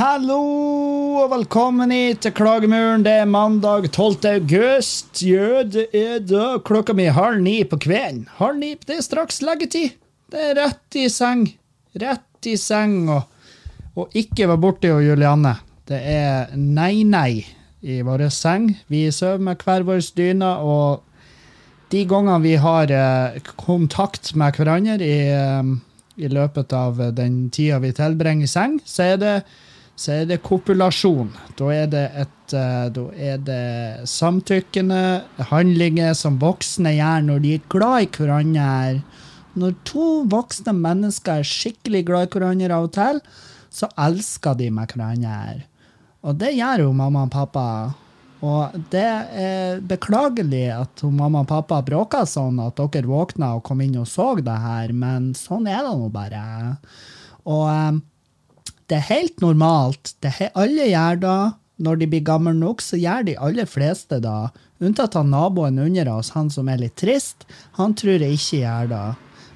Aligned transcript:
Hallo! 0.00 0.79
Velkommen 1.30 1.92
hit 1.94 2.24
til 2.24 2.32
Klagemuren. 2.34 3.04
Det 3.06 3.12
er 3.22 3.28
mandag 3.28 3.84
12. 3.92 4.24
august. 4.32 5.20
Ja, 5.22 5.60
det 5.62 5.86
er 5.94 6.18
da 6.26 6.56
klokka 6.66 6.94
mi 6.96 7.06
halv 7.06 7.38
ni 7.44 7.60
på 7.68 7.78
kvelden. 7.78 8.24
Halv 8.40 8.58
ni, 8.58 8.72
det 8.86 8.96
er 8.96 9.04
straks 9.06 9.38
leggetid. 9.46 9.94
Det 10.30 10.42
er 10.48 10.58
rett 10.58 10.98
i 10.98 11.04
seng. 11.12 11.44
Rett 12.02 12.50
i 12.50 12.56
seng 12.58 13.12
og, 13.12 13.28
og 13.94 14.18
ikke 14.18 14.48
være 14.50 14.62
borti 14.64 14.90
Julianne. 14.90 15.54
Det 15.86 16.02
er 16.16 16.50
nei-nei 16.56 17.44
i 17.80 18.00
vår 18.06 18.26
seng. 18.34 18.72
Vi 18.90 19.06
sover 19.14 19.46
med 19.46 19.62
hver 19.62 19.86
vår 19.86 20.02
dyne, 20.18 20.50
og 20.58 21.06
de 21.94 22.04
gangene 22.10 22.42
vi 22.42 22.58
har 22.58 22.90
eh, 22.90 23.40
kontakt 23.54 24.34
med 24.34 24.58
hverandre 24.58 24.98
i, 24.98 25.16
eh, 25.30 25.74
i 26.18 26.34
løpet 26.34 26.74
av 26.74 26.98
den 27.14 27.44
tida 27.54 27.78
vi 27.82 27.94
tilbringer 27.94 28.50
i 28.50 28.54
seng, 28.58 28.80
så 28.82 29.12
er 29.12 29.20
det 29.22 29.34
så 30.00 30.14
er 30.14 30.28
det 30.30 30.40
kopulasjon. 30.46 31.28
Da 31.58 31.68
er 31.74 31.88
det, 31.92 32.06
et, 32.22 32.54
eh, 32.56 32.86
da 32.94 33.02
er 33.12 33.40
det 33.44 34.08
samtykkende 34.08 35.00
handlinger 35.50 36.14
som 36.16 36.38
voksne 36.40 36.94
gjør 36.96 37.26
når 37.26 37.42
de 37.44 37.54
er 37.58 37.66
glad 37.72 38.06
i 38.06 38.10
hverandre. 38.14 39.02
Når 39.60 39.74
to 39.84 40.08
voksne 40.30 40.72
mennesker 40.78 41.42
er 41.42 41.50
skikkelig 41.50 42.06
glad 42.08 42.28
i 42.28 42.32
hverandre 42.32 42.78
av 42.78 42.88
og 42.88 42.94
til, 42.96 43.20
så 43.68 43.90
elsker 44.00 44.56
de 44.56 44.70
med 44.72 44.94
hverandre. 44.94 45.66
Og 46.24 46.36
det 46.40 46.54
gjør 46.56 46.86
jo 46.86 46.96
mamma 46.96 47.26
og 47.28 47.34
pappa. 47.36 47.68
Og 48.40 48.76
det 48.92 49.08
er 49.36 49.82
beklagelig 49.84 50.64
at 50.78 51.02
mamma 51.04 51.44
og 51.44 51.50
pappa 51.50 51.82
bråka 51.84 52.24
sånn 52.24 52.56
at 52.64 52.80
dere 52.80 53.04
våkna 53.08 53.52
og 53.58 53.66
kom 53.68 53.84
inn 53.84 54.00
og 54.00 54.08
så 54.08 54.32
det 54.40 54.60
her, 54.64 54.96
men 54.96 55.34
sånn 55.36 55.68
er 55.68 55.84
det 55.84 55.92
nå 55.92 56.08
bare. 56.14 56.46
Og 57.44 57.66
eh, 57.68 58.00
det 58.90 58.98
er 58.98 59.06
helt 59.06 59.42
normalt. 59.42 60.14
Er, 60.26 60.50
alle 60.58 60.90
gjør 60.90 61.20
det. 61.22 61.40
Når 61.80 61.96
de 61.96 62.08
blir 62.12 62.24
gamle 62.26 62.52
nok, 62.52 62.82
så 62.84 62.98
gjør 63.00 63.24
de 63.24 63.38
aller 63.40 63.68
fleste 63.70 64.18
det. 64.20 64.40
Unntatt 64.84 65.14
han 65.16 65.30
naboen 65.32 65.78
under 65.80 66.10
oss, 66.12 66.34
han 66.34 66.50
som 66.52 66.68
er 66.68 66.82
litt 66.82 66.98
trist. 67.00 67.46
Han 67.78 67.94
tror 67.96 68.20
jeg 68.20 68.36
ikke 68.36 68.60
gjør 68.64 68.90
det. 68.90 69.06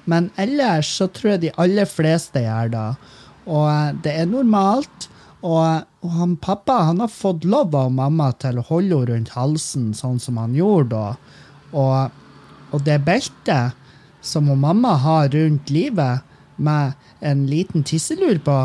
Men 0.09 0.31
ellers 0.41 0.89
så 0.97 1.09
tror 1.09 1.35
jeg 1.35 1.43
de 1.43 1.53
aller 1.61 1.89
fleste 1.89 2.41
gjør 2.41 2.71
det. 2.73 2.87
Og 3.45 3.67
eh, 3.69 3.91
det 4.05 4.15
er 4.23 4.31
normalt. 4.31 5.09
Og, 5.45 5.85
og 6.01 6.13
han 6.17 6.37
pappa 6.41 6.79
han 6.87 7.03
har 7.03 7.11
fått 7.13 7.45
lov 7.45 7.75
av 7.77 7.91
mamma 7.93 8.31
til 8.41 8.57
å 8.57 8.65
holde 8.65 8.95
henne 9.03 9.11
rundt 9.11 9.33
halsen, 9.35 9.91
sånn 9.93 10.17
som 10.21 10.39
han 10.41 10.55
gjorde 10.57 10.95
da. 10.95 11.41
Og, 11.77 12.21
og 12.73 12.85
det 12.87 13.03
beltet 13.05 13.75
som 14.25 14.49
hun 14.49 14.63
mamma 14.63 14.95
har 15.03 15.29
rundt 15.35 15.69
livet, 15.69 16.25
med 16.55 16.93
en 17.19 17.45
liten 17.51 17.83
tisselur 17.83 18.39
på, 18.39 18.55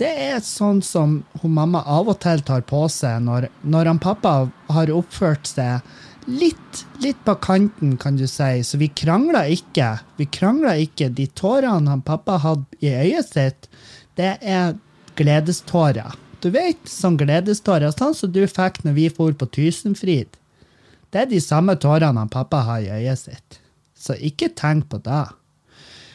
det 0.00 0.08
er 0.08 0.40
sånn 0.44 0.80
som 0.82 1.20
hun 1.42 1.56
mamma 1.56 1.82
av 1.84 2.08
og 2.08 2.18
til 2.22 2.40
tar 2.46 2.64
på 2.68 2.86
seg 2.90 3.20
når, 3.26 3.48
når 3.62 3.90
han 3.90 4.00
pappa 4.02 4.32
har 4.72 4.92
oppført 4.94 5.50
seg 5.50 5.84
litt, 6.26 6.84
litt 7.02 7.18
på 7.26 7.34
kanten, 7.42 7.96
kan 8.00 8.16
du 8.16 8.26
si. 8.30 8.62
Så 8.64 8.78
vi 8.80 8.88
krangla 8.88 9.44
ikke. 9.50 9.96
Vi 10.16 10.26
krangla 10.30 10.76
ikke. 10.80 11.10
De 11.10 11.26
tårene 11.26 11.90
han 11.90 12.04
pappa 12.06 12.38
hadde 12.42 12.80
i 12.80 12.92
øyet 12.92 13.28
sitt, 13.28 13.68
det 14.18 14.36
er 14.40 14.76
gledestårer. 15.18 16.14
Du 16.42 16.50
vet, 16.50 16.80
sånn 16.88 17.18
gledestårer, 17.20 17.92
sånn 17.94 18.16
som 18.18 18.32
du 18.34 18.42
fikk 18.50 18.80
når 18.86 18.96
vi 18.96 19.10
for 19.14 19.34
på 19.38 19.46
Tusenfryd. 19.54 20.38
Det 21.12 21.20
er 21.20 21.28
de 21.30 21.38
samme 21.44 21.76
tårene 21.76 22.24
han 22.24 22.32
pappa 22.32 22.64
har 22.66 22.82
i 22.82 22.90
øyet 23.02 23.20
sitt. 23.20 23.60
Så 23.94 24.16
ikke 24.18 24.48
tenk 24.56 24.88
på 24.90 24.98
det. 25.04 25.26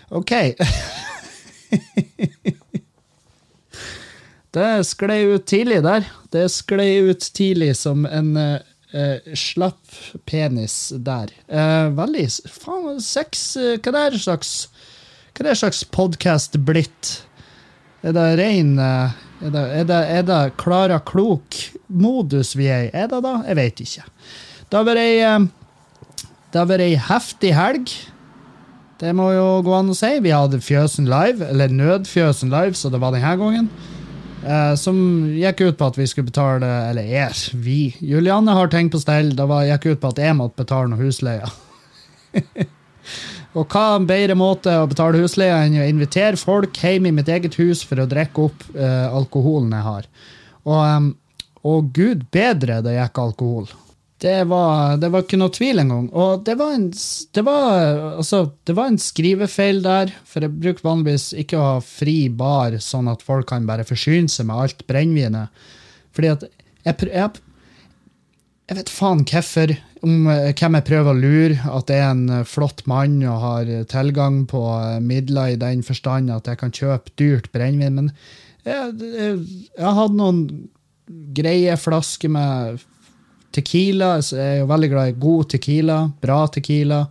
OK. 0.10 0.34
Det 4.58 4.88
sklei 4.90 5.22
ut 5.30 5.46
tidlig 5.46 5.84
der. 5.86 6.06
Det 6.34 6.48
sklei 6.50 6.98
ut 7.06 7.22
tidlig 7.38 7.76
som 7.78 8.08
en 8.10 8.32
uh, 8.38 9.28
slapp 9.38 9.98
penis 10.26 10.90
der. 11.06 11.30
Uh, 11.46 11.94
veldig 11.94 12.26
Faen, 12.50 12.98
sex 13.04 13.52
uh, 13.60 13.76
Hva 13.76 13.94
det 13.94 14.04
er 14.08 14.18
slags 14.24 14.54
Hva 15.38 15.46
det 15.46 15.58
slags 15.60 15.84
podkast 15.94 16.58
blitt? 16.66 17.12
Er 18.02 18.16
det 18.16 18.26
rein 18.40 18.78
er, 18.80 19.14
det, 19.42 19.62
er, 19.62 19.86
det, 19.90 20.00
er 20.16 20.26
det 20.26 20.40
Klara 20.58 20.98
Klok-modus 21.06 22.56
vi 22.58 22.70
er 22.72 22.88
i? 22.88 22.92
Er 22.98 23.12
det 23.12 23.22
da? 23.26 23.36
Jeg 23.46 23.60
vet 23.60 23.84
ikke. 23.84 24.08
Det 24.70 24.80
har 24.80 24.88
vært 24.88 25.04
ei 25.04 25.20
Det 26.48 26.62
har 26.64 26.72
vært 26.72 26.86
ei 26.88 26.96
heftig 27.10 27.54
helg. 27.54 27.94
Det 28.98 29.14
må 29.14 29.30
jo 29.36 29.46
gå 29.68 29.78
an 29.78 29.94
å 29.94 29.98
si. 29.98 30.16
Vi 30.26 30.34
hadde 30.34 30.64
Fjøsen 30.64 31.06
live, 31.12 31.46
eller 31.52 31.70
Nødfjøsen 31.70 32.50
live, 32.50 32.74
så 32.74 32.90
det 32.90 33.02
var 33.04 33.14
denne 33.14 33.36
gangen. 33.38 33.70
Uh, 34.48 34.76
som 34.80 34.98
gikk 35.36 35.60
ut 35.66 35.78
på 35.80 35.88
at 35.90 35.98
vi 36.00 36.06
skulle 36.08 36.30
betale 36.30 36.68
Eller 36.88 37.10
er, 37.20 37.34
vi. 37.60 37.92
Julianne 38.00 38.54
har 38.56 38.70
ting 38.72 38.88
på 38.94 39.02
stell. 39.02 39.34
Det 39.36 39.48
gikk 39.68 39.88
ut 39.92 40.02
på 40.04 40.12
at 40.14 40.22
jeg 40.24 40.38
måtte 40.40 40.62
betale 40.64 40.92
noe 40.92 41.02
husleie. 41.02 41.50
og 43.58 43.74
hva 43.74 43.84
en 43.98 44.08
bedre 44.08 44.38
måte 44.40 44.72
å 44.80 44.88
betale 44.88 45.20
husleie 45.20 45.58
enn 45.66 45.80
å 45.82 45.90
invitere 45.90 46.40
folk 46.40 46.80
hjem 46.80 47.10
i 47.10 47.16
mitt 47.20 47.32
eget 47.34 47.58
hus 47.60 47.84
for 47.88 48.00
å 48.00 48.08
drikke 48.08 48.48
opp 48.48 48.64
uh, 48.78 49.10
alkoholen 49.20 49.76
jeg 49.76 49.88
har. 49.90 50.08
Og, 50.64 50.80
um, 50.80 51.12
og 51.68 51.92
gud 51.98 52.24
bedre 52.32 52.80
det 52.86 52.96
gikk 52.96 53.24
alkohol. 53.26 53.68
Det 54.18 54.44
var, 54.50 54.98
det 54.98 55.12
var, 55.14 55.22
ikke 55.22 55.38
noe 55.38 55.54
tvil 55.54 55.84
engang. 55.84 56.08
Og 56.10 56.42
det 56.46 56.56
var, 56.58 56.72
en, 56.74 56.88
det, 56.90 57.42
var, 57.46 57.98
altså, 58.18 58.40
det 58.66 58.74
var 58.78 58.90
en 58.90 58.98
skrivefeil 59.02 59.84
der, 59.86 60.14
for 60.26 60.42
jeg 60.42 60.56
bruker 60.58 60.88
vanligvis 60.88 61.28
ikke 61.38 61.60
å 61.60 61.68
ha 61.68 61.76
fri 61.86 62.24
bar, 62.34 62.80
sånn 62.82 63.12
at 63.12 63.22
folk 63.26 63.52
kan 63.52 63.68
bare 63.70 63.86
forsyne 63.86 64.32
seg 64.32 64.50
med 64.50 64.64
alt 64.64 64.82
brennevinet. 64.90 65.54
Fordi 66.18 66.34
at 66.34 66.48
jeg, 66.48 66.96
jeg, 67.12 67.44
jeg 68.72 68.80
vet 68.80 68.96
faen 68.96 69.22
hvorfor, 69.22 69.76
om 70.08 70.28
hvem 70.32 70.80
jeg 70.80 70.88
prøver 70.90 71.14
å 71.14 71.22
lure, 71.22 71.62
at 71.78 71.88
det 71.92 72.02
er 72.02 72.10
en 72.10 72.44
flott 72.50 72.84
mann 72.90 73.22
og 73.22 73.40
har 73.46 73.72
tilgang 73.94 74.44
på 74.50 74.66
midler 75.06 75.54
i 75.54 75.62
den 75.62 75.86
forstand 75.86 76.34
at 76.34 76.50
jeg 76.50 76.62
kan 76.64 76.74
kjøpe 76.74 77.14
dyrt 77.22 77.52
brennevin, 77.54 78.02
men 78.02 78.12
jeg, 78.66 78.98
jeg, 78.98 79.40
jeg 79.78 79.98
hadde 80.02 80.18
noen 80.18 80.46
greie 81.38 81.78
flasker 81.80 82.34
med 82.34 82.82
Tequila 83.56 84.18
jeg 84.20 84.44
er 84.44 84.60
jo 84.62 84.70
veldig 84.70 84.90
glad 84.92 85.10
i 85.12 85.18
god 85.22 85.50
tequila. 85.54 86.02
Bra 86.22 86.44
tequila. 86.52 87.02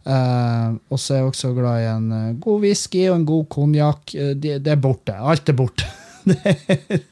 Uh, 0.00 0.78
og 0.88 0.96
så 0.96 1.12
er 1.12 1.18
jeg 1.20 1.28
også 1.28 1.50
glad 1.52 1.82
i 1.82 1.88
en 1.90 2.06
uh, 2.08 2.36
god 2.40 2.62
whisky 2.64 3.02
og 3.10 3.18
en 3.18 3.26
god 3.28 3.48
konjakk. 3.52 4.14
Uh, 4.14 4.30
det, 4.32 4.60
det, 4.64 4.72
er 4.72 4.80
borte. 4.80 5.14
Alt 5.14 5.52
er 5.52 5.58
borte. 5.58 5.88
det 6.30 7.10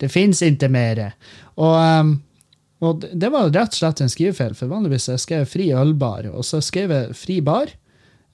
det 0.00 0.10
fins 0.12 0.42
ikke 0.42 0.70
mer. 0.70 1.00
Og, 1.58 1.74
um, 1.74 2.12
og, 2.84 3.06
det 3.10 3.30
var 3.34 3.50
rett 3.50 3.74
og 3.74 3.80
slett 3.80 4.04
en 4.04 4.12
skrivefeil, 4.12 4.54
for 4.58 4.70
vanligvis 4.70 5.08
jeg 5.10 5.22
skrev 5.22 5.48
fri 5.50 5.72
ølbar, 5.74 6.28
og 6.30 6.46
så 6.46 6.62
skrev 6.62 6.94
jeg 6.94 7.18
fri 7.18 7.40
bar 7.44 7.72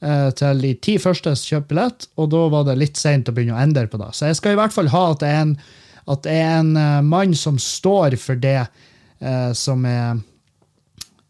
til 0.00 0.62
de 0.64 0.70
ti 0.80 0.94
første 0.96 1.34
som 1.36 1.50
kjøper 1.50 1.68
billett, 1.68 2.06
og 2.16 2.30
da 2.32 2.38
var 2.48 2.62
det 2.64 2.78
litt 2.80 2.96
seint 2.96 3.28
å 3.28 3.34
begynne 3.36 3.52
å 3.52 3.60
endre 3.60 3.84
på 3.84 3.98
det. 4.00 4.08
Så 4.16 4.30
jeg 4.30 4.38
skal 4.38 4.54
i 4.54 4.56
hvert 4.56 4.72
fall 4.72 4.88
ha 4.88 5.02
at 5.10 5.20
det 5.20 5.28
er 5.28 5.42
en, 5.42 5.52
det 6.24 6.32
er 6.32 6.54
en 6.62 6.70
mann 7.04 7.36
som 7.36 7.58
står 7.60 8.16
for 8.16 8.40
det 8.40 8.62
eh, 9.20 9.52
som 9.52 9.84
jeg, 9.84 10.20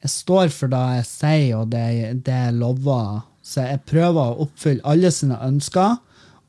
Jeg 0.00 0.10
står 0.10 0.48
for 0.48 0.72
det 0.72 0.80
jeg 0.96 1.06
sier, 1.06 1.56
og 1.58 1.72
det, 1.74 2.22
det 2.24 2.36
jeg 2.46 2.54
lover. 2.56 3.20
Så 3.44 3.66
jeg 3.66 3.82
prøver 3.84 4.20
å 4.20 4.46
oppfylle 4.46 4.84
alle 4.88 5.10
sine 5.12 5.36
ønsker. 5.44 5.98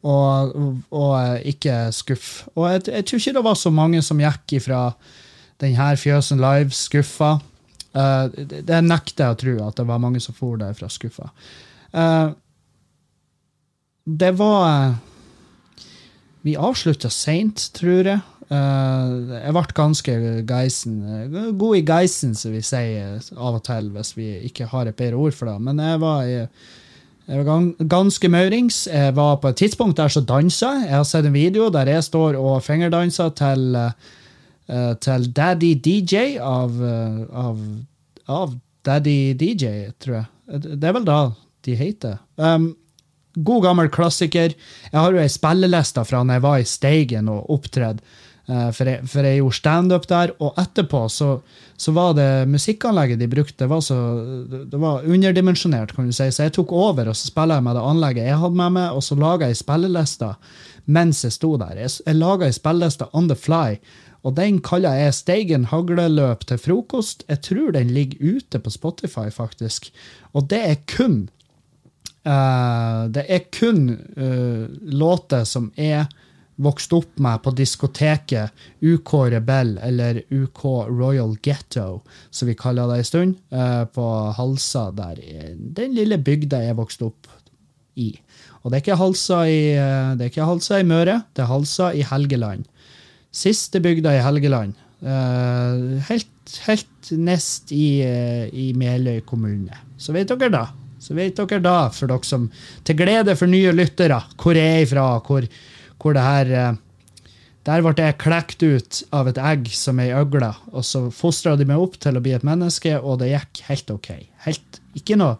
Og, 0.01 0.53
og, 0.89 1.41
ikke 1.45 1.91
skuffe. 1.93 2.47
Og 2.55 2.65
jeg, 2.71 2.85
jeg, 2.88 3.05
tror 3.05 3.19
ikke 3.19 3.33
det 3.35 3.43
var 3.45 3.57
så 3.59 3.69
mange 3.69 3.99
som 4.01 4.21
gikk 4.21 4.55
ifra 4.57 4.79
denne 5.61 5.89
Fjøsen 5.99 6.41
Live 6.41 6.73
skuffa. 6.73 7.35
Uh, 7.91 8.31
det, 8.33 8.63
det 8.65 8.79
nekter 8.87 9.27
jeg 9.27 9.35
å 9.35 9.39
tro, 9.44 9.53
at 9.67 9.77
det 9.77 9.85
var 9.89 10.01
mange 10.01 10.21
som 10.23 10.33
for 10.33 10.57
derfra 10.57 10.89
skuffa. 10.89 11.29
Uh, 11.94 12.31
det 14.05 14.31
var 14.39 14.95
Vi 16.41 16.55
avslutta 16.57 17.09
seint, 17.13 17.67
tror 17.77 18.07
jeg. 18.07 18.21
Uh, 18.51 19.31
jeg 19.38 19.53
ble 19.56 19.62
ganske 19.77 20.13
geisen. 20.48 20.95
God 21.56 21.77
i 21.77 21.83
geisen, 21.88 22.33
som 22.36 22.51
vi 22.51 22.59
sier 22.65 23.21
av 23.38 23.62
og 23.62 23.63
til, 23.63 23.88
hvis 23.95 24.12
vi 24.18 24.27
ikke 24.50 24.68
har 24.74 24.89
et 24.89 24.98
bedre 24.98 25.19
ord 25.24 25.36
for 25.38 25.48
det. 25.48 25.56
Men 25.63 25.80
jeg 25.80 26.01
var, 26.01 26.25
jeg, 26.27 26.50
var 27.30 27.69
ganske 27.94 28.31
maurings. 28.33 28.81
Jeg 28.92 29.15
var 29.15 29.38
på 29.39 29.53
et 29.53 29.62
tidspunkt 29.63 30.01
der 30.01 30.12
så 30.12 30.24
dansa 30.27 30.74
jeg. 30.81 30.92
har 30.98 31.07
sett 31.07 31.30
en 31.30 31.38
video 31.38 31.69
der 31.71 31.94
jeg 31.94 32.03
står 32.09 32.36
og 32.39 32.59
fingerdanser 32.65 33.31
til, 33.39 33.77
uh, 33.80 34.92
til 35.00 35.31
Daddy 35.31 35.71
DJ 35.80 36.36
av, 36.44 36.75
av, 37.31 37.63
av 38.27 38.59
Daddy 38.83 39.33
DJ, 39.39 39.94
tror 39.95 40.19
jeg. 40.19 40.27
Det 40.75 40.83
er 40.83 40.97
vel 40.97 41.07
da 41.07 41.21
de 41.63 41.75
heter. 41.80 42.19
Um, 42.36 42.74
god 43.36 43.63
gammel 43.63 43.92
klassiker. 43.94 44.56
Jeg 44.92 44.97
har 44.97 45.13
jo 45.13 45.21
ei 45.21 45.31
spilleliste 45.31 46.04
fra 46.07 46.24
når 46.25 46.39
jeg 46.39 46.45
var 46.50 46.59
i 46.59 46.68
Steigen 46.68 47.31
og 47.31 47.47
opptredde. 47.54 48.04
Uh, 48.51 48.68
for, 48.75 48.89
jeg, 48.89 49.07
for 49.07 49.24
jeg 49.24 49.39
gjorde 49.39 49.56
standup 49.56 50.07
der, 50.09 50.33
og 50.44 50.57
etterpå 50.59 51.06
så, 51.07 51.30
så, 51.80 51.94
var 51.95 52.18
det 52.18 52.50
musikkanlegget 52.51 53.21
de 53.21 53.30
brukte, 53.31 53.68
var, 53.71 53.80
så, 53.86 53.95
det 54.68 54.80
var 54.81 55.06
underdimensjonert, 55.07 55.94
kan 55.95 56.09
du 56.09 56.15
si. 56.15 56.27
Så 56.33 56.50
jeg 56.50 56.56
tok 56.57 56.74
over, 56.75 57.13
og 57.13 57.15
så 57.15 57.31
spilla 57.31 57.59
jeg 57.59 57.68
med 57.69 57.80
det 57.80 57.88
anlegget 57.94 58.27
jeg 58.27 58.42
hadde 58.44 58.59
med 58.59 58.75
meg, 58.75 58.98
og 58.98 59.06
så 59.07 59.15
laga 59.15 59.48
jeg 59.48 59.62
spillelista 59.62 60.36
mens 60.92 61.21
jeg 61.24 61.36
sto 61.38 61.53
der. 61.62 61.77
Jeg, 61.80 61.94
jeg 62.03 62.18
laga 62.18 62.50
ei 62.50 62.56
spilleliste 62.56 63.07
on 63.15 63.30
the 63.31 63.38
fly, 63.38 63.77
og 64.27 64.36
den 64.38 64.59
kaller 64.62 65.00
jeg 65.00 65.15
Steigen 65.18 65.69
hagleløp 65.71 66.44
til 66.50 66.59
frokost. 66.62 67.24
Jeg 67.30 67.42
tror 67.47 67.71
den 67.77 67.94
ligger 67.94 68.36
ute 68.36 68.59
på 68.59 68.74
Spotify, 68.74 69.30
faktisk. 69.33 69.89
Og 70.33 70.50
det 70.50 70.59
er 70.62 70.75
kun 70.89 71.30
uh, 72.25 73.07
Det 73.09 73.25
er 73.27 73.47
kun 73.59 73.89
uh, 74.18 74.68
låter 74.81 75.44
som 75.44 75.71
er 75.77 76.06
vokst 76.61 76.93
opp 76.93 77.19
med 77.21 77.41
på 77.43 77.53
diskoteket 77.57 78.63
UK 78.81 79.13
Rebell, 79.33 79.75
eller 79.83 80.21
UK 80.29 80.63
Royal 80.89 81.35
Ghetto, 81.43 82.01
som 82.29 82.49
vi 82.49 82.57
kaller 82.57 82.91
det 82.91 83.01
en 83.01 83.09
stund, 83.09 83.37
uh, 83.53 83.85
på 83.89 84.07
Halsa, 84.37 84.89
der 84.95 85.21
den 85.57 85.95
lille 85.97 86.19
bygda 86.21 86.63
jeg 86.65 86.79
vokste 86.79 87.09
opp 87.09 87.31
i. 87.99 88.13
Og 88.61 88.69
det 88.69 88.77
er 88.77 88.83
ikke 88.85 88.99
Halsa 89.01 89.41
i, 89.49 89.61
det 90.17 90.27
er 90.27 90.29
ikke 90.29 90.47
Halsa 90.47 90.81
i 90.81 90.87
Møre, 90.87 91.21
det 91.33 91.43
er 91.43 91.49
Halsa 91.49 91.91
i 91.97 92.05
Helgeland. 92.05 92.67
Siste 93.31 93.81
bygda 93.81 94.13
i 94.17 94.23
Helgeland. 94.23 94.77
Uh, 95.01 95.97
helt, 96.11 96.59
helt 96.67 97.09
nest 97.17 97.71
i, 97.73 98.03
i 98.53 98.69
Meløy 98.77 99.23
kommune. 99.25 99.81
Så 99.97 100.13
vet 100.13 100.29
dere 100.29 100.51
da. 100.53 100.67
Så 101.01 101.15
vet 101.17 101.37
dere 101.37 101.61
da, 101.63 101.75
for 101.93 102.11
dere 102.11 102.27
som 102.27 102.47
Til 102.85 102.97
glede 102.99 103.35
for 103.39 103.49
nye 103.49 103.73
lyttere, 103.73 104.19
hvor 104.37 104.57
jeg 104.57 104.75
er 104.75 104.85
ifra, 104.85 105.05
hvor, 105.25 105.47
hvor 106.01 106.18
det 106.18 106.25
her 106.25 106.51
uh, 106.74 106.80
Der 107.68 107.83
ble 107.86 107.94
jeg 107.94 108.18
klekt 108.18 108.63
ut 108.65 109.03
av 109.13 109.27
et 109.30 109.38
egg 109.38 109.68
som 109.77 110.00
ei 110.01 110.09
øgle, 110.18 110.50
og 110.74 110.81
så 110.81 111.03
fostra 111.13 111.53
de 111.56 111.68
meg 111.69 111.77
opp 111.77 112.00
til 112.01 112.18
å 112.18 112.24
bli 112.24 112.33
et 112.33 112.45
menneske, 112.48 112.95
og 112.98 113.19
det 113.21 113.30
gikk 113.36 113.62
helt 113.68 113.92
OK. 113.94 114.09
Helt, 114.48 114.81
ikke 114.98 115.19
noe 115.21 115.38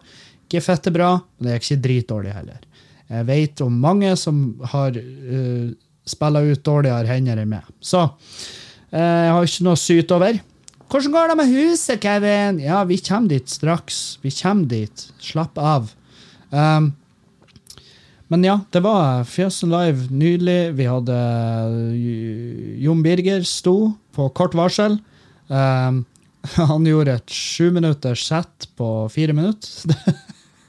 ikke 0.52 0.66
fette 0.66 0.92
bra, 0.92 1.16
men 1.38 1.48
det 1.48 1.56
gikk 1.56 1.66
ikke 1.66 1.82
dritdårlig 1.86 2.36
heller. 2.36 2.60
Jeg 3.12 3.26
vet 3.28 3.60
om 3.64 3.74
mange 3.80 4.12
som 4.20 4.42
har 4.72 4.96
uh, 4.96 5.72
spilla 6.08 6.42
ut 6.44 6.62
dårligere 6.64 7.08
hender 7.08 7.40
enn 7.40 7.52
meg. 7.52 7.66
Så 7.80 8.00
eh, 8.02 9.00
jeg 9.00 9.34
har 9.34 9.46
ikke 9.46 9.66
noe 9.66 9.78
å 9.78 9.80
syte 9.80 10.16
over. 10.16 10.40
Hvordan 10.92 11.14
går 11.14 11.30
det 11.30 11.36
med 11.38 11.52
huset, 11.54 12.02
Kevin? 12.02 12.58
Ja, 12.60 12.82
vi 12.88 12.98
kommer 13.00 13.32
dit 13.32 13.48
straks. 13.48 14.00
Vi 14.24 14.32
kommer 14.34 14.68
dit. 14.68 15.04
Slapp 15.22 15.60
av. 15.62 15.92
Um, 16.50 16.90
men 18.32 18.46
ja, 18.46 18.54
det 18.72 18.80
var 18.80 19.26
Fjøsen 19.28 19.68
Live 19.68 20.08
nydelig. 20.08 20.72
Vi 20.78 20.86
hadde 20.88 21.16
uh, 21.68 22.78
Jon 22.80 23.02
Birger 23.04 23.44
sto 23.44 23.92
på 24.16 24.30
kort 24.32 24.56
varsel. 24.56 24.96
Um, 25.52 26.04
han 26.70 26.88
gjorde 26.88 27.18
et 27.20 27.34
sjuminutters 27.36 28.24
sett 28.24 28.70
på 28.80 28.88
fire 29.12 29.36
minutter. 29.36 29.92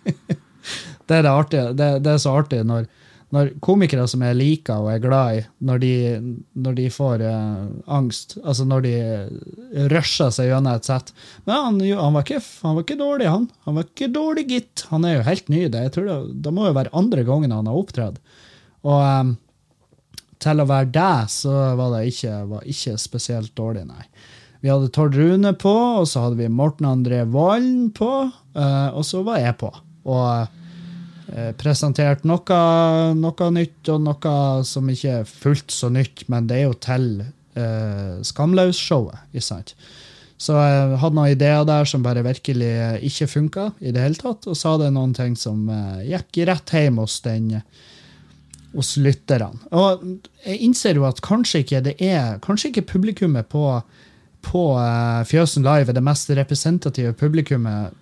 det 1.07 1.15
er 1.15 1.23
det 1.23 1.31
artige. 1.31 1.71
Det, 1.79 1.89
det 2.03 2.17
er 2.17 2.21
så 2.25 2.35
artig 2.41 2.59
når 2.67 2.89
når 3.33 3.53
komikere 3.65 4.05
som 4.09 4.21
jeg 4.25 4.37
liker 4.37 4.83
og 4.83 4.91
er 4.93 5.01
glad 5.01 5.37
i, 5.39 5.43
når 5.65 5.79
de, 5.81 5.93
når 6.65 6.75
de 6.77 6.87
får 6.93 7.23
eh, 7.25 7.63
angst, 7.97 8.35
altså 8.43 8.65
når 8.69 8.85
de 8.85 8.93
rusher 9.89 10.33
seg 10.33 10.51
gjennom 10.51 10.75
et 10.77 10.89
sett 10.89 11.09
Men 11.47 11.55
han, 11.55 11.79
han, 11.97 12.13
var 12.13 12.27
ikke, 12.27 12.43
han, 12.61 12.77
var 12.77 12.85
ikke, 12.85 12.99
dårlig, 12.99 13.29
han. 13.31 13.47
Han 13.65 13.79
var 13.79 13.87
ikke 13.87 14.11
dårlig, 14.13 14.45
gitt. 14.51 14.85
Han 14.91 15.07
er 15.07 15.17
jo 15.17 15.25
helt 15.25 15.49
ny. 15.49 15.65
Det, 15.65 15.81
jeg 15.87 15.95
tror 15.95 16.09
det, 16.09 16.19
det 16.45 16.53
må 16.53 16.67
jo 16.67 16.77
være 16.77 16.93
andre 16.93 17.25
gangen 17.25 17.55
han 17.55 17.69
har 17.69 17.79
opptredd. 17.79 18.21
Og 18.85 19.01
eh, 19.01 19.33
til 20.43 20.61
å 20.61 20.69
være 20.69 20.91
deg, 20.93 21.33
så 21.33 21.57
var 21.79 21.93
det 21.95 22.05
ikke, 22.11 22.39
var 22.51 22.69
ikke 22.69 22.97
spesielt 23.01 23.53
dårlig, 23.57 23.87
nei. 23.89 24.05
Vi 24.63 24.71
hadde 24.71 24.91
Tord 24.95 25.15
Rune 25.17 25.51
på, 25.59 25.73
og 25.99 26.05
så 26.07 26.27
hadde 26.27 26.39
vi 26.39 26.51
Morten 26.51 26.87
André 26.87 27.23
Volden 27.27 27.89
på, 27.95 28.11
eh, 28.29 28.89
og 28.93 29.03
så 29.07 29.23
var 29.25 29.41
jeg 29.41 29.57
på. 29.59 29.73
Og 30.07 30.61
presentert 31.57 32.25
noe, 32.27 32.57
noe, 33.17 33.49
nytt 33.55 33.89
og 33.89 34.03
noe 34.05 34.33
som 34.69 34.89
ikke 34.93 35.19
er 35.21 35.29
fullt 35.29 35.73
så 35.73 35.89
nytt, 35.89 36.27
men 36.29 36.49
det 36.49 36.59
er 36.59 36.67
jo 36.67 36.75
til 36.77 37.07
Skamløs-showet. 38.25 39.23
ikke 39.33 39.45
sant? 39.45 39.73
Så 40.43 40.55
jeg 40.57 40.99
hadde 40.99 41.15
noen 41.15 41.31
ideer 41.31 41.63
der 41.67 41.87
som 41.87 42.03
bare 42.03 42.23
virkelig 42.25 42.73
ikke 43.07 43.29
funka 43.31 43.69
i 43.79 43.93
det 43.95 44.03
hele 44.03 44.19
tatt. 44.19 44.47
Og 44.49 44.57
så 44.59 44.73
hadde 44.73 44.91
noen 44.95 45.13
ting 45.15 45.37
som 45.39 45.67
uh, 45.71 46.01
gikk 46.03 46.43
rett 46.49 46.73
hjem 46.75 46.99
hos 46.99 47.19
den 47.23 47.51
hos 48.73 48.95
lytterne. 48.97 49.61
Og 49.71 50.01
jeg 50.43 50.59
innser 50.65 50.97
jo 50.97 51.05
at 51.07 51.21
kanskje 51.23 51.61
ikke 51.61 51.83
det 51.85 51.93
er 52.01 52.39
Kanskje 52.43 52.71
ikke 52.71 52.87
publikummet 52.95 53.45
på, 53.51 53.67
på 54.43 54.63
uh, 54.73 55.21
Fjøsen 55.29 55.65
Live 55.65 55.93
er 55.93 55.99
det 55.99 56.03
mest 56.03 56.33
representative 56.33 57.13
publikummet 57.19 57.93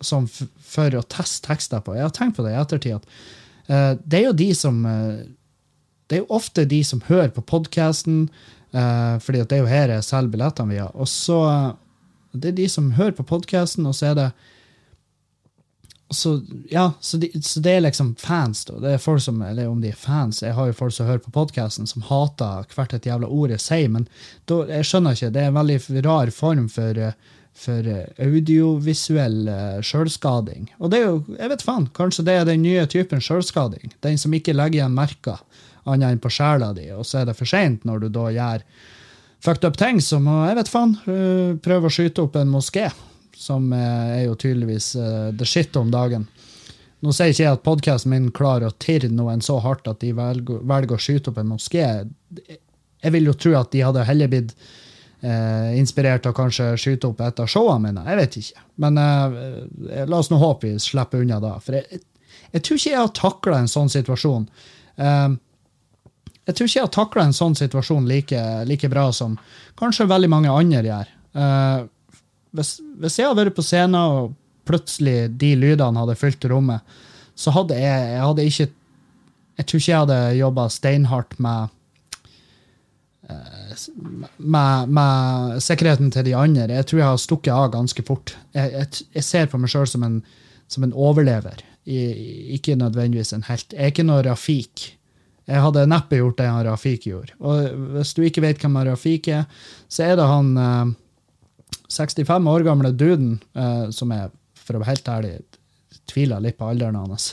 som 0.00 0.24
for 0.70 0.96
å 0.96 1.02
teste 1.10 1.48
tekster 1.48 1.82
på. 1.84 1.96
Jeg 1.96 2.06
har 2.06 2.14
tenkt 2.16 2.38
på 2.38 2.46
det 2.46 2.54
i 2.54 2.60
ettertid. 2.60 3.00
at 3.00 3.10
uh, 3.70 3.92
Det 4.04 4.20
er 4.20 4.26
jo 4.28 4.38
de 4.38 4.50
som 4.54 4.84
uh, 4.86 5.26
Det 6.06 6.18
er 6.18 6.24
jo 6.24 6.38
ofte 6.40 6.66
de 6.66 6.82
som 6.84 7.02
hører 7.06 7.30
på 7.34 7.44
podkasten, 7.46 8.24
uh, 8.74 8.80
eh, 8.80 9.18
fordi 9.22 9.44
det 9.44 9.56
er 9.56 9.62
jo 9.62 9.70
her 9.70 9.92
jeg 9.94 10.06
selger 10.06 10.32
billettene 10.32 10.74
via. 10.74 10.88
Og 10.94 11.08
så 11.08 11.40
Det 12.32 12.50
er 12.50 12.62
de 12.62 12.68
som 12.68 12.92
hører 12.92 13.14
på 13.14 13.26
podkasten, 13.26 13.86
og 13.86 13.94
så 13.94 14.10
er 14.10 14.14
det 14.18 14.30
så, 16.10 16.40
ja, 16.70 16.92
så, 17.00 17.16
de, 17.16 17.30
så, 17.42 17.60
det 17.60 17.70
er 17.70 17.84
liksom 17.84 18.16
fans, 18.18 18.64
da. 18.66 18.80
Det 18.82 18.94
er 18.94 19.02
folk 19.02 19.22
som, 19.22 19.42
eller 19.46 19.68
om 19.70 19.78
de 19.80 19.92
er 19.92 19.98
fans 19.98 20.42
Jeg 20.42 20.56
har 20.56 20.66
jo 20.66 20.74
folk 20.74 20.94
som 20.94 21.06
hører 21.06 21.22
på 21.22 21.30
podkasten, 21.30 21.86
som 21.86 22.02
hater 22.02 22.66
hvert 22.74 22.94
et 22.96 23.06
jævla 23.06 23.28
ord 23.30 23.54
jeg 23.54 23.62
sier, 23.62 23.92
men 23.94 24.08
da, 24.50 24.64
jeg 24.66 24.88
skjønner 24.88 25.14
ikke. 25.14 25.30
Det 25.30 25.44
er 25.44 25.52
en 25.52 25.60
veldig 25.60 26.02
rar 26.08 26.32
form 26.34 26.66
for 26.72 26.98
uh, 26.98 27.14
for 27.56 27.86
eh, 27.86 28.06
audiovisuell 28.24 29.48
uh, 29.48 29.80
sjølskading. 29.84 30.70
Og 30.78 30.92
det 30.92 31.00
er 31.00 31.08
jo, 31.08 31.18
jeg 31.36 31.52
vet 31.52 31.64
faen, 31.66 31.88
kanskje 31.96 32.24
det 32.28 32.36
er 32.38 32.48
den 32.48 32.64
nye 32.64 32.86
typen 32.90 33.20
sjølskading. 33.24 33.92
Den 34.04 34.18
som 34.20 34.34
ikke 34.36 34.56
legger 34.56 34.80
igjen 34.80 34.96
merker 34.96 35.42
annet 35.88 36.14
enn 36.14 36.22
på 36.22 36.32
sjela 36.32 36.72
di, 36.76 36.88
og 36.94 37.04
så 37.08 37.20
er 37.20 37.30
det 37.30 37.36
for 37.38 37.48
seint 37.48 37.84
når 37.88 38.04
du 38.04 38.08
da 38.14 38.26
gjør 38.32 38.64
fucked 39.44 39.64
up 39.64 39.78
ting 39.80 40.02
som 40.04 40.26
jeg 40.28 40.56
vet 40.58 40.68
faen, 40.68 40.98
prøver 41.04 41.54
prøve 41.64 41.88
å 41.88 41.94
skyte 41.94 42.26
opp 42.26 42.36
en 42.36 42.50
moské, 42.52 42.90
som 43.32 43.70
er 43.72 44.26
jo 44.26 44.36
tydeligvis 44.36 44.92
the 45.40 45.48
shit 45.48 45.76
om 45.80 45.88
dagen. 45.92 46.26
Nå 47.00 47.14
sier 47.16 47.32
ikke 47.32 47.44
jeg 47.46 47.56
at 47.56 47.64
podkasten 47.64 48.12
min 48.12 48.28
klarer 48.36 48.68
å 48.68 48.76
tirre 48.76 49.08
noen 49.08 49.40
så 49.44 49.56
hardt 49.64 49.88
at 49.88 50.02
de 50.04 50.12
velger, 50.16 50.60
velger 50.68 50.98
å 50.98 51.00
skyte 51.00 51.32
opp 51.32 51.40
en 51.40 51.54
moské. 51.54 51.86
Jeg 53.00 53.14
vil 53.14 53.30
jo 53.30 53.36
tro 53.40 53.54
at 53.56 53.72
de 53.72 53.80
hadde 53.86 54.04
heller 54.04 54.28
blitt 54.28 54.52
eh, 55.20 55.78
inspirert 55.78 56.26
av 56.26 56.34
kanskje 56.36 56.72
skyte 56.80 57.10
opp 57.10 57.20
et 57.24 57.42
av 57.42 57.50
showene 57.50 57.88
mine. 57.88 58.04
Jeg 58.08 58.20
vet 58.20 58.40
ikke. 58.40 58.64
Men 58.84 58.98
eh, 59.00 60.04
la 60.08 60.20
oss 60.20 60.30
nå 60.32 60.40
håpe 60.40 60.68
vi 60.68 60.80
slipper 60.82 61.24
unna 61.24 61.40
da. 61.42 61.56
For 61.64 61.78
jeg, 61.78 62.02
jeg 62.50 62.64
tror 62.64 62.80
ikke 62.80 62.90
jeg 62.90 63.00
har 63.00 63.14
takla 63.16 63.60
en 63.60 63.70
sånn 63.70 63.92
situasjon. 63.92 64.48
Eh, 64.96 65.28
jeg 66.48 66.56
tror 66.56 66.66
ikke 66.68 66.78
jeg 66.78 66.86
har 66.86 66.94
takla 66.96 67.28
en 67.28 67.36
sånn 67.36 67.56
situasjon 67.58 68.10
like, 68.10 68.42
like, 68.66 68.90
bra 68.90 69.10
som 69.14 69.36
kanskje 69.78 70.08
veldig 70.10 70.30
mange 70.32 70.52
andre 70.52 70.82
gjør. 70.88 71.14
Eh, 71.38 71.80
hvis, 72.58 72.76
hvis, 72.98 73.20
jeg 73.20 73.30
hadde 73.30 73.44
vært 73.44 73.58
på 73.58 73.66
scenen, 73.66 74.00
og 74.00 74.36
plutselig 74.66 75.30
de 75.38 75.54
lydene 75.58 76.02
hadde 76.02 76.18
fylt 76.18 76.44
rommet, 76.50 76.98
så 77.38 77.54
hadde 77.54 77.78
jeg, 77.78 78.12
jeg 78.14 78.28
hadde 78.28 78.50
ikke 78.50 78.72
Jeg 79.60 79.66
tror 79.68 79.80
ikke 79.80 79.90
jeg 79.90 80.00
hadde 80.00 80.36
jobba 80.38 80.62
steinhardt 80.72 81.34
med 81.44 81.72
med, 84.36 84.88
med, 84.88 85.58
sikkerheten 85.62 86.12
til 86.14 86.26
de 86.26 86.36
andre. 86.36 86.68
Jeg 86.74 86.86
tror 86.86 87.00
jeg 87.00 87.08
har 87.08 87.20
stukket 87.20 87.52
av 87.54 87.72
ganske 87.74 88.04
fort. 88.06 88.36
Jeg, 88.56 88.72
jeg, 88.74 89.02
jeg 89.18 89.26
ser 89.26 89.50
på 89.50 89.60
meg 89.60 89.72
sjøl 89.72 89.88
som, 89.90 90.06
som, 90.70 90.86
en 90.86 90.96
overlever, 90.96 91.62
ikke 91.84 92.78
nødvendigvis 92.78 93.34
en 93.36 93.46
helt. 93.48 93.72
Jeg 93.74 93.82
er 93.82 93.94
ikke 93.94 94.06
noe 94.06 94.24
Rafik. 94.26 94.88
Jeg 95.50 95.62
hadde 95.64 95.88
neppe 95.90 96.20
gjort 96.20 96.38
det 96.38 96.48
han 96.50 96.64
Rafik 96.66 97.06
gjorde. 97.08 97.34
Og 97.42 97.70
hvis 97.96 98.14
du 98.14 98.22
ikke 98.26 98.44
vet 98.44 98.60
hvem 98.62 98.78
Rafik 98.86 99.30
er, 99.32 99.46
så 99.90 100.06
er 100.06 100.18
det 100.20 100.28
han 100.30 100.52
eh, 100.60 100.92
65 101.90 102.50
år 102.52 102.66
gamle 102.66 102.92
duden 102.94 103.38
eh, 103.54 103.88
som 103.94 104.12
er, 104.14 104.30
for 104.54 104.76
å 104.76 104.82
være 104.82 104.92
helt 104.92 105.10
ærlig, 105.10 105.32
tviler 106.10 106.42
litt 106.42 106.58
på 106.58 106.68
alderen 106.70 107.00
hans. 107.00 107.32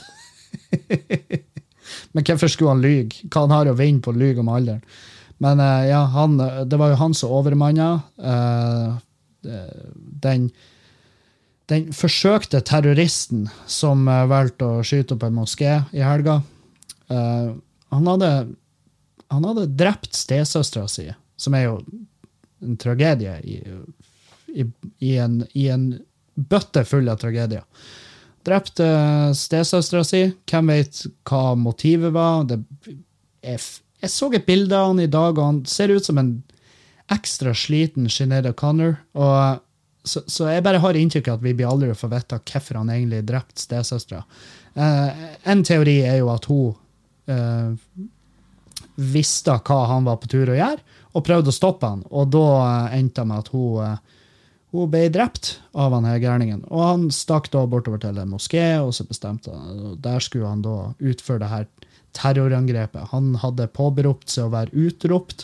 Men 2.12 2.24
hvorfor 2.24 2.50
skulle 2.50 2.74
han 2.74 2.82
lyge? 2.84 3.28
Hva 3.28 3.46
han 3.46 3.54
har 3.54 3.70
å 3.70 3.78
vinne 3.78 4.02
på 4.04 4.12
å 4.12 4.18
lyge 4.18 4.42
om 4.42 4.50
alderen? 4.52 4.82
Men 5.38 5.60
uh, 5.62 5.86
ja, 5.86 6.02
han, 6.14 6.38
det 6.38 6.78
var 6.80 6.92
jo 6.92 7.00
han 7.02 7.14
som 7.14 7.34
overmanna 7.34 7.90
uh, 8.18 8.98
den, 10.22 10.48
den 11.70 11.92
forsøkte 11.94 12.60
terroristen 12.66 13.46
som 13.66 14.08
uh, 14.10 14.26
valgte 14.30 14.66
å 14.66 14.86
skyte 14.86 15.14
opp 15.14 15.28
en 15.28 15.38
moské 15.38 15.78
i 15.94 16.02
helga. 16.02 16.40
han, 17.08 18.08
hadde, 18.10 18.30
han 19.32 19.44
hadde 19.48 19.70
drept 19.80 20.12
stesøstera 20.12 20.90
si, 20.92 21.06
som 21.40 21.54
er 21.56 21.62
jo 21.68 21.78
en 22.60 22.76
tragedie 22.76 23.38
i, 23.40 23.56
i, 24.52 24.66
i, 24.98 25.14
en, 25.16 25.40
i 25.54 25.68
en 25.72 25.86
bøtte 26.34 26.84
full 26.84 27.08
av 27.08 27.22
tragedier. 27.22 27.64
Drept 28.46 28.80
uh, 28.80 29.30
stesøstera 29.36 30.04
si. 30.06 30.22
Hvem 30.48 30.72
vet 30.72 31.02
hva 31.28 31.54
motivet 31.58 32.14
var? 32.14 32.44
Det, 32.48 32.60
jeg, 33.44 33.62
jeg, 34.02 34.10
så 34.12 34.30
et 34.32 34.46
bilde 34.46 34.76
av 34.76 34.92
han 34.92 35.00
i 35.02 35.10
dag, 35.10 35.38
og 35.38 35.44
han 35.44 35.62
ser 35.68 35.92
ut 35.94 36.04
som 36.04 36.20
en 36.20 36.36
ekstra 37.12 37.54
sliten 37.56 38.08
Sinead 38.12 38.48
O'Connor. 38.50 38.98
Og, 39.18 39.62
så, 40.04 40.22
så, 40.26 40.48
jeg 40.52 40.64
bare 40.66 40.82
har 40.82 40.98
inntrykk 40.98 41.30
av 41.30 41.40
at 41.40 41.46
vi 41.46 41.54
blir 41.56 41.70
aldri 41.70 41.94
får 41.96 42.12
vite 42.12 42.40
hvorfor 42.42 42.80
han 42.80 42.92
egentlig 42.94 43.24
drepte 43.28 43.64
stesøstera. 43.64 44.22
Uh, 44.78 45.08
en 45.48 45.64
teori 45.66 45.98
er 46.06 46.20
jo 46.20 46.30
at 46.32 46.46
hun 46.50 46.76
uh, 47.32 48.04
visste 48.98 49.56
hva 49.64 49.80
han 49.92 50.06
var 50.06 50.20
på 50.22 50.30
tur 50.30 50.52
å 50.52 50.58
gjøre, 50.58 50.84
og 51.16 51.24
prøvde 51.24 51.50
å 51.50 51.56
stoppe 51.56 51.88
han. 51.88 52.04
Og 52.12 52.30
da 52.30 52.46
endte 52.94 53.22
det 53.22 53.30
med 53.30 53.44
at 53.44 53.52
hun 53.54 53.98
hun 54.68 54.90
ble 54.92 55.06
drept 55.08 55.54
av 55.72 55.94
han 55.96 56.04
her 56.04 56.18
gærningen. 56.20 56.64
Og 56.68 56.82
han 56.84 57.04
stakk 57.14 57.48
da 57.54 57.64
bortover 57.70 58.02
til 58.02 58.18
en 58.20 58.34
moské, 58.34 58.66
og 58.82 58.92
så 58.96 59.06
bestemte 59.08 59.52
han, 59.54 59.94
der 60.04 60.20
skulle 60.20 60.50
han 60.50 60.64
da 60.64 60.92
utføre 61.00 61.40
det 61.40 61.52
her 61.52 61.68
terrorangrepet. 62.18 63.04
Han 63.12 63.24
hadde 63.42 63.72
påberopt 63.74 64.28
seg 64.32 64.44
å 64.48 64.54
være 64.54 64.76
utropt 64.88 65.38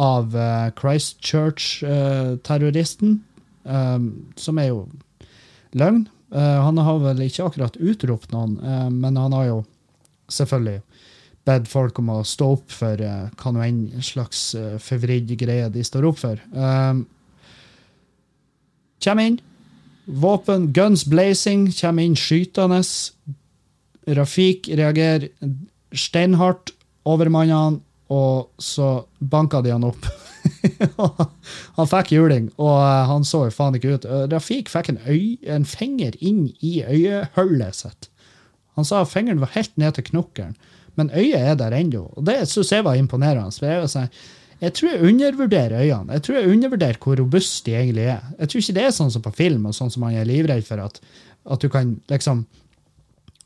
av 0.00 0.24
uh, 0.36 0.70
Christchurch-terroristen, 0.78 3.10
uh, 3.66 3.96
um, 3.96 4.04
som 4.40 4.58
er 4.58 4.68
jo 4.72 4.80
løgn. 5.78 6.02
Han 6.30 6.78
har 6.78 6.98
vel 7.02 7.20
ikke 7.24 7.44
akkurat 7.48 7.76
utropt 7.82 8.30
noen, 8.30 8.54
men 8.94 9.16
han 9.18 9.32
har 9.34 9.44
jo 9.48 9.66
selvfølgelig 10.30 10.78
bedt 11.48 11.66
folk 11.66 11.98
om 11.98 12.10
å 12.14 12.22
stå 12.22 12.46
opp 12.54 12.70
for 12.70 12.94
hva 13.02 13.50
nå 13.50 13.58
enn 13.64 13.98
slags 13.98 14.54
forvridd 14.78 15.34
greie 15.40 15.66
de 15.74 15.82
står 15.82 16.06
opp 16.06 16.22
for. 16.22 16.38
Kjem 19.02 19.18
inn. 19.24 19.40
Våpen, 20.04 20.72
guns 20.72 21.04
blazing, 21.06 21.68
kommer 21.80 22.06
inn 22.06 22.16
skytende. 22.18 22.80
Rafik 24.10 24.68
reagerer 24.68 25.28
steinhardt, 25.96 26.74
overmanner 27.08 27.54
han, 27.56 27.78
og 28.10 28.50
så 28.58 29.04
banka 29.18 29.60
de 29.62 29.72
han 29.74 29.86
opp. 29.86 30.08
han 31.76 31.88
fikk 31.90 32.12
juling, 32.16 32.48
og 32.58 32.74
eh, 32.80 33.04
han 33.10 33.26
så 33.26 33.44
jo 33.46 33.54
faen 33.54 33.76
ikke 33.78 33.94
ut. 33.96 34.08
Eh, 34.08 34.26
Rafik 34.32 34.70
fikk 34.72 34.90
en, 34.92 35.00
øy, 35.06 35.38
en 35.46 35.66
finger 35.68 36.16
inn 36.18 36.48
i 36.58 36.80
øyehullet 36.82 37.82
sitt. 37.82 38.10
Han 38.78 38.86
sa 38.86 39.04
fingeren 39.08 39.42
var 39.42 39.54
helt 39.54 39.72
ned 39.80 39.96
til 39.96 40.08
knokkelen, 40.10 40.56
men 40.98 41.12
øyet 41.14 41.38
er 41.38 41.56
der 41.58 41.76
ennå. 41.76 42.06
Det 42.26 42.42
syns 42.50 42.72
jeg 42.72 42.86
var 42.86 42.98
imponerende. 42.98 43.52
Jeg 43.66 43.90
sånn, 43.92 44.10
jeg 44.60 44.74
tror 44.76 44.90
jeg 44.92 45.08
undervurderer 45.08 45.84
øynene. 45.86 46.16
Jeg 46.18 46.24
tror 46.26 46.38
jeg 46.38 46.54
undervurderer 46.54 46.98
hvor 47.00 47.20
robuste 47.20 47.70
de 47.70 47.76
egentlig 47.78 48.08
er. 48.12 48.24
Jeg 48.38 48.50
tror 48.50 48.64
ikke 48.64 48.76
det 48.76 48.86
er 48.86 48.96
sånn 48.96 49.12
som 49.14 49.24
på 49.24 49.32
film, 49.36 49.68
og 49.68 49.76
sånn 49.76 49.92
som 49.92 50.04
man 50.04 50.16
er 50.16 50.28
livredd 50.28 50.66
for 50.66 50.82
at, 50.84 51.00
at 51.48 51.62
du 51.62 51.70
kan 51.72 51.94
liksom 52.12 52.44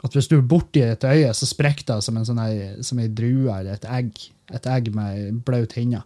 At 0.04 0.12
hvis 0.12 0.28
du 0.28 0.37
er 0.37 0.44
borti 0.46 0.82
et 0.84 1.04
øye, 1.04 1.32
så 1.32 1.49
sprekker 1.49 1.87
det 1.88 2.02
som 2.04 2.16
en 2.20 2.26
sånn 2.28 2.42
som 2.84 3.00
ei 3.00 3.08
drue 3.08 3.49
eller 3.49 3.78
et 3.78 3.87
egg. 3.88 4.12
Et 4.52 4.66
egg 4.68 4.90
med 4.92 5.40
blaut 5.46 5.73
hinne. 5.78 6.02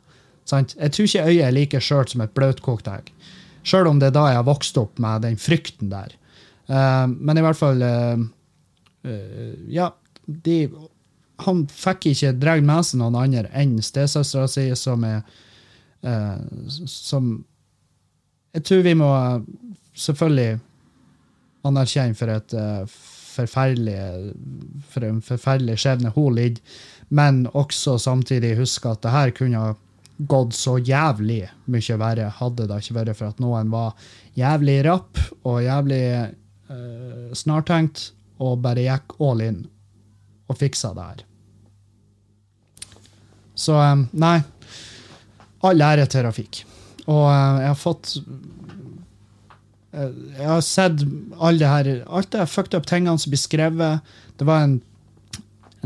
Sant? 0.48 0.76
Jeg 0.78 0.94
tror 0.94 1.08
ikke 1.08 1.26
øyet 1.26 1.44
er 1.44 1.54
like 1.56 1.80
skjørt 1.82 2.14
som 2.14 2.22
et 2.24 2.34
bløtkokt 2.36 2.88
egg. 2.92 3.10
Sjøl 3.66 3.90
om 3.90 3.98
det 4.00 4.12
er 4.12 4.16
da 4.16 4.28
jeg 4.30 4.38
har 4.38 4.46
vokst 4.46 4.78
opp 4.80 5.00
med 5.02 5.26
den 5.26 5.36
frykten 5.40 5.90
der. 5.90 6.14
Uh, 6.68 7.08
men 7.10 7.40
i 7.40 7.42
hvert 7.44 7.58
fall 7.58 7.82
uh, 7.82 8.20
uh, 9.08 9.52
Ja, 9.72 9.90
de 10.26 10.60
han 11.38 11.62
fikk 11.70 12.08
ikke 12.10 12.32
dratt 12.34 12.64
med 12.66 12.86
seg 12.86 12.98
noen 12.98 13.16
andre 13.18 13.46
enn 13.56 13.76
stesøstera 13.82 14.48
si, 14.50 14.64
som 14.74 15.04
er 15.06 15.20
Som 16.90 17.28
Jeg 18.54 18.64
tror 18.66 18.82
vi 18.82 18.94
må 18.98 19.10
selvfølgelig 19.94 20.58
anerkjenne 21.68 22.18
for 22.18 22.34
et 22.34 22.56
forferdelig 23.38 23.98
for 24.90 25.06
en 25.08 25.20
forferdelig 25.24 25.78
skjebne 25.82 26.12
hun 26.16 26.36
lider, 26.36 26.78
men 27.08 27.46
også 27.56 27.96
samtidig 28.02 28.58
huske 28.58 28.90
at 28.90 29.02
det 29.06 29.14
her 29.14 29.34
kunne 29.36 29.62
gått 30.18 30.56
så 30.58 30.76
jævlig 30.82 31.44
mye 31.70 31.96
verre 32.00 32.26
hadde 32.40 32.66
det 32.66 32.80
ikke 32.82 32.96
vært 32.96 33.16
for 33.16 33.30
at 33.30 33.40
noen 33.42 33.70
var 33.70 33.94
jævlig 34.38 34.80
rapp 34.88 35.20
og 35.46 35.62
jævlig 35.62 36.04
eh, 36.18 37.30
snartenkt 37.38 38.10
og 38.42 38.58
bare 38.64 38.86
gikk 38.86 39.14
all 39.22 39.42
in 39.46 39.62
og 40.48 40.58
fiksa 40.58 40.92
det 40.96 41.06
her. 41.06 41.24
Så 43.58 43.74
um, 43.74 44.06
nei. 44.14 44.38
All 45.66 45.82
ære 45.82 46.06
til 46.06 46.22
Rafik. 46.24 46.62
Og 47.08 47.24
uh, 47.26 47.58
jeg 47.58 47.68
har 47.72 47.78
fått 47.78 48.14
Jeg 49.98 50.46
har 50.48 50.60
sett 50.64 51.02
alle 51.38 51.58
det 51.58 51.72
her, 51.72 51.90
alt 52.06 52.30
det 52.34 52.46
fucked 52.50 52.76
up 52.78 52.86
tingene 52.88 53.18
som 53.18 53.32
blir 53.32 53.40
skrevet. 53.42 54.12
Det 54.38 54.46
var 54.48 54.64
en, 54.66 54.76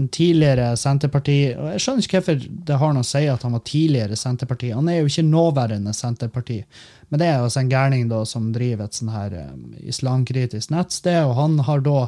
en 0.01 0.09
tidligere 0.13 0.73
Senterparti 0.77 1.39
og 1.55 1.71
Jeg 1.75 1.85
skjønner 1.85 2.07
ikke 2.07 2.21
hvorfor 2.21 2.43
det 2.71 2.81
har 2.83 2.97
noe 2.97 3.07
å 3.07 3.11
si 3.13 3.25
at 3.29 3.47
han 3.47 3.57
var 3.57 3.65
tidligere 3.69 4.19
Senterparti. 4.19 4.73
Han 4.77 4.91
er 4.91 5.01
jo 5.01 5.13
ikke 5.13 5.29
nåværende 5.29 5.95
Senterparti. 5.97 6.63
Men 7.09 7.21
det 7.21 7.29
er 7.29 7.43
altså 7.43 7.61
en 7.61 7.73
gærning 7.73 8.07
da, 8.09 8.23
som 8.29 8.53
driver 8.55 8.89
et 8.89 8.97
sånn 8.97 9.13
her 9.13 9.35
um, 9.51 9.73
islamkritisk 9.85 10.73
nettsted, 10.73 11.25
og 11.29 11.37
han 11.37 11.59
har 11.69 11.85
da 11.85 12.07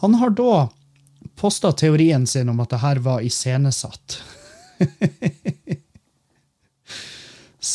han 0.00 0.14
har 0.14 0.30
da 0.30 0.68
posta 1.34 1.72
teorien 1.72 2.26
sin 2.26 2.48
om 2.48 2.60
at 2.62 2.70
det 2.70 2.78
her 2.82 3.00
var 3.02 3.24
iscenesatt. 3.26 4.20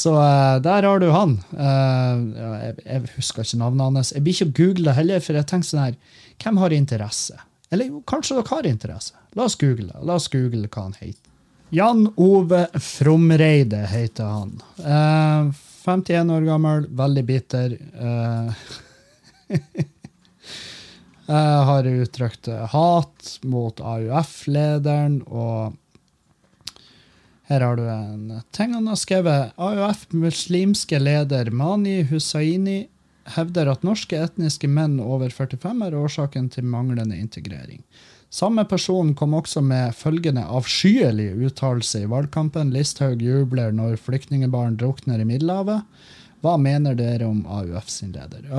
Så 0.03 0.12
uh, 0.17 0.60
der 0.62 0.83
har 0.83 1.00
du 1.00 1.10
han. 1.13 1.38
Uh, 1.55 2.17
jeg, 2.36 2.75
jeg, 2.83 3.01
husker 3.15 3.45
ikke 3.45 3.60
navnet 3.62 3.83
hans. 3.88 4.12
Jeg 4.15 4.24
blir 4.25 4.36
ikke 4.36 4.50
å 4.50 4.55
google 4.60 4.88
det 4.89 4.95
heller, 5.00 5.24
for 5.24 5.39
jeg 5.39 5.50
tenker 5.51 5.69
sånn 5.69 5.86
her 5.86 6.00
Hvem 6.43 6.60
har 6.60 6.75
interesse? 6.75 7.36
Eller 7.74 7.93
kanskje 8.10 8.36
dere 8.39 8.51
har 8.51 8.67
interesse. 8.67 9.13
La 9.38 9.45
oss 9.48 9.55
google 9.62 9.88
det. 9.93 10.01
La 10.03 10.17
oss 10.19 10.27
google 10.33 10.67
hva 10.67 10.81
han 10.89 10.98
heter. 11.00 11.29
Jan 11.74 12.03
Ove 12.22 12.67
Fromreide 12.83 13.79
heter 13.89 14.27
han. 14.29 14.51
Uh, 14.77 14.86
eh, 14.93 15.43
51 15.88 16.33
år 16.36 16.43
gammel, 16.48 16.86
veldig 17.00 17.24
bitter. 17.27 17.77
har 21.69 21.88
uttrykt 21.88 22.48
hat 22.72 23.39
mot 23.48 23.79
AUF-lederen 23.79 25.22
og 25.27 25.75
her 27.53 27.62
har 27.62 27.77
du 27.77 27.86
en 27.89 28.41
ting 28.51 28.74
han 28.74 28.88
har 28.89 28.98
skrevet. 28.98 29.53
AUF 29.62 30.07
muslimske 30.10 31.00
leder 31.00 31.51
Mani 31.53 32.01
Hussaini 32.10 32.88
hevder 33.36 33.69
at 33.72 33.86
norske 33.86 34.17
etniske 34.19 34.67
menn 34.67 34.98
over 35.00 35.29
45 35.31 35.86
er 35.86 35.95
årsaken 35.95 36.50
til 36.51 36.65
manglende 36.67 37.17
integrering. 37.19 37.83
Samme 38.33 38.65
person 38.65 39.13
kom 39.13 39.36
også 39.38 39.62
med 39.62 39.93
følgende 39.93 40.41
avskyelige 40.50 41.38
uttalelse 41.45 42.01
i 42.01 42.10
valgkampen. 42.10 42.74
Listhaug 42.74 43.22
jubler 43.22 43.72
når 43.72 44.00
flyktningebarn 44.01 44.79
drukner 44.81 45.22
i 45.22 45.27
Middelhavet. 45.29 45.86
Hva 46.41 46.57
mener 46.57 46.98
dere 46.98 47.29
om 47.29 47.45
AUF 47.45 47.91
sin 47.93 48.15
leder? 48.15 48.50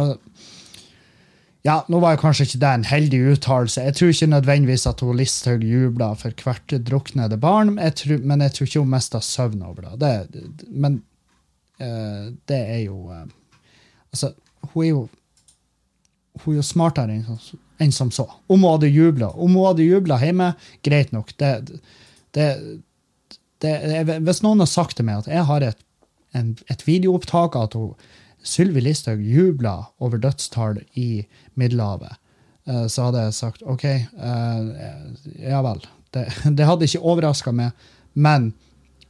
Ja, 1.65 1.79
nå 1.89 1.97
var 2.03 2.13
jo 2.13 2.21
kanskje 2.21 2.45
ikke 2.45 2.61
det 2.61 2.71
en 2.77 2.85
heldig 2.85 3.19
uttalelse. 3.33 3.83
Jeg 3.87 3.97
tror 3.97 4.11
ikke 4.13 4.27
nødvendigvis 4.35 4.85
at 4.91 5.01
hun 5.01 5.17
Listhaug 5.17 5.63
jubla 5.65 6.11
for 6.21 6.45
hvert 6.45 6.75
druknede 6.85 7.39
barn, 7.41 7.79
jeg 7.79 7.95
tror, 8.01 8.19
men 8.21 8.45
jeg 8.45 8.53
tror 8.53 8.69
ikke 8.69 8.83
hun 8.83 8.91
mista 8.93 9.21
søvn 9.25 9.63
over 9.65 9.87
det. 9.97 10.17
det 10.35 10.69
men 10.69 10.99
uh, 11.81 12.33
det 12.49 12.61
er 12.61 12.83
jo 12.85 12.99
uh, 13.09 13.25
Altså, 14.13 14.35
hun 14.63 14.85
er 14.85 14.89
jo 14.89 15.09
hun 16.45 16.53
er 16.53 16.57
jo 16.59 16.67
smartere 16.67 17.15
enn, 17.15 17.41
enn 17.81 17.95
som 17.95 18.11
så. 18.13 18.27
Om 18.49 18.61
hun 18.61 18.71
hadde 18.75 18.91
jubla 18.93 19.31
Om 19.33 19.57
hun 19.57 19.67
hadde 19.67 19.87
jubla 19.87 20.19
hjemme, 20.21 20.53
greit 20.85 21.13
nok. 21.13 21.33
Det, 21.39 21.81
det, 22.35 22.49
det, 23.63 24.19
hvis 24.27 24.43
noen 24.45 24.61
har 24.61 24.69
sagt 24.69 24.99
til 24.99 25.09
meg 25.09 25.25
at 25.25 25.33
jeg 25.33 25.49
har 25.49 25.65
et, 25.65 25.81
en, 26.35 26.53
et 26.69 26.87
videoopptak 26.87 27.57
av 27.57 27.71
at 27.71 27.79
hun 27.79 27.95
Sylvi 28.45 28.83
Listhaug 28.85 29.23
jubla 29.25 29.79
over 29.99 30.21
dødstall 30.21 30.83
i 31.01 31.25
Middelhavet, 31.55 32.21
eh, 32.69 32.87
så 32.87 33.09
hadde 33.09 33.25
jeg 33.27 33.39
sagt 33.39 33.65
OK, 33.65 33.85
eh, 33.85 34.87
ja 35.41 35.63
vel. 35.65 35.83
Det, 36.15 36.29
det 36.59 36.69
hadde 36.69 36.89
ikke 36.89 37.03
overraska 37.03 37.55
meg, 37.57 37.73
men 38.13 38.53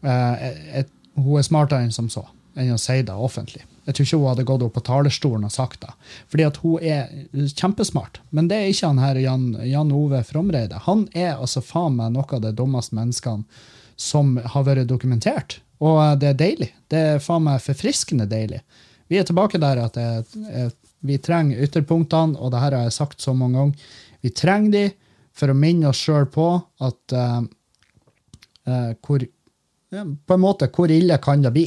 eh, 0.06 0.50
et, 0.82 0.92
hun 1.18 1.38
er 1.38 1.46
smartere 1.46 1.84
enn 1.84 1.94
som 1.94 2.10
så, 2.12 2.24
enn 2.54 2.74
å 2.74 2.80
si 2.80 3.00
det 3.02 3.14
offentlig. 3.14 3.64
Jeg 3.84 3.96
tror 3.96 4.06
ikke 4.06 4.18
hun 4.20 4.30
hadde 4.30 4.46
gått 4.48 4.62
opp 4.64 4.76
på 4.78 4.84
talerstolen 4.86 5.44
og 5.44 5.52
sagt 5.52 5.82
det. 5.82 5.90
Fordi 6.32 6.46
at 6.46 6.60
hun 6.62 6.80
er 6.80 7.10
kjempesmart. 7.52 8.22
Men 8.32 8.48
det 8.48 8.56
er 8.56 8.70
ikke 8.72 8.88
han 8.88 9.02
her 9.02 9.20
Jan, 9.20 9.50
Jan 9.68 9.92
Ove 9.92 10.22
Fromreide. 10.24 10.78
Han 10.86 11.04
er 11.12 11.34
altså 11.34 11.60
faen 11.60 11.98
meg 11.98 12.14
noe 12.14 12.24
av 12.32 12.40
de 12.46 12.54
dummeste 12.56 12.96
menneskene 12.96 13.44
som 14.00 14.38
har 14.54 14.64
vært 14.64 14.88
dokumentert. 14.88 15.58
Og 15.84 16.00
det 16.22 16.30
er 16.30 16.40
deilig. 16.40 16.70
Det 16.88 17.02
er 17.10 17.22
faen 17.22 17.44
meg 17.44 17.60
forfriskende 17.60 18.24
deilig. 18.30 18.62
Vi 19.08 19.18
er 19.20 19.26
tilbake 19.28 19.60
der 19.60 19.82
at 19.84 19.98
jeg, 20.00 20.70
vi 21.04 21.18
trenger 21.20 21.60
ytterpunktene, 21.66 22.38
og 22.40 22.52
det 22.54 22.62
her 22.62 22.76
har 22.78 22.86
jeg 22.86 22.96
sagt 22.96 23.20
så 23.20 23.34
mange 23.36 23.58
ganger. 23.58 23.88
Vi 24.24 24.32
trenger 24.32 24.72
de 24.72 24.84
for 25.36 25.52
å 25.52 25.58
minne 25.58 25.90
oss 25.90 26.00
sjøl 26.00 26.28
på 26.32 26.46
at 26.86 27.14
uh, 27.18 27.42
uh, 28.70 28.92
hvor, 29.04 29.26
På 29.92 30.34
en 30.36 30.42
måte, 30.42 30.70
hvor 30.72 30.90
ille 30.90 31.18
kan 31.22 31.42
det 31.44 31.52
bli? 31.54 31.66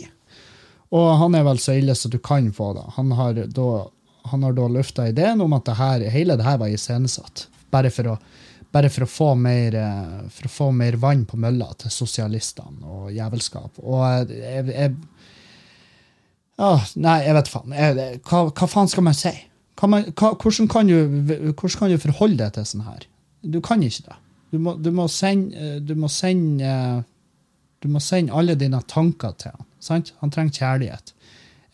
Og 0.98 1.08
han 1.20 1.36
er 1.36 1.46
vel 1.46 1.60
så 1.60 1.76
ille 1.78 1.94
som 1.96 2.12
du 2.12 2.18
kan 2.24 2.50
få 2.56 2.72
det. 2.78 2.88
Han 2.96 3.14
har 3.14 3.44
da 3.46 3.70
da 4.28 4.68
lufta 4.68 5.08
ideen 5.08 5.42
om 5.42 5.54
at 5.56 5.66
det 5.66 5.78
her, 5.78 6.04
hele 6.12 6.36
det 6.36 6.44
her 6.44 6.58
var 6.60 6.72
iscenesatt. 6.72 7.48
Bare 7.72 7.92
for 7.94 8.16
å 8.16 8.18
bare 8.72 8.90
for 8.92 9.06
å 9.06 9.10
få 9.10 9.30
mer, 9.40 9.76
eh, 9.76 10.28
for 10.30 10.48
å 10.48 10.52
få 10.52 10.66
mer 10.76 10.98
vann 11.00 11.26
på 11.26 11.38
mølla 11.40 11.70
til 11.80 11.92
sosialistene 11.94 12.84
og 12.84 13.14
jævelskap. 13.16 13.80
Og 13.80 14.04
jeg, 14.04 14.68
jeg 14.74 14.96
Åh, 16.58 16.86
Nei, 16.98 17.20
jeg 17.26 17.36
vet 17.38 17.52
faen. 17.52 17.76
Jeg, 17.78 18.22
hva, 18.26 18.48
hva 18.50 18.70
faen 18.70 18.90
skal 18.90 19.06
man 19.06 19.18
si? 19.18 19.34
Hva 19.78 19.90
man, 19.92 20.08
hva, 20.18 20.32
hvordan, 20.34 20.70
kan 20.72 20.90
du, 20.90 20.96
hvordan 21.54 21.78
kan 21.78 21.92
du 21.94 22.02
forholde 22.02 22.40
deg 22.42 22.56
til 22.56 22.66
sånn 22.66 22.88
her? 22.88 23.06
Du 23.46 23.60
kan 23.64 23.84
ikke 23.86 24.08
det. 24.08 24.18
Du 24.54 24.58
må, 24.64 24.74
du 24.80 24.90
må 24.96 25.06
sende 25.12 25.76
Du 25.84 25.92
må 26.00 26.08
sende 26.08 27.04
du 27.84 27.90
må 27.94 28.00
sende 28.02 28.34
alle 28.34 28.56
dine 28.58 28.80
tanker 28.90 29.36
til 29.38 29.54
han. 29.54 29.66
Sant? 29.84 30.14
Han 30.24 30.32
trenger 30.34 30.56
kjærlighet. 30.64 31.12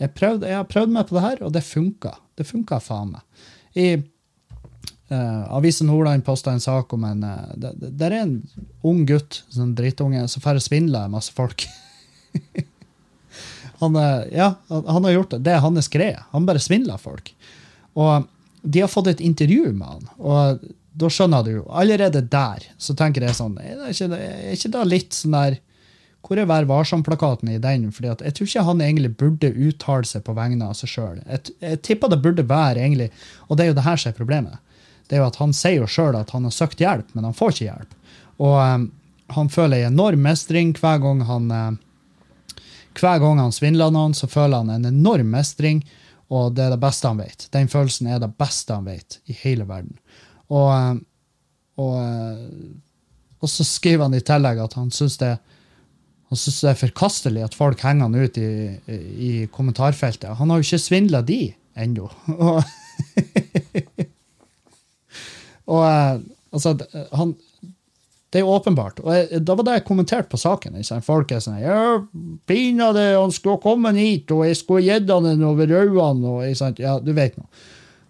Jeg, 0.01 0.11
prøvde, 0.17 0.49
jeg 0.49 0.59
har 0.59 0.67
prøvd 0.67 0.91
meg 0.91 1.07
på 1.07 1.15
det 1.15 1.23
her, 1.23 1.43
og 1.47 1.53
det 1.55 1.63
funka. 1.63 2.11
Det 2.37 2.47
funka 2.47 2.79
faen 2.83 3.13
meg. 3.13 3.45
I 3.79 3.85
uh, 3.97 5.55
Avisen 5.55 5.87
Nordland 5.87 6.25
posta 6.27 6.51
en 6.51 6.63
sak 6.63 6.91
om 6.93 7.05
en 7.07 7.23
uh, 7.23 7.55
Der 7.55 8.11
er 8.11 8.19
en 8.25 8.35
ung 8.85 9.05
gutt, 9.07 9.45
sånn 9.53 9.71
drittunge, 9.77 10.25
som 10.27 10.43
færre 10.43 10.61
svindler, 10.63 11.07
masse 11.13 11.31
folk. 11.33 11.65
han, 13.83 13.97
uh, 13.99 14.23
ja, 14.33 14.53
han 14.69 15.09
har 15.09 15.17
gjort 15.17 15.35
det. 15.35 15.43
Det 15.45 15.53
er 15.55 15.65
hans 15.65 15.91
greie. 15.91 16.23
Han 16.31 16.47
bare 16.47 16.63
svindler 16.63 17.01
folk. 17.01 17.33
Og 17.99 18.29
de 18.63 18.81
har 18.81 18.91
fått 18.91 19.11
et 19.11 19.21
intervju 19.23 19.73
med 19.75 19.87
han. 19.87 20.09
og 20.17 20.63
da 20.93 21.09
skjønner 21.09 21.45
du 21.45 21.51
jo. 21.55 21.67
Allerede 21.73 22.21
der 22.29 22.65
så 22.81 22.95
tenker 22.97 23.25
jeg 23.25 23.37
sånn 23.37 23.55
Er 23.61 23.87
ikke, 23.89 24.09
er 24.13 24.51
ikke 24.53 24.73
det 24.75 24.83
litt 24.91 25.15
sånn 25.17 25.37
der 25.37 25.61
hvor 26.23 26.39
er 26.39 26.47
Vær 26.47 26.63
varsom-plakaten 26.69 27.49
i 27.51 27.59
den? 27.59 27.89
Fordi 27.91 28.13
Jeg 28.23 28.35
tror 28.35 28.47
ikke 28.47 28.67
han 28.69 28.81
egentlig 28.81 29.09
burde 29.19 29.49
uttale 29.51 30.07
seg 30.07 30.23
på 30.23 30.35
vegne 30.37 30.69
av 30.69 30.77
seg 30.79 30.91
sjøl. 30.93 31.17
Jeg, 31.27 31.55
jeg 31.59 31.81
tipper 31.83 32.13
det 32.13 32.21
burde 32.23 32.45
være 32.47 32.79
egentlig, 32.79 33.09
og 33.49 33.57
det 33.57 33.65
er 33.65 33.73
jo 33.73 33.75
det 33.79 33.83
her 33.89 33.99
som 33.99 34.13
er 34.13 34.15
problemet. 34.15 34.61
Det 35.09 35.17
er 35.17 35.23
jo 35.23 35.27
at 35.27 35.39
Han 35.41 35.51
sier 35.51 35.81
jo 35.81 35.89
sjøl 35.89 36.15
at 36.15 36.31
han 36.31 36.47
har 36.47 36.55
søkt 36.55 36.79
hjelp, 36.79 37.09
men 37.11 37.27
han 37.27 37.35
får 37.35 37.51
ikke 37.51 37.65
hjelp. 37.65 37.97
Og 38.39 38.55
um, 38.55 38.85
han 39.35 39.51
føler 39.51 39.83
en 39.83 39.97
enorm 39.97 40.23
mestring 40.23 40.71
hver 40.79 41.03
gang 41.03 41.25
han 41.27 41.51
uh, 41.51 41.75
hver 42.99 43.21
gang 43.23 43.41
han 43.41 43.55
svindler 43.55 43.93
noen, 43.93 44.13
så 44.17 44.29
føler 44.29 44.63
han 44.63 44.73
en 44.73 44.89
enorm 44.89 45.29
mestring, 45.33 45.83
og 46.33 46.55
det 46.57 46.65
er 46.65 46.71
det 46.73 46.81
beste 46.81 47.09
han 47.09 47.21
vet. 47.21 47.47
Den 47.53 47.69
følelsen 47.69 48.09
er 48.09 48.21
det 48.23 48.31
beste 48.39 48.75
han 48.75 48.87
vet 48.87 49.19
i 49.29 49.35
hele 49.43 49.65
verden. 49.69 49.97
Og, 50.53 50.69
uh, 50.69 50.95
og, 51.81 51.97
uh, 51.99 53.43
og 53.43 53.51
så 53.51 53.65
skriver 53.67 54.07
han 54.07 54.17
i 54.17 54.23
tillegg 54.23 54.61
at 54.63 54.77
han 54.79 54.89
syns 54.93 55.19
det 55.21 55.35
det 56.33 56.71
er 56.71 56.77
forkastelig 56.79 57.43
at 57.45 57.53
folk 57.53 57.83
henger 57.85 58.07
han 58.07 58.15
ut 58.17 58.37
i, 58.41 58.73
i 58.89 59.45
kommentarfeltet. 59.53 60.33
Han 60.39 60.49
har 60.49 60.57
jo 60.57 60.65
ikke 60.65 60.81
svindla 60.81 61.19
de 61.21 61.53
ennå. 61.77 62.07
Og, 62.33 62.63
og 65.73 65.81
eh, 65.87 66.19
altså, 66.53 66.73
han 67.13 67.35
det 68.33 68.41
er 68.41 68.49
åpenbart. 68.49 68.99
Og 69.03 69.13
jeg, 69.13 69.43
Da 69.45 69.55
var 69.55 69.67
det 69.67 69.77
jeg 69.77 69.85
kommenterte 69.85 70.31
på 70.31 70.39
saken. 70.41 70.79
Ikke? 70.81 70.99
Folk 71.05 71.31
er 71.31 71.43
sånn 71.43 71.61
ja, 71.61 72.01
'Pinadø, 72.49 73.05
han 73.21 73.31
skulle 73.31 73.61
kommet 73.61 73.99
hit, 74.01 74.31
og 74.33 74.47
jeg 74.47 74.57
skulle 74.57 74.83
gitt 74.87 75.09
han 75.09 75.29
en 75.29 75.45
over 75.45 75.69
øynene.' 75.69 76.81
Ja, 76.81 76.97
du 76.99 77.13
vet 77.13 77.37
noe. 77.37 77.47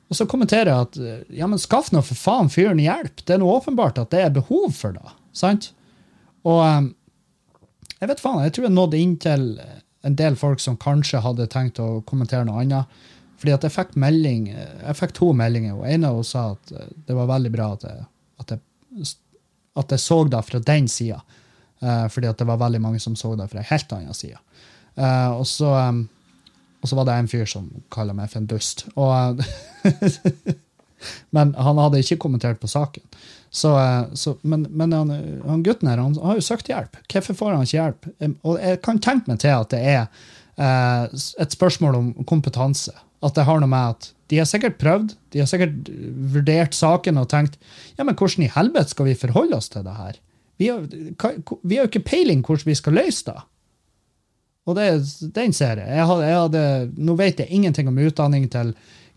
Og 0.10 0.18
så 0.18 0.28
kommenterer 0.30 0.70
jeg 0.70 0.88
at 0.88 1.30
ja, 1.34 1.48
men 1.48 1.60
skaff 1.60 1.92
nå 1.92 2.02
for 2.06 2.16
faen 2.16 2.52
fyren 2.54 2.80
hjelp. 2.80 3.24
Det 3.26 3.36
er 3.36 3.42
noe 3.42 3.58
åpenbart 3.58 3.98
at 3.98 4.12
det 4.14 4.22
er 4.22 4.36
behov 4.36 4.72
for 4.78 4.94
det. 4.94 5.16
sant? 5.34 5.72
Og 6.46 6.60
um, 6.62 6.92
jeg 8.00 8.12
vet 8.12 8.22
faen, 8.22 8.44
jeg 8.44 8.54
tror 8.54 8.68
jeg 8.68 8.76
nådde 8.76 9.00
inn 9.00 9.16
til 9.18 9.48
en 10.04 10.16
del 10.20 10.36
folk 10.36 10.60
som 10.60 10.78
kanskje 10.78 11.24
hadde 11.24 11.48
tenkt 11.52 11.80
å 11.80 12.04
kommentere 12.06 12.46
noe 12.46 12.62
annet. 12.62 13.04
Fordi 13.40 13.56
at 13.56 13.66
jeg 13.66 13.76
fikk 13.76 13.96
melding, 14.00 14.50
jeg 14.54 14.96
fikk 15.00 15.16
to 15.18 15.32
meldinger. 15.36 15.76
og 15.80 15.88
En 15.88 16.06
av 16.08 16.20
dem 16.20 16.28
sa 16.28 16.44
at 16.54 16.74
det 17.08 17.16
var 17.18 17.32
veldig 17.32 17.52
bra 17.52 17.72
at 17.76 17.88
jeg, 17.88 18.06
at 18.44 18.54
jeg, 18.54 19.10
at 19.80 19.94
jeg 19.94 20.04
så 20.04 20.24
det 20.30 20.42
fra 20.48 20.62
den 20.64 20.88
sida. 20.92 21.22
Uh, 21.84 22.08
fordi 22.08 22.30
at 22.30 22.40
det 22.40 22.48
var 22.48 22.62
veldig 22.62 22.82
mange 22.82 23.00
som 23.04 23.16
så 23.20 23.34
det 23.36 23.50
fra 23.52 23.60
en 23.60 23.70
helt 23.70 23.96
annen 23.96 24.18
side. 24.18 24.40
Uh, 24.96 25.40
og, 25.40 25.48
så, 25.50 25.74
um, 25.90 26.06
og 26.82 26.90
så 26.90 27.00
var 27.00 27.10
det 27.10 27.18
en 27.20 27.32
fyr 27.32 27.50
som 27.50 27.70
kaller 27.92 28.16
meg 28.18 28.32
for 28.32 28.40
en 28.40 28.50
dust. 28.50 28.86
Og, 28.96 29.42
men 31.36 31.56
han 31.58 31.82
hadde 31.82 32.04
ikke 32.04 32.22
kommentert 32.28 32.62
på 32.62 32.72
saken. 32.72 33.04
Så, 33.54 33.80
eh, 33.80 34.14
så, 34.14 34.38
men, 34.42 34.62
men 34.62 34.94
han, 34.94 35.10
han, 35.46 35.64
gutten 35.64 35.88
her 35.88 36.00
han 36.02 36.16
har 36.18 36.40
jo 36.40 36.42
søkt 36.42 36.72
hjelp. 36.72 36.98
Hvorfor 37.06 37.36
får 37.38 37.52
han 37.54 37.68
ikke 37.68 37.78
hjelp? 37.78 38.08
Og 38.42 38.56
jeg 38.58 38.80
kan 38.82 39.02
tenke 39.04 39.30
meg 39.30 39.44
til 39.44 39.54
at 39.54 39.70
det 39.70 39.82
er 39.92 40.00
eh, 40.58 41.04
et 41.44 41.54
spørsmål 41.54 42.00
om 42.00 42.08
kompetanse. 42.26 42.96
At 43.24 43.38
det 43.38 43.46
har 43.48 43.62
noe 43.62 43.72
med 43.72 43.96
at 43.96 44.10
de 44.32 44.40
har 44.42 44.48
sikkert 44.50 44.80
prøvd, 44.82 45.14
de 45.34 45.42
har 45.44 45.48
sikkert 45.50 45.90
vurdert 46.34 46.76
saken 46.76 47.20
og 47.22 47.30
tenkt 47.32 47.60
ja, 47.98 48.04
men 48.04 48.16
hvordan 48.18 48.48
i 48.48 48.52
helvete 48.52 48.92
skal 48.92 49.08
vi 49.08 49.20
forholde 49.20 49.60
oss 49.60 49.70
til 49.72 49.86
det 49.86 49.96
her? 49.96 50.20
Vi 50.62 50.70
har, 50.70 50.86
jo 51.78 51.88
ikke 51.88 52.06
peiling 52.06 52.44
hvordan 52.46 52.70
vi 52.70 52.78
skal 52.78 52.98
løse 52.98 53.28
det. 53.30 53.40
Og 54.70 54.78
det, 54.78 54.88
den 55.36 55.54
ser 55.56 55.82
jeg. 55.82 55.90
jeg, 55.92 56.08
hadde, 56.08 56.28
jeg 56.28 56.40
hadde, 56.40 56.66
nå 57.04 57.16
vet 57.20 57.42
jeg 57.42 57.52
ingenting 57.52 57.90
om 57.92 58.00
utdanning 58.00 58.46
til 58.52 58.72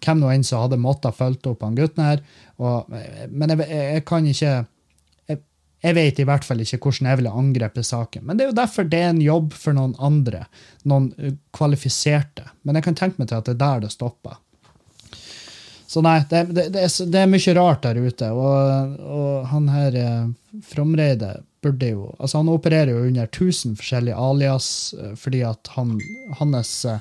hvem 0.04 0.20
nå 0.20 0.30
enn 0.32 0.44
som 0.44 0.64
hadde 0.64 0.80
måttet 0.80 1.16
følge 1.16 1.52
opp 1.52 1.62
han 1.64 1.76
gutten 1.78 2.04
her. 2.04 2.24
Og, 2.58 2.90
men 3.30 3.52
jeg, 3.52 3.68
jeg, 3.70 4.02
kan 4.08 4.26
ikke 4.26 4.56
jeg, 5.84 5.94
vet 5.94 6.18
i 6.20 6.26
hvert 6.26 6.44
fall 6.46 6.62
ikke 6.64 6.80
hvordan 6.82 7.10
jeg 7.10 7.20
ville 7.20 7.36
angrepet 7.42 7.86
saken. 7.86 8.24
Men 8.26 8.38
det 8.38 8.46
er 8.46 8.50
jo 8.50 8.58
derfor 8.60 8.88
det 8.88 9.02
er 9.02 9.12
en 9.12 9.22
jobb 9.22 9.52
for 9.54 9.76
noen 9.76 9.94
andre. 10.02 10.46
Noen 10.88 11.36
kvalifiserte. 11.54 12.48
Men 12.62 12.78
jeg 12.78 12.88
kan 12.88 12.98
tenke 12.98 13.22
meg 13.22 13.30
til 13.30 13.38
at 13.40 13.48
det 13.48 13.56
er 13.56 13.62
der 13.62 13.86
det 13.86 13.92
stopper. 13.94 14.40
Så 15.86 16.02
nei, 16.02 16.18
det, 16.30 16.42
det, 16.50 16.64
det, 16.74 16.82
er, 16.82 16.94
det, 17.12 17.20
er, 17.20 17.30
mye 17.30 17.54
rart 17.56 17.84
der 17.86 18.00
ute. 18.02 18.32
Og, 18.34 18.96
og 19.06 19.46
han 19.52 19.68
her 19.70 20.00
eh, 20.00 20.58
Fromreide 20.66 21.36
burde 21.62 21.92
jo 21.92 22.08
Altså, 22.18 22.40
han 22.40 22.50
opererer 22.50 22.90
jo 22.92 23.06
under 23.06 23.28
1000 23.28 23.78
forskjellige 23.78 24.18
alias 24.18 24.68
eh, 24.98 25.14
fordi 25.18 25.44
at 25.46 25.70
han, 25.76 25.94
hans 26.40 26.72
eh, 26.90 26.98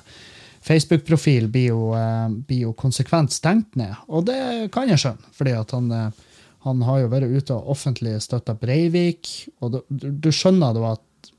Facebook-profil 0.65 1.49
blir, 1.53 1.73
eh, 1.97 2.29
blir, 2.29 2.61
jo 2.67 2.73
konsekvent 2.77 3.33
stengt 3.33 3.75
ned. 3.75 3.93
Og 4.07 4.25
det 4.29 4.69
kan 4.73 4.89
jeg 4.89 5.01
skjønne, 5.01 5.33
fordi 5.35 5.53
at 5.57 5.75
han, 5.75 5.91
eh, 5.91 6.23
han, 6.65 6.81
har 6.85 7.03
jo 7.03 7.09
vært 7.13 7.31
ute 7.31 7.55
og 7.55 7.71
offentlig 7.75 8.15
støtta 8.25 8.55
Breivik. 8.57 9.31
Og 9.61 9.75
du, 9.75 9.81
du, 9.89 10.29
skjønner 10.33 10.73
da 10.75 10.95
at 10.95 11.31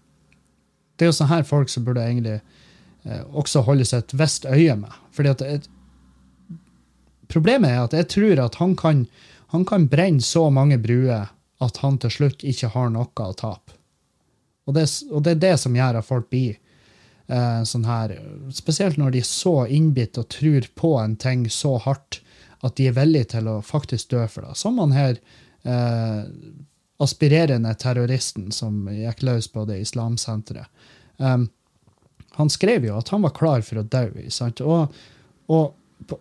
det 0.96 1.06
er 1.06 1.10
jo 1.10 1.16
sånne 1.18 1.34
her 1.34 1.48
folk 1.48 1.70
som 1.72 1.84
burde 1.86 2.04
egentlig 2.06 2.38
eh, 2.38 3.24
også 3.36 3.64
holde 3.66 3.86
seg 3.88 4.04
et 4.04 4.14
visst 4.20 4.46
øye 4.48 4.76
med. 4.80 5.00
Fordi 5.16 5.34
at 5.34 5.46
et, 5.46 5.72
Problemet 7.26 7.72
er 7.72 7.80
at 7.82 7.94
jeg 7.96 8.06
tror 8.12 8.38
at 8.38 8.54
han 8.60 8.76
kan, 8.78 9.00
han 9.50 9.64
kan 9.66 9.88
brenne 9.90 10.22
så 10.22 10.44
mange 10.46 10.76
bruer 10.78 11.32
at 11.58 11.80
han 11.82 11.96
til 11.98 12.12
slutt 12.12 12.44
ikke 12.46 12.70
har 12.70 12.92
noe 12.94 13.08
å 13.10 13.32
tape. 13.34 13.74
Og 14.66 14.76
det, 14.76 14.84
og 15.10 15.24
det 15.26 15.34
er 15.34 15.42
det 15.42 15.56
som 15.62 15.74
gjør 15.74 15.98
at 15.98 16.06
folk 16.06 16.28
blir 16.30 16.54
eh, 16.54 17.62
sånn 17.66 17.86
her, 17.86 18.16
Spesielt 18.54 18.98
når 18.98 19.16
de 19.16 19.22
er 19.22 19.28
så 19.28 19.56
innbitt 19.66 20.18
og 20.22 20.28
tror 20.34 20.66
på 20.78 20.94
en 21.00 21.16
ting 21.18 21.46
så 21.50 21.76
hardt 21.82 22.20
at 22.64 22.76
de 22.78 22.88
er 22.88 22.96
villige 22.96 23.32
til 23.36 23.50
å 23.50 23.60
faktisk 23.64 24.12
dø 24.14 24.24
for 24.30 24.46
det. 24.46 24.56
Som 24.58 24.80
han 24.80 24.94
her 24.96 25.18
eh, 25.66 26.22
aspirerende 27.02 27.74
terroristen 27.76 28.50
som 28.54 28.86
gikk 28.88 29.24
løs 29.26 29.48
på 29.52 29.66
det 29.68 29.82
islamsenteret. 29.84 30.68
Um, 31.16 31.48
han 32.36 32.52
skrev 32.52 32.84
jo 32.84 32.96
at 32.98 33.08
han 33.12 33.24
var 33.24 33.34
klar 33.36 33.64
for 33.64 33.80
å 33.80 33.86
dø. 33.88 34.08
Og, 34.64 34.96
og, 35.48 35.74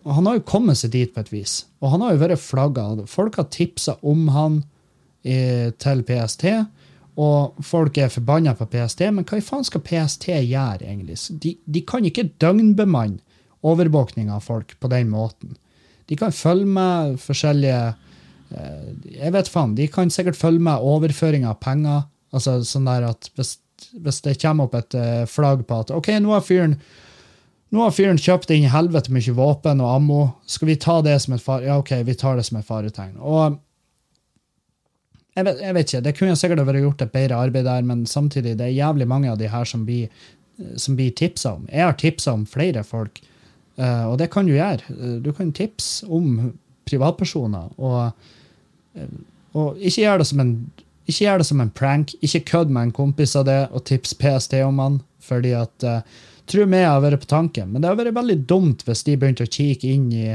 han 0.08 0.28
har 0.28 0.38
jo 0.38 0.46
kommet 0.48 0.80
seg 0.80 0.94
dit 0.94 1.12
på 1.12 1.20
et 1.20 1.32
vis. 1.32 1.58
Og 1.80 1.92
han 1.92 2.04
har 2.04 2.14
jo 2.14 2.22
vært 2.22 2.40
flagga. 2.44 2.86
Folk 3.10 3.36
har 3.40 3.50
tipsa 3.52 3.98
om 4.00 4.28
han 4.32 4.62
i, 5.22 5.72
til 5.76 6.00
PST. 6.08 6.46
Og 7.20 7.60
folk 7.64 7.96
er 8.00 8.12
forbanna 8.12 8.52
på 8.56 8.68
PST, 8.72 9.06
men 9.12 9.24
hva 9.24 9.38
i 9.40 9.44
faen 9.44 9.64
skal 9.64 9.84
PST 9.84 10.28
gjøre, 10.34 10.84
egentlig? 10.84 11.16
De, 11.40 11.54
de 11.64 11.84
kan 11.88 12.04
ikke 12.04 12.28
døgnbemanne 12.40 13.22
overvåkning 13.66 14.28
av 14.30 14.44
folk 14.44 14.74
på 14.80 14.90
den 14.92 15.08
måten. 15.10 15.56
De 16.06 16.18
kan 16.18 16.34
følge 16.34 16.66
med 16.70 17.16
forskjellige 17.22 17.80
eh, 18.54 18.90
Jeg 19.16 19.32
vet 19.34 19.50
faen, 19.50 19.74
de 19.78 19.88
kan 19.90 20.12
sikkert 20.12 20.38
følge 20.38 20.62
med 20.62 20.84
overføring 20.84 21.46
av 21.48 21.58
penger. 21.62 22.06
Altså 22.34 22.60
sånn 22.66 22.88
der 22.88 23.08
at 23.10 23.30
hvis, 23.34 23.56
hvis 24.02 24.22
det 24.24 24.38
kommer 24.42 24.68
opp 24.68 24.76
et 24.78 24.96
eh, 24.98 25.24
flagg 25.30 25.66
på 25.66 25.82
at 25.82 25.92
OK, 25.94 26.12
nå 26.22 26.34
har 26.34 26.46
fyren 26.46 26.78
nå 27.74 27.82
har 27.82 27.94
fyren 27.94 28.18
kjøpt 28.20 28.52
inn 28.54 28.68
helvete 28.70 29.10
mye 29.12 29.32
våpen 29.34 29.80
og 29.82 29.90
ammo. 29.90 30.20
Skal 30.46 30.70
vi 30.70 30.76
ta 30.80 31.00
det 31.02 31.16
som 31.24 31.34
et 31.34 31.42
fare... 31.42 31.66
Ja, 31.66 31.80
OK, 31.82 31.92
vi 32.06 32.14
tar 32.14 32.38
det 32.38 32.46
som 32.46 32.60
et 32.60 32.68
faretegn. 32.68 33.16
Og 33.18 33.58
jeg 35.36 35.44
vet, 35.44 35.58
jeg 35.60 35.76
vet, 35.76 35.90
ikke. 35.90 36.04
Det 36.06 36.14
kunne 36.16 36.36
sikkert 36.38 36.64
vært 36.64 36.80
gjort 36.80 37.02
et 37.04 37.12
bedre 37.12 37.40
arbeid 37.44 37.66
der, 37.68 37.82
men 37.84 38.06
samtidig 38.08 38.54
det 38.56 38.70
er 38.70 38.78
jævlig 38.78 39.08
mange 39.10 39.32
av 39.32 39.40
de 39.40 39.50
her 39.52 39.68
som 39.68 39.82
blir, 39.84 40.08
som 40.80 40.96
blir 40.96 41.12
tipsa 41.18 41.56
om. 41.58 41.66
Jeg 41.68 41.84
har 41.84 41.98
tipsa 42.00 42.32
om 42.32 42.46
flere 42.48 42.86
folk, 42.86 43.20
uh, 43.80 44.04
og 44.10 44.18
det 44.20 44.30
kan 44.32 44.48
du 44.48 44.54
gjøre. 44.54 44.82
Uh, 44.90 45.16
du 45.24 45.32
kan 45.36 45.52
tipse 45.56 46.06
om 46.06 46.52
privatpersoner, 46.88 47.70
og, 47.76 48.12
uh, 48.96 49.16
og 49.56 49.80
ikke 49.80 50.04
gjør 50.04 50.22
det 50.22 50.28
som 50.32 50.44
en 50.44 50.58
ikke 51.06 51.22
gjør 51.22 51.38
det 51.38 51.46
som 51.46 51.60
en 51.62 51.70
prank. 51.70 52.16
Ikke 52.26 52.42
kødd 52.48 52.72
med 52.74 52.88
en 52.88 52.96
kompis 52.96 53.36
av 53.38 53.44
det 53.46 53.60
og 53.70 53.84
tips 53.86 54.16
PST 54.18 54.56
om 54.66 54.80
han, 54.82 54.96
fordi 55.22 55.52
at 55.54 55.84
tror 56.50 56.66
vi 56.66 56.80
har 56.82 56.98
vært 57.02 57.22
på 57.22 57.28
tanken, 57.30 57.70
men 57.70 57.82
det 57.82 57.92
har 57.92 57.98
vært 57.98 58.16
veldig 58.16 58.40
dumt 58.50 58.82
hvis 58.86 59.04
de 59.06 59.14
begynte 59.14 59.46
å 59.46 59.50
kikke 59.50 59.86
inn 59.86 60.08
i 60.10 60.32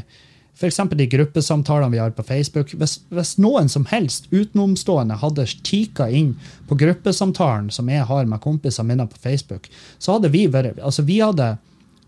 f.eks. 0.62 0.80
de 0.94 1.08
gruppesamtalene 1.10 1.92
vi 1.92 2.00
har 2.02 2.14
på 2.16 2.24
Facebook. 2.24 2.74
Hvis, 2.78 3.00
hvis 3.10 3.36
noen 3.42 3.70
som 3.72 3.88
helst 3.90 4.28
utenomstående 4.32 5.18
hadde 5.22 5.48
kikka 5.50 6.10
inn 6.14 6.36
på 6.70 6.78
gruppesamtalen 6.80 7.72
som 7.74 7.90
jeg 7.90 8.06
har 8.08 8.30
med 8.30 8.44
kompisene 8.44 8.92
mine 8.92 9.08
på 9.10 9.20
Facebook, 9.22 9.70
så 9.98 10.18
hadde 10.18 10.32
vi 10.34 10.46
vært 10.52 10.80
Altså, 10.82 11.04
vi 11.08 11.20
hadde 11.22 11.56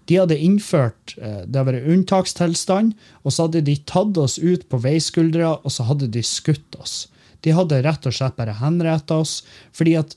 de 0.09 0.19
hadde 0.19 0.37
innført 0.37 1.15
eh, 1.17 1.43
det 1.45 1.59
hadde 1.59 1.69
vært 1.71 1.89
unntakstilstand, 1.95 2.93
og 3.23 3.33
så 3.33 3.47
hadde 3.47 3.63
de 3.67 3.77
tatt 3.89 4.19
oss 4.19 4.37
ut 4.41 4.67
på 4.69 4.81
veiskuldra, 4.83 5.55
og 5.63 5.73
så 5.73 5.87
hadde 5.87 6.11
de 6.11 6.23
skutt 6.25 6.77
oss. 6.81 7.07
De 7.43 7.55
hadde 7.55 7.81
rett 7.83 8.07
og 8.07 8.15
slett 8.15 8.37
bare 8.39 8.55
henretta 8.59 9.19
oss, 9.23 9.41
fordi 9.75 9.95
at 9.99 10.15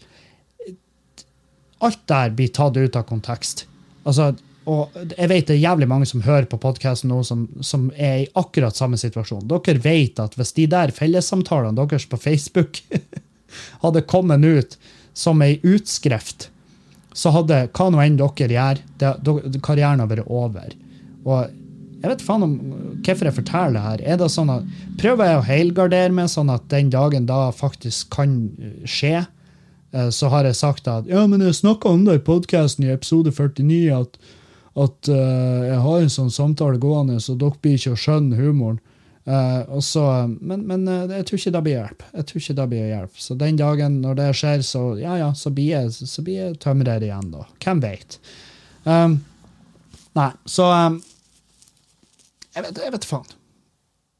alt 1.84 2.02
der 2.08 2.34
blir 2.34 2.52
tatt 2.54 2.78
ut 2.78 2.98
av 2.98 3.06
kontekst. 3.08 3.66
Altså, 4.06 4.32
og 4.66 4.94
jeg 4.96 5.30
vet 5.30 5.46
det 5.46 5.54
er 5.54 5.62
jævlig 5.62 5.86
mange 5.90 6.08
som 6.10 6.24
hører 6.26 6.48
på 6.50 6.58
podkasten 6.62 7.12
nå, 7.12 7.20
som, 7.26 7.46
som, 7.62 7.86
er 7.94 8.24
i 8.24 8.28
akkurat 8.38 8.74
samme 8.78 8.98
situasjon. 8.98 9.46
Dere 9.50 9.82
vet 9.82 10.18
at 10.22 10.34
hvis 10.38 10.54
de 10.56 10.66
der 10.70 10.94
fellessamtalene 10.94 11.78
deres 11.78 12.08
på 12.10 12.18
Facebook 12.18 12.80
hadde 13.84 14.06
kommet 14.10 14.42
ut 14.42 14.78
som 15.16 15.42
ei 15.44 15.60
utskrift, 15.62 16.50
så 17.16 17.32
hadde 17.32 17.62
hva 17.72 17.86
nå 17.90 18.02
enn 18.02 18.18
dere 18.20 18.52
gjør, 18.52 18.82
det, 19.00 19.12
det, 19.24 19.60
karrieren 19.64 20.02
har 20.02 20.10
vært 20.10 20.28
over. 20.28 20.74
Og 21.24 21.46
jeg 22.02 22.10
vet 22.12 22.24
faen 22.26 22.44
om 22.44 22.56
hvorfor 23.00 23.28
jeg 23.28 23.36
forteller 23.38 23.76
det 23.76 23.84
her. 23.86 24.02
Er 24.12 24.18
det 24.20 24.28
sånn 24.32 24.52
at, 24.52 24.66
Prøver 25.00 25.30
jeg 25.30 25.38
å 25.38 25.46
helgardere 25.46 26.14
meg 26.14 26.28
sånn 26.32 26.52
at 26.52 26.68
den 26.72 26.90
dagen 26.92 27.28
da 27.28 27.48
faktisk 27.56 28.12
kan 28.14 28.36
skje, 28.88 29.24
eh, 29.92 30.10
så 30.12 30.30
har 30.32 30.48
jeg 30.48 30.58
sagt 30.60 30.90
at 30.92 31.08
ja, 31.10 31.24
men 31.28 31.44
jeg 31.44 31.56
snakka 31.56 31.94
om 31.96 32.04
det 32.06 32.20
i 32.20 32.26
podkasten 32.26 32.86
i 32.86 32.92
episode 32.92 33.32
49, 33.32 33.80
at, 33.96 34.20
at 34.76 35.10
uh, 35.12 35.64
jeg 35.70 35.80
har 35.86 36.04
en 36.04 36.12
sånn 36.12 36.32
samtale 36.32 36.80
gående, 36.82 37.16
så 37.24 37.36
dere 37.38 37.56
blir 37.64 37.80
ikke 37.80 37.96
å 37.96 38.02
skjønne 38.04 38.40
humoren. 38.40 38.80
Uh, 39.26 39.78
så, 39.82 40.02
men, 40.38 40.60
men 40.68 40.84
uh, 40.86 41.10
jeg 41.10 41.26
tror 41.26 41.40
ikke 41.40 41.54
det 41.56 41.62
blir 41.66 41.74
hjelp. 41.80 42.02
Jeg 42.14 42.26
tror 42.28 42.42
ikke 42.42 42.58
det 42.60 42.66
blir 42.70 42.90
hjelp. 42.92 43.16
Så 43.18 43.34
den 43.38 43.56
dagen 43.58 44.00
når 44.04 44.18
det 44.20 44.26
skjer, 44.38 44.60
så 44.62 44.82
ja, 45.00 45.16
ja, 45.18 45.32
så 45.34 45.50
blir 45.54 45.72
jeg, 45.72 45.94
så 45.96 46.22
blir 46.22 46.38
jeg 46.38 46.58
tømrer 46.62 47.02
igjen, 47.02 47.32
da. 47.32 47.46
Hvem 47.64 47.82
vet? 47.82 48.20
Um, 48.86 49.16
nei, 50.14 50.28
så 50.46 50.68
um, 50.70 51.00
jeg, 52.54 52.62
vet, 52.68 52.78
jeg 52.84 52.94
vet 52.94 53.08
faen. 53.08 53.32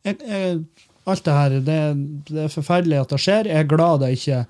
Jeg, 0.06 0.18
jeg, 0.26 0.88
alt 1.06 1.22
det 1.26 1.36
her, 1.36 1.54
det, 1.68 1.78
det, 2.26 2.40
er 2.48 2.50
forferdelig 2.50 2.98
at 3.04 3.14
det 3.14 3.20
skjer. 3.22 3.50
Jeg 3.52 3.62
er 3.62 3.70
glad 3.70 4.02
det 4.02 4.16
ikke 4.16 4.40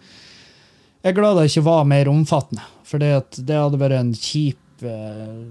jeg 1.07 1.13
er 1.13 1.19
glad 1.21 1.37
det 1.39 1.51
ikke 1.51 1.67
var 1.69 1.85
mer 1.87 2.09
omfattende, 2.11 2.65
for 2.83 2.99
det 2.99 3.13
hadde 3.61 3.79
vært 3.79 3.99
en 4.01 4.15
kjip 4.17 4.83
uh, 4.83 5.45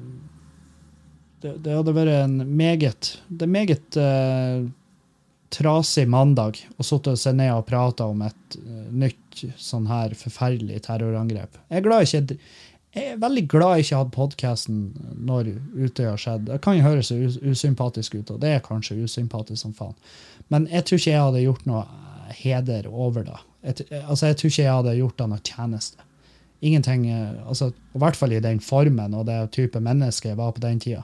det, 1.46 1.54
det, 1.62 1.76
hadde 1.78 1.94
vært 1.94 2.12
en 2.26 2.42
meget 2.58 3.12
Det 3.30 3.46
er 3.46 3.54
meget 3.54 4.00
uh, 4.02 4.66
trasig 5.56 6.06
mandag 6.12 6.60
og 6.76 6.88
satt 6.88 7.10
seg 7.20 7.38
ned 7.40 7.54
og 7.56 7.68
prata 7.70 8.08
om 8.12 8.24
et 8.26 8.58
uh, 8.60 8.86
nytt 8.92 9.44
sånn 9.60 9.88
her 9.90 10.16
forferdelig 10.18 10.82
terrorangrep. 10.86 11.60
Jeg 11.70 11.82
er, 11.82 11.86
glad 11.86 12.08
ikke, 12.08 12.38
jeg 12.96 13.12
er 13.12 13.20
veldig 13.22 13.44
glad 13.52 13.76
jeg 13.76 13.88
ikke 13.88 14.00
hadde 14.02 14.16
podkasten 14.16 14.80
når 15.28 15.52
Utøya 15.76 16.16
skjedde. 16.20 16.54
Det 16.54 16.62
kan 16.64 16.78
jo 16.78 16.86
høres 16.86 17.12
us 17.12 17.40
usympatisk 17.44 18.16
ut, 18.20 18.32
og 18.32 18.42
det 18.44 18.56
er 18.56 18.66
kanskje 18.66 19.02
usympatisk 19.04 19.62
som 19.62 19.76
faen. 19.76 19.96
Men 20.54 20.70
jeg 20.72 20.88
tror 20.88 21.02
ikke 21.02 21.14
jeg 21.14 21.28
hadde 21.28 21.46
gjort 21.46 21.70
noe 21.70 21.84
eh, 21.84 22.34
heder 22.44 22.90
over 22.92 23.28
det. 23.28 23.40
Jeg, 23.66 23.88
altså, 24.06 24.30
jeg 24.30 24.40
tror 24.40 24.54
ikke 24.54 24.64
jeg 24.64 24.80
hadde 24.80 24.98
gjort 25.00 25.20
det 25.20 25.30
noe 25.32 25.46
tjeneste. 25.52 26.08
Ingenting, 26.66 27.10
altså, 27.46 27.68
I 27.94 28.00
hvert 28.02 28.18
fall 28.18 28.32
i 28.34 28.42
den 28.42 28.62
formen 28.64 29.14
og 29.14 29.28
det 29.28 29.42
type 29.54 29.80
menneske 29.84 30.32
jeg 30.32 30.40
var 30.40 30.54
på 30.56 30.64
den 30.64 30.80
tida. 30.82 31.04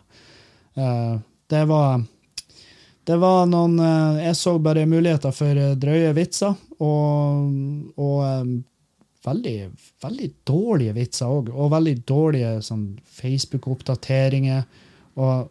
Uh, 0.79 1.19
det 1.51 1.65
var 1.67 1.99
det 3.09 3.17
var 3.17 3.47
noen 3.49 3.79
eh, 3.81 4.25
Jeg 4.27 4.37
så 4.37 4.57
bare 4.61 4.87
muligheter 4.89 5.33
for 5.33 5.57
eh, 5.57 5.77
drøye 5.79 6.11
vitser, 6.17 6.53
og, 6.81 7.49
og 7.97 8.19
um, 8.21 8.53
veldig, 9.25 9.55
veldig 10.03 10.29
dårlige 10.47 10.95
vitser 10.97 11.33
òg. 11.33 11.51
Og 11.53 11.73
veldig 11.73 11.95
dårlige 12.09 12.55
sånn, 12.65 12.87
Facebook-oppdateringer. 13.21 14.63
Og 15.17 15.49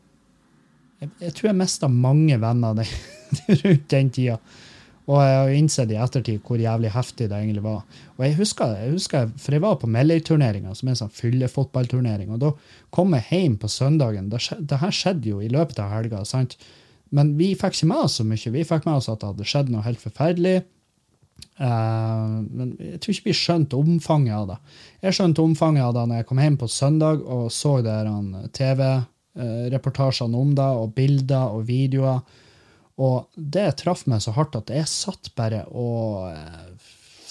jeg, 1.00 1.12
jeg, 1.20 1.36
tror 1.36 1.50
jeg 1.50 1.60
mista 1.60 1.90
mange 1.90 2.38
venner 2.42 2.82
rundt 3.62 3.86
den 3.94 4.10
tida. 4.14 4.40
Og 5.10 5.18
jeg 5.18 5.38
har 5.38 5.52
innsett 5.56 5.90
i 5.90 5.98
ettertid 5.98 6.42
hvor 6.46 6.60
jævlig 6.60 6.92
heftig 6.94 7.26
det 7.30 7.38
egentlig 7.38 7.64
var. 7.64 7.80
Og 8.14 8.24
jeg 8.26 8.36
husker, 8.38 8.76
jeg 8.78 8.92
husker 8.94 9.30
For 9.42 9.56
jeg 9.56 9.64
var 9.64 9.78
på 9.80 9.90
Melløy-turneringa, 9.90 10.74
som 10.78 10.86
er 10.86 10.94
en 10.94 11.00
sånn 11.00 11.16
fyllefotballturnering. 11.16 12.30
Og 12.36 12.42
da 12.44 12.52
kom 12.94 13.16
jeg 13.18 13.26
hjem 13.30 13.56
på 13.58 13.70
søndagen. 13.70 14.30
Det, 14.30 14.44
det 14.70 14.78
her 14.82 14.94
skjedde 14.94 15.32
jo 15.32 15.40
i 15.42 15.50
løpet 15.50 15.82
av 15.82 15.90
helga. 15.96 16.22
sant? 16.28 16.58
Men 17.16 17.32
vi 17.38 17.54
fikk 17.58 17.74
ikke 17.76 17.90
med 17.90 18.04
oss 18.06 18.18
så 18.20 18.24
mye. 18.26 18.52
Vi 18.54 18.66
fikk 18.66 18.84
med 18.86 19.00
oss 19.00 19.08
at 19.10 19.20
det 19.22 19.30
hadde 19.32 19.48
skjedd 19.48 19.72
noe 19.72 19.86
helt 19.86 20.02
forferdelig. 20.02 20.58
Uh, 21.60 22.40
men 22.46 22.74
jeg 22.78 23.00
tror 23.00 23.14
ikke 23.14 23.30
vi 23.30 23.36
skjønte 23.36 23.78
omfanget 23.80 24.34
av 24.36 24.44
det. 24.52 24.58
Jeg 25.06 25.16
skjønte 25.18 25.44
omfanget 25.44 25.84
av 25.86 25.92
det 25.96 26.04
når 26.08 26.16
jeg 26.20 26.28
kom 26.28 26.42
hjem 26.44 26.58
på 26.60 26.68
søndag 26.72 27.16
og 27.24 27.44
så 27.52 27.72
TV-reportasjene 28.56 30.36
om 30.40 30.54
det, 30.56 30.70
og 30.82 30.94
bilder 30.96 31.56
og 31.56 31.66
videoer. 31.68 32.22
Og 33.00 33.16
det 33.34 33.68
traff 33.80 34.06
meg 34.10 34.20
så 34.24 34.32
hardt 34.36 34.58
at 34.58 34.72
jeg 34.72 34.88
satt 34.90 35.32
bare 35.38 35.64
og 35.68 36.30
uh, 36.30 36.68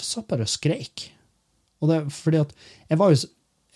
satt 0.00 0.28
bare 0.30 0.46
og 0.46 0.52
skreik. 0.52 1.08
Og 1.80 1.88
det 1.90 2.02
fordi 2.12 2.38
at 2.42 2.52
jeg 2.90 2.98
var 3.00 3.08
jo, 3.14 3.16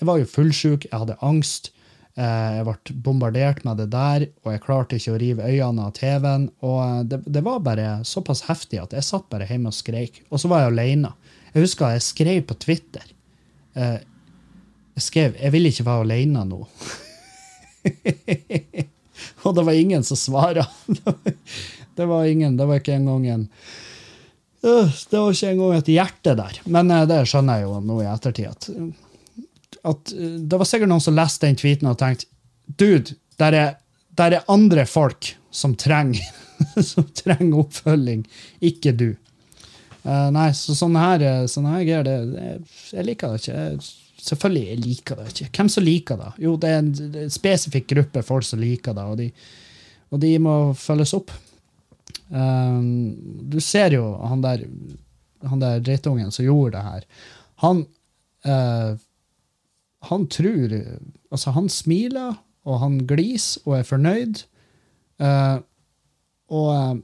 jeg 0.01 0.07
var 0.11 0.17
jo 0.21 0.29
fullsjuk, 0.29 0.87
jeg 0.91 0.99
hadde 0.99 1.23
angst. 1.25 1.73
Eh, 2.15 2.51
jeg 2.61 2.67
ble 2.69 2.95
bombardert 3.03 3.65
med 3.67 3.81
det 3.83 3.89
der, 3.91 4.29
og 4.45 4.53
jeg 4.55 4.63
klarte 4.63 4.99
ikke 5.01 5.17
å 5.17 5.19
rive 5.19 5.47
øynene 5.51 5.89
av 5.89 5.95
TV-en. 5.97 6.47
Og 6.63 6.77
eh, 6.85 7.01
det, 7.11 7.21
det, 7.27 7.43
var 7.47 7.65
bare 7.67 7.89
såpass 8.07 8.45
heftig 8.47 8.79
at 8.83 8.95
jeg 8.95 9.07
satt 9.07 9.27
bare 9.33 9.49
hjemme 9.49 9.73
og 9.73 9.77
skreik. 9.77 10.23
Og 10.31 10.43
så 10.43 10.51
var 10.51 10.63
jeg 10.63 10.75
alene. 10.75 11.11
Jeg 11.55 11.67
husker 11.67 11.97
jeg 11.97 12.07
skrev 12.07 12.45
på 12.47 12.59
Twitter. 12.63 13.09
Eh, 13.75 13.99
jeg 14.95 15.03
skrev 15.03 15.35
'Jeg 15.41 15.51
vil 15.51 15.67
ikke 15.67 15.87
være 15.87 16.05
alene 16.07 16.45
nå'. 16.47 16.67
og 19.45 19.57
det 19.57 19.65
var 19.67 19.75
ingen 19.75 20.05
som 20.07 20.17
svara. 20.17 20.69
det 21.99 22.07
var 22.07 22.25
ingen, 22.31 22.57
det 22.57 22.67
var 22.67 22.79
ikke 22.79 22.95
engang 22.95 23.27
en 23.27 23.49
Det 24.63 25.19
var 25.19 25.35
ikke 25.35 25.51
engang 25.51 25.75
et 25.77 25.91
hjerte 25.91 26.37
der. 26.39 26.61
Men 26.65 26.89
det 26.89 27.27
skjønner 27.29 27.59
jeg 27.59 27.67
jo 27.67 27.81
nå 27.83 27.99
i 28.01 28.07
ettertid. 28.09 28.71
At 29.89 30.15
eh, 30.15 30.39
det 30.41 30.61
var 30.61 30.69
sikkert 30.69 30.93
noen 30.93 31.05
som 31.05 31.17
leste 31.17 31.49
den 31.49 31.59
tweeten 31.61 31.91
og 31.91 31.99
tenkte 32.01 32.31
Dude, 32.65 33.19
der 33.37 33.53
er, 33.59 33.75
der 34.17 34.39
er 34.39 34.47
andre 34.49 34.87
folk 34.89 35.35
som 35.53 35.75
trenger, 35.77 36.25
som 36.93 37.05
trenger 37.13 37.59
oppfølging, 37.61 38.23
ikke 38.65 38.95
du. 38.97 39.11
Uh, 40.05 40.31
nei, 40.33 40.47
så 40.57 40.73
sånne 40.77 41.03
her, 41.03 41.25
sånne 41.49 41.75
her 41.75 41.85
greier, 41.85 42.07
det, 42.09 42.17
det, 42.33 42.73
jeg 42.97 43.05
liker 43.05 43.35
det 43.35 43.43
ikke. 43.43 43.59
Jeg, 43.59 44.25
selvfølgelig 44.25 44.65
jeg 44.65 44.81
liker 44.81 45.21
det 45.21 45.29
ikke. 45.29 45.51
Hvem 45.59 45.71
som 45.75 45.85
liker 45.85 46.21
det? 46.23 46.31
Jo, 46.47 46.57
det 46.61 46.73
er 46.73 46.81
en, 46.81 46.91
det 46.97 47.21
er 47.21 47.29
en 47.29 47.37
spesifikk 47.37 47.91
gruppe 47.93 48.25
folk 48.25 48.49
som 48.49 48.65
liker 48.65 48.97
det, 48.97 49.05
og 49.05 49.21
de, 49.21 49.29
og 50.09 50.25
de 50.25 50.33
må 50.41 50.57
følges 50.81 51.15
opp. 51.21 51.37
Um, 52.33 53.13
du 53.53 53.61
ser 53.61 53.99
jo 53.99 54.09
han 54.25 54.41
der 54.45 54.65
han 55.45 55.61
der 55.61 55.83
drittungen 55.85 56.33
som 56.33 56.45
gjorde 56.45 56.79
det 56.79 56.85
her. 56.85 57.05
Han 57.65 57.85
uh, 58.49 58.97
han 60.11 60.27
tror 60.33 60.75
Altså, 61.35 61.51
han 61.51 61.69
smiler, 61.73 62.37
og 62.65 62.79
han 62.81 63.01
gliser 63.09 63.65
og 63.67 63.79
er 63.81 63.89
fornøyd. 63.89 64.45
Uh, 65.21 65.59
og 66.55 66.69
uh, 66.71 67.01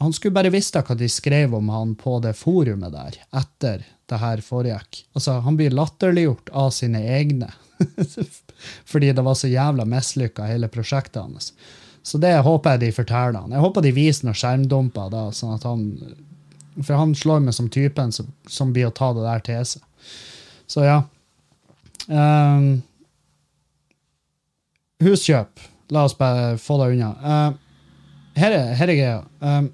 han 0.00 0.14
skulle 0.16 0.32
bare 0.32 0.52
visst 0.52 0.76
hva 0.76 0.96
de 0.96 1.08
skrev 1.12 1.52
om 1.56 1.68
han 1.68 1.92
på 1.98 2.16
det 2.24 2.32
forumet 2.38 2.94
der 2.94 3.18
etter 3.36 3.84
det 4.08 4.20
her 4.22 4.40
foregikk. 4.44 5.02
Altså, 5.12 5.36
han 5.44 5.58
blir 5.58 5.76
latterliggjort 5.76 6.48
av 6.56 6.70
sine 6.72 7.02
egne. 7.18 7.50
Fordi 8.90 9.12
det 9.12 9.24
var 9.24 9.36
så 9.36 9.50
jævla 9.50 9.84
mislykka, 9.88 10.48
hele 10.48 10.70
prosjektet 10.72 11.20
hans. 11.20 11.52
Så 12.02 12.18
det 12.18 12.32
håper 12.46 12.74
jeg 12.74 12.82
de 12.86 12.96
forteller 12.96 13.44
han. 13.44 13.52
Jeg 13.52 13.64
håper 13.64 13.84
de 13.84 13.92
viser 13.94 14.26
noen 14.26 14.40
skjermdumper, 14.40 15.12
da, 15.12 15.26
sånn 15.36 15.56
at 15.58 15.68
han 15.68 15.86
For 16.80 16.96
han 16.96 17.12
slår 17.18 17.42
meg 17.44 17.54
som 17.54 17.68
typen 17.68 18.12
som, 18.14 18.30
som 18.48 18.72
blir 18.72 18.88
å 18.88 18.94
ta 18.96 19.12
det 19.12 19.26
der 19.26 19.42
til 19.44 19.64
seg. 19.74 19.84
Så 20.70 20.86
ja. 20.86 21.02
Um, 22.08 22.80
huskjøp. 25.04 25.60
La 25.90 26.06
oss 26.06 26.16
bare 26.18 26.54
få 26.60 26.78
det 26.80 26.92
unna. 26.94 27.10
Uh, 27.18 28.00
her, 28.38 28.54
er, 28.54 28.74
her 28.78 28.92
er 28.92 28.98
greia. 28.98 29.20
Um, 29.42 29.70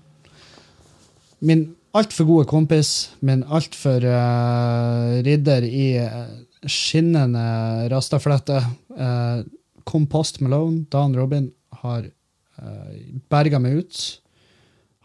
min 1.47 1.67
altfor 1.97 2.29
gode 2.29 2.49
kompis, 2.51 3.12
min 3.21 3.45
altfor 3.45 4.05
uh, 4.05 5.19
ridder 5.27 5.67
i 5.69 5.89
uh, 6.01 6.25
skinnende 6.67 7.47
rastaflette, 7.93 8.62
uh, 8.97 9.45
Kompost 9.87 10.41
Malone, 10.43 10.85
Dan 10.91 11.15
Robin, 11.17 11.51
har 11.83 12.09
uh, 12.09 12.95
berga 13.31 13.61
meg 13.62 13.83
ut. 13.83 14.01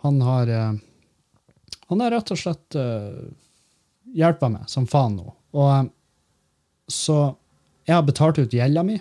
Han 0.01 0.21
har 0.25 0.49
uh, 0.49 0.71
Han 1.91 1.99
har 1.99 2.13
rett 2.15 2.31
og 2.31 2.39
slett 2.39 2.77
uh, 2.79 3.27
hjelpa 4.15 4.47
meg 4.49 4.69
som 4.71 4.87
faen 4.87 5.17
nå. 5.19 5.33
Og 5.59 5.91
så 6.93 7.19
jeg 7.87 7.95
har 7.97 8.05
betalt 8.07 8.39
ut 8.41 8.53
gjelda 8.53 8.83
mi. 8.85 8.97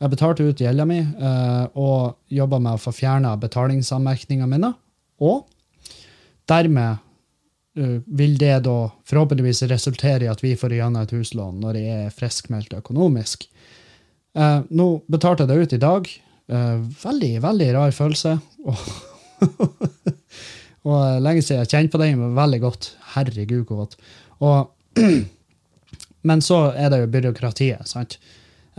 Jeg 0.00 0.12
betalte 0.12 0.46
ut 0.46 0.60
gjelda 0.60 0.86
mi 0.88 0.98
eh, 1.00 1.64
og 1.76 2.16
jobba 2.32 2.60
med 2.62 2.76
å 2.78 2.80
få 2.80 2.92
fjerna 2.96 3.34
betalingsanmerkningene 3.40 4.48
mine. 4.48 4.72
Og 5.20 5.44
dermed 6.48 7.00
uh, 7.78 7.98
vil 8.08 8.38
det 8.40 8.62
da 8.64 8.76
forhåpentligvis 9.06 9.60
resultere 9.70 10.24
i 10.24 10.30
at 10.32 10.40
vi 10.42 10.54
får 10.58 10.72
igjen 10.74 10.96
et 10.98 11.12
huslån 11.14 11.60
når 11.62 11.76
jeg 11.78 12.06
er 12.06 12.14
friskmeldt 12.16 12.72
økonomisk. 12.78 13.44
Eh, 14.38 14.58
nå 14.70 14.86
betalte 15.10 15.44
jeg 15.44 15.50
det 15.50 15.58
ut 15.64 15.74
i 15.74 15.82
dag. 15.82 16.10
Eh, 16.50 16.76
veldig, 17.02 17.32
veldig 17.42 17.68
rar 17.76 17.94
følelse. 17.94 18.36
Og, 18.66 18.84
og 20.86 20.96
eh, 20.96 21.18
lenge 21.22 21.42
siden 21.42 21.62
jeg 21.62 21.70
kjente 21.70 21.76
kjent 21.76 21.94
på 21.94 22.02
den, 22.02 22.24
veldig 22.38 22.62
godt. 22.62 22.92
Herregud, 23.16 23.64
hvor 23.66 23.84
godt. 23.84 23.98
Og, 24.40 24.70
men 26.26 26.42
så 26.44 26.68
er 26.76 26.92
det 26.92 27.02
jo 27.02 27.10
byråkratiet, 27.14 27.88
sant. 27.88 28.18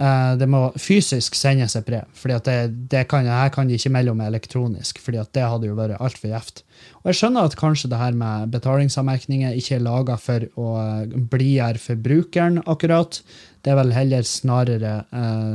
Eh, 0.01 0.33
det 0.39 0.47
må 0.49 0.63
fysisk 0.79 1.35
sendes 1.35 1.75
et 1.75 1.85
brev, 1.85 2.07
fordi 2.17 2.35
at 2.37 2.47
det, 2.47 2.57
det 2.93 3.03
kan, 3.11 3.27
her 3.27 3.51
kan 3.53 3.69
de 3.69 3.77
ikke 3.77 3.91
melde 3.93 4.13
om 4.13 4.21
elektronisk, 4.23 5.01
fordi 5.03 5.19
at 5.21 5.33
det 5.35 5.43
hadde 5.45 5.67
jo 5.67 5.77
vært 5.77 5.99
altfor 5.99 6.31
gjevt. 6.31 6.63
Og 7.01 7.11
jeg 7.11 7.19
skjønner 7.19 7.49
at 7.49 7.57
kanskje 7.59 7.91
det 7.91 7.99
her 7.99 8.15
med 8.17 8.53
betalingsanmerkninger 8.55 9.57
ikke 9.59 9.77
er 9.77 9.85
laga 9.85 10.17
for 10.21 10.47
å 10.55 10.69
eh, 10.81 11.17
blidgjøre 11.33 11.83
forbrukeren, 11.83 12.63
akkurat. 12.71 13.21
Det 13.61 13.73
er 13.73 13.81
vel 13.81 13.93
heller 13.95 14.25
snarere 14.27 14.95
eh, 15.11 15.51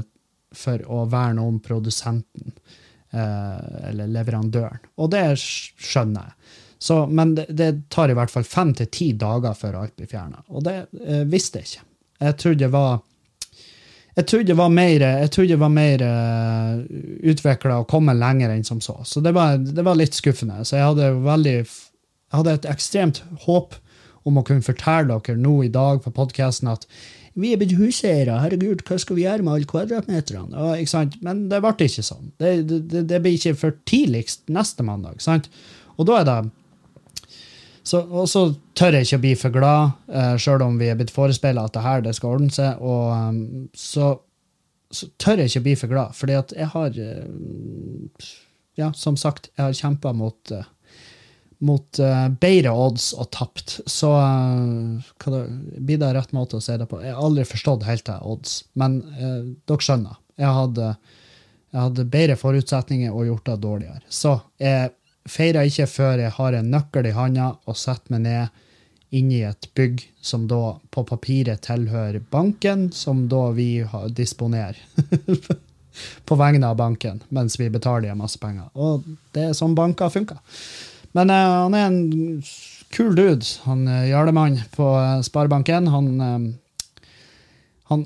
for 0.56 0.84
å 0.92 1.04
verne 1.10 1.42
om 1.42 1.58
produsenten, 1.64 2.54
eh, 3.10 3.90
eller 3.90 4.12
leverandøren. 4.14 4.84
Og 5.00 5.10
det 5.16 5.26
skjønner 5.40 6.28
jeg. 6.28 6.62
Så, 6.86 7.00
men 7.10 7.34
det, 7.34 7.48
det, 7.58 7.72
tar 7.90 8.12
i 8.12 8.16
hvert 8.16 8.30
fall 8.30 8.46
fem 8.46 8.72
til 8.76 8.90
ti 8.92 9.10
dager 9.18 9.56
før 9.58 9.80
alt 9.82 9.96
blir 9.98 10.10
fjerna. 10.10 10.44
Og 10.54 10.62
det 10.66 10.76
eh, 11.02 11.24
visste 11.26 11.62
jeg 11.62 11.70
ikke. 11.70 11.86
Jeg 12.26 12.36
trodde 12.40 12.62
det 12.62 12.72
var 12.72 12.98
jeg 14.16 14.24
trodde 14.30 14.48
det 14.48 14.56
var 14.56 14.70
mer, 14.72 15.02
jeg 15.28 15.58
var 15.60 15.68
mer 15.68 16.00
uh, 16.00 16.78
utvikla 17.28 17.82
og 17.82 17.90
kommet 17.90 18.16
lenger 18.16 18.54
enn 18.54 18.64
som 18.64 18.78
så. 18.80 18.94
Så 19.04 19.20
det 19.20 19.34
var, 19.36 19.58
det 19.60 19.84
var, 19.84 19.98
litt 20.00 20.16
skuffende. 20.16 20.62
Så 20.64 20.78
jeg 20.78 20.86
hadde, 20.86 21.10
veldig, 21.20 21.52
jeg 21.60 22.36
hadde 22.38 22.54
et 22.56 22.68
ekstremt 22.72 23.20
håp 23.44 23.76
om 24.24 24.40
å 24.40 24.44
kunne 24.46 24.64
fortelle 24.64 25.18
dere 25.20 25.36
nå 25.36 25.58
i 25.66 25.72
dag 25.74 26.00
på 26.00 26.14
podkasten 26.16 26.72
at 26.72 26.88
vi 27.36 27.50
er 27.52 27.60
blitt 27.60 27.76
huseiere, 27.76 28.38
herregud, 28.40 28.80
hva 28.88 28.96
skal 28.96 29.18
vi 29.18 29.26
gjøre 29.26 29.44
med 29.44 29.52
alle 29.52 29.68
kvadratmeterne? 29.68 31.10
Men 31.20 31.42
det 31.50 31.60
ble 31.60 31.90
ikke 31.90 32.06
sånn. 32.08 32.30
Det, 32.40 32.54
det, 32.70 33.02
det 33.10 33.20
blir 33.20 33.36
ikke 33.36 33.58
for 33.60 33.76
tidligst 33.84 34.46
neste 34.48 34.86
mandag. 34.86 35.20
sant? 35.20 35.50
Og 36.00 36.08
da 36.08 36.22
er 36.22 36.30
det 36.30 36.38
og 37.94 38.24
så 38.30 38.42
tør 38.78 38.96
jeg 38.96 39.06
ikke 39.06 39.18
å 39.18 39.22
bli 39.22 39.34
for 39.38 39.54
glad, 39.54 39.98
uh, 40.10 40.34
sjøl 40.40 40.64
om 40.66 40.78
vi 40.80 40.88
er 40.90 40.98
blitt 40.98 41.14
forespeila 41.14 41.68
at 41.68 41.76
det 41.76 41.84
her 41.84 42.06
det 42.06 42.16
skal 42.18 42.38
ordne 42.38 42.54
seg. 42.54 42.80
Og 42.82 43.12
um, 43.14 43.68
så, 43.76 44.14
så, 44.90 45.10
tør 45.22 45.42
jeg 45.42 45.52
ikke 45.52 45.62
å 45.62 45.66
bli 45.68 45.76
for 45.78 45.92
glad, 45.92 46.16
fordi 46.18 46.38
at 46.38 46.56
jeg 46.56 46.72
har 46.74 46.98
uh, 46.98 48.32
Ja, 48.76 48.90
som 48.92 49.16
sagt, 49.16 49.52
jeg 49.56 49.62
har 49.64 49.76
kjempa 49.76 50.10
mot 50.12 50.50
uh, 50.52 50.66
mot 51.58 51.98
uh, 52.02 52.26
bedre 52.40 52.72
odds 52.72 53.10
og 53.16 53.30
tapt. 53.34 53.78
Så 53.88 54.10
uh, 54.12 55.06
det, 55.24 55.42
blir 55.78 56.00
det 56.00 56.12
rett 56.16 56.34
måte 56.36 56.58
å 56.58 56.64
se 56.64 56.76
det 56.78 56.88
på? 56.90 57.00
Jeg 57.04 57.14
har 57.16 57.22
aldri 57.24 57.46
forstått 57.48 57.86
helt 57.88 58.06
det 58.08 58.18
odds, 58.20 58.58
men 58.78 59.00
uh, 59.16 59.42
dere 59.68 59.86
skjønner. 59.88 60.20
Jeg 60.36 60.52
hadde, 60.52 60.92
jeg 61.72 61.80
hadde, 61.80 62.08
bedre 62.12 62.36
forutsetninger 62.40 63.14
og 63.14 63.30
gjort 63.30 63.48
det 63.48 63.58
dårligere. 63.64 64.02
Så 64.12 64.36
jeg 64.60 64.92
feirer 65.30 65.68
ikke 65.68 65.88
før 65.90 66.22
jeg 66.22 66.34
har 66.36 66.56
en 66.56 66.70
nøkkel 66.72 67.10
i 67.10 67.16
handa 67.16 67.52
og 67.66 67.78
setter 67.78 68.16
meg 68.16 68.24
ned 68.26 68.62
inni 69.16 69.42
et 69.46 69.68
bygg 69.78 70.02
som 70.20 70.48
da 70.50 70.76
på 70.90 71.04
papiret 71.06 71.62
tilhører 71.66 72.24
banken, 72.30 72.90
som 72.92 73.26
da 73.30 73.48
vi 73.56 73.84
disponerer. 74.16 74.80
på 76.28 76.36
vegne 76.36 76.68
av 76.68 76.76
banken, 76.76 77.22
mens 77.28 77.56
vi 77.60 77.70
betaler 77.72 78.16
masse 78.18 78.40
penger. 78.42 78.68
Og 78.74 79.06
det 79.32 79.48
er 79.48 79.56
sånn 79.56 79.76
banker 79.78 80.12
funker. 80.12 80.40
Men 81.16 81.32
uh, 81.32 81.64
han 81.64 81.76
er 81.76 81.86
en 81.88 82.42
kul 82.92 83.14
dude, 83.16 83.46
han 83.64 83.86
uh, 83.88 84.04
Jarlemann 84.08 84.58
på 84.74 84.90
uh, 84.92 85.22
Sparebanken. 85.24 85.88
Han, 85.92 86.10
han, 87.88 88.04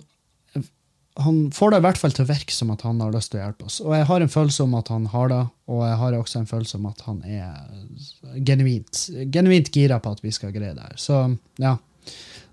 han, 1.25 1.39
får 1.55 1.71
det 1.73 1.81
i 1.81 1.85
hvert 1.85 2.01
fall 2.01 2.15
til 2.17 2.25
å 2.27 2.31
virke 2.31 2.55
som 2.55 2.73
at 2.75 2.85
han 2.87 3.01
har 3.03 3.13
lyst 3.15 3.33
til 3.33 3.41
å 3.41 3.45
hjelpe 3.45 3.69
oss. 3.69 3.81
Og 3.85 3.95
jeg 3.97 4.09
har 4.09 4.25
en 4.25 4.33
følelse 4.33 4.67
om 4.67 4.77
at 4.79 4.91
han 4.93 5.07
har 5.13 5.33
det, 5.33 5.41
og 5.71 5.85
jeg 5.87 5.99
har 6.03 6.17
også 6.19 6.41
en 6.41 6.51
følelse 6.51 6.81
om 6.81 6.89
at 6.91 7.05
han 7.07 7.21
er 7.29 8.41
genuint, 8.47 9.05
genuint 9.33 9.71
gira 9.75 10.01
på 10.03 10.15
at 10.17 10.25
vi 10.25 10.33
skal 10.35 10.55
greie 10.55 10.77
det 10.77 10.87
her. 10.87 10.99
Så 11.01 11.23
ja. 11.61 11.77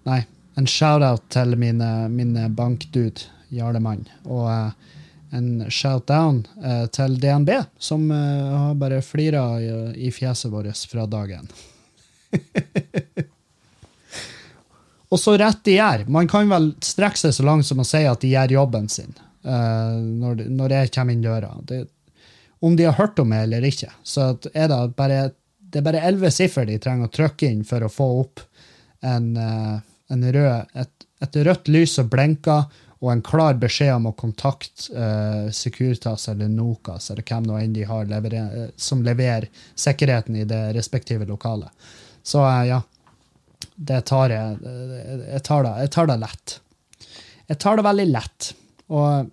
Nei, 0.08 0.22
en 0.58 0.70
shout-out 0.70 1.26
til 1.34 1.58
min, 1.60 1.82
min 2.14 2.38
bankdude, 2.56 3.28
Jarlemann. 3.54 4.06
Og 4.28 4.48
en 5.36 5.50
shout-down 5.72 6.46
eh, 6.64 6.86
til 6.96 7.20
DNB, 7.20 7.52
som 7.80 8.12
eh, 8.12 8.54
har 8.54 8.78
bare 8.80 9.02
flira 9.06 9.44
i, 9.62 9.72
i, 10.08 10.12
fjeset 10.12 10.52
vårt 10.52 10.88
fra 10.92 11.06
dagen. 11.06 11.50
og 15.10 15.20
så 15.20 15.38
rett 15.40 15.64
de 15.64 15.78
gjør. 15.78 16.06
Man 16.12 16.28
kan 16.28 16.50
vel 16.52 16.72
strekke 16.84 17.22
seg 17.22 17.36
så 17.38 17.46
langt 17.48 17.68
som 17.68 17.80
å 17.80 17.88
si 17.88 18.04
at 18.08 18.24
de 18.24 18.34
gjør 18.34 18.58
jobben 18.58 18.90
sin 18.92 19.14
uh, 19.16 19.96
når, 19.96 20.48
når, 20.52 20.76
jeg 20.82 20.94
kommer 20.98 21.16
inn 21.16 21.24
døra. 21.24 21.54
Det, 21.68 21.86
om 22.60 22.76
de 22.76 22.88
har 22.90 22.98
hørt 22.98 23.20
om 23.22 23.30
meg 23.32 23.46
eller 23.48 23.68
ikke. 23.70 23.92
Så 24.04 24.34
er 24.52 24.72
det, 24.72 24.80
bare, 24.98 25.30
det 25.60 25.80
er 25.80 25.86
bare 25.86 26.04
elleve 26.10 26.32
siffer 26.34 26.68
de 26.68 26.80
trenger 26.84 27.08
å 27.08 27.14
trykke 27.14 27.52
inn 27.52 27.64
for 27.68 27.86
å 27.86 27.92
få 27.92 28.10
opp 28.24 28.44
en, 29.06 29.32
uh, 29.38 29.78
en 30.12 30.28
rød, 30.36 30.76
et, 30.76 31.08
et 31.24 31.40
rødt 31.48 31.72
lys 31.72 31.96
som 32.00 32.12
blinker 32.12 32.68
og 32.98 33.12
en 33.14 33.22
klar 33.22 33.54
beskjed 33.62 33.94
om 33.94 34.10
å 34.10 34.16
kontakte 34.18 34.90
uh, 34.92 35.48
Securitas 35.54 36.28
eller 36.34 36.50
Nokas 36.50 37.12
eller 37.14 37.24
hvem 37.24 37.46
nå 37.46 37.60
enn 37.62 37.76
de 37.76 37.86
har 37.88 38.10
leverer, 38.10 38.72
som 38.76 39.06
leverer 39.06 39.48
sikkerheten 39.78 40.36
i 40.42 40.48
det 40.50 40.64
respektive 40.76 41.30
lokalet. 41.30 41.70
Så 42.28 42.42
ja, 42.68 42.82
det 43.78 44.02
tar 44.10 44.34
jeg, 44.34 44.58
jeg, 44.66 45.42
tar 45.46 45.66
det, 45.66 45.74
jeg 45.86 45.94
tar 45.94 46.10
det 46.10 46.20
lett. 46.22 46.60
Jeg 47.48 47.60
tar 47.62 47.78
det 47.78 47.86
veldig 47.86 48.06
lett. 48.10 48.50
Og, 48.90 49.30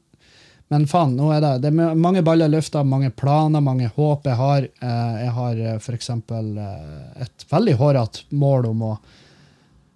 men 0.72 0.86
faen, 0.90 1.16
nå 1.16 1.30
er 1.32 1.42
det, 1.42 1.52
det 1.64 1.72
er 1.72 1.98
mange 1.98 2.22
baller 2.26 2.52
i 2.52 2.84
mange 2.84 3.10
planer, 3.10 3.64
mange 3.64 3.90
håp 3.96 4.28
jeg 4.28 4.38
har. 4.38 4.68
jeg 4.68 5.34
har 5.38 5.62
f.eks. 5.78 6.10
et 6.10 7.46
veldig 7.50 7.76
hårete 7.80 8.26
mål 8.36 8.72
om 8.72 8.88
å 8.92 8.94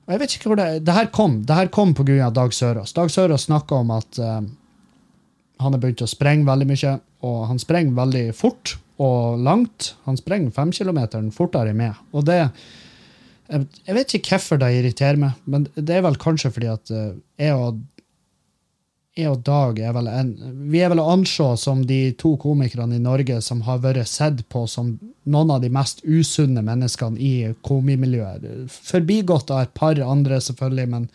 og 0.09 0.15
jeg 0.15 0.21
vet 0.23 0.35
ikke 0.39 0.49
hvor 0.49 0.57
Det 0.57 0.67
det 0.89 0.95
her 0.97 1.11
kom 1.13 1.43
det 1.45 1.53
her 1.53 1.69
kom 1.69 1.91
pga. 1.93 2.31
Dag 2.33 2.55
Sørås. 2.57 2.95
Dag 2.97 3.11
Sørås 3.13 3.45
snakka 3.45 3.83
om 3.83 3.91
at 3.93 4.19
uh, 4.19 4.41
han 5.61 5.75
har 5.75 5.81
begynt 5.83 6.01
å 6.01 6.09
sprenge 6.09 6.49
veldig 6.49 6.69
mye, 6.71 6.93
og 7.29 7.39
han 7.51 7.61
sprenger 7.61 7.93
veldig 7.99 8.23
fort 8.33 8.79
og 8.97 9.43
langt. 9.45 9.93
Han 10.07 10.17
sprenger 10.17 10.55
femkilometeren 10.57 11.29
fortere 11.35 11.75
enn 11.75 11.83
meg. 11.83 11.99
Og 12.17 12.25
det 12.25 12.39
Jeg 13.49 13.97
vet 13.97 14.15
ikke 14.17 14.37
hvorfor 14.37 14.61
det 14.61 14.75
irriterer 14.77 15.21
meg, 15.21 15.39
men 15.49 15.69
det 15.75 15.97
er 15.97 16.05
vel 16.05 16.19
kanskje 16.21 16.51
fordi 16.53 16.69
at 16.69 16.93
uh, 16.93 17.15
jeg 17.41 17.55
og 17.57 17.79
jeg 19.19 19.33
og 19.33 19.41
Dag 19.43 19.79
er 19.83 19.95
vel 19.97 20.09
en, 20.13 20.29
vi 20.71 20.79
er 20.83 20.93
vel 20.93 21.01
å 21.03 21.09
anse 21.11 21.47
som 21.59 21.81
de 21.87 22.13
to 22.21 22.37
komikerne 22.39 22.99
i 22.99 23.03
Norge 23.03 23.41
som 23.43 23.65
har 23.67 23.81
vært 23.83 24.07
sett 24.11 24.45
på 24.53 24.63
som 24.71 24.93
noen 25.29 25.51
av 25.57 25.65
de 25.65 25.71
mest 25.75 26.05
usunne 26.07 26.63
menneskene 26.65 27.19
i 27.19 27.33
komimiljøet. 27.67 28.47
Forbigått 28.71 29.51
av 29.51 29.65
et 29.65 29.75
par 29.75 29.99
andre, 30.05 30.39
selvfølgelig, 30.45 30.87
men, 30.93 31.09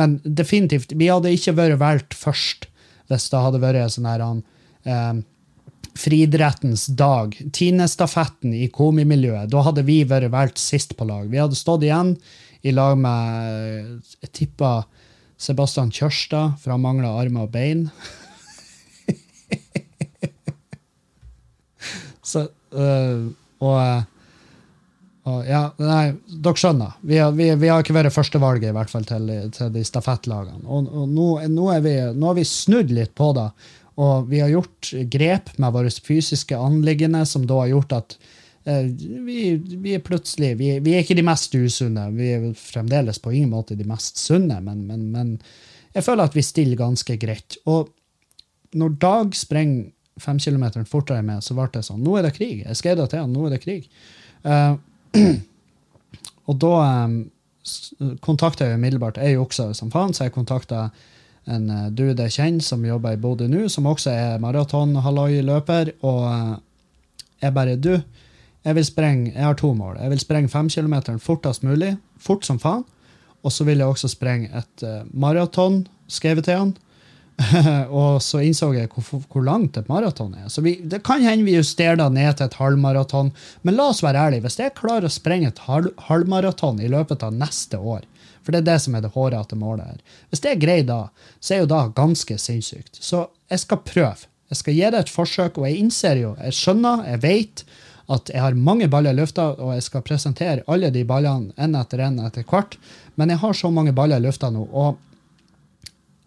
men, 0.00 0.16
definitivt. 0.24 0.96
Vi 0.96 1.10
hadde 1.12 1.34
ikke 1.36 1.56
vært 1.58 1.82
valgt 1.82 2.16
først 2.16 2.68
hvis 3.12 3.28
det 3.28 3.44
hadde 3.44 3.60
vært 3.60 3.92
sånn 3.92 4.08
her 4.08 4.24
eh, 4.24 5.20
Friidrettens 5.94 6.86
dag, 6.98 7.36
Tinestafetten 7.54 8.54
i 8.56 8.66
komimiljøet. 8.72 9.50
Da 9.52 9.62
hadde 9.62 9.84
vi 9.86 10.02
vært 10.08 10.32
valgt 10.32 10.58
sist 10.58 10.96
på 10.98 11.06
lag. 11.06 11.28
Vi 11.30 11.38
hadde 11.38 11.58
stått 11.58 11.86
igjen 11.86 12.16
i 12.64 12.72
lag 12.74 12.98
med 12.98 14.00
Jeg 14.24 14.30
tippa 14.32 14.84
Sebastian 15.38 15.90
Kjørstad, 15.92 16.58
for 16.62 16.70
han 16.74 16.82
mangla 16.82 17.08
armer 17.20 17.42
og 17.46 17.52
bein. 17.54 17.90
Så, 22.24 22.48
øh, 22.72 23.28
og, 23.60 23.78
øh, 23.78 24.02
og, 25.24 25.38
ja, 25.48 25.62
nei, 25.80 26.12
dere 26.28 26.56
skjønner. 26.60 26.96
Vi 27.04 27.20
vi, 27.36 27.46
vi 27.60 27.68
har 27.70 27.80
ikke 27.84 27.96
vært 27.96 28.12
førstevalget 28.14 28.70
i 28.70 28.76
hvert 28.76 28.92
fall 28.92 29.06
til, 29.08 29.30
til 29.56 29.70
de 29.74 29.84
stafettlagene. 29.84 30.64
Og, 30.64 30.88
og 30.88 31.08
nå, 31.08 31.28
nå, 31.52 31.70
vi, 31.84 31.94
nå, 32.12 32.26
har 32.30 32.36
vi 32.38 32.44
snudd 32.48 32.90
litt 32.92 33.14
på 33.16 33.30
det. 33.36 33.48
Og 34.00 34.30
vi 34.30 34.40
har 34.42 34.50
gjort 34.50 34.90
grep 35.12 35.52
med 35.62 35.74
våre 35.76 35.90
fysiske 35.90 36.58
anliggende 36.58 37.22
som 37.30 37.44
da 37.46 37.60
har 37.62 37.74
gjort 37.76 37.94
at 38.00 38.16
Eh, 38.64 38.84
vi, 39.24 39.56
vi, 39.56 39.94
er 39.94 40.00
plutselig 40.00 40.54
vi, 40.56 40.70
vi, 40.80 40.94
er 40.94 41.04
ikke 41.04 41.18
de 41.18 41.26
mest 41.26 41.52
usunne. 41.54 42.06
Vi 42.16 42.30
er 42.32 42.46
fremdeles 42.56 43.20
på 43.20 43.34
ingen 43.34 43.52
måte 43.52 43.76
de 43.76 43.86
mest 43.88 44.20
sunne, 44.20 44.56
men, 44.64 44.86
men, 44.88 45.10
men 45.12 45.34
jeg 45.92 46.06
føler 46.06 46.24
at 46.24 46.36
vi 46.36 46.44
stiller 46.44 46.80
ganske 46.80 47.18
greit. 47.20 47.58
Og 47.68 47.92
når 48.74 48.96
Dag 49.02 49.36
sprenger 49.38 49.92
fem 50.20 50.38
kilometer 50.40 50.86
fortere 50.88 51.20
enn 51.20 51.28
meg, 51.28 51.44
så 51.44 51.56
ble 51.56 51.68
det 51.74 51.82
sånn 51.84 52.02
Nå 52.06 52.16
er 52.18 52.26
det 52.26 52.36
krig. 52.36 52.62
Jeg 52.62 52.78
skrev 52.78 52.96
det 52.98 53.10
til 53.12 53.24
han, 53.24 53.34
nå 53.34 53.46
er 53.46 53.54
det 53.54 53.62
krig. 53.62 53.88
Uh, 54.46 54.78
og 56.48 56.58
da 56.62 56.72
um, 57.04 57.18
kontakta 58.22 58.68
jeg 58.68 58.78
umiddelbart 58.78 59.18
Jeg 59.22 59.38
juksa 59.38 59.70
som 59.76 59.90
faen, 59.92 60.14
så 60.14 60.26
jeg 60.26 60.34
kontakta 60.34 60.88
en 61.50 61.70
eh, 61.70 61.88
dude 61.92 62.26
jeg 62.26 62.36
kjenner 62.38 62.64
som 62.64 62.84
jobber 62.86 63.16
i 63.16 63.20
Bodø 63.20 63.48
nå, 63.50 63.66
som 63.72 63.88
også 63.90 64.12
er 64.12 64.42
maraton-halloi-løper. 64.42 65.94
Og 66.06 66.22
eh, 66.30 66.54
jeg 67.44 67.56
bare 67.56 67.76
Du, 67.76 67.92
jeg 68.64 68.78
vil 68.78 68.86
sprenge 68.86 69.32
Jeg 69.34 69.44
har 69.44 69.58
to 69.60 69.74
mål. 69.76 69.98
Jeg 70.00 70.10
vil 70.14 70.22
sprenge 70.22 70.52
femkilometeren 70.52 71.20
fortest 71.20 71.66
mulig, 71.66 71.96
fort 72.18 72.46
som 72.46 72.60
faen. 72.60 72.84
Og 73.44 73.52
så 73.52 73.66
vil 73.68 73.82
jeg 73.82 73.92
også 73.92 74.08
sprenge 74.08 74.48
et 74.56 74.82
uh, 74.88 75.02
maraton, 75.12 75.82
skrev 76.08 76.38
jeg 76.40 76.46
til 76.46 76.56
han. 76.56 76.70
og 78.00 78.22
så 78.22 78.40
innså 78.46 78.70
jeg 78.72 78.88
hvor, 78.94 79.20
hvor 79.28 79.44
langt 79.44 79.76
et 79.76 79.88
maraton 79.90 80.32
er. 80.38 80.48
Så 80.48 80.62
vi, 80.64 80.78
Det 80.80 81.02
kan 81.04 81.20
hende 81.20 81.44
vi 81.44 81.58
justerer 81.58 81.98
det 82.00 82.06
ned 82.14 82.38
til 82.38 82.46
et 82.46 82.56
halvmaraton. 82.56 83.34
Men 83.62 83.76
la 83.76 83.90
oss 83.92 84.00
være 84.06 84.30
ærlige. 84.30 84.46
Hvis 84.46 84.56
jeg 84.62 84.76
klarer 84.78 85.10
å 85.10 85.12
sprenge 85.12 85.50
et 85.52 85.60
halv, 85.66 85.92
halvmaraton 86.08 86.80
i 86.80 86.88
løpet 86.88 87.26
av 87.26 87.36
neste 87.36 87.76
år, 87.76 88.06
for 88.44 88.52
det 88.52 88.62
er 88.62 88.68
det 88.68 88.76
som 88.84 88.94
er 88.94 89.04
det 89.04 89.14
hårete 89.14 89.56
målet 89.58 89.88
her. 89.88 90.20
Hvis 90.30 90.44
det 90.44 90.52
er 90.52 90.60
greit 90.60 90.86
da, 90.90 91.00
så 91.40 91.56
er 91.56 91.64
jo 91.64 91.70
da 91.72 91.80
ganske 91.96 92.36
sinnssykt. 92.40 93.00
Så 93.00 93.26
jeg 93.50 93.64
skal 93.64 93.82
prøve. 93.86 94.30
Jeg 94.52 94.60
skal 94.60 94.76
gi 94.76 94.84
det 94.92 95.00
et 95.00 95.10
forsøk, 95.10 95.58
og 95.58 95.66
jeg 95.66 95.80
innser 95.80 96.20
jo, 96.20 96.34
jeg 96.38 96.56
skjønner, 96.58 97.06
jeg 97.08 97.22
vet 97.24 97.64
at 98.12 98.28
jeg 98.28 98.42
har 98.44 98.56
mange 98.60 98.88
baller 98.92 99.14
i 99.14 99.18
lufta, 99.18 99.48
og 99.56 99.72
jeg 99.72 99.86
skal 99.86 100.04
presentere 100.04 100.64
alle 100.68 100.90
de 100.92 101.06
ballene 101.08 101.54
én 101.56 101.76
etter 101.78 102.02
én 102.04 102.20
etter 102.20 102.44
hvert. 102.48 102.76
Men 103.16 103.32
jeg 103.32 103.40
har 103.40 103.56
så 103.56 103.70
mange 103.72 103.94
baller 103.96 104.20
i 104.20 104.26
lufta 104.26 104.50
nå, 104.52 104.66
og, 104.68 104.98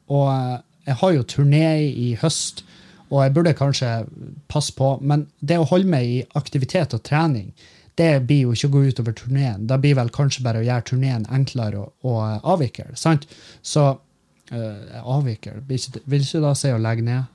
og 0.09 0.25
eh, 0.33 0.57
jeg 0.87 0.99
har 1.03 1.13
jo 1.13 1.27
turné 1.29 1.69
i 1.85 2.09
høst, 2.21 2.63
og 3.07 3.21
jeg 3.23 3.33
burde 3.35 3.55
kanskje 3.55 3.91
passe 4.51 4.73
på, 4.75 4.97
men 4.99 5.27
det 5.39 5.59
å 5.61 5.67
holde 5.69 5.91
meg 5.91 6.07
i 6.07 6.21
aktivitet 6.39 6.95
og 6.97 7.03
trening, 7.07 7.53
det 7.97 8.11
blir 8.29 8.45
jo 8.45 8.53
ikke 8.53 8.69
å 8.69 8.73
gå 8.75 8.81
utover 8.91 9.15
turneen. 9.17 9.65
Da 9.69 9.79
blir 9.81 9.97
vel 9.97 10.11
kanskje 10.13 10.43
bare 10.45 10.61
å 10.61 10.65
gjøre 10.65 10.85
turneen 10.91 11.25
enklere 11.33 11.81
å, 11.81 11.87
å 12.05 12.17
avvikle. 12.53 12.91
sant? 12.99 13.25
Så 13.65 13.87
uh, 13.89 14.99
avvikle 15.01 15.57
vil 15.67 15.81
ikke, 15.81 16.03
ikke 16.05 16.43
da 16.43 16.53
si 16.57 16.73
å 16.73 16.81
legge 16.81 17.05
ned? 17.07 17.33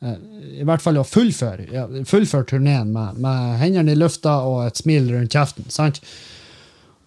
Uh, 0.00 0.16
I 0.62 0.66
hvert 0.66 0.82
fall 0.82 0.98
å 0.98 1.06
fullføre 1.06 1.68
ja, 1.70 1.86
fullføre 2.08 2.48
turneen 2.54 2.90
med, 2.94 3.20
med 3.20 3.56
hendene 3.60 3.94
i 3.94 3.98
lufta 3.98 4.40
og 4.48 4.64
et 4.66 4.80
smil 4.80 5.10
rundt 5.14 5.36
kjeften. 5.36 5.70
sant? 5.70 6.02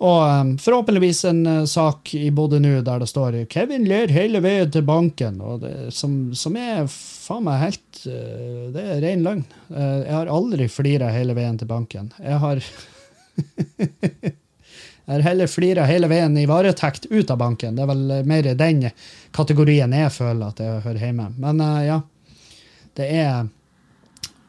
Og 0.04 0.60
forhåpentligvis 0.60 1.22
en 1.30 1.46
uh, 1.48 1.66
sak 1.70 2.12
i 2.18 2.28
Bodø 2.36 2.60
nå 2.60 2.82
der 2.84 3.00
det 3.00 3.08
står 3.08 3.46
'Kevin 3.48 3.88
ler 3.88 4.12
hele 4.12 4.42
veien 4.44 4.72
til 4.72 4.84
banken', 4.84 5.40
det, 5.62 5.94
som, 5.96 6.34
som, 6.36 6.58
er 6.60 6.90
faen 6.92 7.46
meg 7.46 7.62
helt 7.62 8.02
uh, 8.12 8.68
Det 8.76 8.84
er 8.84 9.02
ren 9.06 9.24
løgn. 9.24 9.46
Uh, 9.72 10.04
jeg 10.04 10.16
har 10.18 10.32
aldri 10.32 10.68
flira 10.68 11.12
hele 11.16 11.36
veien 11.38 11.58
til 11.58 11.72
banken. 11.72 12.12
Jeg 12.20 12.40
har 12.44 12.64
Jeg 15.04 15.18
har 15.18 15.24
heller 15.26 15.50
flira 15.52 15.84
hele 15.84 16.08
veien 16.08 16.38
i 16.40 16.46
varetekt 16.48 17.10
ut 17.12 17.32
av 17.32 17.38
banken. 17.40 17.76
Det 17.76 17.84
er 17.84 17.90
vel 17.90 18.12
mer 18.24 18.54
den 18.56 18.86
kategorien 19.36 19.92
jeg 19.92 20.12
føler 20.16 20.48
at 20.48 20.62
jeg 20.64 20.84
hører 20.86 21.02
hjemme. 21.04 21.26
Men 21.44 21.60
ja, 21.84 21.98
det 22.96 23.10
er 23.12 23.50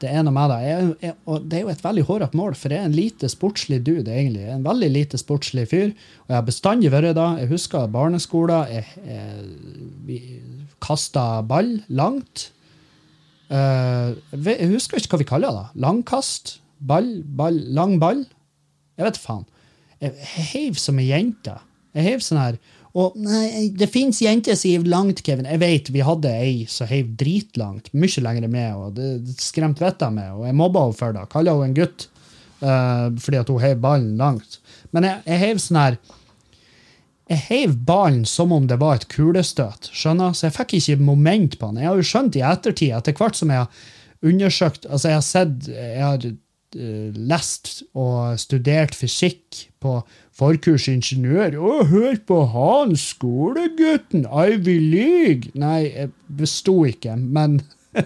det 0.05 0.11
er 0.13 0.25
noe 0.25 0.35
med 0.37 0.51
det. 0.53 0.59
Jeg, 0.69 0.89
jeg, 1.07 1.15
og 1.31 1.47
det 1.49 1.57
er 1.59 1.63
jo 1.65 1.73
et 1.73 1.85
veldig 1.85 2.05
hårete 2.09 2.39
mål, 2.39 2.57
for 2.61 2.73
jeg 2.75 2.83
er 2.83 2.89
en 2.91 2.97
lite 2.97 3.31
sportslig 3.33 3.81
dude, 3.87 4.13
egentlig. 4.13 4.45
En 4.53 4.67
veldig 4.67 4.91
lite 4.93 5.21
sportslig 5.21 5.65
fyr. 5.71 5.95
Og 6.25 6.33
jeg 6.33 6.37
har 6.37 6.47
bestandig 6.47 6.93
vært 6.93 7.17
det. 7.17 7.29
Jeg 7.41 7.51
husker 7.55 7.89
barneskolen. 7.95 8.75
Jeg, 8.75 8.85
jeg, 9.09 9.47
vi 10.05 10.21
kasta 10.85 11.25
ball 11.49 11.79
langt. 11.89 12.51
Uh, 13.49 14.17
jeg 14.33 14.71
husker 14.73 15.01
ikke 15.01 15.15
hva 15.15 15.23
vi 15.23 15.31
kaller 15.33 15.59
det. 15.59 15.67
Langkast? 15.85 16.59
Ball? 16.85 17.23
ball 17.25 17.57
lang 17.73 17.97
ball? 18.03 18.25
Jeg 18.99 19.09
vet 19.09 19.21
faen. 19.21 19.47
Jeg, 20.03 20.13
jeg 20.21 20.49
heiv 20.53 20.81
som 20.81 21.01
ei 21.01 21.09
jente. 21.09 21.57
Jeg 21.95 22.11
heiv 22.11 22.25
sånn 22.25 22.43
her 22.43 22.61
og 22.95 23.17
nei, 23.19 23.73
det 23.75 23.89
fins 23.91 24.21
jenter 24.23 24.55
som 24.55 24.71
hiver 24.71 24.91
langt, 24.93 25.23
Kevin. 25.27 25.49
Jeg 25.51 25.63
vet 25.63 25.89
vi 25.91 26.03
hadde 26.07 26.31
ei 26.31 26.67
som 26.71 26.87
heiv 26.87 27.09
dritlangt, 27.19 27.91
mye 27.91 28.23
lenger 28.23 28.51
med, 28.51 28.77
og 28.79 28.99
det 28.99 29.35
skremte 29.43 29.83
vettet 29.83 30.07
av 30.07 30.15
meg, 30.15 30.29
og 30.37 30.45
jeg 30.47 30.59
mobba 30.61 30.85
henne 30.85 30.99
for 31.01 31.17
det. 31.17 31.25
Kalla 31.33 31.57
henne 31.57 31.73
en 31.73 31.79
gutt 31.81 32.07
uh, 32.63 33.09
fordi 33.19 33.41
at 33.41 33.51
hun 33.51 33.65
heiv 33.65 33.83
ballen 33.83 34.15
langt. 34.21 34.61
Men 34.95 35.09
jeg, 35.09 35.25
jeg 35.27 35.43
heiv 35.43 35.65
sånn 35.65 35.81
her 35.81 35.99
jeg 37.25 37.41
heiv 37.49 37.77
ballen 37.89 38.25
som 38.29 38.53
om 38.53 38.67
det 38.69 38.77
var 38.83 39.01
et 39.01 39.09
kulestøt, 39.11 39.89
skjønner? 39.97 40.35
så 40.37 40.47
jeg 40.47 40.57
fikk 40.59 40.75
ikke 40.79 40.99
moment 41.01 41.59
på 41.59 41.71
den. 41.71 41.81
Jeg 41.81 41.89
har 41.89 41.99
jo 41.99 42.09
skjønt 42.09 42.37
i 42.37 42.45
ettertid, 42.45 42.93
etter 42.95 43.17
hvert 43.17 43.39
som 43.39 43.51
jeg 43.51 43.65
har 43.65 43.85
undersøkt 44.25 44.87
altså 44.87 45.11
Jeg 45.11 45.19
har 45.19 45.25
sett, 45.27 45.69
jeg 45.69 46.05
har 46.05 46.29
uh, 46.29 47.23
lest 47.33 47.81
og 47.91 48.39
studert 48.41 48.95
fysikk 48.95 49.65
på 49.83 49.99
Forkurs 50.35 50.89
ingeniør. 50.91 51.55
Å, 51.63 51.75
hør 51.87 52.17
på 52.27 52.41
han 52.51 52.97
skolegutten! 52.99 54.27
Ivy 54.27 54.77
League! 54.83 55.53
Nei, 55.59 55.87
jeg 55.93 56.11
besto 56.27 56.81
ikke, 56.91 57.15
men 57.15 57.61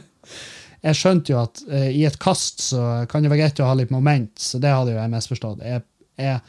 jeg 0.87 0.99
skjønte 0.99 1.33
jo 1.33 1.41
at 1.41 1.63
uh, 1.71 1.89
i 1.89 2.05
et 2.09 2.19
kast 2.21 2.61
så 2.67 2.85
kan 3.09 3.25
det 3.25 3.33
være 3.33 3.47
greit 3.47 3.63
å 3.65 3.71
ha 3.71 3.79
litt 3.79 3.95
moment, 3.95 4.35
så 4.37 4.61
det 4.61 4.75
hadde 4.75 4.93
jo 4.93 5.01
jeg 5.01 5.15
misforstått. 5.15 5.65
Jeg, 5.65 5.87
jeg, 6.21 6.43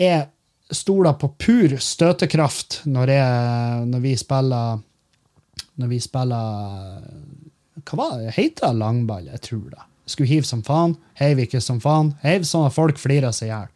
jeg 0.00 0.26
stoler 0.74 1.14
på 1.20 1.30
pur 1.38 1.76
støtekraft 1.82 2.80
når, 2.90 3.14
jeg, 3.14 3.84
når 3.90 4.02
vi 4.04 4.14
spiller 4.18 4.82
Når 5.80 5.88
vi 5.90 5.98
spiller 6.02 7.06
Hva 7.86 7.98
var 7.98 8.18
det? 8.20 8.34
Heter 8.36 8.70
det 8.70 8.78
langball? 8.78 9.30
Jeg 9.32 9.42
tror 9.46 9.68
det. 9.70 9.86
Skulle 10.10 10.30
hive 10.30 10.46
som 10.46 10.62
faen. 10.66 10.96
Heiv 11.18 11.38
ikke 11.44 11.60
som 11.62 11.78
faen. 11.82 12.12
Heiv 12.24 12.42
sånn 12.48 12.66
at 12.66 12.74
folk 12.74 12.98
flirer 12.98 13.34
seg 13.34 13.48
i 13.48 13.52
hjel. 13.52 13.70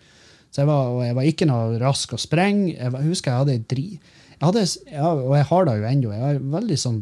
Så 0.55 0.63
jeg 0.63 0.71
var, 0.71 0.93
jeg 1.03 1.15
var 1.19 1.27
ikke 1.27 1.47
noe 1.51 1.79
rask 1.83 2.13
å 2.15 2.21
sprenge. 2.21 2.77
Jeg, 2.77 2.93
jeg 2.95 3.09
husker 3.09 3.33
jeg 3.33 3.43
hadde 3.43 3.57
ei 3.57 3.65
dri... 3.73 3.89
Jeg 4.35 4.45
hadde, 4.45 4.63
ja, 4.93 5.09
og 5.11 5.33
jeg 5.35 5.47
har 5.49 5.67
det 5.67 5.75
jo 5.75 5.87
ennå. 5.89 6.13
Jeg 6.15 6.23
har 6.23 6.39
veldig 6.53 6.77
sånn 6.79 7.01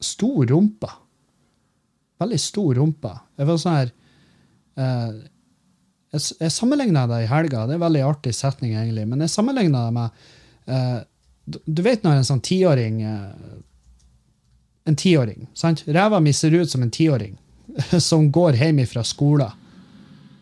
stor 0.00 0.48
rumpe. 0.48 0.88
Veldig 2.20 2.38
stor 2.40 2.80
rumpe. 2.80 3.12
Jeg 3.36 3.48
var 3.50 3.60
sånn 3.60 3.76
her 3.76 3.92
eh, 4.80 5.20
Jeg, 6.16 6.24
jeg 6.40 6.56
sammenligna 6.56 7.04
det 7.12 7.22
i 7.26 7.28
helga. 7.28 7.66
Det 7.68 7.76
er 7.76 7.80
en 7.80 7.84
veldig 7.84 8.06
artig 8.08 8.32
setning, 8.36 8.72
egentlig. 8.72 9.04
Men 9.10 9.26
jeg 9.26 9.34
sammenligna 9.36 9.84
det 9.86 9.96
med 9.98 10.24
eh, 10.72 10.98
Du 11.76 11.84
vet 11.84 12.08
når 12.08 12.22
en 12.22 12.28
sånn 12.30 12.44
tiåring 12.46 13.02
eh, 13.04 13.56
En 14.88 14.96
tiåring, 14.96 15.44
sant? 15.52 15.84
Ræva 15.88 16.24
mi 16.24 16.32
ser 16.36 16.56
ut 16.56 16.72
som 16.72 16.84
en 16.84 16.92
tiåring 16.92 17.36
som 18.08 18.30
går 18.32 18.56
hjem 18.64 18.80
fra 18.88 19.04
skolen 19.04 19.59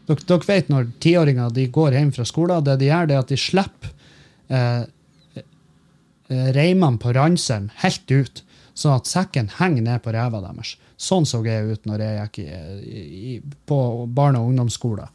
dere, 0.09 0.25
dere 0.29 0.49
vet 0.49 0.71
når 0.73 0.91
tiåringer 1.05 1.55
de 1.55 1.67
går 1.73 1.97
hjem 1.99 2.13
fra 2.17 2.27
skolen, 2.29 2.65
det 2.65 2.79
de 2.81 2.91
gjør, 2.91 3.09
det 3.09 3.17
er 3.17 3.25
at 3.25 3.33
de 3.33 3.41
slipper 3.41 3.91
eh, 4.49 4.85
eh, 5.43 6.51
reimene 6.57 7.01
på 7.01 7.13
ranselen 7.17 7.71
helt 7.83 8.13
ut, 8.13 8.45
sånn 8.79 8.97
at 8.97 9.11
sekken 9.11 9.51
henger 9.59 9.85
ned 9.85 10.05
på 10.05 10.15
ræva 10.15 10.41
deres. 10.45 10.77
Sånn 10.99 11.27
så 11.29 11.43
jeg 11.47 11.75
ut 11.75 11.87
når 11.87 12.05
jeg 12.05 12.23
gikk 12.23 12.41
i, 12.43 12.49
i, 13.35 13.37
på 13.69 13.79
barne- 14.15 14.41
og 14.41 14.53
ungdomsskolen. 14.53 15.13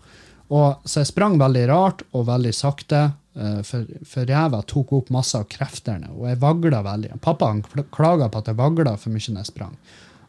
Og, 0.54 0.86
så 0.86 1.02
jeg 1.02 1.10
sprang 1.10 1.40
veldig 1.42 1.66
rart 1.72 2.04
og 2.14 2.28
veldig 2.30 2.54
sakte, 2.54 3.04
eh, 3.34 3.60
for, 3.66 3.90
for 4.08 4.30
ræva 4.30 4.62
tok 4.70 4.94
opp 5.00 5.14
masse 5.16 5.40
av 5.40 5.48
kreftene, 5.50 6.12
og 6.14 6.28
jeg 6.30 6.42
vagla 6.44 6.84
veldig. 6.86 7.18
Pappa 7.24 7.50
klaga 7.96 8.30
på 8.30 8.44
at 8.44 8.52
jeg 8.52 8.60
vagla 8.60 8.98
for 9.00 9.16
mye 9.16 9.34
når 9.34 9.46
jeg 9.46 9.54
sprang. 9.54 9.78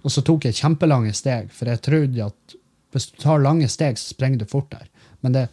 Og 0.04 0.12
så 0.12 0.24
tok 0.24 0.46
jeg 0.48 0.56
kjempelange 0.58 1.12
steg, 1.16 1.52
for 1.52 1.68
jeg 1.68 1.82
trodde 1.84 2.28
at 2.28 2.56
hvis 2.94 3.10
du 3.10 3.18
tar 3.22 3.42
lange 3.42 3.68
steg, 3.70 3.98
så 3.98 4.14
sprenger 4.14 4.44
du 4.44 4.50
fortere. 4.50 4.86
Men 5.24 5.34
det, 5.34 5.48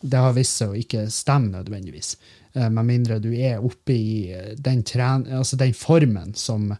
det 0.00 0.20
har 0.20 0.36
vist 0.36 0.60
seg 0.60 0.72
å 0.72 0.78
ikke 0.78 1.06
stemme 1.12 1.54
nødvendigvis. 1.54 2.16
Eh, 2.52 2.70
med 2.70 2.88
mindre 2.88 3.20
du 3.22 3.30
er 3.36 3.62
oppe 3.62 3.94
i 3.94 4.12
eh, 4.34 4.52
den, 4.58 4.82
tren, 4.86 5.26
altså 5.38 5.58
den 5.60 5.74
formen 5.76 6.34
som, 6.34 6.70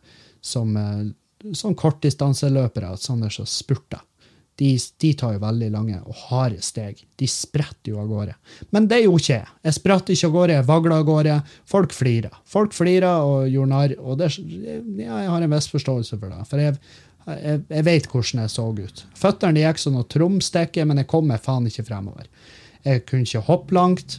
som, 0.42 0.76
eh, 0.76 1.52
som 1.54 1.76
kortdistanseløpere, 1.78 2.94
sånne 2.98 3.30
som 3.32 3.48
spurter. 3.48 4.02
De, 4.60 4.74
de, 5.00 5.12
tar 5.16 5.38
jo 5.38 5.40
veldig 5.40 5.68
lange 5.72 5.98
og 6.04 6.16
harde 6.26 6.58
steg. 6.60 6.98
De 7.16 7.24
spretter 7.30 7.94
jo 7.94 8.00
av 8.02 8.10
gårde. 8.10 8.34
Men 8.76 8.90
det 8.90 8.98
gjorde 9.06 9.22
ikke 9.22 9.38
jeg. 9.38 9.52
Jeg 9.64 9.76
spratt 9.78 10.10
ikke 10.12 10.28
av 10.28 10.34
gårde, 10.34 10.56
jeg 10.58 10.66
vagla 10.68 10.98
av 11.00 11.06
gårde. 11.08 11.36
Folk 11.70 11.94
flirer. 11.96 12.34
Folk 12.44 12.76
flirer 12.76 13.24
og 13.24 13.46
gjorde 13.48 13.72
narr. 13.72 13.94
Og 14.02 14.18
det, 14.20 14.28
ja, 14.36 15.22
jeg 15.22 15.30
har 15.32 15.46
en 15.46 15.54
viss 15.54 15.70
forståelse 15.72 16.18
for 16.18 16.34
det. 16.34 16.42
For 16.50 16.60
jeg 16.60 16.76
jeg, 17.28 17.84
vet 17.86 18.08
hvordan 18.10 18.42
jeg 18.44 18.52
så 18.52 18.66
ut. 18.72 19.04
Føttene 19.18 19.62
gikk 19.62 19.80
som 19.80 19.96
noe 19.96 20.08
tromstikke, 20.10 20.86
men 20.88 21.02
jeg 21.02 21.10
kom 21.10 21.28
meg 21.30 21.42
faen 21.44 21.68
ikke 21.68 21.86
fremover. 21.88 22.28
Jeg 22.86 23.04
kunne 23.08 23.28
ikke 23.28 23.44
hoppe 23.48 23.76
langt. 23.76 24.18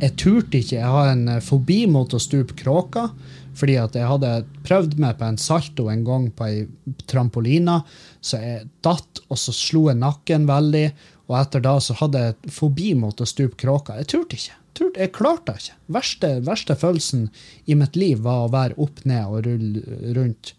Jeg 0.00 0.14
turte 0.20 0.60
ikke. 0.60 0.78
Jeg 0.78 0.92
har 0.96 1.10
en 1.12 1.28
eh, 1.36 1.42
fobi 1.44 1.84
mot 1.90 2.14
å 2.14 2.22
stupe 2.22 2.56
kråka. 2.58 3.08
Fordi 3.54 3.76
at 3.78 3.94
jeg 3.94 4.10
hadde 4.10 4.30
prøvd 4.66 4.96
meg 4.98 5.18
på 5.20 5.28
en 5.28 5.38
salto 5.38 5.86
en 5.90 6.02
gang 6.06 6.26
på 6.34 6.46
ei 6.48 6.64
trampolina. 7.10 7.80
Så 8.24 8.40
jeg 8.42 8.66
datt, 8.82 9.22
og 9.28 9.38
så 9.38 9.54
slo 9.54 9.86
jeg 9.90 10.00
nakken 10.02 10.48
veldig. 10.50 10.88
Og 11.30 11.38
etter 11.38 11.62
da 11.64 11.76
så 11.82 11.96
hadde 12.00 12.24
jeg 12.26 12.54
fobi 12.54 12.92
mot 12.98 13.20
å 13.20 13.28
stupe 13.28 13.58
kråka. 13.60 13.98
Jeg 14.00 14.10
turte 14.10 14.38
ikke. 14.38 14.58
Jeg 14.98 15.12
klarte 15.14 15.52
det 15.52 15.62
ikke. 15.62 15.78
Verste, 15.94 16.30
verste 16.46 16.74
følelsen 16.78 17.28
i 17.70 17.76
mitt 17.78 17.94
liv 17.98 18.24
var 18.26 18.44
å 18.44 18.52
være 18.52 18.78
opp 18.82 19.04
ned 19.06 19.30
og 19.30 19.46
rulle 19.46 20.14
rundt. 20.16 20.54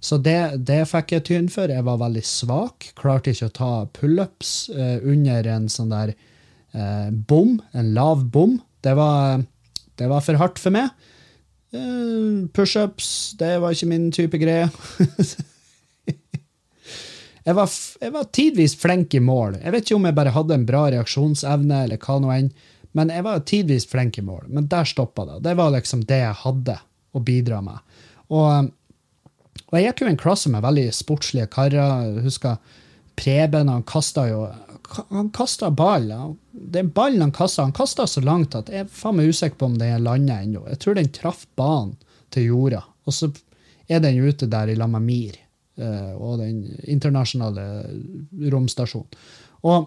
Så 0.00 0.16
det, 0.24 0.64
det, 0.64 0.80
fikk 0.88 1.12
jeg 1.12 1.26
tyn 1.28 1.48
for. 1.52 1.68
Jeg 1.68 1.84
var 1.84 2.00
veldig 2.00 2.22
svak. 2.24 2.90
Klarte 2.98 3.34
ikke 3.34 3.50
å 3.50 3.56
ta 3.56 3.72
pullups 3.98 4.70
eh, 4.72 4.96
under 5.04 5.46
en 5.52 5.68
sånn 5.72 5.92
der 5.92 6.14
eh, 6.14 7.10
bom, 7.12 7.58
en 7.76 7.92
lav 7.96 8.24
bom. 8.32 8.56
Det 8.80 8.94
var, 8.96 9.44
det 10.00 10.08
var, 10.08 10.24
for 10.24 10.40
hardt 10.40 10.60
for 10.62 10.72
meg. 10.72 10.88
Eh, 11.76 12.48
Pushups, 12.56 13.36
det 13.40 13.58
var 13.60 13.76
ikke 13.76 13.90
min 13.92 14.08
type 14.16 14.40
greie. 14.40 14.70
jeg, 16.08 17.54
var, 17.60 17.68
jeg 18.00 18.16
var 18.16 18.32
tidvis 18.32 18.78
flink 18.80 19.14
i 19.14 19.22
mål. 19.22 19.60
Jeg 19.60 19.76
vet 19.76 19.84
ikke 19.84 20.00
om 20.00 20.08
jeg 20.08 20.18
bare 20.22 20.34
hadde 20.38 20.56
en 20.56 20.68
bra 20.72 20.86
reaksjonsevne, 20.96 21.84
eller 21.84 22.00
hva 22.00 22.18
nå 22.24 22.32
enn, 22.38 22.52
men 22.96 23.12
jeg 23.12 23.22
var 23.22 23.44
tidvis 23.46 23.84
flink 23.86 24.16
i 24.18 24.24
mål. 24.26 24.48
Men 24.48 24.64
der 24.72 24.88
stoppa 24.88 25.28
det. 25.28 25.42
Det 25.44 25.54
var 25.60 25.76
liksom 25.76 26.08
det 26.08 26.24
jeg 26.24 26.40
hadde 26.40 26.80
å 27.12 27.20
bidra 27.22 27.60
med. 27.62 27.78
Og, 28.32 28.70
og 29.70 29.78
jeg 29.78 29.86
gikk 29.86 30.02
jo 30.02 30.08
i 30.08 30.12
en 30.14 30.20
klasse 30.20 30.50
med 30.50 30.64
veldig 30.64 30.88
sportslige 30.94 31.50
karer. 31.50 32.06
Jeg 32.06 32.24
husker 32.26 32.78
Preben, 33.20 33.70
han 33.70 33.86
kasta 33.86 34.26
jo 34.30 34.48
Han 35.10 35.28
kasta 35.30 35.68
ball. 35.70 36.08
Den 36.50 36.88
ballen 36.90 37.22
han 37.22 37.32
kasta, 37.32 37.62
han 37.62 37.76
kasta 37.76 38.08
så 38.10 38.22
langt 38.26 38.56
at 38.58 38.72
jeg 38.72 38.82
er 38.82 38.88
faen 38.90 39.20
meg 39.20 39.28
usikker 39.30 39.60
på 39.60 39.68
om 39.68 39.76
den 39.78 40.02
landa 40.02 40.40
ennå. 40.42 40.64
Jeg 40.66 40.80
tror 40.82 40.96
den 40.98 41.12
traff 41.14 41.44
banen 41.54 41.92
til 42.34 42.48
jorda, 42.48 42.80
og 43.06 43.14
så 43.14 43.28
er 43.86 44.02
den 44.02 44.18
ute 44.18 44.48
der 44.50 44.72
i 44.72 44.74
lag 44.74 44.90
med 44.90 45.06
Mir 45.06 45.38
eh, 45.78 46.10
og 46.18 46.42
den 46.42 46.64
internasjonale 46.90 47.68
romstasjonen. 48.50 49.14
Og, 49.62 49.86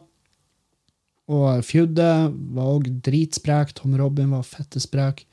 og 1.28 1.68
Fjudde 1.68 2.10
var 2.56 2.72
òg 2.78 2.88
dritsprek. 3.04 3.76
Tom 3.76 4.00
Robin 4.00 4.32
var 4.38 4.48
fettesprek. 4.48 5.26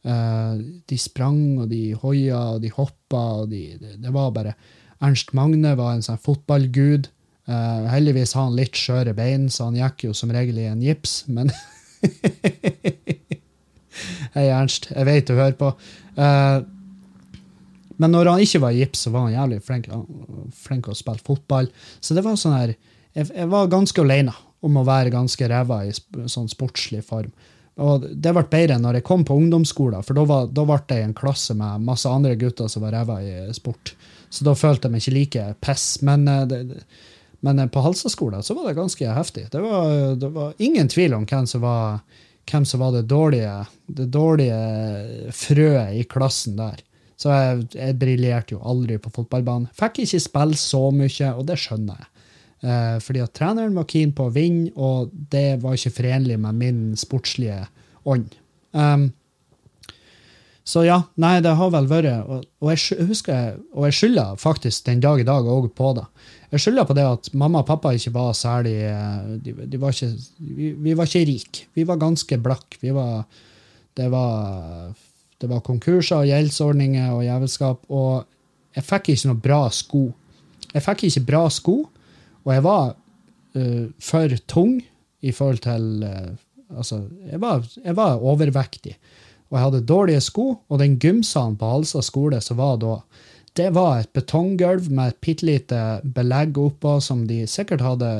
Eh, 0.00 0.60
de 0.88 0.98
sprang, 0.98 1.60
og 1.60 1.70
de 1.72 1.92
hoia, 2.00 2.56
og 2.56 2.62
de 2.62 2.70
hoppa, 2.72 3.24
og 3.42 3.50
de, 3.52 3.64
det, 3.80 3.96
det 4.00 4.12
var 4.14 4.30
bare 4.36 4.54
Ernst 5.00 5.32
Magne 5.36 5.74
var 5.78 5.94
en 5.94 6.04
sånn 6.04 6.20
fotballgud. 6.20 7.08
Uh, 7.50 7.88
heldigvis 7.90 8.34
har 8.36 8.44
han 8.46 8.58
litt 8.58 8.76
skjøre 8.78 9.14
bein, 9.16 9.48
så 9.50 9.70
han 9.70 9.78
gikk 9.78 10.04
jo 10.06 10.12
som 10.14 10.30
regel 10.30 10.60
i 10.60 10.68
en 10.70 10.82
gips, 10.84 11.24
men 11.32 11.48
Hei, 14.36 14.44
Ernst. 14.44 14.90
Jeg 14.92 15.08
vet 15.08 15.26
du 15.26 15.34
hører 15.34 15.56
på. 15.58 15.72
Uh, 16.14 16.60
men 18.00 18.14
når 18.14 18.30
han 18.30 18.44
ikke 18.44 18.60
var 18.62 18.76
i 18.76 18.84
gips, 18.84 19.02
så 19.04 19.12
var 19.12 19.26
han 19.26 19.34
jævlig 19.34 19.58
flink, 19.66 19.88
flink 20.56 20.88
å 20.88 20.96
spille 20.96 21.24
fotball. 21.26 21.68
Så 22.00 22.14
det 22.16 22.24
var 22.24 22.38
sånn 22.40 22.56
her 22.56 22.76
Jeg, 23.16 23.26
jeg 23.34 23.48
var 23.50 23.72
ganske 23.72 24.04
alene 24.04 24.36
om 24.62 24.76
å 24.78 24.86
være 24.86 25.10
ganske 25.10 25.48
ræva 25.50 25.82
i 25.88 25.92
sånn 26.30 26.48
sportslig 26.52 27.02
form. 27.08 27.32
Og 27.80 28.04
det 28.12 28.32
ble 28.36 28.44
bedre 28.52 28.76
når 28.80 28.98
jeg 28.98 29.06
kom 29.08 29.22
på 29.24 29.36
ungdomsskolen, 29.40 30.04
for 30.04 30.18
da, 30.18 30.24
ble 30.68 30.78
jeg 30.90 31.00
i 31.00 31.08
en 31.08 31.16
klasse 31.16 31.56
med 31.56 31.86
masse 31.86 32.08
andre 32.08 32.36
gutter 32.40 32.68
som 32.68 32.84
var 32.84 32.92
ræva 32.96 33.20
i 33.24 33.54
sport. 33.56 33.94
Så 34.30 34.44
da 34.46 34.54
følte 34.54 34.86
jeg 34.86 34.94
meg 34.94 35.04
ikke 35.04 35.16
like 35.16 35.46
piss. 35.64 35.86
Men, 36.06 36.28
eh, 36.28 36.74
men 37.46 37.62
eh, 37.62 37.70
på 37.72 37.82
Halsa-skolen 37.84 38.44
så 38.46 38.56
var 38.58 38.68
det 38.68 38.76
ganske 38.78 39.14
heftig. 39.16 39.48
Det 39.52 39.62
var, 39.64 40.14
det 40.20 40.30
var 40.34 40.52
ingen 40.58 40.92
tvil 40.92 41.16
om 41.16 41.24
hvem 41.26 41.48
som 41.48 41.64
var, 41.64 42.04
hvem 42.50 42.68
som 42.68 42.84
var 42.84 42.94
det 42.98 43.06
dårlige, 43.10 43.56
det 43.88 44.10
dårlige 44.12 45.32
frøet 45.34 45.96
i 45.96 46.04
klassen 46.04 46.60
der. 46.60 46.84
Så 47.20 47.32
jeg, 47.32 47.66
jeg 47.76 47.98
briljerte 48.00 48.54
jo 48.54 48.62
aldri 48.64 48.96
på 49.00 49.12
fotballbanen. 49.12 49.68
Fikk 49.76 50.04
ikke 50.04 50.22
spille 50.24 50.56
så 50.56 50.86
mye, 50.94 51.32
og 51.34 51.44
det 51.48 51.58
skjønner 51.60 51.98
jeg. 52.00 52.09
Eh, 52.60 52.98
fordi 53.00 53.22
at 53.24 53.32
treneren 53.36 53.76
var 53.78 53.88
keen 53.88 54.12
på 54.16 54.28
å 54.28 54.34
vinne, 54.34 54.68
og 54.76 55.14
det 55.32 55.62
var 55.62 55.76
ikke 55.76 55.94
forenlig 55.96 56.36
med 56.42 56.58
min 56.60 56.82
sportslige 56.98 57.62
ånd. 58.08 58.36
Um, 58.76 59.08
så 60.70 60.84
ja, 60.84 61.00
nei, 61.18 61.40
det 61.42 61.56
har 61.58 61.70
vel 61.74 61.88
vært 61.90 62.28
Og, 62.30 62.44
og 62.62 62.68
jeg 62.70 63.06
husker, 63.08 63.56
og 63.74 63.88
jeg 63.88 63.96
skylder 63.96 64.36
faktisk 64.38 64.84
den 64.86 65.00
dag 65.02 65.18
i 65.18 65.26
dag 65.26 65.48
òg 65.48 65.70
på 65.74 65.90
det. 65.96 66.04
Jeg 66.52 66.62
skylder 66.62 66.86
på 66.86 66.94
det 66.94 67.06
at 67.08 67.30
mamma 67.34 67.64
og 67.64 67.66
pappa 67.66 67.90
ikke 67.96 68.12
var 68.14 68.36
særlig 68.38 68.76
eh, 68.86 69.32
De, 69.42 69.54
de 69.66 69.80
var 69.80 69.96
ikke, 69.96 70.12
vi, 70.38 70.72
vi 70.84 70.94
var 70.94 71.10
ikke 71.10 71.26
rike. 71.26 71.66
Vi 71.74 71.86
var 71.88 71.98
ganske 71.98 72.38
blakk. 72.38 72.78
Vi 72.82 72.94
var 72.94 73.24
Det 73.96 74.06
var 74.12 74.92
det 75.40 75.48
var 75.48 75.62
konkurser 75.64 76.20
og 76.20 76.28
gjeldsordninger 76.28 77.14
og 77.14 77.24
jævelskap, 77.24 77.86
og 77.88 78.26
jeg 78.76 78.84
fikk 78.84 79.08
ikke 79.14 79.30
noe 79.30 79.40
bra 79.40 79.60
sko. 79.72 80.02
Jeg 80.74 80.84
fikk 80.84 81.06
ikke 81.08 81.22
bra 81.30 81.46
sko, 81.52 81.76
og 82.50 82.54
jeg 82.56 82.66
var 82.66 82.86
uh, 83.54 83.84
for 84.02 84.36
tung 84.50 84.78
i 85.22 85.32
forhold 85.32 85.62
til 85.66 86.06
uh, 86.06 86.30
Altså, 86.70 87.00
jeg 87.26 87.40
var, 87.42 87.64
jeg 87.82 87.96
var 87.98 88.20
overvektig, 88.22 88.92
og 89.50 89.56
jeg 89.56 89.64
hadde 89.64 89.86
dårlige 89.86 90.20
sko, 90.22 90.44
og 90.68 90.78
den 90.78 91.00
gymsalen 91.02 91.56
på 91.58 91.66
Halsa 91.66 91.98
skole 92.06 92.38
som 92.38 92.60
var 92.60 92.76
da, 92.78 92.92
det 93.58 93.72
var 93.74 93.98
et 93.98 94.12
betonggulv 94.14 94.86
med 94.86 95.10
et 95.10 95.18
bitte 95.18 95.48
lite 95.48 95.80
belegg 96.14 96.60
oppå 96.62 97.00
som 97.02 97.24
de 97.26 97.40
sikkert 97.50 97.82
hadde 97.82 98.10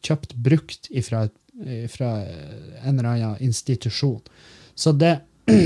kjøpt 0.00 0.32
brukt 0.40 0.88
ifra 0.88 1.26
en 1.60 2.96
eller 2.96 3.10
annen 3.10 3.36
institusjon. 3.44 4.22
Så 4.74 4.96
det 4.96 5.18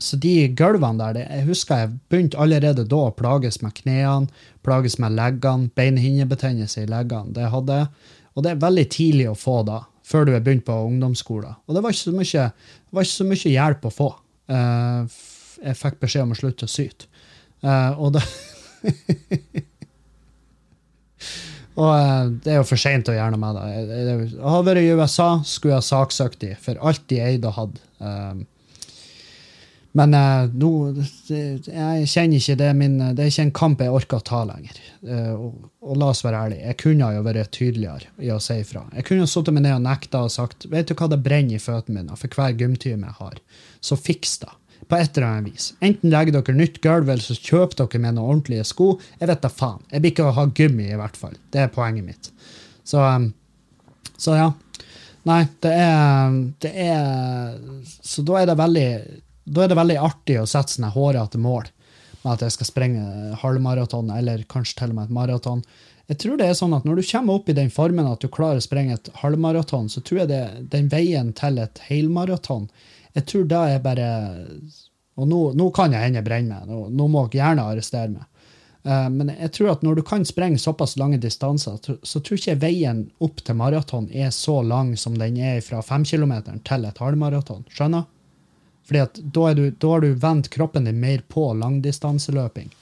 så 0.00 0.16
de 0.20 0.34
gulvene 0.56 0.98
der, 1.00 1.12
det, 1.18 1.24
jeg 1.30 1.46
husker 1.48 1.82
jeg 1.82 1.90
begynte 2.12 2.38
allerede 2.40 2.84
da 2.88 3.00
å 3.08 3.14
plages 3.16 3.60
med 3.62 3.74
knærne, 3.76 4.28
plages 4.64 4.98
med 5.02 5.12
leggene, 5.16 5.70
beinhinnebetennelse 5.76 6.82
i 6.84 6.88
leggene. 6.90 7.34
Det 7.36 7.50
hadde. 7.52 7.78
Og 8.34 8.44
det 8.44 8.52
er 8.54 8.62
veldig 8.62 8.86
tidlig 8.92 9.26
å 9.30 9.36
få 9.38 9.60
da, 9.68 9.82
før 10.06 10.24
du 10.28 10.32
er 10.36 10.44
begynt 10.44 10.64
på 10.68 10.76
ungdomsskolen. 10.86 11.54
Og 11.66 11.76
det 11.76 11.82
var 11.84 11.92
ikke 11.94 12.06
så 12.08 12.14
mye, 12.16 12.46
ikke 12.92 13.04
så 13.12 13.26
mye 13.28 13.54
hjelp 13.54 13.84
å 13.88 13.92
få. 13.94 14.08
Eh, 14.50 15.18
jeg 15.68 15.76
fikk 15.82 16.00
beskjed 16.00 16.24
om 16.24 16.32
å 16.32 16.38
slutte 16.40 16.68
å 16.68 16.72
syte. 16.72 17.10
Eh, 17.60 17.92
og 18.00 18.14
det 18.16 18.24
Og 21.80 21.90
eh, 21.94 22.30
det 22.44 22.52
er 22.52 22.58
jo 22.58 22.66
for 22.68 22.80
seint 22.80 23.08
å 23.08 23.14
gjøre 23.14 23.34
noe 23.34 23.40
med 23.42 23.56
det. 23.56 23.66
Jeg- 23.76 24.40
hadde 24.42 24.66
vært 24.68 24.82
i 24.82 24.94
USA, 24.96 25.28
skulle 25.46 25.76
jeg 25.78 25.86
saksøkt 25.88 26.40
dem 26.42 26.56
for 26.60 26.80
alt 26.80 27.04
de 27.12 27.20
eide 27.24 27.48
og 27.48 27.54
hadde. 27.60 27.78
Men 29.98 30.14
uh, 30.14 30.46
nå 30.54 30.70
Jeg 31.26 32.06
kjenner 32.06 32.36
ikke 32.38 32.56
det 32.60 32.68
min 32.78 32.92
Det 33.00 33.24
er 33.24 33.32
ikke 33.32 33.46
en 33.48 33.56
kamp 33.58 33.80
jeg 33.82 33.94
orker 33.94 34.20
å 34.20 34.26
ta 34.26 34.44
lenger. 34.46 34.78
Uh, 35.02 35.32
og, 35.34 35.66
og 35.82 35.98
la 35.98 36.12
oss 36.12 36.22
være 36.24 36.44
ærlige, 36.46 36.66
jeg 36.68 36.78
kunne 36.84 37.10
jo 37.16 37.26
vært 37.26 37.52
tydeligere 37.56 38.12
i 38.22 38.30
å 38.34 38.38
si 38.42 38.60
ifra. 38.62 38.84
Jeg 38.94 39.08
kunne 39.08 39.26
jo 39.26 39.32
sittet 39.32 39.56
meg 39.56 39.66
ned 39.66 39.78
og 39.80 39.84
nekta 39.88 40.24
og 40.26 40.34
sagt 40.34 40.68
vet 40.70 40.90
du 40.90 40.94
hva 40.94 41.10
det 41.10 41.22
brenner 41.24 41.58
i 41.58 41.62
føttene 41.62 42.00
mine 42.02 42.18
for 42.20 42.38
hver 42.38 42.56
gymtime 42.60 43.10
jeg 43.10 43.18
har. 43.18 43.38
Så 43.82 43.98
fiks 43.98 44.38
det. 44.44 44.52
På 44.90 44.96
et 44.96 45.16
eller 45.16 45.26
annet 45.28 45.52
vis. 45.52 45.66
Enten 45.84 46.10
legger 46.10 46.34
dere 46.34 46.56
nytt 46.56 46.80
gulv, 46.82 47.10
eller 47.10 47.22
så 47.22 47.36
kjøper 47.36 47.82
dere 47.82 48.00
med 48.02 48.16
noen 48.16 48.32
ordentlige 48.32 48.64
sko. 48.66 48.94
Jeg 49.20 49.28
vet 49.30 49.42
da 49.44 49.50
faen. 49.52 49.84
Jeg 49.90 50.02
blir 50.02 50.14
ikke 50.14 50.26
å 50.26 50.34
ha 50.34 50.46
gummi, 50.56 50.86
i 50.88 50.98
hvert 50.98 51.18
fall. 51.20 51.36
Det 51.52 51.62
er 51.62 51.70
poenget 51.74 52.06
mitt. 52.06 52.30
Så, 52.82 52.98
um, 52.98 53.28
så 54.18 54.38
ja. 54.38 54.48
Nei, 55.28 55.42
det 55.60 55.72
er, 55.76 56.36
det 56.64 56.70
er 56.80 57.58
Så 57.84 58.24
da 58.24 58.38
er 58.40 58.48
det 58.48 58.56
veldig 58.56 58.88
da 59.44 59.64
er 59.64 59.72
det 59.72 59.78
veldig 59.78 60.00
artig 60.00 60.40
å 60.40 60.48
sette 60.48 60.76
sånne 60.76 60.92
hårete 60.94 61.40
mål 61.40 61.68
med 62.20 62.32
at 62.34 62.44
jeg 62.44 62.56
skal 62.58 62.68
sprenge 62.68 63.36
halvmaraton, 63.40 64.10
eller 64.12 64.44
kanskje 64.50 64.82
til 64.82 64.92
og 64.92 64.98
med 64.98 65.08
et 65.08 65.16
maraton. 65.16 65.62
Jeg 66.10 66.18
tror 66.20 66.40
det 66.40 66.48
er 66.50 66.56
sånn 66.58 66.74
at 66.74 66.84
Når 66.84 66.98
du 66.98 67.06
kommer 67.06 67.38
opp 67.38 67.48
i 67.48 67.54
den 67.54 67.70
formen 67.70 68.08
at 68.10 68.20
du 68.20 68.28
klarer 68.32 68.58
å 68.58 68.64
sprenge 68.64 68.96
et 68.96 69.10
halvmaraton, 69.22 69.86
så 69.88 70.02
tror 70.02 70.24
jeg 70.24 70.30
det, 70.32 70.42
den 70.72 70.88
veien 70.90 71.30
til 71.38 71.60
et 71.62 71.78
helmaraton 71.86 72.66
Jeg 73.14 73.28
tror 73.30 73.46
da 73.46 73.60
er 73.70 73.84
bare 73.84 74.08
Og 75.14 75.28
nå, 75.30 75.38
nå 75.54 75.68
kan 75.76 75.94
jeg 75.94 76.08
hende 76.08 76.24
brenne 76.26 76.58
meg, 76.58 76.66
nå, 76.66 76.88
nå 76.90 77.06
må 77.12 77.28
dere 77.28 77.44
gjerne 77.44 77.68
arrestere 77.70 78.10
meg. 78.10 78.26
Eh, 78.82 79.08
men 79.12 79.32
jeg 79.34 79.52
tror 79.56 79.74
at 79.74 79.82
når 79.84 80.00
du 80.00 80.04
kan 80.06 80.24
sprenge 80.26 80.58
såpass 80.58 80.96
lange 80.98 81.20
distanser, 81.20 81.76
så, 81.78 82.20
tror 82.20 82.38
ikke 82.38 82.54
jeg 82.54 82.62
veien 82.62 83.02
opp 83.20 83.42
til 83.44 83.58
maraton 83.58 84.08
er 84.10 84.32
så 84.34 84.60
lang 84.64 84.94
som 84.98 85.18
den 85.20 85.36
er 85.36 85.60
fra 85.64 85.82
femkilometeren 85.84 86.62
til 86.66 86.88
et 86.88 87.02
halvmaraton. 87.02 87.66
Skjønner? 87.70 88.08
Fordi 88.90 89.04
at 89.04 89.20
da, 89.22 89.44
er 89.46 89.54
du, 89.54 89.68
da 89.70 89.92
har 89.92 90.02
du 90.02 90.16
vendt 90.18 90.48
kroppen 90.50 90.88
din 90.88 90.98
mer 90.98 91.22
på 91.30 91.52
langdistanseløping. 91.54 92.72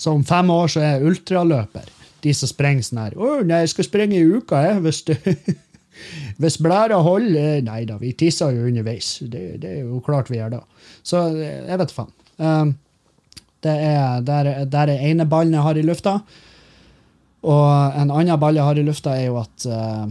Så 0.00 0.14
om 0.16 0.24
fem 0.24 0.48
år 0.50 0.72
så 0.72 0.80
er 0.80 0.94
jeg 0.94 1.10
ultraløper. 1.10 1.90
De 2.24 2.32
som 2.32 2.48
springer 2.48 2.86
sånn 2.86 3.02
her. 3.02 3.16
'Å, 3.20 3.42
nei, 3.44 3.58
jeg 3.66 3.74
skal 3.74 3.88
springe 3.90 4.16
i 4.16 4.24
uka, 4.24 4.62
jeg, 4.64 4.80
hvis 4.86 5.02
det 5.10 5.18
Hvis 6.40 6.58
blæra 6.60 6.98
holder 7.00 7.62
Nei 7.64 7.82
da, 7.88 7.94
vi 8.00 8.10
tisser 8.16 8.56
jo 8.56 8.66
underveis. 8.68 9.18
Det, 9.20 9.44
det 9.62 9.70
er 9.70 9.86
jo 9.86 10.00
klart 10.04 10.28
vi 10.32 10.40
gjør 10.40 10.56
det. 10.56 10.62
Så 11.04 11.22
eh, 11.36 11.62
jeg 11.68 11.80
vet 11.80 11.94
faen. 11.96 12.12
Um, 12.36 12.74
det 13.64 13.72
er 13.72 14.20
der, 14.24 14.50
der 14.68 14.92
er 14.92 15.06
ene 15.08 15.24
ballen 15.28 15.56
jeg 15.56 15.64
har 15.64 15.80
i 15.80 15.84
lufta. 15.84 16.18
Og 17.46 17.96
en 17.96 18.12
annen 18.12 18.40
ball 18.40 18.58
jeg 18.58 18.68
har 18.68 18.80
i 18.80 18.84
lufta, 18.84 19.16
er 19.16 19.30
jo 19.30 19.38
at 19.40 19.68
uh, 19.68 20.04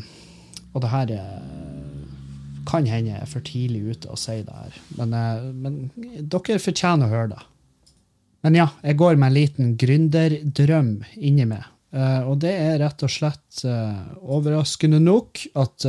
Og 0.73 0.81
det 0.83 0.91
her 0.91 1.11
eh, 1.15 1.64
kan 2.67 2.87
hende 2.89 3.13
jeg 3.13 3.21
er 3.23 3.29
for 3.29 3.45
tidlig 3.45 3.95
ute 3.95 4.11
å 4.11 4.19
si 4.19 4.39
det 4.45 4.55
her, 4.55 4.79
men, 4.99 5.13
eh, 5.13 5.47
men 5.53 5.79
dere 5.95 6.61
fortjener 6.61 7.07
å 7.07 7.13
høre 7.13 7.31
det. 7.35 7.45
Men 8.45 8.59
ja, 8.59 8.67
jeg 8.85 8.99
går 9.01 9.17
med 9.17 9.31
en 9.31 9.39
liten 9.39 9.73
gründerdrøm 9.81 10.91
inni 11.17 11.47
meg. 11.49 11.65
Eh, 11.95 12.21
og 12.27 12.39
det 12.43 12.53
er 12.53 12.79
rett 12.83 13.05
og 13.05 13.11
slett 13.11 13.63
eh, 13.65 14.05
overraskende 14.21 15.01
nok 15.01 15.47
at 15.57 15.87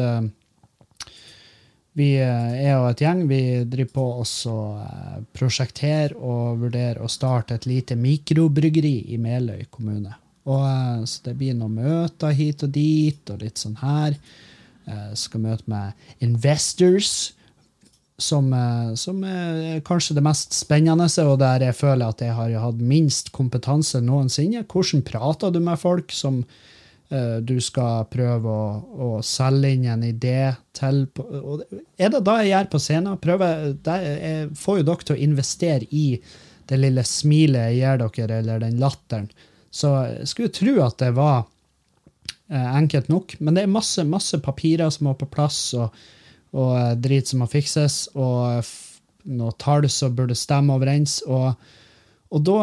vi 1.97 2.11
er 2.21 2.75
jo 2.75 2.89
et 2.91 3.01
gjeng. 3.01 3.23
Vi 3.25 3.41
driver 3.73 3.93
på 3.95 4.03
uh, 4.21 5.21
prosjektere 5.33 6.19
og 6.21 6.59
vurderer 6.67 7.01
å 7.01 7.09
starte 7.09 7.57
et 7.57 7.65
lite 7.65 7.97
mikrobryggeri 7.97 9.15
i 9.15 9.17
Meløy 9.17 9.63
kommune. 9.73 10.13
Og, 10.45 11.07
så 11.09 11.25
det 11.25 11.39
blir 11.41 11.57
noen 11.57 11.79
møter 11.81 12.37
hit 12.37 12.67
og 12.67 12.75
dit, 12.75 13.33
og 13.33 13.41
litt 13.41 13.63
sånn 13.63 13.79
her. 13.81 14.19
Eh, 14.87 15.15
skal 15.19 15.43
møte 15.43 15.67
med 15.67 15.97
investors 16.23 17.33
som, 18.23 18.53
eh, 18.55 18.95
som 18.95 19.25
er 19.27 19.81
kanskje 19.85 20.15
det 20.15 20.23
mest 20.23 20.55
spennende, 20.55 21.09
og 21.25 21.41
der 21.43 21.65
jeg 21.67 21.75
føler 21.75 22.07
at 22.07 22.23
jeg 22.23 22.37
har 22.37 22.55
hatt 22.63 22.79
minst 22.79 23.33
kompetanse 23.35 23.99
noensinne. 24.01 24.63
Hvordan 24.63 25.03
prater 25.03 25.51
du 25.51 25.59
med 25.61 25.81
folk 25.83 26.15
som 26.15 26.45
uh, 27.11 27.39
du 27.43 27.59
skal 27.61 28.07
prøve 28.11 28.47
å, 28.47 28.71
å 28.95 29.11
selge 29.27 29.75
inn 29.75 29.89
en 29.91 30.07
idé 30.07 30.55
til? 30.73 31.03
og 31.19 31.67
er 31.99 32.15
det 32.15 32.23
da 32.23 32.39
jeg 32.41 32.53
gjør 32.55 32.71
på 32.71 32.83
scenen? 32.87 33.19
Prøver, 33.19 33.75
det, 33.75 33.99
jeg 34.07 34.49
får 34.63 34.79
jo 34.79 34.87
dere 34.87 35.09
til 35.11 35.17
å 35.17 35.25
investere 35.27 35.91
i 35.91 36.07
det 36.71 36.79
lille 36.79 37.05
smilet 37.07 37.75
jeg 37.75 37.83
gir 37.83 38.01
dere, 38.07 38.39
eller 38.39 38.63
den 38.63 38.79
latteren. 38.79 39.29
Så 39.71 39.93
jeg 40.07 40.31
skulle 40.31 40.55
tro 40.55 40.79
at 40.87 40.99
det 41.03 41.13
var 41.19 41.45
enkelt 42.55 43.09
nok, 43.11 43.35
men 43.41 43.57
det 43.57 43.65
er 43.65 43.73
masse, 43.73 44.05
masse 44.07 44.39
papirer 44.43 44.91
som 44.95 45.09
må 45.09 45.17
på 45.19 45.29
plass, 45.31 45.61
og, 45.75 45.95
og 46.55 46.77
eh, 46.79 46.93
drit 47.03 47.31
som 47.31 47.43
må 47.43 47.51
fikses, 47.51 48.07
og 48.15 48.63
noen 49.27 49.41
noe 49.41 49.57
tall 49.59 49.89
som 49.91 50.15
burde 50.15 50.37
stemme 50.39 50.77
overens, 50.77 51.19
og, 51.27 51.57
og 52.31 52.45
da 52.47 52.59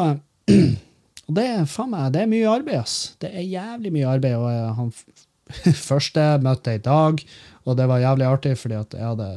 og 1.28 1.36
det 1.38 1.48
meg, 1.88 2.08
det 2.14 2.22
er 2.24 2.32
mye 2.32 2.52
arbeid, 2.52 2.80
ass. 2.82 2.96
Det 3.20 3.32
er 3.32 3.46
jævlig 3.48 3.94
mye 3.96 4.10
arbeid. 4.12 4.36
Og 4.36 4.50
eh, 4.52 4.74
han 4.78 4.92
første 5.90 6.26
møtte 6.44 6.74
jeg 6.74 6.82
i 6.82 6.88
dag, 6.88 7.24
og 7.64 7.78
det 7.80 7.88
var 7.92 8.04
jævlig 8.04 8.28
artig, 8.28 8.58
fordi 8.60 8.80
at 8.80 8.98
jeg 8.98 9.08
hadde 9.08 9.30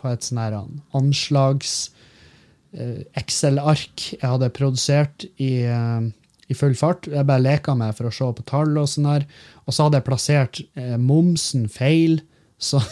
på 0.00 0.08
et 0.10 0.26
sånn 0.26 0.40
her 0.40 0.56
anslags 0.96 1.74
eh, 2.72 3.02
Excel-ark 3.18 4.06
jeg 4.16 4.24
hadde 4.24 4.50
produsert 4.56 5.26
i, 5.36 5.52
eh, 5.70 6.10
i 6.50 6.56
full 6.58 6.74
fart. 6.78 7.06
Jeg 7.10 7.28
bare 7.28 7.44
leka 7.44 7.76
meg 7.78 7.94
for 7.98 8.08
å 8.08 8.14
se 8.14 8.26
på 8.36 8.46
tall 8.48 8.74
og 8.80 8.90
sånn 8.90 9.08
her. 9.10 9.26
Og 9.66 9.76
så 9.76 9.86
hadde 9.86 10.00
jeg 10.00 10.08
plassert 10.08 10.60
eh, 10.78 10.96
momsen 10.98 11.68
feil, 11.70 12.20
så 12.60 12.82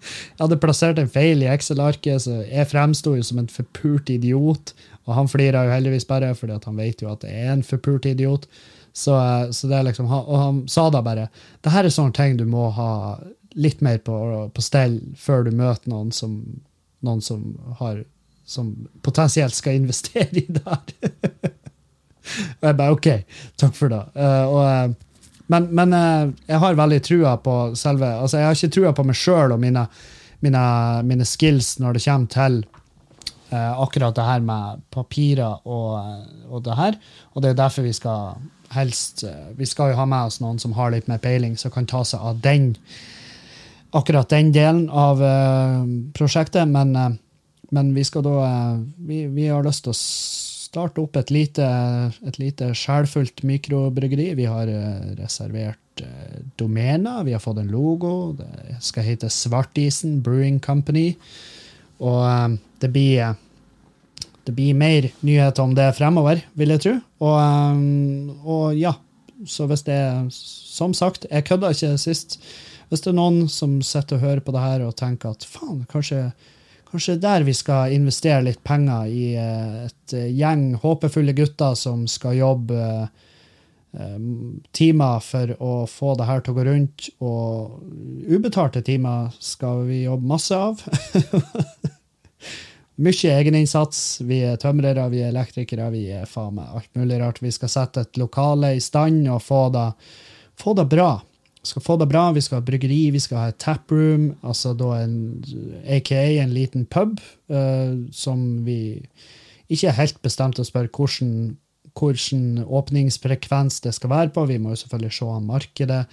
Jeg 0.00 0.38
hadde 0.38 0.56
plassert 0.62 0.96
en 0.96 1.10
feil 1.12 1.42
i 1.44 1.48
Excel-arket, 1.52 2.22
så 2.24 2.38
jeg 2.46 2.68
fremsto 2.70 3.12
jo 3.18 3.24
som 3.26 3.42
en 3.42 3.50
forpult 3.52 4.08
idiot. 4.08 4.72
Og 5.04 5.12
han 5.12 5.28
flirer 5.28 5.66
jo 5.66 5.74
heldigvis 5.74 6.06
bare, 6.08 6.30
fordi 6.38 6.56
han 6.64 6.78
vet 6.80 7.02
jo 7.04 7.10
at 7.10 7.26
jeg 7.26 7.42
er 7.42 7.52
en 7.52 7.66
forpult 7.66 8.08
idiot. 8.08 8.46
Så, 8.96 9.12
eh, 9.18 9.50
så 9.52 9.68
det 9.68 9.76
er 9.76 9.84
liksom, 9.90 10.08
Og 10.10 10.38
han 10.38 10.62
sa 10.68 10.88
da 10.90 11.02
bare 11.04 11.28
det 11.62 11.74
her 11.74 11.84
er 11.84 11.94
sånne 11.94 12.16
ting 12.16 12.38
du 12.40 12.46
må 12.48 12.70
ha 12.74 13.20
litt 13.58 13.82
mer 13.82 13.98
på, 13.98 14.16
på 14.54 14.62
stell 14.62 15.00
før 15.18 15.44
du 15.46 15.52
møter 15.54 15.90
noen 15.90 16.10
som, 16.14 16.40
noen 17.06 17.20
som, 17.22 17.58
har, 17.80 18.04
som 18.50 18.72
potensielt 19.02 19.54
skal 19.54 19.78
investere 19.78 20.28
i 20.32 20.46
det 20.50 20.64
her. 20.66 20.82
og 22.58 22.66
jeg 22.66 22.78
bare 22.80 22.96
OK, 22.96 23.08
takk 23.60 23.76
for 23.78 23.92
det. 23.92 24.02
Uh, 24.16 24.44
og, 24.48 24.60
eh, 24.66 25.30
men 25.54 25.68
men 25.74 25.94
uh, 25.94 26.32
jeg 26.48 26.62
har 26.62 26.78
veldig 26.78 27.00
trua 27.06 27.36
på 27.42 27.54
selve 27.78 28.06
altså 28.06 28.38
Jeg 28.38 28.48
har 28.48 28.58
ikke 28.58 28.74
trua 28.76 28.92
på 28.94 29.06
meg 29.06 29.18
sjøl 29.18 29.54
og 29.54 29.62
mine, 29.62 29.86
mine, 30.42 30.64
mine 31.06 31.26
skills 31.26 31.76
når 31.82 31.98
det 31.98 32.04
kommer 32.06 32.34
til 32.34 32.58
uh, 33.52 33.72
akkurat 33.86 34.18
det 34.18 34.26
her 34.26 34.44
med 34.50 34.82
papirer 34.90 35.66
og, 35.66 36.26
og 36.50 36.66
det 36.66 36.78
her. 36.82 37.00
Og 37.34 37.42
det 37.42 37.52
er 37.52 37.62
derfor 37.62 37.86
vi 37.86 37.94
skal 37.94 38.42
helst 38.70 39.24
Vi 39.58 39.66
skal 39.66 39.90
jo 39.90 39.98
ha 39.98 40.04
med 40.06 40.30
oss 40.30 40.38
noen 40.38 40.58
som 40.62 40.74
har 40.76 40.92
litt 40.94 41.08
mer 41.10 41.18
peiling, 41.18 41.56
som 41.58 41.72
kan 41.74 41.86
ta 41.90 42.04
seg 42.06 42.22
av 42.22 42.38
den 42.42 42.76
akkurat 43.90 44.30
den 44.30 44.52
delen 44.54 44.84
av 44.94 45.18
prosjektet. 46.14 46.70
Men, 46.70 47.18
men 47.74 47.92
vi 47.94 48.04
skal 48.06 48.24
da 48.26 48.36
eh, 48.46 48.80
vi, 49.08 49.24
vi 49.30 49.48
har 49.50 49.66
lyst 49.66 49.86
til 49.86 49.94
å 49.94 49.98
starte 50.00 51.02
opp 51.02 51.18
et 51.18 51.32
lite, 51.34 51.66
lite 52.38 52.70
sjelfullt 52.78 53.42
mikrobryggeri. 53.46 54.32
Vi 54.38 54.48
har 54.50 54.70
eh, 54.70 55.12
reservert 55.18 56.02
eh, 56.04 56.40
domener, 56.60 57.24
vi 57.26 57.34
har 57.34 57.42
fått 57.42 57.62
en 57.62 57.70
logo. 57.72 58.32
Det 58.38 58.80
skal 58.84 59.06
hete 59.06 59.30
Svartisen 59.32 60.20
Brewing 60.24 60.60
Company. 60.62 61.12
Og 62.00 62.58
det 62.80 62.88
blir 62.94 63.34
det 64.46 64.54
blir 64.56 64.74
mer 64.74 65.04
nyheter 65.20 65.62
om 65.62 65.74
det 65.76 65.90
fremover, 65.98 66.40
vil 66.58 66.72
jeg 66.72 66.82
tro. 66.82 66.94
Og, 67.22 68.40
og 68.48 68.78
ja, 68.78 68.94
så 69.46 69.66
hvis 69.68 69.84
det 69.86 70.00
Som 70.32 70.94
sagt, 70.96 71.26
jeg 71.30 71.44
kødda 71.44 71.70
ikke 71.74 71.98
sist. 72.00 72.38
Hvis 72.88 73.04
det 73.04 73.12
er 73.12 73.18
noen 73.18 73.44
som 73.52 73.78
sitter 73.84 74.16
og 74.16 74.24
hører 74.24 74.40
på 74.40 74.54
det 74.54 74.62
her 74.64 74.82
og 74.86 74.96
tenker 74.98 75.36
at 75.36 75.44
faen, 75.46 75.84
kanskje, 75.90 76.32
kanskje 76.90 77.18
der 77.22 77.44
vi 77.46 77.54
skal 77.54 77.94
investere 77.94 78.44
litt 78.46 78.62
penger 78.66 79.10
i 79.10 79.24
eh, 79.38 79.86
et 79.86 80.14
eh, 80.16 80.30
gjeng 80.34 80.74
håpefulle 80.82 81.34
gutter 81.38 81.76
som 81.78 82.06
skal 82.10 82.38
jobbe 82.38 82.80
eh, 83.00 84.18
timer 84.76 85.22
for 85.24 85.54
å 85.62 85.74
få 85.90 86.16
det 86.18 86.28
her 86.28 86.42
til 86.42 86.54
å 86.54 86.58
gå 86.58 86.66
rundt, 86.68 87.08
og 87.22 87.78
ubetalte 88.30 88.82
timer 88.86 89.30
skal 89.42 89.84
vi 89.88 90.04
jobbe 90.04 90.30
masse 90.34 90.58
av. 90.58 90.82
Mye 93.00 93.32
egeninnsats. 93.32 94.20
Vi 94.28 94.42
er 94.44 94.58
tømrere, 94.60 95.06
vi 95.08 95.22
er 95.24 95.30
elektrikere, 95.30 95.86
vi 95.94 96.04
er 96.12 96.28
faen 96.28 96.58
meg 96.58 96.74
alt 96.76 96.90
mulig 97.00 97.16
rart. 97.22 97.40
Vi 97.40 97.52
skal 97.54 97.72
sette 97.72 98.04
et 98.04 98.20
lokale 98.20 98.74
i 98.76 98.82
stand 98.84 99.24
og 99.32 99.40
få 99.40 99.62
det, 99.72 99.86
få 100.60 100.74
det 100.76 100.84
bra. 100.92 101.14
Skal 101.66 101.84
få 101.84 101.98
det 102.00 102.08
bra, 102.08 102.30
vi 102.32 102.40
skal 102.40 102.60
ha 102.60 102.64
bryggeri, 102.64 103.10
vi 103.12 103.20
skal 103.20 103.36
ha 103.36 103.48
et 103.52 103.58
taproom, 103.60 104.30
altså 104.40 104.72
da 104.72 104.94
en 105.02 105.16
aka 105.84 106.22
en 106.40 106.54
liten 106.56 106.86
pub, 106.88 107.20
uh, 107.52 107.98
som 108.16 108.64
vi 108.64 108.80
ikke 109.70 109.90
er 109.90 109.98
helt 109.98 110.22
bestemt 110.24 110.58
å 110.58 110.66
spørre 110.66 110.88
hvordan, 110.88 111.58
hvordan 111.94 112.46
åpningsfrekvens 112.64 113.82
det 113.84 113.92
skal 113.94 114.10
være 114.10 114.32
på. 114.34 114.46
Vi 114.48 114.58
må 114.58 114.72
jo 114.72 114.80
selvfølgelig 114.82 115.18
se 115.18 115.28
an 115.30 115.50
markedet. 115.50 116.04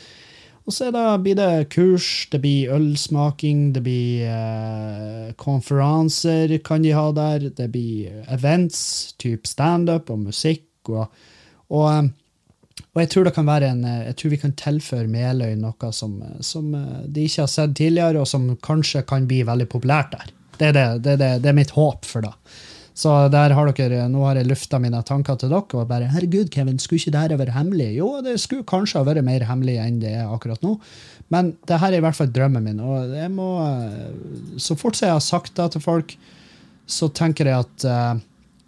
Og 0.68 0.76
så 0.76 0.90
det, 0.92 1.06
blir 1.24 1.38
det 1.40 1.70
kurs, 1.72 2.28
det 2.32 2.42
blir 2.44 2.74
ølsmaking, 2.76 3.70
det 3.72 3.86
blir 3.86 4.28
eh, 4.28 5.30
konferanser 5.40 6.58
kan 6.60 6.84
de 6.84 6.92
ha 6.92 7.06
der, 7.16 7.48
det 7.56 7.70
blir 7.72 8.26
events, 8.28 9.14
type 9.16 9.48
standup 9.48 10.12
og 10.12 10.26
musikk. 10.26 10.68
Og, 10.92 11.08
og, 11.72 11.86
eh, 11.88 12.10
og 12.98 13.04
jeg 13.04 13.12
tror 13.14 13.28
en, 13.30 13.84
eh, 13.86 14.06
jeg 14.08 14.16
tror 14.18 14.32
vi 14.32 14.40
kan 14.42 14.54
tilføre 14.58 15.08
Meløy 15.08 15.54
noe 15.62 15.92
som, 15.94 16.16
eh, 16.26 16.40
som 16.42 16.74
eh, 16.74 17.04
de 17.06 17.28
ikke 17.28 17.44
har 17.44 17.52
sett 17.52 17.76
tidligere, 17.78 18.24
og 18.24 18.28
som 18.28 18.56
kanskje 18.58 19.04
kan 19.06 19.28
bli 19.30 19.44
veldig 19.46 19.68
populært 19.70 20.16
der. 20.16 20.32
Det 20.58 20.68
er, 20.70 20.74
det, 20.74 20.86
det, 21.04 21.14
det, 21.22 21.30
det 21.44 21.52
er 21.52 21.60
mitt 21.60 21.76
håp 21.76 22.08
for 22.10 22.26
det. 22.26 22.34
Så 22.98 23.12
der 23.30 23.54
har 23.54 23.70
dere, 23.70 24.08
nå 24.10 24.24
har 24.26 24.40
jeg 24.40 24.50
lufta 24.50 24.80
mine 24.82 25.04
tanker 25.06 25.38
til 25.38 25.52
dere 25.54 25.78
og 25.78 25.86
bare 25.92 26.08
Herregud, 26.10 26.50
Kevin, 26.50 26.80
skulle 26.82 26.98
ikke 26.98 27.14
dette 27.14 27.38
vært 27.38 27.54
hemmelig? 27.54 27.92
Jo, 28.00 28.08
det 28.26 28.40
skulle 28.42 28.66
kanskje 28.66 28.98
ha 28.98 29.06
vært 29.06 29.22
mer 29.28 29.46
hemmelig 29.46 29.78
enn 29.84 30.00
det 30.02 30.16
er 30.18 30.34
akkurat 30.34 30.66
nå. 30.66 30.74
Men 31.30 31.54
det 31.70 31.78
her 31.78 31.94
er 31.94 32.00
i 32.00 32.06
hvert 32.08 32.18
fall 32.18 32.34
drømmen 32.34 32.66
min. 32.66 32.82
Og 32.82 33.14
jeg 33.14 33.30
må, 33.36 33.52
så 34.58 34.74
fort 34.80 34.98
jeg 34.98 35.14
har 35.14 35.22
sagt 35.22 35.54
det 35.60 35.70
til 35.76 35.86
folk, 35.86 36.18
så 36.90 37.12
tenker 37.14 37.52
jeg 37.52 37.68
at, 37.68 37.88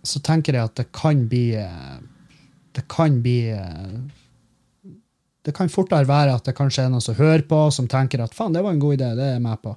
så 0.05 0.21
tenker 0.21 0.59
jeg 0.59 0.69
at 0.69 0.77
det 0.77 0.91
kan 0.93 1.25
bli 1.31 1.55
Det 2.77 2.85
kan 2.91 3.17
bli 3.23 3.39
Det 5.49 5.55
kan 5.57 5.71
fortere 5.73 6.05
være 6.05 6.37
at 6.37 6.45
det 6.45 6.53
kanskje 6.57 6.85
er 6.85 6.93
noen 6.93 7.01
som 7.01 7.17
hører 7.17 7.41
på, 7.49 7.63
som 7.73 7.89
tenker 7.89 8.21
at 8.21 8.35
faen, 8.37 8.53
det 8.53 8.61
var 8.61 8.75
en 8.75 8.81
god 8.81 8.99
idé, 8.99 9.09
det 9.17 9.25
er 9.25 9.37
jeg 9.39 9.45
med 9.47 9.61
på. 9.65 9.73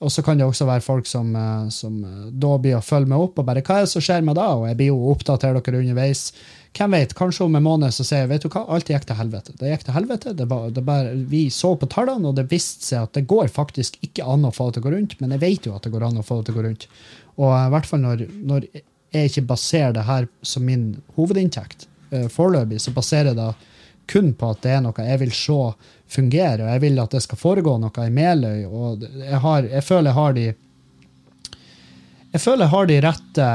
Og 0.00 0.08
så 0.12 0.22
kan 0.24 0.38
det 0.40 0.46
også 0.48 0.64
være 0.64 0.84
folk 0.84 1.08
som, 1.08 1.34
eh, 1.36 1.68
som 1.72 1.98
eh, 2.04 2.28
da 2.32 2.54
blir 2.60 2.78
å 2.78 2.84
følge 2.84 3.10
meg 3.10 3.20
opp 3.20 3.40
og 3.40 3.46
bare 3.48 3.62
hva 3.64 3.80
er 3.80 3.84
det 3.84 3.92
som 3.92 4.04
skjer 4.04 4.24
med 4.24 4.38
da? 4.38 4.46
Og 4.56 4.64
jeg 4.70 4.78
blir 4.78 4.88
jo 4.94 5.12
oppdatert 5.12 5.60
dere 5.60 5.82
underveis. 5.82 6.30
Hvem 6.76 6.96
vet, 6.96 7.12
kanskje 7.18 7.44
om 7.44 7.58
en 7.58 7.66
måned 7.66 7.92
så 7.92 8.06
sier 8.06 8.24
jeg 8.24 8.30
vet 8.30 8.46
du 8.46 8.48
hva, 8.48 8.62
alt 8.72 8.88
gikk 8.88 9.04
til 9.08 9.18
helvete. 9.18 9.56
Det 9.60 9.74
gikk 9.74 9.84
til 9.88 9.96
helvete. 9.98 10.32
Det 10.38 10.46
var, 10.48 10.70
det 10.72 10.84
bare, 10.86 11.12
vi 11.28 11.42
så 11.52 11.74
på 11.76 11.88
tallene, 11.92 12.30
og 12.30 12.38
det 12.38 12.46
viste 12.52 12.86
seg 12.86 13.04
at 13.04 13.18
det 13.18 13.26
går 13.28 13.52
faktisk 13.52 13.98
ikke 14.06 14.24
an 14.24 14.48
å 14.48 14.54
få 14.56 14.70
det 14.70 14.78
til 14.78 14.84
å 14.84 14.88
gå 14.88 14.94
rundt, 14.96 15.16
men 15.20 15.36
jeg 15.36 15.44
vet 15.44 15.68
jo 15.68 15.76
at 15.76 15.84
det 15.84 15.92
går 15.92 16.06
an 16.08 16.22
å 16.22 16.24
få 16.24 16.40
det 16.40 16.48
til 16.48 16.56
å 16.56 16.60
gå 16.60 16.66
rundt. 16.70 16.88
Og 17.36 17.48
eh, 17.50 17.66
i 17.66 17.72
hvert 17.76 17.90
fall 17.90 18.04
når, 18.06 18.24
når 18.52 18.68
jeg 18.70 19.32
ikke 19.32 19.48
baserer 19.52 19.96
det 19.98 20.08
her 20.08 20.30
som 20.46 20.64
min 20.64 20.92
hovedinntekt, 21.16 21.88
foreløpig, 22.10 22.80
så 22.82 22.90
baserer 22.90 23.28
jeg 23.30 23.36
det 23.38 23.52
kun 24.10 24.32
på 24.38 24.50
at 24.54 24.62
det 24.64 24.72
er 24.74 24.82
noe 24.84 25.06
jeg 25.06 25.20
vil 25.22 25.32
se 25.36 25.58
fungere, 26.10 26.64
og 26.64 26.72
jeg 26.74 26.82
vil 26.84 26.98
at 27.02 27.14
det 27.14 27.22
skal 27.24 27.40
foregå 27.40 27.76
noe 27.80 28.06
i 28.06 28.14
Meløy. 28.14 28.64
og 28.66 29.04
Jeg, 29.04 29.38
har, 29.44 29.68
jeg 29.70 29.86
føler 29.86 30.10
jeg 30.10 30.18
har 30.18 30.32
de 30.38 30.46
Jeg 32.32 32.40
føler 32.40 32.64
jeg 32.64 32.74
har 32.74 32.90
de 32.90 32.98
rette 33.06 33.46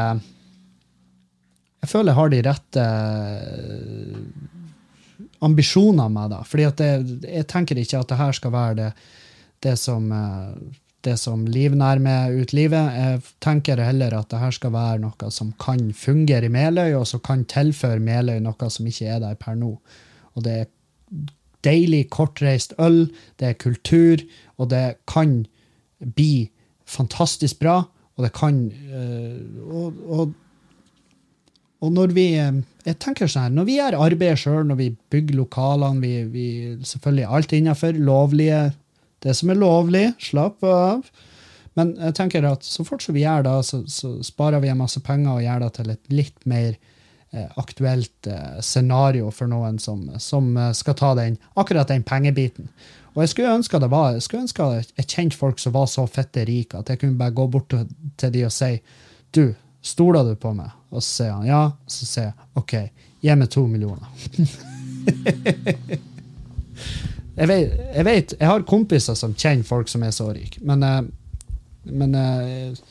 Jeg 1.81 1.91
føler 1.91 2.11
jeg 2.11 2.19
har 2.19 2.33
de 2.33 2.41
rette 2.49 2.87
ambisjoner 5.45 6.09
med 6.09 6.31
det. 6.31 6.41
fordi 6.47 6.63
at 6.63 6.77
det, 6.77 6.89
jeg 7.29 7.47
tenker 7.47 7.77
ikke 7.77 7.99
at 7.99 8.09
det 8.09 8.17
her 8.17 8.31
skal 8.31 8.51
være 8.51 8.75
det, 8.79 8.89
det 9.61 9.77
som 9.77 10.09
det 11.05 11.17
som 11.21 11.45
livnærmer 11.47 12.33
ut 12.33 12.53
livet. 12.53 12.95
Jeg 12.97 13.21
tenker 13.43 13.81
heller 13.83 14.15
at 14.17 14.31
det 14.31 14.41
her 14.41 14.55
skal 14.55 14.73
være 14.73 15.03
noe 15.03 15.29
som 15.33 15.51
kan 15.61 15.91
fungere 15.93 16.49
i 16.49 16.53
Meløy, 16.53 16.95
og 16.97 17.05
som 17.09 17.21
kan 17.25 17.45
tilføre 17.49 18.01
Meløy 18.01 18.39
noe 18.43 18.69
som 18.73 18.87
ikke 18.89 19.11
er 19.13 19.21
der 19.23 19.37
per 19.39 19.57
nå. 19.59 19.75
Og 20.35 20.45
det 20.45 20.55
er 20.61 20.71
deilig, 21.65 22.05
kortreist 22.13 22.75
øl, 22.79 23.07
det 23.39 23.47
er 23.49 23.59
kultur, 23.59 24.21
og 24.57 24.69
det 24.69 24.97
kan 25.09 25.45
bli 26.15 26.49
fantastisk 26.85 27.59
bra, 27.59 27.81
og 28.15 28.23
det 28.23 28.31
kan 28.37 28.71
øh, 28.93 29.39
og, 29.65 29.93
og, 30.05 30.33
og 31.81 31.91
når 31.91 32.13
vi 32.15 32.27
øh, 32.39 32.61
jeg 32.85 32.99
tenker 33.01 33.27
sånn 33.27 33.47
her, 33.47 33.53
Når 33.57 33.65
vi 33.65 33.77
gjør 33.79 33.97
arbeidet 34.05 34.39
sjøl, 34.39 34.65
når 34.69 34.77
vi 34.77 34.89
bygger 35.09 35.39
lokalene, 35.39 36.01
vi, 36.01 36.23
vi 36.29 36.47
selvfølgelig 36.85 37.25
alt 37.25 37.55
innenfor 37.57 37.97
lovlige 37.97 38.59
det 39.25 39.33
som 39.33 39.49
er 39.49 39.57
lovlig. 39.57 40.05
Slapp 40.21 40.63
av. 40.69 41.07
Men 41.75 41.95
jeg 41.97 42.15
tenker 42.19 42.45
at 42.47 42.65
så 42.67 42.85
fort 42.87 43.03
som 43.03 43.15
vi 43.17 43.25
gjør 43.25 43.47
det, 43.47 43.55
så, 43.67 43.81
så 43.89 44.11
sparer 44.23 44.61
vi 44.63 44.69
en 44.71 44.79
masse 44.79 45.01
penger 45.03 45.33
og 45.33 45.43
gjør 45.43 45.65
det 45.65 45.71
til 45.79 45.89
et 45.95 46.13
litt 46.13 46.45
mer 46.47 46.69
eh, 46.75 46.93
aktuelt 47.55 48.27
eh, 48.27 48.59
scenario 48.61 49.31
for 49.31 49.51
noen 49.51 49.79
som, 49.79 50.05
som 50.19 50.57
eh, 50.57 50.71
skal 50.77 50.95
ta 50.99 51.13
den, 51.17 51.37
akkurat 51.53 51.91
den 51.91 52.03
pengebiten. 52.07 52.69
Og 53.15 53.23
jeg 53.23 53.31
skulle 53.31 53.55
ønske 53.55 53.79
det 53.79 53.91
var, 53.91 54.13
jeg 54.15 54.25
skulle 54.25 54.43
ønske 54.43 54.69
jeg 54.97 55.07
kjente 55.07 55.39
folk 55.39 55.59
som 55.59 55.75
var 55.75 55.87
så 55.91 56.03
fette 56.07 56.43
rike 56.47 56.79
at 56.79 56.89
jeg 56.91 56.99
kunne 57.01 57.19
bare 57.19 57.35
gå 57.35 57.47
bort 57.51 57.71
til, 57.71 58.31
de 58.31 58.43
og 58.47 58.51
si 58.51 58.73
du, 59.35 59.53
stoler 59.85 60.23
du 60.27 60.35
på 60.39 60.51
meg? 60.55 60.71
Og 60.91 61.03
så 61.03 61.09
sier 61.23 61.33
han 61.35 61.47
ja. 61.47 61.61
Så 61.87 62.07
sier 62.07 62.29
jeg 62.29 62.33
OK, 62.59 62.73
gi 63.23 63.35
meg 63.35 63.49
to 63.51 63.63
millioner. 63.67 64.07
jeg, 67.39 67.47
vet, 67.47 67.79
jeg 67.95 68.05
vet, 68.07 68.35
jeg 68.39 68.47
har 68.49 68.67
kompiser 68.67 69.15
som 69.19 69.35
kjenner 69.35 69.67
folk 69.67 69.91
som 69.91 70.03
er 70.03 70.13
så 70.15 70.29
rike, 70.35 70.63
men, 70.65 70.83
eh, 70.83 71.01
men 71.91 72.15
eh, 72.19 72.83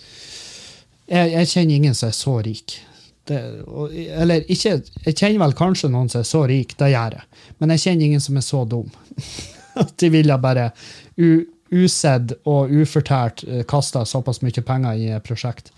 jeg, 1.08 1.32
jeg 1.36 1.50
kjenner 1.52 1.74
ingen 1.76 1.96
som 1.96 2.08
er 2.08 2.16
så 2.16 2.38
rik. 2.44 2.78
Det, 3.24 3.40
og, 3.64 3.92
eller 3.94 4.44
ikke, 4.52 4.76
jeg 5.06 5.16
kjenner 5.16 5.40
vel 5.46 5.56
kanskje 5.56 5.88
noen 5.92 6.10
som 6.12 6.20
er 6.20 6.28
så 6.28 6.42
rik, 6.50 6.74
det 6.80 6.90
gjør 6.92 7.16
jeg, 7.16 7.28
men 7.58 7.72
jeg 7.72 7.84
kjenner 7.86 8.08
ingen 8.08 8.24
som 8.24 8.36
er 8.36 8.44
så 8.44 8.62
dum. 8.68 8.90
At 9.82 9.94
de 9.98 10.10
ville 10.12 10.36
bare 10.38 10.68
u, 11.16 11.40
usedd 11.72 12.36
og 12.44 12.70
ufortært 12.70 13.42
uh, 13.48 13.62
kasta 13.66 14.04
såpass 14.06 14.42
mye 14.44 14.62
penger 14.66 15.00
i 15.00 15.08
et 15.16 15.24
prosjekt. 15.26 15.72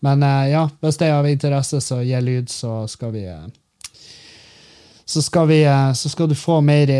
Men 0.00 0.22
eh, 0.22 0.50
ja, 0.54 0.62
hvis 0.80 0.96
det 1.00 1.10
er 1.10 1.18
av 1.18 1.28
interesse, 1.28 1.80
så 1.84 2.00
gi 2.00 2.20
lyd, 2.24 2.48
så 2.48 2.86
skal 2.88 3.12
vi 3.12 3.26
eh, 3.28 3.42
så 5.10 5.22
skal, 5.22 5.48
vi, 5.50 5.64
eh, 5.66 5.92
så 5.92 6.08
skal, 6.08 6.28
du 6.30 6.36
få 6.38 6.60
mer, 6.62 6.90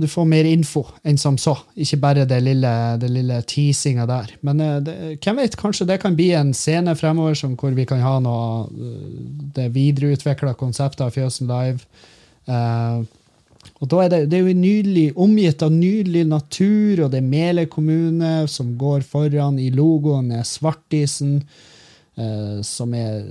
du 0.00 0.08
få 0.10 0.24
mer 0.28 0.44
info 0.44 0.82
enn 1.00 1.16
som 1.20 1.38
så. 1.40 1.54
Ikke 1.80 1.96
bare 2.02 2.26
det 2.28 2.42
lille, 2.44 2.72
det 3.00 3.08
lille 3.08 3.38
teasinga 3.48 4.04
der. 4.10 4.34
Men 4.44 4.60
eh, 4.60 4.74
det, 4.84 4.96
hvem 5.24 5.40
vet, 5.40 5.56
kanskje 5.56 5.88
det 5.88 5.96
kan 6.02 6.18
bli 6.18 6.28
en 6.36 6.52
scene 6.56 6.92
fremover 6.98 7.38
som, 7.38 7.54
hvor 7.56 7.72
vi 7.72 7.88
kan 7.88 8.04
ha 8.04 8.18
noe 8.20 8.66
eh, 8.68 9.16
det 9.56 9.70
videreutvikla 9.72 10.52
konseptet 10.60 11.06
av 11.06 11.16
Fjøsen 11.16 11.48
Live. 11.48 11.88
Uh, 12.44 13.06
og 13.78 13.88
da 13.88 14.00
er 14.02 14.08
det, 14.10 14.20
det 14.28 14.38
er 14.38 14.48
jo 14.48 14.58
nydelig, 14.58 15.08
omgitt 15.22 15.62
av 15.62 15.72
nydelig 15.72 16.24
natur, 16.26 17.04
og 17.04 17.12
det 17.12 17.20
er 17.22 17.28
Mele 17.32 17.68
kommune 17.70 18.32
som 18.50 18.74
går 18.76 19.06
foran. 19.08 19.60
I 19.62 19.70
logoen 19.72 20.32
er 20.34 20.44
Svartisen, 20.48 21.38
uh, 22.18 22.58
som 22.66 22.92
er 22.98 23.22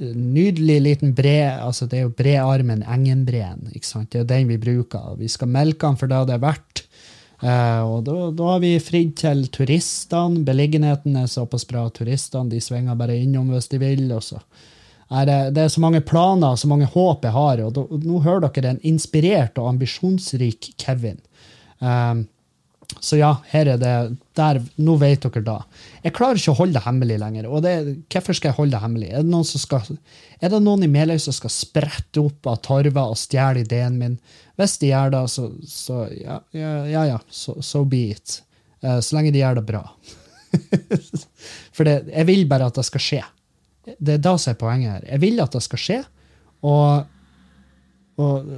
nydelig 0.00 0.78
liten 0.82 1.14
bre, 1.16 1.60
altså 1.60 1.86
det 1.86 1.98
er 1.98 2.06
jo 2.06 2.14
brearmen 2.16 2.82
Engenbreen. 2.82 3.68
ikke 3.74 3.86
sant? 3.86 4.10
Det 4.12 4.22
er 4.22 4.30
den 4.30 4.48
vi 4.48 4.58
bruker. 4.60 5.16
Vi 5.20 5.28
skal 5.28 5.52
melke 5.52 5.86
den 5.86 6.00
for 6.00 6.10
det 6.10 6.22
det 6.28 6.36
er 6.38 6.44
verdt. 6.44 6.84
Uh, 7.40 7.80
og 7.88 8.04
da 8.36 8.48
har 8.50 8.60
vi 8.60 8.74
fridd 8.84 9.14
til 9.22 9.46
turistene. 9.52 10.42
Beliggenheten 10.44 11.16
er 11.16 11.30
såpass 11.30 11.64
bra. 11.68 11.86
Turistene 11.88 12.52
de 12.52 12.60
svinger 12.60 12.98
bare 13.00 13.16
innom 13.16 13.48
hvis 13.54 13.70
de 13.72 13.80
vil. 13.80 14.04
og 14.12 14.22
så 14.24 14.40
er 15.10 15.26
det, 15.26 15.38
det 15.56 15.62
er 15.64 15.72
så 15.72 15.80
mange 15.82 16.02
planer 16.06 16.56
så 16.56 16.68
mange 16.70 16.86
håp 16.92 17.24
jeg 17.24 17.34
har. 17.34 17.62
og 17.64 17.72
da, 17.74 17.86
Nå 18.04 18.20
hører 18.26 18.48
dere 18.48 18.74
en 18.74 18.84
inspirert 18.86 19.58
og 19.58 19.72
ambisjonsrik 19.72 20.74
Kevin. 20.78 21.18
Um, 21.80 22.28
så 22.98 23.16
ja, 23.20 23.30
her 23.52 23.68
er 23.74 23.78
det 23.80 23.94
der, 24.36 24.60
Nå 24.82 24.96
vet 25.00 25.22
dere 25.22 25.42
da. 25.44 25.56
Jeg 26.02 26.14
klarer 26.16 26.40
ikke 26.40 26.54
å 26.54 26.58
holde 26.58 26.78
det 26.78 26.84
hemmelig 26.84 27.18
lenger. 27.22 27.48
og 27.48 27.62
det, 27.64 27.74
Hvorfor 28.10 28.36
skal 28.36 28.50
jeg 28.50 28.58
holde 28.58 28.74
det 28.74 28.82
hemmelig? 28.82 29.10
Er 29.12 29.24
det 29.24 29.32
noen, 29.32 29.46
skal, 29.46 29.98
er 30.40 30.52
det 30.52 30.60
noen 30.64 30.86
i 30.86 30.90
Meløy 30.90 31.18
som 31.22 31.36
skal 31.36 31.52
sprette 31.54 32.22
opp 32.22 32.48
av 32.50 32.60
torva 32.66 33.06
og 33.12 33.18
stjele 33.20 33.64
ideen 33.64 33.98
min? 34.00 34.16
Hvis 34.60 34.78
de 34.82 34.90
gjør 34.90 35.14
det, 35.14 35.24
så, 35.32 35.46
så 35.68 36.04
ja, 36.12 36.40
ja, 36.56 36.72
ja, 36.90 37.04
ja 37.14 37.18
so, 37.28 37.56
so 37.64 37.84
be 37.88 38.08
it. 38.16 38.40
Eh, 38.82 38.98
så 39.04 39.16
lenge 39.16 39.32
de 39.34 39.42
gjør 39.42 39.60
det 39.60 39.66
bra. 39.68 39.84
For 41.76 41.86
det, 41.86 42.00
jeg 42.10 42.28
vil 42.28 42.46
bare 42.50 42.68
at 42.68 42.80
det 42.80 42.86
skal 42.88 43.04
skje. 43.04 43.22
Det 43.96 44.18
er 44.18 44.24
da 44.24 44.36
som 44.40 44.52
er 44.52 44.60
poenget 44.60 44.96
her. 44.96 45.08
Jeg 45.14 45.22
vil 45.22 45.40
at 45.42 45.56
det 45.56 45.62
skal 45.64 45.80
skje, 45.80 46.00
og, 46.68 47.06
og 48.20 48.50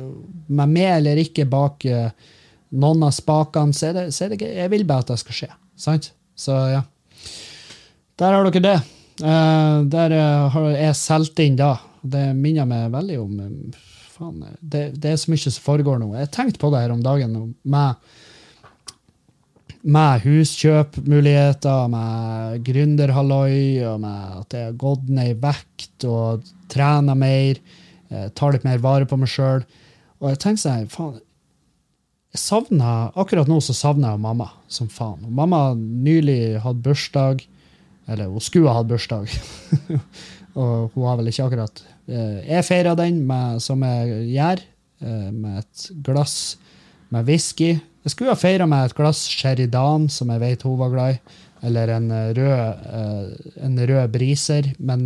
med 0.50 0.72
meg 0.72 0.96
eller 0.96 1.20
ikke 1.22 1.46
bak 1.46 1.86
uh, 1.86 2.32
noen 2.72 3.04
av 3.06 3.12
spakene, 3.14 3.76
så 3.76 3.90
er 3.90 3.98
det, 3.98 4.08
så 4.16 4.24
er 4.24 4.32
det 4.32 4.40
ikke 4.40 4.50
Jeg 4.56 4.72
vil 4.72 4.88
bare 4.88 5.04
at 5.04 5.12
det 5.12 5.20
skal 5.20 5.38
skje. 5.38 5.52
Sant? 5.78 6.10
Så 6.38 6.56
ja. 6.72 6.82
Der 8.20 8.36
har 8.36 8.48
dere 8.48 8.64
det. 8.64 8.80
Uh, 9.22 9.84
der 9.92 10.14
uh, 10.16 10.50
har 10.54 10.68
jeg 10.72 10.98
solgt 10.98 11.40
inn 11.44 11.58
da. 11.58 11.76
Det 12.02 12.32
minner 12.34 12.66
meg 12.66 12.90
veldig 12.94 13.18
om 13.20 13.40
um, 13.44 13.56
faen, 14.14 14.40
det, 14.58 14.86
det, 14.96 15.12
er 15.12 15.20
så 15.20 15.32
mye 15.32 15.42
som 15.44 15.64
foregår 15.64 16.00
nå. 16.00 16.12
Jeg 16.16 16.32
tenkte 16.34 16.62
på 16.62 16.72
det 16.72 16.82
her 16.82 16.94
om 16.94 17.02
dagen 17.04 17.36
med, 17.62 18.14
med 19.82 20.24
huskjøpmuligheter, 20.24 21.92
med 21.92 22.64
gründerhalloi, 22.66 23.84
og 23.90 24.00
med 24.02 24.40
at 24.40 24.56
jeg 24.58 24.70
har 24.70 24.80
gått 24.80 25.12
ned 25.12 25.34
i 25.34 25.38
vekt 25.44 26.08
og 26.08 26.48
trener 26.72 27.18
mer, 27.18 27.60
tar 28.36 28.52
litt 28.52 28.66
mer 28.66 28.80
vare 28.82 29.08
på 29.08 29.16
meg 29.20 29.30
sjøl. 29.30 29.62
Og 30.20 30.32
jeg 30.32 30.40
tenkte 30.42 30.64
sånn, 30.66 30.90
faen, 30.92 31.20
jeg 32.32 32.40
savner, 32.40 33.10
Akkurat 33.20 33.48
nå 33.48 33.58
så 33.60 33.74
savner 33.76 34.14
jeg 34.14 34.22
mamma 34.24 34.48
som 34.72 34.88
faen. 34.88 35.26
Mamma 35.28 35.74
nylig 35.76 36.62
hadde 36.64 36.80
bursdag. 36.86 37.42
Eller 38.08 38.30
hun 38.32 38.40
skulle 38.40 38.72
ha 38.72 38.80
hatt 38.80 38.88
bursdag. 38.88 39.28
og 40.58 40.94
hun 40.94 41.04
har 41.10 41.18
vel 41.20 41.28
ikke 41.28 41.44
akkurat 41.46 41.82
eh, 42.08 42.40
Jeg 42.48 42.66
feira 42.66 42.94
den 42.98 43.20
med, 43.28 43.60
som 43.62 43.84
jeg 43.84 44.30
gjør, 44.32 44.62
eh, 45.04 45.28
med 45.28 45.60
et 45.60 45.84
glass 46.08 46.36
med 47.12 47.28
whisky. 47.28 47.74
Jeg 48.02 48.14
skulle 48.14 48.32
ha 48.32 48.40
feira 48.40 48.66
med 48.66 48.88
et 48.88 48.96
glass 48.96 49.26
Sheridan, 49.28 50.08
som 50.08 50.32
jeg 50.32 50.42
vet 50.42 50.64
hun 50.64 50.80
var 50.80 50.94
glad 50.94 51.18
i. 51.18 51.36
Eller 51.68 51.92
en 51.98 52.08
rød, 52.10 52.80
eh, 52.96 53.52
en 53.68 53.78
rød 53.92 54.16
briser. 54.16 54.72
Men 54.80 55.04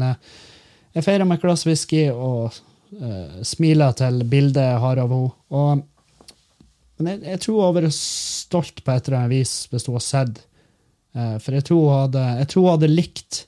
jeg 0.94 1.04
feira 1.04 1.26
med 1.26 1.40
et 1.40 1.48
glass 1.48 1.66
whisky 1.66 2.06
og 2.14 2.54
smiler 3.42 3.98
til 3.98 4.22
bildet 4.30 4.62
jeg 4.62 4.80
har 4.80 5.02
av 5.02 5.10
henne. 5.10 5.34
Og 5.50 5.82
men 6.97 7.11
jeg, 7.12 7.22
jeg, 7.28 7.42
tror 7.44 7.57
hun 7.57 7.66
hadde 7.66 7.82
vært 7.82 7.97
stolt 7.99 8.82
på 8.84 8.92
et 8.92 9.09
eller 9.09 9.18
annet 9.20 9.34
vis 9.34 9.55
hvis 9.70 9.86
hun 9.88 9.99
hadde 9.99 10.07
sett. 10.07 10.42
Uh, 11.16 11.36
for 11.42 11.57
jeg 11.57 11.66
tror 11.68 11.82
hun 11.82 11.99
hadde, 12.01 12.24
jeg 12.40 12.51
tror 12.53 12.66
hun 12.66 12.74
hadde 12.74 12.92
likt 12.92 13.40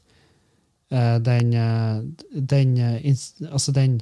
uh, 0.94 1.16
den, 1.24 1.53
uh, 1.57 2.32
den 2.32 2.74
Altså 3.49 3.74
den, 3.76 4.01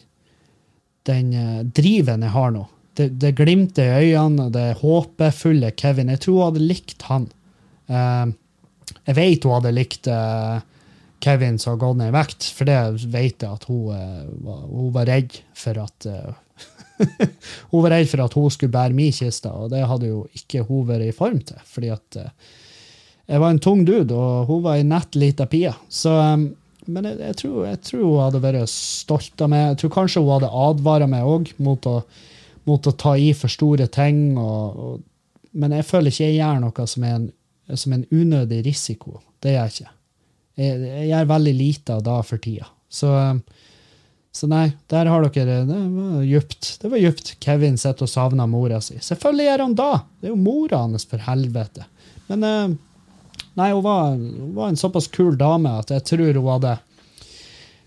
den 1.07 1.35
driven 1.75 2.27
jeg 2.27 2.35
har 2.35 2.55
nå. 2.55 2.65
Det, 2.97 3.11
det 3.21 3.35
glimtet 3.37 3.85
i 3.85 4.15
øynene, 4.17 4.49
det 4.51 4.79
håpefulle 4.81 5.75
Kevin. 5.77 6.11
Jeg 6.15 6.25
tror 6.25 6.39
hun 6.39 6.47
hadde 6.49 6.65
likt 6.65 7.05
han. 7.11 7.27
jeg 7.87 9.17
vet 9.19 9.45
hun 9.45 9.53
hadde 9.53 9.75
likt 9.77 10.09
Kevin 11.21 11.59
som 11.61 11.75
har 11.75 11.83
gått 11.83 11.99
ned 12.01 12.09
i 12.09 12.15
vekt, 12.17 12.49
for 12.57 12.69
det 12.69 12.79
vet 13.13 13.45
jeg 13.45 13.53
at 13.53 13.67
hun, 13.69 13.93
hun 14.47 14.89
var 14.97 15.11
redd 15.11 15.37
for 15.55 15.83
at 15.85 16.09
hun 17.71 17.83
var 17.85 17.93
redd 17.93 18.11
for 18.11 18.25
at 18.25 18.37
hun 18.37 18.53
skulle 18.53 18.75
bære 18.75 18.97
min 18.97 19.15
kiste, 19.15 19.51
og 19.51 19.73
det 19.73 19.87
hadde 19.87 20.11
jo 20.11 20.23
ikke 20.37 20.65
hun 20.69 20.87
vært 20.89 21.09
i 21.09 21.17
form 21.17 21.41
til. 21.45 21.59
fordi 21.69 21.91
at 21.95 22.21
uh, 22.21 22.31
jeg 23.27 23.43
var 23.43 23.51
en 23.51 23.63
tung 23.63 23.83
dude, 23.87 24.15
og 24.15 24.47
hun 24.51 24.63
var 24.65 24.79
ei 24.79 24.87
nett 24.87 25.19
lita 25.19 25.49
pie. 25.51 25.73
Så, 25.91 26.13
um, 26.15 26.49
men 26.87 27.09
jeg, 27.09 27.19
jeg, 27.19 27.39
tror, 27.43 27.59
jeg, 27.67 27.81
tror, 27.89 28.05
hun 28.05 28.23
hadde 28.23 28.43
vært 28.45 28.71
stolt 28.71 29.43
av 29.43 29.51
meg. 29.51 29.65
Jeg 29.73 29.81
tror 29.83 29.95
kanskje 29.97 30.23
hun 30.23 30.35
hadde 30.37 30.53
advara 30.67 31.09
meg 31.11 31.27
òg 31.27 31.51
mot, 31.59 31.89
mot, 32.71 32.87
å 32.87 32.95
ta 32.95 33.17
i 33.19 33.33
for 33.35 33.51
store 33.51 33.89
ting. 33.91 34.39
Og, 34.39 34.79
og, 34.79 35.43
men 35.59 35.75
jeg 35.75 35.89
føler 35.89 36.15
ikke 36.15 36.29
jeg 36.29 36.39
gjør 36.39 36.63
noe 36.63 36.87
som 36.93 37.09
er 37.09 37.19
en, 37.19 37.27
som 37.75 37.97
en 37.97 38.07
unødig 38.15 38.63
risiko. 38.69 39.19
Det 39.43 39.57
gjør 39.57 39.65
jeg 39.65 39.75
ikke. 39.75 39.93
Jeg, 40.57 40.81
jeg 40.87 41.11
gjør 41.11 41.33
veldig 41.35 41.57
lite 41.59 41.99
av 41.99 42.07
det 42.07 42.21
for 42.31 42.47
tida. 42.47 42.71
Så 42.87 43.11
um, 43.11 43.43
så 44.37 44.45
nei, 44.51 44.67
der 44.93 45.09
har 45.09 45.25
dere 45.33 45.63
Det 45.65 45.77
var 45.97 46.23
djupt. 46.23 46.81
Det 46.83 46.89
var 46.93 47.01
djupt. 47.01 47.37
Kevin 47.41 47.79
sitter 47.81 48.05
og 48.05 48.11
savner 48.13 48.49
mora 48.51 48.83
si. 48.85 48.99
Selvfølgelig 49.01 49.47
gjør 49.47 49.63
han 49.65 49.77
da! 49.79 49.93
Det 50.21 50.29
er 50.29 50.35
jo 50.35 50.41
mora 50.45 50.81
hans, 50.83 51.07
for 51.09 51.23
helvete. 51.25 51.87
Men 52.29 52.45
eh, 52.45 52.75
nei, 53.57 53.71
hun 53.71 53.81
var, 53.87 54.11
hun 54.13 54.51
var, 54.59 54.69
en 54.69 54.77
såpass 54.77 55.09
kul 55.15 55.39
dame 55.41 55.73
at 55.81 55.95
jeg 55.95 56.05
tror 56.11 56.37
hun 56.37 56.51
hadde 56.51 56.75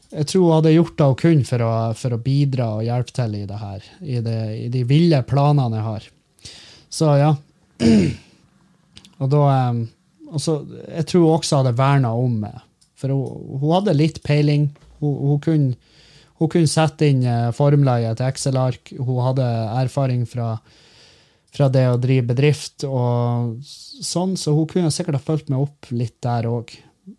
jeg 0.10 0.26
tror 0.32 0.48
hun 0.48 0.56
hadde 0.56 0.74
gjort 0.74 0.96
det 0.98 1.10
hun 1.12 1.20
kunne 1.22 1.46
for 1.46 1.66
å, 1.68 1.70
for 2.00 2.16
å 2.16 2.22
bidra 2.24 2.72
og 2.80 2.88
hjelpe 2.88 3.14
til 3.20 3.36
i 3.38 3.44
det 3.52 3.60
her. 3.62 3.86
I, 4.02 4.18
det, 4.26 4.40
i 4.58 4.66
de 4.74 4.82
ville 4.90 5.20
planene 5.30 5.78
jeg 5.78 5.86
har. 5.86 6.08
Så 6.90 7.12
ja. 7.20 7.30
Og 9.20 9.30
da 9.30 9.44
og 10.30 10.42
så, 10.42 10.54
Jeg 10.96 11.06
tror 11.12 11.28
hun 11.28 11.36
også 11.36 11.62
hadde 11.62 11.78
verna 11.78 12.16
om 12.18 12.42
meg. 12.42 12.58
For 12.98 13.14
hun, 13.14 13.62
hun 13.62 13.76
hadde 13.76 13.98
litt 14.00 14.18
peiling. 14.26 14.72
Hun, 14.98 15.14
hun 15.14 15.46
kunne 15.46 15.78
hun 16.40 16.52
kunne 16.52 16.72
sette 16.72 17.10
inn 17.12 17.24
eh, 17.28 17.50
formler 17.56 18.06
i 18.06 18.12
Excel-ark. 18.30 18.94
Hun 18.98 19.24
hadde 19.26 19.48
erfaring 19.82 20.26
fra, 20.30 20.54
fra, 21.56 21.70
det 21.72 21.86
å 21.92 21.98
drive 22.00 22.30
bedrift, 22.32 22.86
og 22.88 23.58
sånn, 23.64 24.38
så 24.40 24.56
hun 24.56 24.70
kunne 24.72 24.94
sikkert 24.96 25.20
ha 25.20 25.26
fulgt 25.26 25.52
meg 25.52 25.66
opp 25.68 25.90
litt 25.92 26.18
der 26.24 26.48
òg. 26.50 26.76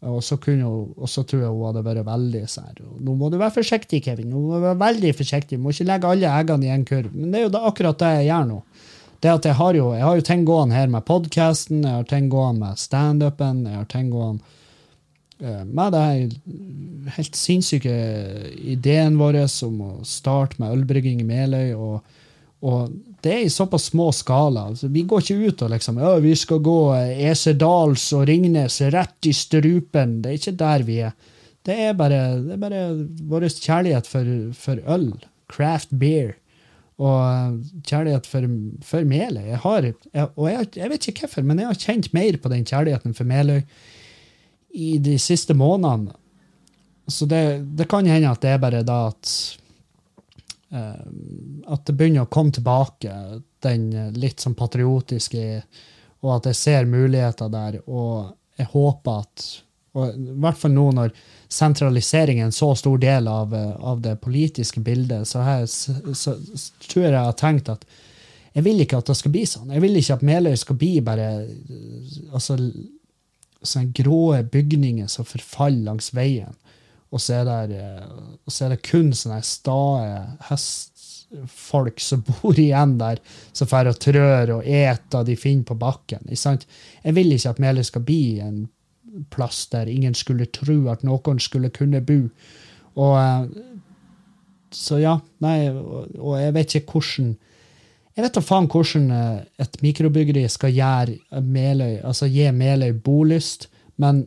Og 0.06 0.20
så, 0.22 0.36
kunne 0.38 0.68
hun, 0.68 0.92
og 0.94 1.10
så 1.10 1.24
tror 1.26 1.42
jeg 1.42 1.50
hun 1.50 1.66
hadde 1.66 1.82
vært 1.84 2.06
veldig 2.06 2.44
sær. 2.48 2.78
Nå 2.78 3.16
må 3.18 3.28
du 3.28 3.40
være 3.40 3.56
forsiktig, 3.58 4.04
Kevin. 4.06 4.30
Nå 4.30 4.38
må 4.38 4.54
du 4.54 4.64
være 4.68 4.78
veldig 4.80 5.10
forsiktig. 5.18 5.58
Du 5.58 5.64
må 5.64 5.74
ikke 5.74 5.88
legge 5.88 6.12
alle 6.12 6.30
eggene 6.30 6.68
i 6.68 6.72
en 6.76 6.86
kurv. 6.86 7.10
Men 7.10 7.32
det 7.32 7.40
er 7.40 7.48
jo 7.48 7.52
da 7.56 7.64
akkurat 7.68 7.98
det 8.00 8.12
jeg 8.20 8.28
gjør 8.30 8.46
nå. 8.52 8.60
det 9.20 9.32
at 9.34 9.48
jeg 9.50 9.58
har 9.58 9.76
jo, 9.76 9.88
jeg 9.98 10.06
har 10.06 10.20
jo 10.20 10.26
ting 10.30 10.46
gående 10.48 10.78
her 10.78 10.94
med 10.94 11.04
podkasten, 11.10 11.82
jeg 11.84 11.98
har 11.98 12.06
ting 12.08 12.30
gående 12.32 12.68
med 12.68 12.80
standupen, 12.80 13.66
jeg 13.66 13.76
har 13.82 13.90
ting 13.90 14.14
gående 14.14 14.59
med 15.40 15.94
det 15.94 16.00
her 16.04 17.12
helt 17.16 17.36
sinnssyke 17.38 17.92
ideen 18.60 19.16
vår 19.20 19.42
om 19.66 19.78
å 19.86 19.92
starte 20.06 20.60
med 20.60 20.74
ølbrygging 20.76 21.22
i 21.22 21.28
Meløy. 21.28 21.74
og 21.74 22.18
og 22.60 22.90
det 23.24 23.32
er 23.32 23.46
i 23.46 23.52
såpass 23.52 23.86
små 23.88 24.10
skala. 24.12 24.66
Altså, 24.68 24.90
vi 24.92 25.06
går 25.08 25.22
ikke 25.22 25.48
ut 25.48 25.62
og 25.64 25.70
liksom 25.72 26.00
ja, 26.00 26.10
vi 26.20 26.34
skal 26.36 26.60
gå 26.64 26.78
Esedals 27.30 28.10
og 28.16 28.26
Ringnes 28.28 28.80
rett 28.92 29.28
i 29.28 29.32
strupen. 29.36 30.18
Det 30.20 30.32
er 30.32 30.40
ikke 30.40 30.58
der 30.60 30.84
vi 30.84 30.98
er. 31.06 31.14
Det 31.64 31.76
er 31.86 31.96
bare, 31.96 32.20
det 32.44 32.56
er 32.56 32.60
bare 32.60 32.82
vår 33.28 33.48
kjærlighet 33.52 34.08
for, 34.08 34.28
for, 34.56 34.80
øl, 34.88 35.10
craft 35.52 35.92
beer, 36.00 36.34
og 37.00 37.60
kjærlighet 37.88 38.28
for, 38.28 38.44
for 38.84 39.08
Meløy. 39.08 39.46
Jeg 39.54 39.60
har, 39.64 39.88
jeg, 39.88 40.28
og 40.36 40.50
jeg, 40.50 40.70
jeg, 40.76 40.92
vet 40.92 41.08
ikke 41.08 41.26
hvorfor, 41.26 41.48
men 41.48 41.60
jeg 41.60 41.68
har 41.68 41.82
kjent 41.84 42.12
mer 42.16 42.38
på 42.40 42.52
den 42.52 42.64
kjærligheten 42.68 43.16
for 43.16 43.28
Meløy 43.28 43.60
i 44.72 44.98
de 44.98 45.18
siste 45.18 45.54
månedene. 45.54 46.16
Så 47.10 47.26
det, 47.26 47.58
det 47.74 47.88
kan 47.90 48.06
hende 48.06 48.30
at 48.30 48.42
det 48.42 48.52
er 48.54 48.60
bare 48.62 48.82
da 48.86 48.98
at 49.08 49.30
uh, 50.70 51.06
at 51.74 51.86
det 51.86 51.96
begynner 51.96 52.26
å 52.26 52.30
komme 52.30 52.54
tilbake, 52.54 53.14
den 53.64 53.88
litt 54.14 54.40
sånn 54.40 54.54
patriotiske, 54.54 55.62
og 56.22 56.36
at 56.36 56.50
jeg 56.50 56.58
ser 56.60 56.86
muligheter 56.90 57.50
der. 57.50 57.80
Og 57.90 58.30
jeg 58.60 58.70
håper 58.70 59.24
at 59.24 59.48
og 59.98 60.14
I 60.14 60.36
hvert 60.38 60.58
fall 60.60 60.70
nå 60.70 60.84
når 60.94 61.14
sentralisering 61.50 62.38
er 62.38 62.46
en 62.46 62.54
så 62.54 62.68
stor 62.78 63.00
del 63.02 63.26
av, 63.26 63.54
av 63.54 64.02
det 64.04 64.14
politiske 64.22 64.82
bildet, 64.86 65.26
så, 65.26 65.42
her, 65.42 65.64
så, 65.66 65.96
så, 66.14 66.36
tror 66.86 67.04
jeg 67.04 67.14
jeg 67.16 67.26
har 67.26 67.38
tenkt 67.40 67.72
at 67.72 67.82
jeg 68.54 68.66
vil 68.66 68.82
ikke 68.82 69.00
at 69.00 69.10
det 69.10 69.16
skal 69.18 69.34
bli 69.34 69.42
sånn. 69.46 69.70
Jeg 69.74 69.82
vil 69.82 69.98
ikke 69.98 70.16
at 70.18 70.24
Meløy 70.26 70.54
skal 70.58 70.78
bli 70.78 70.92
bare 71.06 71.26
altså, 72.34 72.56
sånne 73.62 73.92
grå 73.96 74.38
bygninger 74.52 75.08
som 75.10 75.28
forfaller 75.28 75.90
langs 75.90 76.14
veien 76.16 76.56
og 77.10 77.18
så 77.22 77.40
er 77.40 77.46
det, 77.70 77.80
eh, 77.82 78.10
og 78.46 78.54
så 78.54 78.66
er 78.66 78.74
det 78.74 78.84
kun 78.86 79.10
sånne 79.16 79.40
stae 79.46 80.10
hestfolk 80.46 82.02
som 82.02 82.22
bor 82.28 82.58
igjen 82.58 82.96
der, 83.00 83.22
som 83.52 83.70
drar 83.70 83.90
og 83.90 83.98
trør 84.02 84.56
og 84.58 84.66
eter 84.66 85.26
de 85.26 85.38
finner 85.38 85.66
på 85.66 85.78
bakken. 85.80 86.30
Jeg 86.30 87.16
vil 87.16 87.34
ikke 87.34 87.54
at 87.54 87.62
Meløy 87.62 87.86
skal 87.86 88.06
bli 88.06 88.22
en 88.44 88.62
plass 89.34 89.64
der 89.72 89.90
ingen 89.90 90.14
skulle 90.14 90.46
tro 90.54 90.84
at 90.92 91.02
noen 91.06 91.42
skulle 91.42 91.72
kunne 91.74 92.02
bo. 92.06 92.22
Og 93.00 93.18
eh, 93.18 93.66
Så 94.70 95.00
ja, 95.00 95.16
nei, 95.42 95.66
og 95.66 96.36
jeg 96.38 96.54
vet 96.54 96.74
ikke 96.78 96.92
hvordan 96.94 97.32
jeg 98.20 98.26
vet 98.26 98.36
da 98.36 98.42
faen 98.44 98.68
hvordan 98.68 99.08
eh, 99.16 99.38
et 99.64 99.80
mikrobyggeri 99.80 100.44
skal 100.52 100.74
gjøre 100.76 101.40
Meløy, 101.40 102.02
altså 102.04 102.28
gi 102.28 102.44
Meløy 102.52 102.92
bolyst, 103.00 103.70
men 104.00 104.26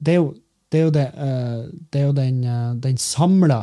det 0.00 0.16
er 0.16 0.22
jo 0.22 0.32
det 0.74 0.80
er 0.80 0.88
jo, 0.88 0.90
det, 0.90 1.04
eh, 1.14 1.58
det 1.92 2.00
er 2.00 2.08
jo 2.08 2.14
den, 2.16 2.38
eh, 2.44 2.70
den 2.82 2.96
samla 2.98 3.60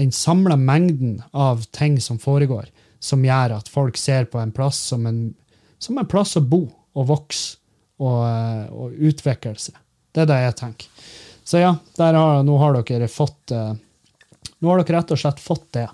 den 0.00 0.12
samla 0.12 0.56
mengden 0.56 1.18
av 1.36 1.66
ting 1.76 1.98
som 2.00 2.16
foregår, 2.18 2.70
som 2.96 3.24
gjør 3.24 3.58
at 3.58 3.68
folk 3.68 3.98
ser 4.00 4.24
på 4.32 4.40
en 4.40 4.54
plass 4.56 4.78
som 4.88 5.04
en, 5.06 5.34
som 5.76 5.98
en 6.00 6.08
plass 6.08 6.32
å 6.40 6.40
bo 6.40 6.62
og 6.96 7.08
vokse 7.10 7.58
og, 8.00 8.22
eh, 8.24 8.64
og, 8.72 8.94
utvikle 8.96 9.52
seg. 9.60 9.76
Det 10.12 10.24
er 10.24 10.30
det 10.30 10.40
jeg 10.46 10.56
tenker. 10.62 11.04
Så 11.44 11.60
ja, 11.60 11.74
har, 11.98 12.40
nå 12.46 12.56
har 12.62 12.80
dere 12.80 13.08
fått 13.10 13.52
Nå 13.52 14.70
har 14.70 14.78
dere 14.78 14.94
rett 14.94 15.10
og 15.10 15.18
slett 15.18 15.40
fått 15.42 15.64
det. 15.74 15.88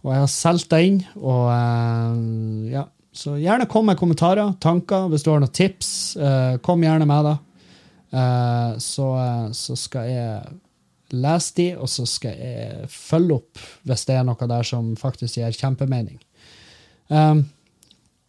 Og 0.00 0.14
jeg 0.14 0.22
har 0.22 0.32
solgt 0.32 0.72
inn, 0.78 1.02
og 1.20 1.50
ja. 2.72 2.86
Så 3.12 3.34
gjerne 3.42 3.66
kom 3.68 3.88
med 3.90 3.98
kommentarer, 3.98 4.52
tanker, 4.62 5.08
hvis 5.10 5.24
du 5.26 5.32
har 5.32 5.40
noen 5.42 5.52
tips. 5.52 5.88
Kom 6.64 6.84
gjerne 6.86 7.08
med 7.10 7.26
det. 7.26 7.34
Eh, 8.10 8.78
så, 8.78 9.18
eh, 9.18 9.52
så, 9.52 9.76
skal 9.76 10.08
jeg 10.10 10.58
lese 11.14 11.54
de, 11.56 11.68
og 11.78 11.88
så 11.90 12.06
skal 12.06 12.34
jeg 12.38 12.90
følge 12.90 13.38
opp 13.38 13.62
hvis 13.86 14.04
det 14.08 14.16
er 14.18 14.26
noe 14.26 14.50
der 14.50 14.66
som 14.66 14.92
faktisk 14.98 15.38
gir 15.38 15.54
kjempemening. 15.54 16.18
Um, 17.10 17.44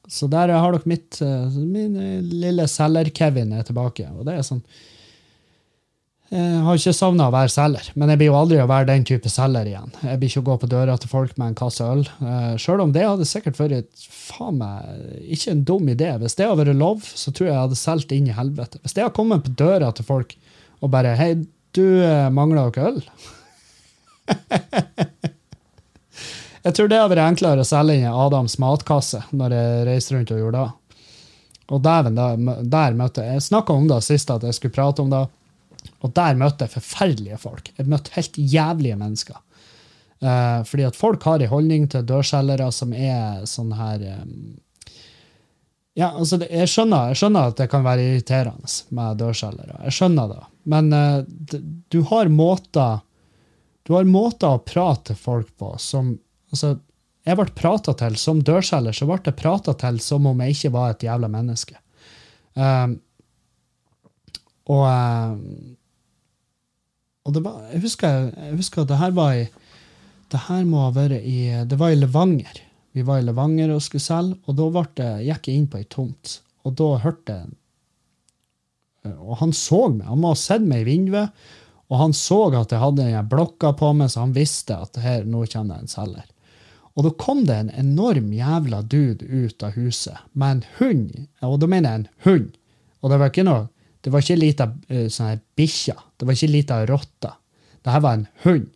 så 0.09 0.25
der 0.29 0.49
har 0.49 0.73
dere 0.73 0.89
mitt 0.89 1.19
Min 1.21 1.93
lille 2.25 2.65
selger-Kevin 2.67 3.53
er 3.53 3.67
tilbake. 3.67 4.07
Og 4.17 4.25
det 4.25 4.33
er 4.33 4.45
sånn 4.45 4.63
jeg 6.31 6.59
har 6.63 6.77
ikke 6.79 6.93
savna 6.95 7.25
å 7.27 7.33
være 7.33 7.51
selger, 7.51 7.87
men 7.99 8.07
jeg 8.13 8.19
blir 8.21 8.29
jo 8.29 8.35
aldri 8.39 8.59
å 8.63 8.67
være 8.69 8.87
den 8.87 9.03
type 9.03 9.27
selger 9.27 9.67
igjen. 9.67 9.89
Jeg 9.99 10.19
blir 10.19 10.29
ikke 10.29 10.39
å 10.39 10.45
gå 10.47 10.53
på 10.61 10.69
døra 10.71 10.93
til 10.95 11.09
folk 11.11 11.33
med 11.35 11.49
en 11.49 11.57
kasse 11.59 11.83
øl. 11.83 12.05
Uh, 12.21 12.53
Sjøl 12.55 12.83
om 12.85 12.93
det 12.95 13.03
hadde 13.03 13.27
sikkert 13.27 13.59
vært 13.59 14.05
faen 14.07 14.61
meg 14.61 15.25
ikke 15.35 15.51
en 15.51 15.65
dum 15.67 15.89
idé. 15.91 16.13
Hvis 16.21 16.37
det 16.39 16.47
hadde 16.47 16.61
vært 16.63 16.79
lov, 16.79 17.03
så 17.03 17.33
tror 17.35 17.49
jeg 17.49 17.51
jeg 17.51 17.65
hadde 17.65 17.79
solgt 17.81 18.13
inn 18.15 18.29
i 18.31 18.35
helvete. 18.37 18.79
Hvis 18.79 18.95
det 18.95 19.03
hadde 19.03 19.15
kommet 19.17 19.43
på 19.43 19.51
døra 19.59 19.89
til 19.97 20.07
folk 20.07 20.31
og 20.79 20.93
bare 20.93 21.17
Hei, 21.19 21.33
du 21.75 21.83
uh, 21.99 22.31
mangler 22.31 22.71
dere 22.71 22.93
øl? 22.93 23.03
jeg 26.69 26.77
tror 26.77 26.87
det 26.87 27.01
hadde 27.01 27.11
vært 27.11 27.25
enklere 27.25 27.65
å 27.65 27.69
selge 27.73 27.99
inn 27.99 28.07
i 28.07 28.15
Adams 28.23 28.55
matkasse 28.63 29.19
når 29.35 29.57
jeg 29.57 29.83
reiste 29.91 30.15
rundt 30.15 30.31
og 30.31 30.41
gjorde 30.45 30.63
det. 30.63 30.95
Og 31.75 31.83
dæven, 31.83 32.23
der 32.71 32.95
møtte 32.95 33.27
jeg 33.27 33.35
Jeg 33.35 33.47
snakka 33.51 33.75
om 33.75 33.91
det 33.91 33.99
sist, 34.07 34.31
at 34.31 34.47
jeg 34.47 34.55
skulle 34.55 34.79
prate 34.79 35.03
om 35.03 35.11
det. 35.11 35.25
Og 36.01 36.13
der 36.17 36.37
møtte 36.39 36.65
jeg 36.65 36.73
forferdelige 36.73 37.39
folk. 37.41 37.71
Jeg 37.77 37.89
møtte 37.89 38.15
helt 38.15 38.37
jævlige 38.37 38.97
mennesker. 38.97 39.37
Uh, 40.21 40.61
fordi 40.69 40.85
at 40.85 40.97
folk 40.97 41.23
har 41.25 41.41
en 41.41 41.49
holdning 41.49 41.87
til 41.89 42.05
dørselgere 42.05 42.67
som 42.73 42.91
er 42.93 43.41
sånn 43.49 43.71
her 43.73 44.03
um, 44.21 44.51
Ja, 45.97 46.11
altså, 46.13 46.37
det, 46.39 46.47
jeg, 46.53 46.69
skjønner, 46.71 47.09
jeg, 47.09 47.17
skjønner, 47.19 47.49
at 47.49 47.57
det 47.57 47.65
kan 47.71 47.81
være 47.83 48.03
irriterende 48.05 48.69
med 48.95 49.17
dørselgere. 49.19 49.79
Jeg 49.89 49.95
skjønner 49.97 50.29
det. 50.31 50.43
Men 50.71 50.93
uh, 50.93 51.57
du 51.91 51.99
har 52.11 52.29
måter 52.31 53.01
Du 53.83 53.95
har 53.97 54.05
måter 54.05 54.53
å 54.53 54.61
prate 54.61 55.09
til 55.11 55.19
folk 55.19 55.49
på 55.57 55.73
som 55.81 56.13
altså, 56.53 56.75
Jeg 57.25 57.39
ble 57.41 57.57
prata 57.57 57.97
til 57.97 58.15
som 58.21 58.45
dørselger, 58.45 58.93
så 58.93 59.09
ble 59.09 59.19
jeg 59.25 59.41
prata 59.41 59.73
til 59.73 59.99
som 60.05 60.29
om 60.29 60.45
jeg 60.45 60.55
ikke 60.55 60.73
var 60.77 60.93
et 60.93 61.05
jævla 61.09 61.29
menneske. 61.33 61.81
Um, 62.53 62.99
og 64.69 64.85
og 67.25 67.35
det 67.35 67.43
var, 67.45 67.61
jeg 67.73 67.83
husker, 67.83 68.31
jeg 68.33 68.57
husker 68.57 68.83
at 68.83 68.91
det 68.91 68.99
her 69.01 69.13
var 69.17 69.35
i 69.37 69.47
det 70.31 70.45
her 70.47 70.61
må 70.63 70.85
ha 70.85 70.91
vært 70.95 71.25
i 71.27 71.51
Det 71.67 71.75
var 71.79 71.91
i 71.91 71.97
Levanger. 71.99 72.61
Vi 72.95 73.03
var 73.07 73.19
i 73.19 73.25
Levanger 73.27 73.73
og 73.73 73.81
skulle 73.83 74.03
selge, 74.03 74.37
og 74.47 74.55
da 74.55 74.83
det, 74.95 75.09
gikk 75.27 75.49
jeg 75.49 75.59
inn 75.59 75.67
på 75.67 75.81
ei 75.81 75.87
tomt. 75.91 76.37
Og 76.63 76.75
da 76.79 76.87
hørte 77.03 77.35
jeg 77.35 79.17
Og 79.25 79.37
han 79.41 79.51
så 79.51 79.89
meg. 79.89 80.05
Han 80.07 80.21
må 80.21 80.31
ha 80.31 80.37
sett 80.37 80.63
meg 80.63 80.83
i 80.83 80.91
vinduet, 80.91 81.33
og 81.91 81.97
han 81.99 82.13
så 82.15 82.45
at 82.55 82.71
jeg 82.71 82.79
hadde 82.79 83.03
den 83.03 83.27
blokka 83.27 83.73
på 83.75 83.91
meg, 83.97 84.11
så 84.13 84.23
han 84.23 84.35
visste 84.35 84.77
at 84.77 84.95
her, 85.01 85.25
nå 85.25 85.43
kjenner 85.43 85.81
jeg 85.81 85.87
en 85.87 85.91
selger. 85.91 86.27
Og 86.95 87.07
da 87.07 87.11
kom 87.19 87.43
det 87.47 87.57
en 87.57 87.73
enorm 87.81 88.31
jævla 88.35 88.81
dude 88.83 89.25
ut 89.25 89.63
av 89.63 89.75
huset 89.75 90.21
med 90.31 90.51
en 90.51 90.63
hund. 90.77 91.27
Og 91.43 91.59
da 91.59 91.67
mener 91.71 91.89
jeg 91.89 91.99
en 91.99 92.09
hund. 92.27 92.49
Og 93.01 93.11
det 93.11 93.19
var 93.19 93.31
ikke 93.31 93.47
noe 93.47 93.67
det 94.01 94.11
var 94.13 94.23
ikke 94.23 94.37
ei 94.37 94.41
lita 94.41 94.67
uh, 94.71 95.07
sånn 95.11 95.41
bikkje. 95.57 95.95
Det 96.17 96.27
var 96.27 96.37
ikke 96.37 96.49
ei 96.49 96.55
lita 96.55 96.79
rotte. 96.89 97.35
Dette 97.81 98.01
var 98.03 98.17
en 98.17 98.27
hund. 98.45 98.67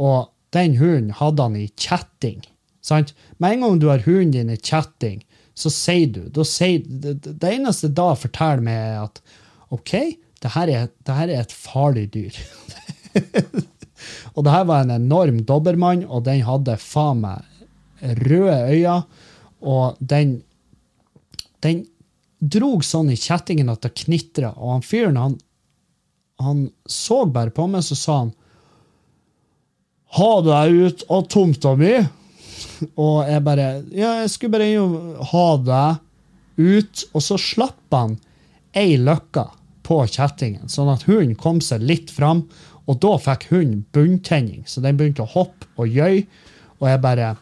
Og 0.00 0.30
den 0.54 0.78
hunden 0.80 1.12
hadde 1.18 1.46
han 1.46 1.58
i 1.58 1.66
kjetting. 1.78 2.40
Sant? 2.82 3.12
Med 3.38 3.56
en 3.56 3.66
gang 3.66 3.82
du 3.82 3.88
har 3.90 4.06
hunden 4.06 4.32
din 4.34 4.54
i 4.54 4.58
kjetting, 4.58 5.20
så 5.54 5.70
sier 5.72 6.14
du 6.32 6.42
sier, 6.46 6.82
det, 6.86 7.18
det, 7.26 7.50
eneste 7.50 7.90
da 7.92 8.14
forteller 8.16 8.62
meg, 8.64 8.78
er 8.78 9.02
at 9.04 9.20
OK, 9.74 9.92
det 10.40 10.52
her 10.54 10.72
er, 10.72 10.88
det 11.04 11.16
her 11.18 11.32
er 11.34 11.44
et 11.44 11.52
farlig 11.52 12.06
dyr. 12.14 12.38
og 14.34 14.46
det 14.46 14.54
her 14.54 14.64
var 14.70 14.86
en 14.86 14.94
enorm 14.96 15.42
dobbermann, 15.46 16.06
og 16.08 16.24
den 16.26 16.42
hadde 16.46 16.78
faen 16.80 17.20
meg 17.26 17.44
røde 18.00 18.56
øyne. 18.72 19.02
Og 19.60 19.96
den, 20.00 20.42
den 21.62 21.84
drog 22.40 22.84
sånn 22.84 23.12
i 23.12 23.18
kjettingen 23.20 23.70
at 23.72 23.84
det 23.84 23.94
knitra, 24.02 24.54
og 24.56 24.76
han 24.76 24.84
fyren, 24.84 25.18
han, 25.20 25.36
han 26.40 26.62
så 26.88 27.22
bare 27.28 27.52
på 27.54 27.68
meg, 27.70 27.84
så 27.86 27.98
sa 27.98 28.20
han 28.24 28.36
Ha 30.16 30.30
deg 30.42 30.72
ut 30.74 31.04
av 31.12 31.28
tomta 31.30 31.76
mi! 31.78 31.92
Og 32.98 33.28
jeg 33.28 33.42
bare 33.46 33.66
Ja, 33.94 34.16
jeg 34.22 34.32
skulle 34.32 34.56
bare 34.56 34.70
jo 34.72 34.86
ha 35.30 35.44
deg 35.62 36.00
ut. 36.60 37.04
Og 37.14 37.22
så 37.24 37.38
slapp 37.40 37.94
han 37.94 38.16
ei 38.76 38.98
løkke 39.00 39.46
på 39.86 40.00
kjettingen, 40.06 40.68
sånn 40.70 40.90
at 40.92 41.06
hunden 41.08 41.36
kom 41.38 41.60
seg 41.64 41.86
litt 41.86 42.10
fram. 42.14 42.44
Og 42.90 42.98
da 43.02 43.14
fikk 43.22 43.48
hunden 43.52 43.84
bunntenning, 43.94 44.64
så 44.66 44.82
den 44.82 44.98
begynte 44.98 45.24
å 45.24 45.30
hoppe 45.30 45.70
og 45.78 45.90
gjøy. 45.90 46.24
Og 46.80 46.90
jeg 46.90 47.02
bare 47.04 47.36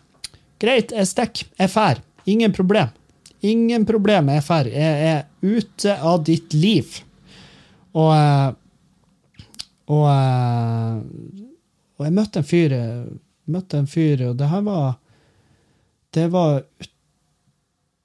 Greit, 0.59 0.91
jeg 0.91 1.07
stikker. 1.07 1.47
Jeg 1.55 1.71
drar. 1.71 2.01
Ingen 2.27 2.53
problem. 2.53 2.91
Ingen 3.47 3.85
problem, 3.87 4.29
jeg 4.33 4.43
drar. 4.47 4.71
Jeg 4.73 5.11
er 5.13 5.27
ute 5.43 5.95
av 6.03 6.25
ditt 6.27 6.55
liv. 6.55 6.99
Og 7.95 8.15
eh, 8.15 8.49
Og, 9.89 10.05
eh, 10.05 10.97
og 11.97 12.05
jeg 12.05 12.13
møtte 12.13 12.43
en 12.43 12.47
fyr, 12.47 12.75
møtte 13.49 13.79
en 13.81 13.87
fyr, 13.89 14.27
og 14.29 14.35
det 14.37 14.49
her 14.51 14.61
var 14.67 14.99
Det 16.13 16.27
var 16.29 16.63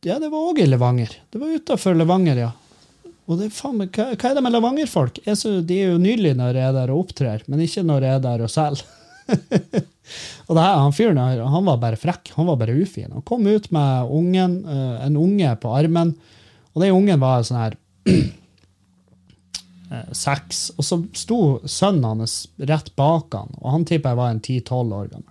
ja, 0.03 0.19
det 0.19 0.29
var 0.31 0.49
òg 0.51 0.59
i 0.59 0.65
Levanger. 0.67 1.11
Det 1.31 1.39
var 1.39 1.47
utafor 1.55 1.95
Levanger, 1.95 2.35
ja. 2.35 2.51
Og 3.25 3.37
det, 3.39 3.53
faen, 3.55 3.79
hva, 3.79 4.09
hva 4.11 4.29
er 4.29 4.35
det 4.35 4.41
med 4.43 4.51
Levanger-folk? 4.51 5.21
De 5.23 5.77
er 5.77 5.93
jo 5.93 5.99
nydelige 6.01 6.35
når 6.35 6.59
jeg 6.59 6.67
er 6.67 6.73
der 6.75 6.91
og 6.91 7.05
opptrer, 7.05 7.45
men 7.47 7.61
ikke 7.63 7.85
når 7.87 8.03
jeg 8.03 8.17
er 8.17 8.25
der 8.25 8.43
og 8.43 8.51
selger. 8.51 8.83
og 10.47 10.55
det 10.55 10.63
her, 10.63 10.79
han 10.83 10.95
fyren 10.95 11.19
han 11.21 11.67
var 11.67 11.81
bare 11.81 11.99
frekk. 11.99 12.33
Han 12.37 12.49
var 12.51 12.59
bare 12.59 12.75
ufin. 12.75 13.11
Han 13.11 13.25
kom 13.27 13.47
ut 13.47 13.69
med 13.71 14.11
ungen, 14.11 14.57
eh, 14.67 15.05
en 15.05 15.17
unge 15.17 15.55
på 15.61 15.73
armen, 15.75 16.15
og 16.73 16.81
den 16.83 16.95
ungen 16.95 17.21
var 17.21 17.45
sånn 17.45 17.61
her 17.61 17.77
eh, 19.91 20.09
seks. 20.11 20.65
Og 20.77 20.87
så 20.87 20.99
sto 21.15 21.39
sønnen 21.69 22.09
hans 22.09 22.41
rett 22.57 22.91
bak 22.99 23.37
han, 23.37 23.53
og 23.61 23.77
han 23.77 23.87
tipper 23.87 24.13
jeg 24.13 24.21
var 24.21 24.33
en 24.33 24.43
10-12 24.43 24.97
år 24.99 25.07
gammel. 25.13 25.29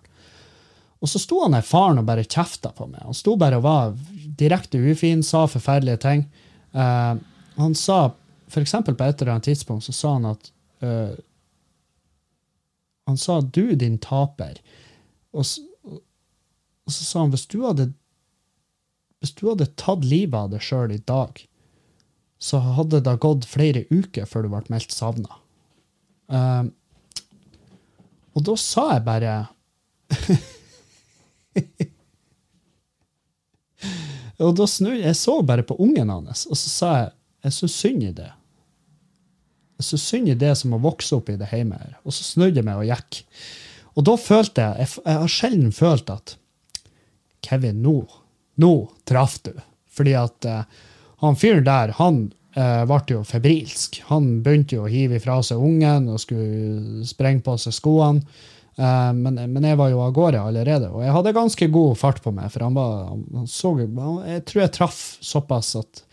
Og 1.02 1.10
så 1.10 1.18
sto 1.18 1.40
han 1.42 1.56
der 1.56 1.66
faren 1.66 1.98
og 1.98 2.06
bare 2.06 2.22
kjefta 2.22 2.70
på 2.76 2.86
meg. 2.86 3.02
Han 3.02 3.16
sto 3.18 3.34
bare 3.36 3.58
og 3.58 3.66
var 3.66 3.94
direkte 4.38 4.78
ufin, 4.78 5.24
sa 5.26 5.48
forferdelige 5.50 5.98
ting. 6.04 6.22
Uh, 6.70 7.18
han 7.58 7.74
sa, 7.74 8.12
for 8.46 8.62
eksempel 8.62 8.94
på 8.94 9.04
et 9.04 9.18
eller 9.18 9.34
annet 9.34 9.48
tidspunkt, 9.50 9.84
så 9.84 9.94
sa 9.96 10.12
han 10.14 10.28
at 10.30 10.52
eh, 10.84 11.10
Han 13.06 13.18
sa 13.18 13.40
'du, 13.40 13.74
din 13.74 13.98
taper'. 13.98 14.60
Og 15.32 15.46
så, 15.46 15.62
og 15.82 16.92
så 16.92 17.04
sa 17.04 17.20
han 17.20 17.30
hvis 17.30 17.46
du 17.46 17.62
hadde 17.66 17.92
hvis 19.22 19.34
du 19.38 19.46
hadde 19.48 19.70
tatt 19.78 20.04
livet 20.04 20.34
av 20.34 20.50
deg 20.50 20.60
sjøl 20.66 20.90
i 20.90 20.98
dag, 20.98 21.48
så 22.42 22.58
hadde 22.58 23.00
det 23.06 23.20
gått 23.22 23.46
flere 23.46 23.84
uker 23.86 24.26
før 24.26 24.42
du 24.42 24.48
ble 24.50 24.62
meldt 24.72 24.90
savna. 24.90 25.38
Um, 26.26 26.72
og 28.34 28.42
da 28.48 28.56
sa 28.58 28.94
jeg 28.94 29.04
bare 29.06 29.32
Og 34.42 34.56
da 34.56 34.66
snu, 34.66 34.90
Jeg 34.96 35.16
så 35.18 35.42
bare 35.46 35.62
på 35.66 35.76
ungen 35.82 36.10
hans, 36.10 36.46
og 36.50 36.56
så 36.58 36.68
sa 36.70 36.88
jeg 36.98 37.10
jeg 37.42 37.52
syns 37.56 37.74
synd 37.74 38.02
i 38.06 38.12
det. 38.14 38.30
Jeg 39.82 39.88
syns 39.90 40.06
synd 40.12 40.30
i 40.30 40.38
det 40.38 40.54
som 40.60 40.76
å 40.76 40.80
vokse 40.82 41.16
opp 41.18 41.32
i 41.32 41.36
det 41.40 41.50
hjemme 41.50 41.80
her. 41.80 41.96
Og 42.06 42.14
så 42.14 42.22
snudde 42.22 42.62
jeg 42.62 42.68
meg 42.68 42.78
og 42.78 42.86
gikk. 42.86 43.24
Og 43.98 44.06
da 44.06 44.14
følte 44.16 44.64
jeg 44.64 44.86
Jeg, 44.86 45.16
har 45.18 45.32
sjelden 45.34 45.74
følt 45.74 46.12
at 46.12 46.36
Kevin, 47.42 47.82
nå, 47.82 47.96
nå 48.62 48.72
traff 49.10 49.40
du. 49.42 49.50
Fordi 49.90 50.14
at 50.14 50.46
uh, 50.46 50.62
han 51.24 51.36
fyren 51.36 51.66
der, 51.66 51.90
han 51.98 52.20
uh, 52.54 52.84
ble 52.86 53.16
jo 53.16 53.24
febrilsk. 53.26 53.98
Han 54.12 54.36
begynte 54.46 54.78
jo 54.78 54.86
å 54.86 54.92
hive 54.92 55.18
ifra 55.18 55.40
seg 55.42 55.58
ungen 55.58 56.06
og 56.12 56.22
skulle 56.22 57.02
sprenge 57.08 57.42
på 57.42 57.56
seg 57.58 57.74
skoene. 57.74 58.22
Uh, 58.78 59.10
men, 59.18 59.42
men 59.50 59.66
jeg 59.66 59.76
var 59.82 59.90
jo 59.90 60.00
av 60.06 60.14
gårde 60.16 60.40
allerede, 60.40 60.88
og 60.88 61.02
jeg 61.04 61.12
hadde 61.12 61.34
ganske 61.36 61.66
god 61.74 61.98
fart 62.00 62.22
på 62.24 62.32
meg. 62.32 62.48
For 62.54 62.64
han 62.64 62.78
var, 62.78 63.10
han 63.10 63.50
så, 63.50 63.74
jeg 63.82 64.46
tror 64.48 64.62
jeg 64.62 64.74
traff 64.78 65.02
såpass 65.20 65.74
at 65.82 66.04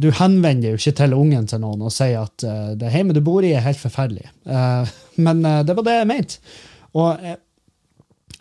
du 0.00 0.08
henvender 0.16 0.72
jo 0.72 0.80
ikke 0.80 0.94
til 0.96 1.14
ungen 1.16 1.46
til 1.50 1.60
noen 1.60 1.84
og 1.84 1.92
sier 1.92 2.24
at 2.24 2.44
eh, 2.46 2.74
det 2.80 2.92
hjemmet 2.94 3.18
du 3.18 3.22
bor 3.24 3.44
i, 3.44 3.52
er 3.52 3.64
helt 3.66 3.80
forferdelig. 3.80 4.30
Eh, 4.48 4.92
men 5.20 5.42
eh, 5.44 5.62
det 5.68 5.76
var 5.76 5.86
det 5.88 5.96
jeg 5.98 6.08
mente. 6.08 6.54
Og 6.96 7.24
jeg, 7.24 7.38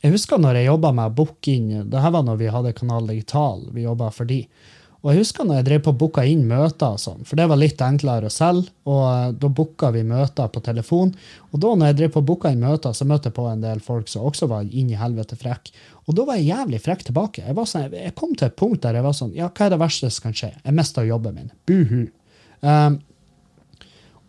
jeg 0.01 0.13
husker 0.15 0.41
når 0.41 0.59
jeg 0.59 0.69
jobba 0.69 0.93
med 0.97 1.11
å 1.11 1.15
booke 1.15 1.53
inn 1.53 1.89
Det 1.91 2.01
her 2.03 2.13
var 2.15 2.23
når 2.25 2.39
vi 2.39 2.53
hadde 2.53 2.75
Kanal 2.77 3.09
Digital. 3.11 3.67
Vi 3.75 3.85
for 3.85 4.29
de. 4.29 4.39
Og 5.01 5.09
jeg 5.09 5.23
husker 5.23 5.47
når 5.47 5.57
jeg 5.57 5.65
drev 5.65 5.79
på 5.87 5.93
booka 5.97 6.23
inn 6.29 6.43
møter, 6.45 6.93
og 6.93 7.01
sånn, 7.01 7.23
for 7.25 7.39
det 7.39 7.47
var 7.49 7.57
litt 7.57 7.79
enklere 7.81 8.29
å 8.29 8.33
selge. 8.33 8.69
Og 8.85 9.01
eh, 9.09 9.31
da 9.41 9.49
booka 9.49 9.89
vi 9.95 10.03
møter 10.05 10.51
på 10.53 10.61
telefon. 10.61 11.13
Og 11.49 11.63
da 11.63 11.71
når 11.73 11.89
jeg 11.89 11.97
drev 12.01 12.11
på 12.17 12.23
booka 12.29 12.51
inn 12.53 12.61
møter, 12.61 12.93
så 12.93 13.07
møtte 13.09 13.31
jeg 13.31 13.37
på 13.39 13.47
en 13.49 13.63
del 13.63 13.81
folk 13.81 14.11
som 14.11 14.27
også 14.29 14.49
var 14.51 14.69
inn 14.69 14.91
i 14.93 14.99
helvete 14.99 15.39
frekk. 15.41 15.73
Og 16.05 16.17
da 16.17 16.27
var 16.27 16.37
jeg 16.37 16.51
jævlig 16.51 16.81
frekk 16.85 17.05
tilbake. 17.09 17.45
Jeg, 17.47 17.67
sånn, 17.71 17.97
jeg 17.97 18.13
kom 18.19 18.35
til 18.37 18.51
et 18.51 18.57
punkt 18.61 18.83
der 18.85 18.99
jeg 18.99 19.07
var 19.07 19.17
sånn 19.17 19.33
Ja, 19.37 19.49
hva 19.49 19.65
er 19.65 19.73
det 19.73 19.81
verste 19.81 20.11
som 20.13 20.27
kan 20.27 20.37
skje? 20.37 20.53
Jeg 20.61 20.77
mista 20.77 21.05
jobben 21.07 21.37
min. 21.39 21.53
Buhu. 21.69 22.03
Um, 22.61 23.01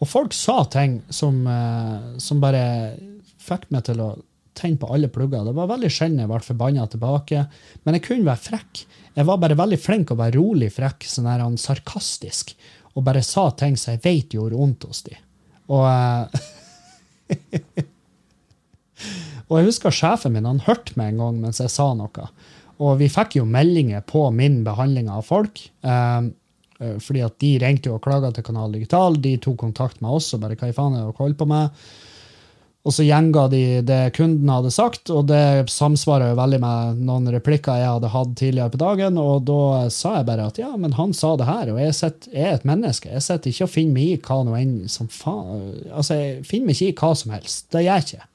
og 0.01 0.09
folk 0.09 0.33
sa 0.33 0.62
ting 0.73 1.03
som, 1.12 1.45
uh, 1.45 2.16
som 2.23 2.41
bare 2.41 2.64
fikk 3.43 3.68
meg 3.75 3.85
til 3.91 4.01
å 4.01 4.14
tenne 4.59 4.81
på 4.81 4.91
alle 4.93 5.09
plugger. 5.13 5.45
Det 5.47 5.55
var 5.57 5.71
veldig 5.71 5.91
sjelden 5.93 6.23
jeg 6.23 6.31
ble 6.31 6.41
forbanna 6.45 6.87
tilbake, 6.91 7.39
men 7.83 7.97
jeg 7.97 8.05
kunne 8.07 8.29
være 8.29 8.47
frekk. 8.47 8.73
Jeg 9.17 9.29
var 9.29 9.43
bare 9.43 9.59
veldig 9.59 9.81
flink 9.81 10.13
å 10.13 10.21
være 10.21 10.39
rolig 10.39 10.71
frekk, 10.73 11.01
sånn 11.09 11.29
her 11.29 11.45
han 11.45 11.61
sarkastisk, 11.61 12.47
og 12.93 13.07
bare 13.07 13.23
sa 13.25 13.45
ting 13.57 13.75
som 13.81 13.95
jeg 13.95 14.05
vet 14.05 14.29
gjorde 14.37 14.59
vondt 14.59 14.83
hos 14.89 15.01
de. 15.09 15.15
Og, 15.73 15.85
eh, 15.89 16.25
og 19.49 19.55
jeg 19.59 19.69
husker 19.71 19.91
sjefen 19.95 20.33
min, 20.37 20.49
han 20.49 20.67
hørte 20.67 20.97
meg 21.01 21.07
en 21.13 21.23
gang 21.25 21.35
mens 21.47 21.63
jeg 21.63 21.73
sa 21.73 21.87
noe. 21.97 22.25
Og 22.83 22.93
vi 23.01 23.09
fikk 23.13 23.31
jo 23.39 23.45
meldinger 23.49 24.01
på 24.09 24.23
min 24.35 24.63
behandling 24.67 25.09
av 25.13 25.23
folk. 25.29 25.57
eh, 25.83 26.23
eh, 26.81 26.97
fordi 26.99 27.25
at 27.25 27.39
de 27.39 27.59
ringte 27.63 27.89
jo 27.89 27.99
og 27.99 28.05
klaga 28.05 28.33
til 28.33 28.45
Kanal 28.45 28.73
Digital. 28.75 29.21
De 29.23 29.37
tok 29.39 29.61
kontakt 29.61 30.01
med 30.01 30.11
oss 30.11 30.33
og 30.35 30.43
bare 30.43 30.59
hva 30.59 30.73
i 30.73 30.77
faen 30.77 30.97
er 30.97 31.05
det 31.05 31.13
dere 31.13 31.21
holder 31.21 31.39
på 31.39 31.51
med? 31.53 31.85
Og 32.83 32.91
så 32.91 33.05
gjenga 33.07 33.45
de 33.47 33.62
det 33.87 34.01
kunden 34.16 34.49
hadde 34.51 34.72
sagt, 34.74 35.11
og 35.14 35.28
det 35.30 35.70
samsvarer 35.70 36.33
jo 36.33 36.39
veldig 36.41 36.59
med 36.64 37.03
noen 37.07 37.30
replikker 37.30 37.78
jeg 37.78 37.93
hadde 37.93 38.11
hatt 38.11 38.33
tidligere 38.41 38.72
på 38.72 38.80
dagen. 38.80 39.20
Og 39.22 39.45
da 39.47 39.87
sa 39.95 40.16
jeg 40.16 40.26
bare 40.26 40.49
at 40.51 40.59
ja, 40.59 40.72
men 40.74 40.97
han 40.99 41.14
sa 41.14 41.37
det 41.39 41.47
her, 41.47 41.70
og 41.70 41.78
jeg, 41.78 41.95
sitter, 41.95 42.35
jeg 42.35 42.49
er 42.49 42.59
et 42.59 42.66
menneske. 42.66 43.12
Jeg 43.12 43.22
sitter 43.22 43.53
ikke 43.53 43.68
og 43.68 43.72
finner 43.76 43.95
meg 44.01 44.11
i 44.11 44.18
hva 44.26 44.41
noe 44.49 44.59
enn 44.59 44.74
som 44.91 45.11
faen 45.12 45.62
Altså, 45.93 46.18
jeg 46.18 46.43
finner 46.49 46.72
meg 46.72 46.80
ikke 46.80 46.91
i 46.91 46.99
hva 46.99 47.14
som 47.22 47.37
helst. 47.37 47.68
Det 47.70 47.87
gjør 47.87 48.01
jeg 48.01 48.09
ikke. 48.09 48.28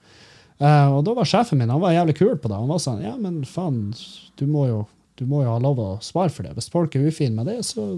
Uh, 0.57 0.95
og 0.95 1.03
da 1.05 1.13
var 1.19 1.27
sjefen 1.29 1.59
min 1.61 1.69
han 1.69 1.83
var 1.83 1.93
jævlig 1.97 2.15
kul 2.17 2.35
på 2.39 2.47
det. 2.47 2.55
Han 2.55 2.71
var 2.71 2.79
sånn 2.81 3.03
Ja, 3.03 3.17
men 3.19 3.43
faen, 3.45 3.91
du 4.39 4.47
må 4.47 4.69
jo, 4.71 4.81
du 5.19 5.27
må 5.27 5.43
jo 5.43 5.53
ha 5.57 5.59
lov 5.61 5.83
å 5.83 5.93
svare 5.99 6.31
for 6.31 6.47
det. 6.47 6.55
Hvis 6.55 6.71
folk 6.71 6.95
er 6.95 7.11
ufine 7.11 7.35
med 7.35 7.51
det, 7.51 7.59
så, 7.67 7.97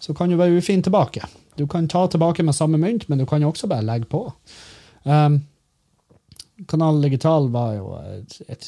så 0.00 0.16
kan 0.16 0.32
du 0.32 0.40
være 0.40 0.56
ufin 0.56 0.82
tilbake. 0.82 1.28
Du 1.60 1.68
kan 1.68 1.92
ta 1.92 2.08
tilbake 2.08 2.42
med 2.42 2.56
samme 2.56 2.80
mynt, 2.80 3.04
men 3.10 3.20
du 3.20 3.28
kan 3.28 3.44
jo 3.44 3.52
også 3.52 3.68
bare 3.68 3.84
legge 3.84 4.08
på. 4.08 4.30
Um, 5.04 5.44
Kanal 6.70 7.00
Digital 7.02 7.48
var 7.54 7.72
jo 7.76 7.86
et, 8.00 8.36
et, 8.48 8.66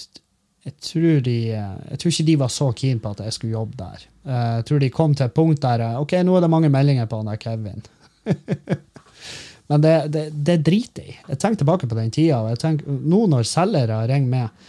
jeg, 0.67 0.75
tror 0.83 1.21
de, 1.27 1.37
jeg 1.55 1.99
tror 2.03 2.11
ikke 2.13 2.27
de 2.31 2.37
var 2.41 2.51
så 2.53 2.71
keen 2.75 2.99
på 3.03 3.13
at 3.15 3.21
jeg 3.27 3.37
skulle 3.37 3.55
jobbe 3.55 3.77
der. 3.79 4.07
Eh, 4.27 4.55
Jeg 4.59 4.65
tror 4.69 4.83
de 4.83 4.91
kom 4.91 5.15
til 5.15 5.27
et 5.29 5.35
punkt 5.37 5.63
der 5.63 5.85
eh, 5.87 6.01
ok, 6.03 6.17
nå 6.27 6.37
er 6.37 6.47
det 6.47 6.51
mange 6.51 6.71
meldinger 6.73 7.07
på 7.11 7.21
han 7.23 7.31
der 7.31 7.37
Kevin. 7.43 7.85
Men 9.71 9.83
det, 9.83 9.95
det, 10.15 10.25
det 10.47 10.59
driter 10.67 11.03
jeg 11.03 11.15
i. 11.17 11.21
Jeg 11.33 11.39
tenker 11.43 11.63
tilbake 11.63 11.89
på 11.91 11.97
den 11.99 12.11
tida, 12.15 12.39
og 12.43 12.53
jeg 12.53 12.61
tenker, 12.63 12.99
nå 13.11 13.25
når 13.31 13.47
selgere 13.51 14.03
ringer 14.07 14.31
med, 14.31 14.67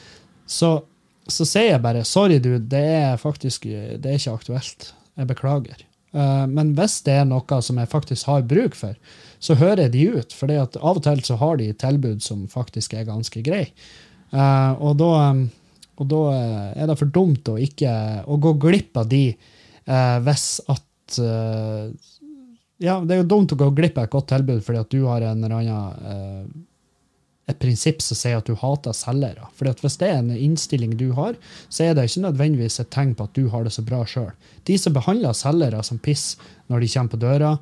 så, 0.49 0.71
så 1.29 1.45
sier 1.45 1.73
jeg 1.75 1.83
bare 1.83 2.05
sorry, 2.07 2.39
du, 2.41 2.55
det 2.57 2.85
er 3.01 3.19
faktisk 3.21 3.67
det 3.67 4.05
er 4.05 4.17
ikke 4.17 4.33
aktuelt. 4.39 4.91
Jeg 5.17 5.29
beklager. 5.29 5.83
Eh, 6.13 6.45
Men 6.49 6.73
hvis 6.77 6.99
det 7.05 7.17
er 7.21 7.25
noe 7.29 7.61
som 7.65 7.81
jeg 7.81 7.89
faktisk 7.93 8.29
har 8.29 8.45
bruk 8.49 8.77
for, 8.77 8.97
så 9.39 9.57
hører 9.57 9.91
de 9.93 10.07
ut. 10.17 10.33
For 10.35 10.51
av 10.51 10.77
og 10.97 11.03
til 11.05 11.23
så 11.25 11.37
har 11.41 11.59
de 11.59 11.71
tilbud 11.77 12.23
som 12.25 12.45
faktisk 12.51 12.97
er 12.97 13.07
ganske 13.09 13.43
greie. 13.45 13.71
Uh, 14.33 14.73
og, 14.83 15.01
og 15.97 16.09
da 16.11 16.17
eh, 16.35 16.81
er 16.83 16.89
det 16.89 16.97
for 16.99 17.11
dumt 17.15 17.47
å 17.47 17.55
ikke 17.63 17.91
å 18.27 18.35
gå 18.43 18.51
glipp 18.59 18.99
av 18.99 19.07
de 19.07 19.29
uh, 19.31 20.17
hvis 20.25 20.49
at 20.67 21.19
uh, 21.23 21.87
Ja, 22.83 22.99
det 22.99 23.15
er 23.15 23.21
jo 23.23 23.29
dumt 23.31 23.55
å 23.55 23.57
gå 23.57 23.69
glipp 23.73 23.95
av 23.97 24.05
et 24.05 24.11
godt 24.13 24.27
tilbud 24.29 24.59
fordi 24.65 24.81
at 24.83 24.91
du 24.91 24.99
har 25.07 25.23
en 25.23 25.47
eller 25.47 25.55
annen 25.55 26.51
et 27.47 27.59
prinsipp 27.61 28.01
som 28.03 28.17
sier 28.19 28.37
at 28.41 28.47
du 28.49 28.57
hater 28.59 28.91
selgere. 28.97 29.47
For 29.55 29.69
Hvis 29.81 29.95
det 30.01 30.09
er 30.11 30.17
en 30.19 30.33
innstilling 30.35 30.97
du 30.99 31.13
har, 31.15 31.37
så 31.69 31.85
er 31.85 31.93
det 31.95 32.09
ikke 32.09 32.25
nødvendigvis 32.25 32.79
et 32.83 32.89
tegn 32.91 33.13
på 33.15 33.23
at 33.29 33.33
du 33.37 33.47
har 33.53 33.63
det 33.63 33.71
så 33.75 33.85
bra 33.87 34.01
sjøl. 34.05 34.33
De 34.67 34.75
som 34.77 34.95
behandler 34.97 35.33
selgere 35.37 35.83
som 35.87 35.99
piss 36.03 36.33
når 36.67 36.83
de 36.83 36.91
kommer 36.91 37.13
på 37.15 37.21
døra, 37.23 37.53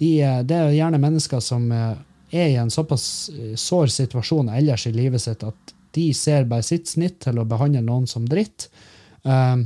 de, 0.00 0.10
er- 0.20 0.44
det 0.44 0.56
er 0.56 0.76
gjerne 0.76 1.00
mennesker 1.00 1.40
som 1.44 1.66
eh, 1.72 1.96
er 2.36 2.52
i 2.52 2.60
en 2.60 2.70
såpass 2.72 3.30
eh, 3.32 3.56
sår 3.56 3.88
situasjon 3.96 4.52
ellers 4.52 4.84
i 4.86 4.92
livet 4.94 5.24
sitt 5.24 5.42
at 5.44 5.74
de 5.96 6.06
ser 6.14 6.44
bare 6.46 6.62
sitt 6.62 6.86
snitt 6.86 7.18
til 7.24 7.40
å 7.40 7.48
behandle 7.48 7.80
noen 7.82 8.04
som 8.06 8.28
dritt. 8.30 8.68
Um, 9.24 9.64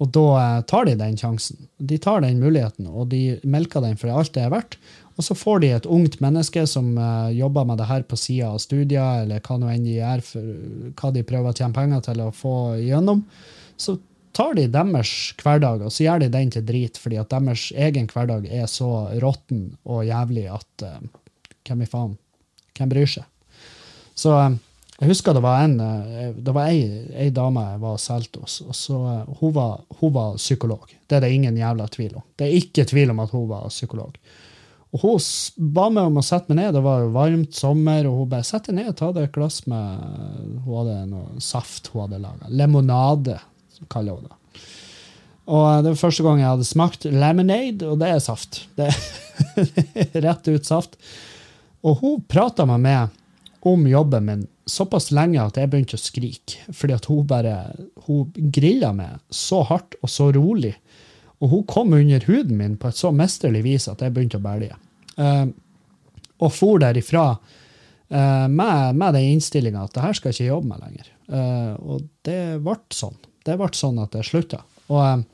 og 0.00 0.08
da 0.16 0.24
eh, 0.40 0.58
tar 0.68 0.86
de 0.88 0.94
den 1.00 1.16
sjansen. 1.20 1.66
De 1.78 1.98
tar 2.00 2.22
den 2.24 2.38
muligheten, 2.40 2.86
og 2.88 3.08
de 3.12 3.38
melker 3.44 3.82
den 3.84 3.98
for 4.00 4.12
alt 4.12 4.32
det 4.36 4.44
er 4.46 4.52
verdt. 4.52 4.76
Og 5.20 5.24
så 5.26 5.34
får 5.36 5.58
de 5.60 5.68
et 5.76 5.86
ungt 5.92 6.14
menneske 6.24 6.62
som 6.64 6.94
uh, 6.96 7.28
jobber 7.36 7.66
med 7.68 7.76
det 7.76 7.90
her 7.90 8.06
på 8.08 8.16
sida 8.16 8.54
av 8.54 8.60
studier, 8.62 9.26
eller 9.26 9.42
hva 9.44 9.58
nå 9.60 9.68
enn 9.68 9.84
de 9.84 9.98
gjør, 9.98 10.22
for 10.24 10.54
hva 10.96 11.10
de 11.12 11.24
prøver 11.28 11.52
å 11.52 11.58
tjene 11.58 11.76
penger 11.76 12.06
til 12.06 12.22
å 12.24 12.30
få 12.32 12.54
igjennom. 12.80 13.20
Så 13.76 13.98
tar 14.32 14.56
de 14.56 14.64
deres 14.72 15.12
hverdag, 15.42 15.84
og 15.84 15.92
så 15.92 16.06
gjør 16.06 16.24
de 16.24 16.30
den 16.32 16.54
til 16.56 16.64
drit, 16.64 16.96
fordi 16.96 17.20
at 17.20 17.28
deres 17.34 17.66
egen 17.76 18.08
hverdag 18.08 18.48
er 18.48 18.64
så 18.72 18.88
råtten 19.20 19.74
og 19.84 20.08
jævlig 20.08 20.48
at 20.56 20.88
uh, 20.88 20.98
hvem 21.68 21.84
i 21.84 21.92
faen? 21.92 22.16
Hvem 22.80 22.96
bryr 22.96 23.14
seg? 23.18 23.28
Så 24.16 24.32
uh, 24.40 24.56
jeg 25.02 25.12
husker 25.12 25.36
det 25.36 25.44
var 25.44 25.66
en 25.66 25.78
det 25.80 26.52
var 26.56 26.72
ei, 26.72 26.80
ei 27.12 27.28
dame 27.32 27.60
jeg 27.74 27.84
var 27.84 28.00
og 28.00 28.06
solgte 28.08 28.40
hos, 28.40 28.62
og 28.64 28.72
så 28.76 28.96
hun 29.36 29.52
var, 29.52 29.82
hun 30.00 30.16
var 30.16 30.40
psykolog. 30.40 30.88
Det 31.04 31.20
er 31.20 31.28
det 31.28 31.36
ingen 31.36 31.60
jævla 31.60 31.92
tvil 31.92 32.22
om. 32.22 32.24
Det 32.40 32.48
er 32.48 32.62
ikke 32.64 32.88
tvil 32.88 33.12
om 33.12 33.20
at 33.20 33.36
hun 33.36 33.50
var 33.52 33.68
psykolog. 33.68 34.16
Og 34.90 35.04
hun 35.04 35.70
ba 35.74 35.86
meg 35.92 36.08
om 36.10 36.18
å 36.18 36.24
sette 36.26 36.50
meg 36.50 36.64
ned. 36.64 36.74
Det 36.74 36.82
var 36.82 37.04
jo 37.04 37.12
varmt 37.14 37.54
sommer, 37.54 38.08
og 38.10 38.22
hun 38.22 38.30
bare 38.32 38.46
sette 38.46 38.72
deg 38.72 38.80
ned 38.80 38.90
og 38.90 38.98
ta 38.98 39.12
deg 39.14 39.28
et 39.28 39.36
glass 39.36 39.62
med 39.70 40.02
Hun 40.64 40.76
hadde 40.80 40.96
noe 41.12 41.42
saft 41.44 41.92
hun 41.92 42.04
hadde 42.06 42.22
laga. 42.24 42.50
Lemonade, 42.50 43.38
kaller 43.92 44.18
hun 44.18 44.26
det. 44.26 44.36
Og 45.50 45.64
eh, 45.66 45.80
det 45.84 45.92
var 45.92 46.02
første 46.02 46.26
gang 46.26 46.42
jeg 46.42 46.50
hadde 46.50 46.68
smakt 46.68 47.06
lemonade, 47.06 47.86
og 47.86 48.02
det 48.02 48.10
er 48.10 48.24
saft. 48.24 48.64
Det 48.78 48.90
er 48.90 50.20
rett 50.26 50.50
ut 50.50 50.66
saft. 50.66 50.98
Og 51.86 52.02
hun 52.02 52.22
prata 52.28 52.66
meg 52.68 52.82
med 52.84 53.16
om 53.66 53.86
jobben 53.88 54.26
min 54.26 54.46
såpass 54.70 55.10
lenge 55.14 55.42
at 55.42 55.58
jeg 55.58 55.70
begynte 55.70 55.98
å 55.98 56.02
skrike. 56.02 56.66
Fordi 56.76 56.96
at 56.96 57.08
hun 57.10 57.26
bare 57.28 57.54
hun 58.06 58.30
grilla 58.54 58.92
meg 58.96 59.18
så 59.34 59.62
hardt 59.68 59.98
og 60.00 60.12
så 60.12 60.30
rolig. 60.34 60.74
Og 61.40 61.48
hun 61.48 61.64
kom 61.68 61.92
under 61.96 62.24
huden 62.28 62.58
min 62.58 62.76
på 62.76 62.90
et 62.90 62.98
så 63.00 63.10
mesterlig 63.16 63.64
vis 63.64 63.88
at 63.88 64.02
jeg 64.04 64.12
begynte 64.12 64.40
å 64.40 64.44
bælje. 64.44 64.76
Uh, 65.16 65.48
og 66.40 66.52
for 66.52 66.80
derifra 66.80 67.24
uh, 67.32 68.46
med, 68.48 68.96
med 68.96 69.16
den 69.16 69.34
innstillinga 69.36 69.86
at 69.86 69.96
det 69.96 70.04
her 70.04 70.16
skal 70.16 70.30
jeg 70.30 70.38
ikke 70.38 70.50
jobbe 70.50 70.72
med 70.72 70.84
lenger. 70.84 71.10
Uh, 71.30 71.74
og 71.80 72.06
det 72.26 72.40
ble 72.64 72.76
sånn. 72.94 73.16
Det 73.46 73.56
ble 73.56 73.70
sånn 73.76 74.00
at 74.02 74.16
jeg 74.18 74.28
slutta. 74.28 74.60
Og, 74.92 75.24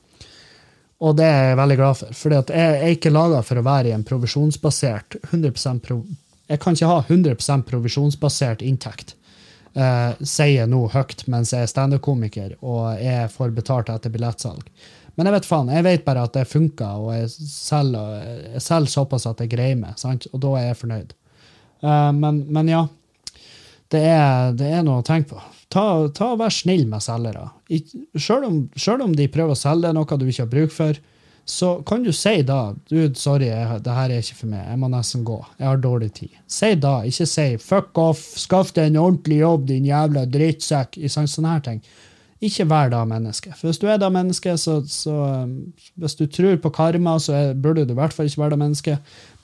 og, 1.03 1.13
det 1.19 1.27
er 1.27 1.51
jeg 1.51 1.61
veldig 1.63 1.79
glad 1.81 1.99
for. 1.99 2.17
For 2.21 2.37
jeg, 2.37 2.49
jeg, 2.55 2.79
er 2.79 2.95
ikke 2.95 3.15
laga 3.15 3.43
for 3.47 3.59
å 3.59 3.67
være 3.67 3.91
i 3.91 3.97
en 3.97 4.07
provisjonsbasert 4.07 5.19
100 5.25 5.81
pro, 5.83 6.03
Jeg 6.47 6.63
kan 6.63 6.79
ikke 6.79 6.91
ha 6.93 7.01
100 7.03 7.65
provisjonsbasert 7.67 8.63
inntekt. 8.63 9.17
Sier 9.77 10.53
jeg 10.55 10.69
nå 10.73 10.87
høyt 10.89 11.27
mens 11.29 11.51
jeg 11.53 11.67
er 11.67 11.69
standup-komiker 11.69 12.55
og 12.65 12.95
jeg 12.97 13.29
får 13.35 13.51
betalt 13.59 13.91
etter 13.93 14.13
billettsalg. 14.15 14.63
Men 15.17 15.31
jeg 15.31 15.37
vet 15.39 15.49
faen, 15.49 15.73
jeg 15.73 15.85
vet 15.87 16.05
bare 16.05 16.27
at 16.29 16.35
det 16.37 16.45
funker, 16.51 17.01
og 17.01 17.15
jeg 17.17 17.31
selger, 17.33 18.17
jeg 18.53 18.63
selger 18.65 18.93
såpass 18.93 19.25
at 19.31 19.41
jeg 19.41 19.53
greier 19.55 19.79
meg. 19.81 19.97
Sant? 20.01 20.29
Og 20.33 20.43
da 20.45 20.53
er 20.61 20.69
jeg 20.69 20.81
fornøyd. 20.83 21.15
Uh, 21.81 22.13
men, 22.17 22.45
men, 22.53 22.73
ja. 22.73 22.85
Det 23.93 24.03
er, 24.03 24.53
det 24.59 24.69
er, 24.75 24.83
noe 24.85 25.01
å 25.01 25.07
tenke 25.07 25.35
på. 25.35 25.43
Ta, 25.73 25.85
ta 26.15 26.33
og 26.35 26.41
Vær 26.41 26.53
snill 26.53 26.85
med 26.91 27.05
selgere. 27.05 27.49
Selv 28.19 28.49
om, 28.49 28.65
om 29.07 29.15
de 29.17 29.29
prøver 29.33 29.55
å 29.55 29.59
selge 29.59 29.93
noe 29.95 30.19
du 30.19 30.27
ikke 30.27 30.45
har 30.45 30.53
bruk 30.53 30.75
for, 30.75 30.99
så 31.47 31.77
kan 31.87 32.03
du 32.03 32.11
si 32.11 32.41
da 32.43 32.75
du, 32.91 32.97
sorry, 33.15 33.47
jeg, 33.53 33.79
det 33.87 33.95
her 33.95 34.11
er 34.11 34.25
ikke 34.25 34.41
for 34.41 34.51
meg, 34.51 34.65
jeg 34.67 34.81
må 34.83 34.89
nesten 34.91 35.23
gå. 35.27 35.37
Jeg 35.61 35.69
har 35.69 35.79
dårlig 35.79 36.09
tid. 36.19 36.33
Si 36.51 36.73
da, 36.83 36.97
ikke 37.07 37.27
si 37.31 37.47
fuck 37.63 38.01
off, 38.03 38.25
skaff 38.43 38.73
deg 38.75 38.91
en 38.91 38.99
ordentlig 39.05 39.39
jobb, 39.45 39.69
din 39.71 39.87
jævla 39.87 40.27
drittsekk. 40.27 40.99
Sånne 41.07 41.55
her 41.55 41.63
ting. 41.69 41.81
Ikke 42.45 42.67
vær 42.69 42.91
da 42.93 43.01
menneske. 43.09 43.55
For 43.57 43.71
hvis 43.71 43.81
du 43.81 43.87
er 43.89 44.01
da 44.01 44.11
menneske, 44.13 44.57
så, 44.61 44.81
så 44.93 45.15
um, 45.47 45.73
Hvis 45.97 46.19
du 46.19 46.27
tror 46.29 46.59
på 46.61 46.73
karma, 46.75 47.17
så 47.23 47.33
er, 47.33 47.55
burde 47.55 47.87
du 47.87 47.95
i 47.95 47.97
hvert 47.97 48.13
fall 48.13 48.29
ikke 48.29 48.43
være 48.43 48.57
da 48.57 48.61
menneske. 48.61 48.97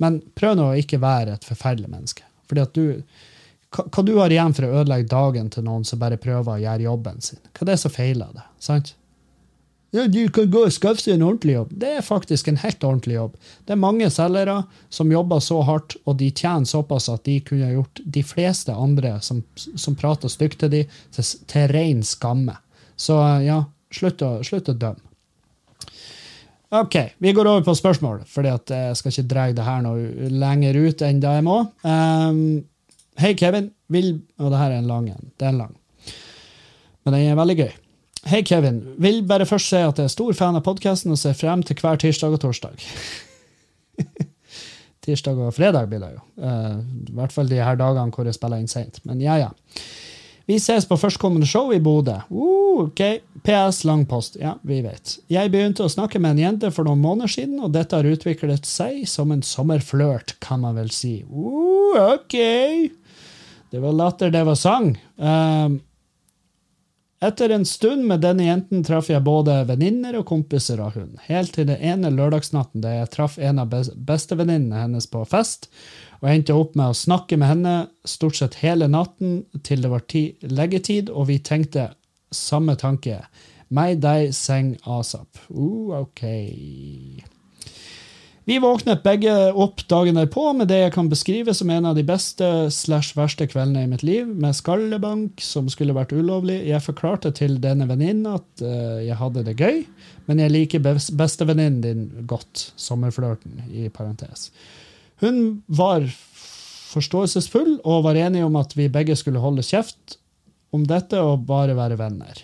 Men 0.02 0.20
prøv 0.36 0.58
nå 0.58 0.70
å 0.70 0.80
ikke 0.80 1.00
være 1.00 1.38
et 1.38 1.46
forferdelig 1.48 1.88
menneske. 1.88 2.26
Fordi 2.50 2.66
at 2.66 2.74
du 2.76 3.02
hva, 3.72 3.86
hva 3.88 4.04
du 4.04 4.16
har 4.18 4.32
igjen 4.32 4.52
for 4.52 4.68
å 4.68 4.82
ødelegge 4.82 5.08
dagen 5.08 5.48
til 5.52 5.64
noen 5.64 5.86
som 5.88 6.00
bare 6.02 6.20
prøver 6.20 6.58
å 6.58 6.60
gjøre 6.60 6.88
jobben 6.90 7.22
sin? 7.24 7.40
Hva 7.52 7.64
er 7.64 7.72
det 7.72 7.78
som 7.80 7.94
feiler 7.94 8.34
det? 8.36 8.44
sant? 8.60 8.92
Ja, 9.92 10.06
du 10.08 10.22
kan 10.32 10.48
gå 10.48 10.62
og 10.64 10.72
skaffe 10.72 11.04
deg 11.04 11.18
en 11.18 11.24
ordentlig 11.26 11.52
jobb. 11.52 11.72
Det 11.82 11.88
er 11.98 12.04
faktisk 12.04 12.46
en 12.48 12.60
helt 12.62 12.84
ordentlig 12.88 13.18
jobb. 13.18 13.34
Det 13.68 13.74
er 13.74 13.80
mange 13.80 14.06
selgere 14.12 14.62
som 14.88 15.12
jobber 15.12 15.42
så 15.44 15.58
hardt, 15.68 15.98
og 16.08 16.16
de 16.20 16.30
tjener 16.32 16.68
såpass 16.68 17.10
at 17.12 17.26
de 17.28 17.34
kunne 17.44 17.68
gjort 17.74 18.00
de 18.14 18.22
fleste 18.24 18.72
andre 18.72 19.18
som, 19.20 19.42
som 19.56 19.96
prater 20.00 20.32
stygt 20.32 20.62
til 20.64 20.72
dem, 20.72 20.94
til, 21.12 21.28
til 21.52 21.68
ren 21.74 22.00
skamme. 22.08 22.56
Så 23.02 23.16
ja, 23.42 23.62
slutt 23.94 24.22
å, 24.22 24.34
slutt 24.46 24.70
å 24.70 24.76
dømme. 24.78 25.08
OK, 26.72 26.94
vi 27.20 27.34
går 27.36 27.48
over 27.50 27.64
på 27.66 27.74
spørsmål, 27.76 28.22
for 28.24 28.46
jeg 28.48 28.96
skal 28.96 29.12
ikke 29.12 29.28
dra 29.28 29.42
det 29.52 29.64
her 29.66 29.82
noe 29.84 30.28
lenger 30.32 30.78
ut 30.80 31.02
enn 31.04 31.18
det 31.20 31.32
jeg 31.36 31.44
må. 31.44 31.58
Um, 31.84 32.62
Hei, 33.20 33.34
Kevin. 33.36 33.70
Vil 33.92 34.22
Og 34.40 34.48
det 34.48 34.58
her 34.58 34.72
er 34.72 34.80
en 34.80 34.88
lang 34.88 35.08
en. 35.12 35.32
Det 35.36 35.44
er 35.44 35.52
en 35.52 35.64
lang. 35.66 35.74
Men 37.04 37.16
den 37.16 37.26
er 37.26 37.36
veldig 37.36 37.56
gøy. 37.58 37.72
Hei, 38.30 38.40
Kevin. 38.46 38.78
Vil 39.02 39.20
bare 39.28 39.44
først 39.46 39.68
si 39.68 39.82
at 39.82 40.00
jeg 40.00 40.08
er 40.08 40.14
stor 40.14 40.32
fan 40.38 40.56
av 40.56 40.64
podkasten 40.64 41.12
og 41.12 41.20
ser 41.20 41.36
frem 41.36 41.60
til 41.66 41.76
hver 41.76 42.00
tirsdag 42.00 42.38
og 42.38 42.40
torsdag. 42.40 42.86
tirsdag 45.04 45.42
og 45.44 45.52
fredag 45.56 45.90
blir 45.90 46.00
det 46.00 46.14
jo. 46.14 46.24
Uh, 46.40 46.80
I 46.80 47.18
hvert 47.18 47.36
fall 47.36 47.50
de 47.50 47.60
her 47.60 47.76
dagene 47.76 48.14
hvor 48.14 48.30
jeg 48.30 48.38
spiller 48.38 48.62
inn 48.62 48.70
seint. 48.70 49.02
Men 49.04 49.20
ja, 49.20 49.36
ja. 49.42 49.50
Vi 50.50 50.58
ses 50.60 50.86
på 50.88 50.98
førstkommende 50.98 51.46
show 51.46 51.70
i 51.74 51.80
Bodø. 51.82 52.18
Uh, 52.30 52.88
ok. 52.88 53.02
PS 53.42 53.82
lang 53.84 54.04
post. 54.06 54.36
Ja, 54.40 54.56
vi 54.66 54.80
vet. 54.84 55.16
Jeg 55.32 55.50
begynte 55.52 55.86
å 55.86 55.92
snakke 55.92 56.20
med 56.22 56.36
en 56.36 56.42
jente 56.42 56.72
for 56.74 56.86
noen 56.86 57.02
måneder 57.02 57.30
siden, 57.30 57.60
og 57.62 57.74
dette 57.74 57.98
har 57.98 58.08
utviklet 58.08 58.66
seg 58.68 59.04
som 59.10 59.34
en 59.34 59.42
sommerflørt, 59.46 60.36
kan 60.42 60.62
man 60.62 60.78
vel 60.78 60.92
si. 60.94 61.20
Uh, 61.30 62.14
ok. 62.16 62.36
Det 63.72 63.80
var 63.80 63.96
latter, 63.96 64.30
det 64.34 64.44
var 64.44 64.58
sang. 64.58 64.92
Um, 65.16 65.80
etter 67.22 67.52
en 67.54 67.64
stund 67.64 68.02
med 68.06 68.20
denne 68.24 68.48
jenten 68.48 68.82
traff 68.82 69.06
jeg 69.10 69.22
både 69.22 69.60
venninner 69.68 70.16
og 70.18 70.26
kompiser 70.26 70.80
av 70.82 70.96
hun, 70.98 71.14
helt 71.28 71.54
til 71.54 71.68
den 71.68 71.78
ene 71.78 72.10
lørdagsnatten 72.10 72.82
da 72.82 72.96
jeg 72.96 73.12
traff 73.14 73.36
en 73.38 73.62
av 73.62 73.70
bestevenninnene 73.70 74.80
hennes 74.80 75.06
på 75.06 75.22
fest, 75.30 75.68
og 76.22 76.30
endte 76.30 76.54
opp 76.54 76.76
med 76.78 76.92
å 76.92 76.96
snakke 76.96 77.36
med 77.38 77.50
henne 77.50 77.74
stort 78.06 78.38
sett 78.38 78.60
hele 78.62 78.86
natten 78.90 79.42
til 79.66 79.82
det 79.82 79.90
var 79.90 80.06
leggetid, 80.06 81.10
og 81.10 81.26
vi 81.32 81.40
tenkte 81.42 81.90
samme 82.32 82.76
tanke. 82.78 83.24
Meg, 83.72 83.98
deg, 84.04 84.30
seng, 84.36 84.76
asap. 84.86 85.40
Uh, 85.50 85.98
ok. 86.02 86.22
Vi 88.44 88.56
våknet 88.58 89.04
begge 89.04 89.32
opp 89.54 89.84
dagen 89.88 90.18
derpå 90.18 90.48
med 90.58 90.66
det 90.70 90.80
jeg 90.80 90.92
kan 90.96 91.08
beskrive 91.10 91.54
som 91.54 91.70
en 91.70 91.86
av 91.86 91.94
de 91.94 92.02
beste 92.06 92.46
slash 92.74 93.14
verste 93.14 93.46
kveldene 93.46 93.84
i 93.86 93.90
mitt 93.90 94.02
liv, 94.02 94.26
med 94.26 94.56
skallebank 94.58 95.42
som 95.42 95.70
skulle 95.70 95.94
vært 95.94 96.14
ulovlig. 96.14 96.58
Jeg 96.66 96.84
forklarte 96.84 97.30
til 97.38 97.60
denne 97.62 97.86
venninnen 97.90 98.34
at 98.34 98.64
uh, 98.66 98.98
jeg 99.02 99.18
hadde 99.18 99.46
det 99.46 99.56
gøy, 99.58 99.82
men 100.28 100.42
jeg 100.42 100.54
liker 100.54 100.86
bestevenninnen 100.86 101.82
din 101.82 102.06
godt. 102.30 102.68
Sommerflørten, 102.78 103.62
i 103.70 103.88
parentes. 103.94 104.50
Hun 105.22 105.62
var 105.70 106.08
forståelsesfull 106.92 107.76
og 107.86 108.04
var 108.08 108.18
enig 108.18 108.42
om 108.44 108.56
at 108.58 108.74
vi 108.76 108.90
begge 108.92 109.14
skulle 109.16 109.42
holde 109.42 109.64
kjeft 109.64 110.18
om 110.74 110.82
dette 110.88 111.20
og 111.22 111.44
bare 111.46 111.76
være 111.78 111.98
venner. 112.00 112.40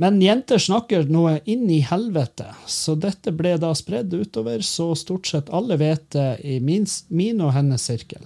Men 0.00 0.20
jenter 0.22 0.58
snakker 0.62 1.04
noe 1.12 1.36
inn 1.44 1.66
i 1.70 1.82
helvete, 1.84 2.46
så 2.66 2.94
dette 2.98 3.34
ble 3.36 3.56
da 3.60 3.72
spredd 3.76 4.14
utover, 4.14 4.62
så 4.64 4.92
stort 4.98 5.28
sett 5.28 5.50
alle 5.52 5.76
vet 5.78 6.08
det 6.14 6.30
i 6.46 6.60
min, 6.64 6.86
min 7.08 7.42
og 7.44 7.52
hennes 7.56 7.84
sirkel. 7.90 8.24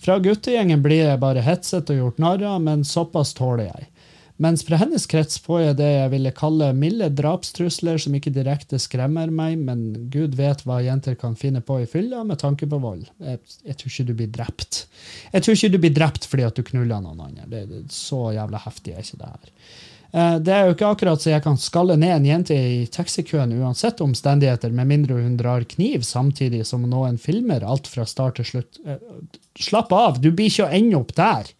Fra 0.00 0.18
guttegjengen 0.22 0.82
blir 0.84 1.04
jeg 1.06 1.20
bare 1.20 1.42
hetset 1.44 1.90
og 1.92 2.02
gjort 2.02 2.20
narr 2.22 2.44
av, 2.50 2.60
men 2.64 2.84
såpass 2.88 3.32
tåler 3.36 3.68
jeg. 3.68 3.88
Mens 4.40 4.62
fra 4.64 4.78
hennes 4.80 5.04
krets 5.10 5.36
får 5.44 5.58
jeg 5.60 5.76
det 5.82 5.88
jeg 5.88 6.10
ville 6.14 6.30
kalle 6.32 6.70
milde 6.72 7.10
drapstrusler 7.12 8.00
som 8.00 8.14
ikke 8.16 8.32
direkte 8.32 8.78
skremmer 8.80 9.28
meg, 9.28 9.58
men 9.60 10.08
gud 10.12 10.38
vet 10.38 10.64
hva 10.64 10.78
jenter 10.80 11.18
kan 11.20 11.36
finne 11.36 11.60
på 11.60 11.76
i 11.82 11.88
fylla 11.90 12.22
med 12.24 12.40
tanke 12.40 12.68
på 12.70 12.78
vold. 12.80 13.04
Jeg, 13.20 13.42
jeg, 13.66 13.76
tror 13.76 13.92
ikke 13.92 14.08
du 14.08 14.14
blir 14.16 14.32
drept. 14.38 14.80
Jeg 15.34 15.44
tror 15.44 15.58
ikke 15.58 15.72
du 15.74 15.78
blir 15.84 15.94
drept 15.98 16.28
fordi 16.30 16.48
at 16.48 16.56
du 16.56 16.64
knuller 16.64 17.04
noen 17.04 17.20
andre. 17.26 17.44
Det, 17.52 17.62
det, 17.68 17.82
så 17.92 18.30
jævla 18.32 18.62
heftig 18.64 18.96
er 18.96 19.04
ikke 19.04 19.20
det 19.20 19.30
her. 19.34 19.52
Eh, 20.10 20.38
det 20.40 20.56
er 20.56 20.64
jo 20.64 20.78
ikke 20.78 20.94
akkurat 20.94 21.22
så 21.22 21.34
jeg 21.34 21.44
kan 21.44 21.60
skalle 21.60 21.98
ned 22.00 22.14
en 22.16 22.30
jente 22.30 22.56
i 22.56 22.80
taxikøen 22.90 23.52
uansett 23.60 24.00
omstendigheter, 24.00 24.72
med 24.72 24.88
mindre 24.88 25.20
hun 25.20 25.36
drar 25.36 25.68
kniv 25.68 26.08
samtidig 26.08 26.64
som 26.66 26.88
noen 26.88 27.20
filmer 27.20 27.66
alt 27.66 27.92
fra 27.92 28.08
start 28.08 28.40
til 28.40 28.48
slutt. 28.54 28.80
Eh, 28.88 29.04
slapp 29.68 29.92
av, 29.92 30.16
du 30.16 30.32
blir 30.32 30.48
ikke 30.48 30.70
å 30.70 30.74
ende 30.80 30.96
opp 31.04 31.12
der. 31.20 31.52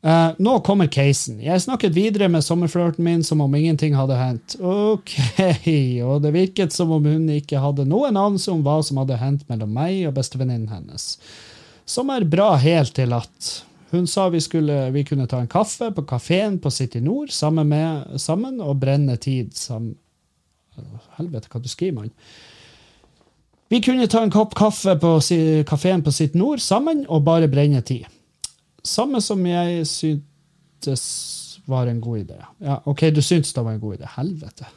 Uh, 0.00 0.32
nå 0.40 0.54
kommer 0.64 0.88
casen. 0.88 1.42
Jeg 1.44 1.60
snakket 1.60 1.92
videre 1.92 2.30
med 2.32 2.44
sommerflørten 2.44 3.04
min 3.04 3.24
som 3.26 3.42
om 3.44 3.54
ingenting 3.54 3.92
hadde 3.98 4.16
hendt. 4.16 4.56
Ok, 4.64 5.12
og 6.08 6.22
det 6.24 6.32
virket 6.32 6.72
som 6.72 6.94
om 6.96 7.04
hun 7.04 7.26
ikke 7.34 7.60
hadde 7.60 7.84
noen 7.88 8.16
anelse 8.16 8.48
om 8.52 8.62
hva 8.64 8.78
som 8.86 9.02
hadde 9.02 9.18
hendt 9.20 9.44
mellom 9.52 9.74
meg 9.76 10.06
og 10.08 10.14
bestevenninnen 10.16 10.70
hennes. 10.72 11.18
Som 11.84 12.12
er 12.14 12.24
bra 12.24 12.54
helt 12.62 12.94
til 12.96 13.12
at 13.12 13.50
hun 13.90 14.06
sa 14.06 14.28
vi, 14.32 14.40
skulle, 14.40 14.86
vi 14.94 15.02
kunne 15.04 15.26
ta 15.28 15.42
en 15.42 15.50
kaffe 15.50 15.90
på 15.92 16.04
kafeen 16.08 16.56
på 16.62 16.70
City 16.70 17.02
Nord 17.04 17.32
sammen, 17.34 17.68
med, 17.68 18.20
sammen 18.22 18.60
og 18.62 18.78
brenne 18.80 19.18
tid 19.20 19.52
som 19.58 19.92
Helvete, 21.18 21.50
hva 21.50 21.60
du 21.60 21.68
skriver, 21.68 21.92
mann. 21.98 22.12
Vi 23.68 23.82
kunne 23.84 24.06
ta 24.08 24.22
en 24.24 24.32
kopp 24.32 24.54
kaffe 24.56 24.94
på 24.96 25.10
kafeen 25.68 26.00
på 26.06 26.14
City 26.14 26.38
Nord 26.40 26.62
sammen 26.64 27.02
og 27.08 27.26
bare 27.26 27.50
brenne 27.52 27.82
tid. 27.84 28.06
Samme 28.86 29.20
som 29.24 29.44
jeg 29.46 29.86
syntes 29.88 31.06
var 31.70 31.86
en 31.86 32.00
god 32.02 32.24
idé. 32.24 32.38
Ja, 32.64 32.80
OK, 32.88 33.08
du 33.14 33.22
syntes 33.22 33.52
det 33.54 33.64
var 33.64 33.76
en 33.76 33.82
god 33.82 34.00
idé. 34.00 34.10
Helvete. 34.16 34.68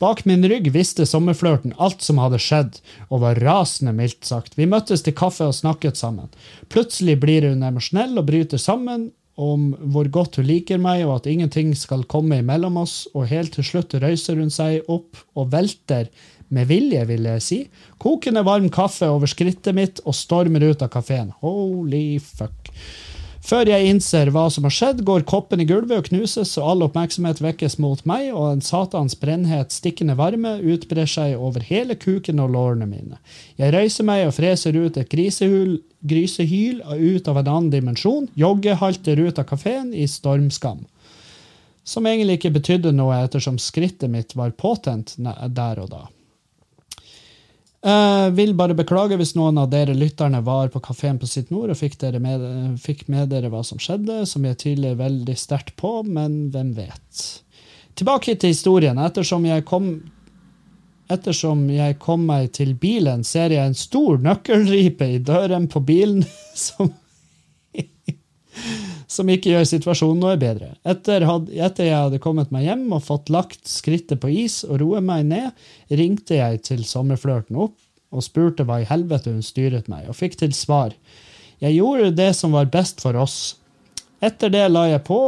Bak 0.00 0.22
min 0.24 0.44
rygg 0.48 0.70
visste 0.72 1.04
sommerflørten 1.04 1.74
alt 1.76 2.00
som 2.00 2.20
hadde 2.22 2.40
skjedd, 2.40 2.78
og 3.12 3.20
var 3.24 3.40
rasende, 3.44 3.92
mildt 3.92 4.24
sagt. 4.24 4.56
Vi 4.56 4.68
møttes 4.68 5.04
til 5.04 5.16
kaffe 5.16 5.50
og 5.50 5.56
snakket 5.56 6.00
sammen. 6.00 6.30
Plutselig 6.72 7.18
blir 7.20 7.44
hun 7.50 7.66
emosjonell 7.66 8.16
og 8.16 8.30
bryter 8.30 8.60
sammen 8.60 9.10
om 9.40 9.70
hvor 9.92 10.08
godt 10.12 10.38
hun 10.40 10.48
liker 10.48 10.80
meg, 10.80 11.04
og 11.04 11.18
at 11.18 11.28
ingenting 11.28 11.74
skal 11.76 12.06
komme 12.08 12.40
imellom 12.40 12.80
oss, 12.80 13.02
og 13.12 13.28
helt 13.28 13.54
til 13.56 13.66
slutt 13.66 13.96
røyser 14.00 14.40
hun 14.40 14.52
seg 14.52 14.88
opp 14.88 15.20
og 15.36 15.52
velter, 15.52 16.08
med 16.50 16.66
vilje, 16.66 17.04
vil 17.06 17.28
jeg 17.28 17.42
si, 17.46 17.58
kokende 18.02 18.42
varm 18.42 18.66
kaffe 18.74 19.06
over 19.06 19.30
skrittet 19.30 19.76
mitt 19.76 20.00
og 20.02 20.16
stormer 20.18 20.64
ut 20.72 20.80
av 20.82 20.90
kafeen. 20.90 21.28
Holy 21.44 22.18
fuck. 22.18 22.72
Før 23.50 23.66
jeg 23.66 23.88
innser 23.90 24.28
hva 24.30 24.44
som 24.52 24.62
har 24.62 24.70
skjedd, 24.70 25.00
går 25.02 25.24
koppen 25.26 25.58
i 25.58 25.64
gulvet 25.66 25.96
og 25.96 26.06
knuses, 26.06 26.52
og 26.60 26.68
all 26.70 26.84
oppmerksomhet 26.86 27.40
vekkes 27.42 27.80
mot 27.82 27.98
meg, 28.06 28.28
og 28.30 28.44
en 28.52 28.60
satans 28.62 29.16
brennhet 29.18 29.74
stikkende 29.74 30.14
varme 30.20 30.52
utbrer 30.62 31.10
seg 31.10 31.34
over 31.34 31.64
hele 31.66 31.96
kuken 31.98 32.38
og 32.44 32.52
lårene 32.54 32.86
mine. 32.86 33.18
Jeg 33.58 33.74
røyser 33.74 34.06
meg 34.06 34.28
og 34.28 34.36
freser 34.36 34.78
ut 34.78 35.00
et 35.00 35.10
grisehul, 35.10 35.80
grysehyl 36.06 36.78
ut 36.94 37.32
av 37.32 37.42
en 37.42 37.50
annen 37.56 37.72
dimensjon, 37.74 38.30
joggehalter 38.38 39.18
ut 39.18 39.42
av 39.42 39.48
kafeen 39.50 39.90
i 39.98 40.06
stormskam. 40.06 40.86
Som 41.82 42.06
egentlig 42.06 42.38
ikke 42.38 42.54
betydde 42.60 42.94
noe 42.94 43.18
ettersom 43.24 43.58
skrittet 43.58 44.14
mitt 44.14 44.38
var 44.38 44.54
påtent 44.54 45.16
der 45.18 45.82
og 45.82 45.90
da. 45.90 46.06
Uh, 47.80 48.28
vil 48.36 48.50
bare 48.52 48.74
beklage 48.76 49.16
hvis 49.16 49.32
noen 49.38 49.56
av 49.62 49.70
dere 49.72 49.94
lytterne 49.96 50.42
var 50.44 50.68
på 50.68 50.82
kafeen 50.84 51.16
på 51.16 51.28
Sitt 51.30 51.48
Nord 51.48 51.72
og 51.72 51.78
fikk, 51.80 51.94
med, 52.20 52.42
fikk, 52.76 53.06
med, 53.08 53.30
dere 53.32 53.48
hva 53.48 53.62
som 53.64 53.80
skjedde, 53.80 54.18
som 54.28 54.44
jeg 54.44 54.58
tviler 54.60 54.98
veldig 54.98 55.36
sterkt 55.40 55.72
på, 55.80 56.02
men 56.04 56.50
hvem 56.52 56.74
vet. 56.76 57.22
Tilbake 57.96 58.36
til 58.36 58.52
historien. 58.52 59.00
Ettersom 59.00 59.48
jeg 59.48 59.64
kom 59.68 59.94
Ettersom 61.10 61.64
jeg 61.74 61.96
kom 61.98 62.22
meg 62.22 62.52
til 62.54 62.76
bilen, 62.78 63.24
ser 63.26 63.50
jeg 63.50 63.66
en 63.66 63.74
stor 63.74 64.20
nøkkelripe 64.22 65.08
i 65.10 65.16
døren 65.18 65.64
på 65.66 65.80
bilen 65.82 66.20
som 66.54 66.92
som 69.10 69.30
ikke 69.30 69.50
gjør 69.52 69.66
situasjonen 69.66 70.22
noe 70.22 70.36
bedre. 70.40 70.72
Etter, 70.86 71.26
had, 71.26 71.50
etter, 71.50 71.88
jeg 71.88 71.96
hadde 72.06 72.22
kommet 72.22 72.52
meg 72.54 72.68
hjem 72.68 72.86
og 72.94 73.04
fått 73.06 73.32
lagt 73.32 73.66
skrittet 73.68 74.22
på 74.22 74.30
is 74.44 74.60
og 74.68 74.80
roet 74.84 75.06
meg 75.06 75.26
ned, 75.30 75.66
ringte 75.90 76.38
jeg 76.38 76.62
til 76.68 76.84
sommerflørten 76.86 77.58
opp 77.58 77.76
og 78.10 78.26
spurte 78.26 78.66
hva 78.66 78.80
i 78.82 78.88
helvete 78.88 79.30
hun 79.30 79.44
styret 79.44 79.90
meg, 79.90 80.08
og 80.10 80.18
fikk 80.18 80.38
til 80.40 80.54
svar. 80.56 80.94
Jeg 81.62 81.76
gjorde 81.76 82.14
det 82.18 82.32
som 82.38 82.56
var 82.56 82.70
best 82.72 83.02
for 83.02 83.18
oss. 83.18 83.60
Etter 84.22 84.50
det 84.52 84.66
la 84.70 84.88
jeg 84.90 85.04
på 85.06 85.20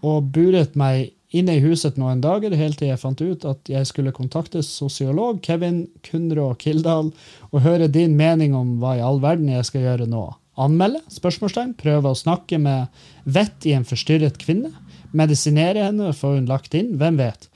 og 0.00 0.28
buret 0.34 0.76
meg 0.78 1.12
inne 1.30 1.56
i 1.56 1.62
huset 1.62 1.98
noen 2.00 2.22
dager, 2.22 2.54
helt 2.58 2.80
til 2.80 2.90
jeg 2.90 3.00
fant 3.00 3.20
ut 3.22 3.44
at 3.46 3.70
jeg 3.70 3.86
skulle 3.86 4.14
kontakte 4.14 4.64
sosiolog 4.66 5.38
Kevin 5.44 5.84
Kunrå 6.06 6.50
Kildahl 6.58 7.12
og 7.50 7.64
høre 7.64 7.90
din 7.92 8.16
mening 8.18 8.56
om 8.56 8.78
hva 8.82 8.96
i 8.98 9.04
all 9.04 9.22
verden 9.22 9.52
jeg 9.52 9.68
skal 9.68 9.86
gjøre 9.86 10.10
nå. 10.10 10.26
Anmelde? 10.58 11.02
spørsmålstegn, 11.12 11.76
Prøve 11.78 12.10
å 12.10 12.18
snakke 12.18 12.58
med 12.58 12.88
vett 13.24 13.66
i 13.68 13.74
en 13.76 13.86
forstyrret 13.86 14.38
kvinne? 14.40 14.72
Medisinere 15.16 15.86
henne, 15.88 16.12
få 16.14 16.36
hun 16.36 16.48
lagt 16.50 16.74
inn? 16.74 16.96
Hvem 16.98 17.18
vet? 17.20 17.48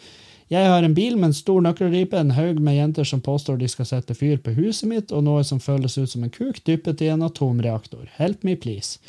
Jeg 0.52 0.68
har 0.68 0.84
en 0.84 0.94
bil 0.94 1.16
med 1.16 1.30
en 1.30 1.36
stor 1.36 1.62
nøkkelripe, 1.64 2.18
en 2.18 2.34
haug 2.36 2.60
med 2.62 2.76
jenter 2.76 3.06
som 3.08 3.22
påstår 3.24 3.56
de 3.58 3.68
skal 3.70 3.88
sette 3.88 4.14
fyr 4.14 4.36
på 4.44 4.52
huset 4.58 4.88
mitt, 4.90 5.12
og 5.12 5.24
noe 5.26 5.44
som 5.46 5.62
føles 5.62 5.96
ut 5.98 6.10
som 6.10 6.26
en 6.26 6.32
kuk 6.32 6.60
dyppet 6.68 7.02
i 7.02 7.08
en 7.14 7.24
atomreaktor. 7.24 8.04
Help 8.18 8.44
me, 8.44 8.54
please. 8.60 9.00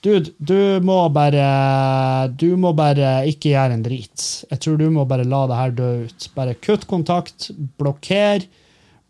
Dude, 0.00 0.32
du 0.38 0.80
må 0.80 0.96
bare 1.12 2.28
Du 2.40 2.56
må 2.56 2.72
bare 2.72 3.20
ikke 3.28 3.52
gjøre 3.52 3.76
en 3.76 3.84
drit. 3.84 4.24
Jeg 4.48 4.62
tror 4.64 4.78
du 4.80 4.88
må 4.90 5.04
bare 5.04 5.28
la 5.28 5.42
det 5.50 5.58
her 5.58 5.74
dø 5.76 5.90
ut. 6.08 6.28
Bare 6.34 6.56
kutt 6.56 6.86
kontakt, 6.88 7.50
blokker, 7.78 8.46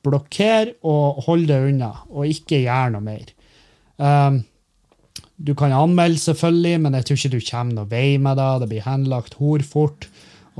blokker 0.02 0.74
og 0.82 1.22
hold 1.28 1.46
det 1.46 1.60
unna, 1.70 1.92
og 2.10 2.26
ikke 2.26 2.64
gjør 2.64 2.96
noe 2.96 3.06
mer. 3.06 3.30
Um, 4.00 4.40
du 5.40 5.54
kan 5.56 5.72
anmelde, 5.72 6.20
selvfølgelig, 6.20 6.80
men 6.80 6.96
jeg 6.96 7.06
tror 7.06 7.18
ikke 7.18 7.32
du 7.32 7.40
kommer 7.50 7.76
noen 7.76 7.90
vei 7.90 8.08
med 8.20 8.40
det. 8.40 8.50
Det 8.62 8.70
blir 8.72 8.86
henlagt 8.86 9.36
hor 9.40 9.64
fort. 9.64 10.08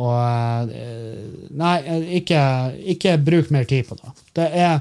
Og 0.01 0.71
uh, 0.73 1.49
Nei, 1.61 1.77
ikke, 2.21 2.43
ikke, 2.95 3.17
bruk 3.25 3.51
mer 3.53 3.67
tid 3.69 3.89
på 3.89 3.99
det. 4.01 4.15
Det 4.37 4.47
er 4.53 4.81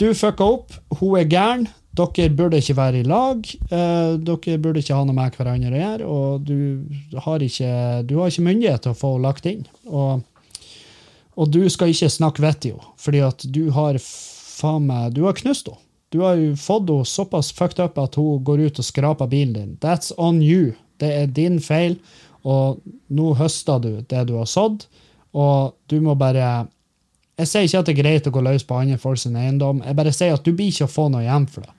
Du 0.00 0.10
fucka 0.16 0.44
opp, 0.56 0.74
hun 0.98 1.20
er 1.20 1.28
gæren. 1.30 1.68
Dere 1.92 2.30
burde 2.32 2.56
ikke 2.56 2.76
være 2.76 3.02
i 3.02 3.06
lag. 3.06 3.44
Uh, 3.68 4.16
dere 4.24 4.58
burde 4.58 4.80
ikke 4.80 4.96
ha 4.96 5.04
noe 5.04 5.16
med 5.16 5.36
hverandre 5.36 5.72
å 5.72 5.80
gjøre. 5.82 6.08
Og 6.08 6.48
du 6.48 7.18
har 7.24 7.44
ikke, 7.44 7.72
du 8.08 8.18
har 8.18 8.32
ikke 8.32 8.46
myndighet 8.48 8.84
til 8.84 8.94
å 8.94 8.98
få 8.98 9.14
henne 9.14 9.28
lagt 9.28 9.48
inn. 9.48 9.66
Og, 9.88 10.24
og 11.36 11.52
du 11.52 11.62
skal 11.72 11.92
ikke 11.92 12.12
snakke 12.12 12.44
vettig 12.44 12.74
henne, 12.74 12.92
fordi 13.00 13.24
at 13.28 13.44
du 13.44 13.64
har 13.76 14.00
faen 14.02 14.84
meg 14.88 15.16
Du 15.16 15.24
har 15.28 15.36
knust 15.36 15.68
henne. 15.68 15.81
Du 16.12 16.20
har 16.20 16.36
jo 16.36 16.52
fått 16.60 16.90
henne 16.90 17.08
såpass 17.08 17.52
fucked 17.56 17.80
up 17.80 17.96
at 17.98 18.18
hun 18.20 18.42
går 18.44 18.66
ut 18.68 18.80
og 18.82 18.84
skraper 18.84 19.30
bilen 19.32 19.54
din. 19.56 19.76
That's 19.80 20.12
on 20.20 20.42
you. 20.44 20.74
Det 21.00 21.08
er 21.08 21.30
din 21.32 21.56
feil, 21.60 21.96
og 22.44 22.82
nå 23.08 23.32
høster 23.38 23.80
du 23.82 23.90
det 24.08 24.26
du 24.28 24.36
har 24.36 24.46
sådd, 24.50 24.84
og 25.32 25.74
du 25.88 26.00
må 26.04 26.14
bare 26.18 26.68
Jeg 27.40 27.48
sier 27.48 27.64
ikke 27.64 27.78
at 27.80 27.86
det 27.88 27.92
er 27.94 28.02
greit 28.02 28.26
å 28.28 28.30
gå 28.30 28.40
løs 28.44 28.64
på 28.68 28.76
andre 28.76 28.98
folks 29.00 29.24
eiendom, 29.26 29.80
jeg 29.82 29.96
bare 29.96 30.12
sier 30.12 30.34
at 30.36 30.44
du 30.44 30.52
blir 30.52 30.68
ikke 30.68 30.84
å 30.84 30.92
få 30.92 31.06
noe 31.10 31.22
igjen 31.24 31.46
for 31.48 31.64
det. 31.64 31.72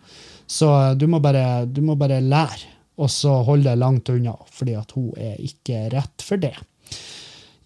Så 0.50 0.68
eh, 0.74 0.96
du 0.98 1.06
må 1.08 1.20
bare, 1.24 1.66
du 1.70 1.80
må 1.86 1.94
bare 1.96 2.18
lære, 2.20 2.72
og 2.98 3.12
så 3.14 3.36
holde 3.46 3.70
deg 3.70 3.80
langt 3.80 4.10
unna, 4.10 4.34
fordi 4.52 4.74
at 4.76 4.92
hun 4.98 5.14
er 5.14 5.38
ikke 5.46 5.86
rett 5.94 6.26
for 6.26 6.42
det. 6.42 6.56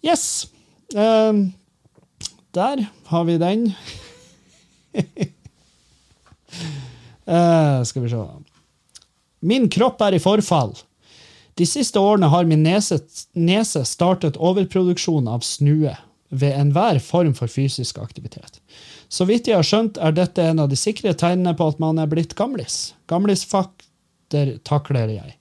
Yes. 0.04 0.46
Um, 0.94 1.48
der 2.54 2.84
har 3.08 3.24
vi 3.24 3.40
den. 3.40 3.66
Uh, 7.28 7.84
skal 7.84 8.04
vi 8.04 8.10
se 8.12 8.26
Min 9.40 9.68
kropp 9.70 10.00
er 10.02 10.16
i 10.16 10.22
forfall. 10.22 10.74
De 11.58 11.66
siste 11.66 11.98
årene 11.98 12.30
har 12.30 12.46
min 12.46 12.62
nese, 12.62 13.00
nese 13.34 13.84
startet 13.86 14.38
overproduksjon 14.38 15.28
av 15.30 15.42
snue 15.46 15.94
ved 16.28 16.54
enhver 16.54 17.00
form 17.02 17.34
for 17.34 17.50
fysisk 17.50 17.98
aktivitet. 17.98 18.60
Så 19.08 19.24
vidt 19.28 19.48
jeg 19.48 19.56
har 19.56 19.66
skjønt, 19.66 19.98
er 19.98 20.14
dette 20.14 20.44
en 20.44 20.62
av 20.62 20.68
de 20.70 20.78
sikre 20.78 21.14
tegnene 21.16 21.56
på 21.56 21.70
at 21.72 21.80
man 21.82 21.98
er 21.98 22.10
blitt 22.10 22.36
gamlis. 22.38 22.92
Gamlisfakter 23.10 24.58
takler 24.68 25.14
jeg. 25.14 25.34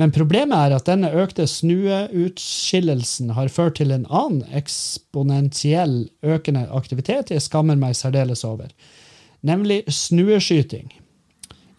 Men 0.00 0.14
problemet 0.14 0.56
er 0.56 0.76
at 0.78 0.88
denne 0.88 1.10
økte 1.22 1.44
snueutskillelsen 1.50 3.34
har 3.36 3.52
ført 3.52 3.76
til 3.80 3.92
en 3.92 4.06
annen 4.08 4.46
eksponentiell 4.56 6.08
økende 6.24 6.64
aktivitet 6.72 7.34
jeg 7.34 7.44
skammer 7.44 7.78
meg 7.78 7.98
særdeles 7.98 8.46
over 8.48 8.72
nemlig 9.46 9.84
snueskyting. 9.92 10.90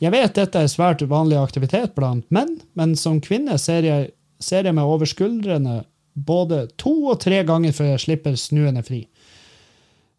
Jeg 0.02 0.14
vet 0.16 0.34
dette 0.38 0.64
er 0.64 0.72
svært 0.72 1.04
uvanlig 1.06 1.38
aktivitet 1.38 1.94
blant 1.98 2.26
menn, 2.34 2.58
men 2.74 2.96
som 2.98 3.22
kvinne 3.22 3.58
ser 3.62 3.86
jeg, 3.86 4.10
ser 4.42 4.66
jeg 4.66 4.74
meg 4.78 4.90
over 4.90 5.10
skuldrene 5.10 5.84
både 6.14 6.66
to 6.82 6.94
og 7.12 7.20
tre 7.22 7.44
ganger 7.48 7.76
før 7.76 7.94
jeg 7.94 8.06
slipper 8.06 8.40
snuene 8.40 8.82
fri. 8.84 9.04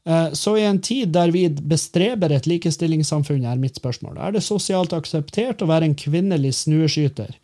Eh, 0.07 0.33
så 0.39 0.55
i 0.59 0.65
en 0.67 0.81
tid 0.83 1.13
der 1.15 1.35
vi 1.35 1.49
bestreber 1.51 2.33
et 2.33 2.47
likestillingssamfunn, 2.51 3.45
er 3.47 3.61
mitt 3.61 3.79
spørsmål, 3.79 4.19
er 4.19 4.35
det 4.35 4.45
sosialt 4.47 4.95
akseptert 4.97 5.63
å 5.63 5.71
være 5.71 5.91
en 5.91 5.99
kvinnelig 5.99 6.57
snueskyter? 6.63 7.35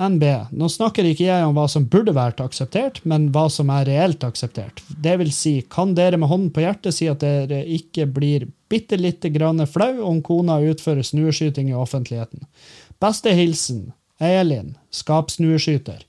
NB. 0.00 0.24
Nå 0.56 0.68
snakker 0.72 1.04
ikke 1.04 1.26
jeg 1.26 1.44
om 1.44 1.54
hva 1.58 1.66
som 1.68 1.84
burde 1.92 2.14
vært 2.16 2.40
akseptert, 2.40 3.02
men 3.04 3.28
hva 3.34 3.46
som 3.52 3.70
er 3.74 3.86
reelt 3.88 4.24
akseptert. 4.24 4.80
Det 4.88 5.18
vil 5.20 5.32
si, 5.34 5.60
kan 5.68 5.92
dere 5.98 6.18
med 6.20 6.30
hånden 6.30 6.50
på 6.54 6.64
hjertet 6.64 6.96
si 6.96 7.08
at 7.10 7.20
dere 7.20 7.60
ikke 7.68 8.08
blir 8.08 8.48
bitte 8.72 8.96
lite 9.00 9.32
grann 9.34 9.60
flau 9.68 10.00
om 10.08 10.22
kona 10.24 10.60
utfører 10.72 11.04
snueskyting 11.04 11.70
i 11.70 11.76
offentligheten? 11.76 12.46
Beste 13.00 13.34
hilsen 13.36 13.90
Elin, 14.20 14.74
skapsnueskyter. 14.92 16.04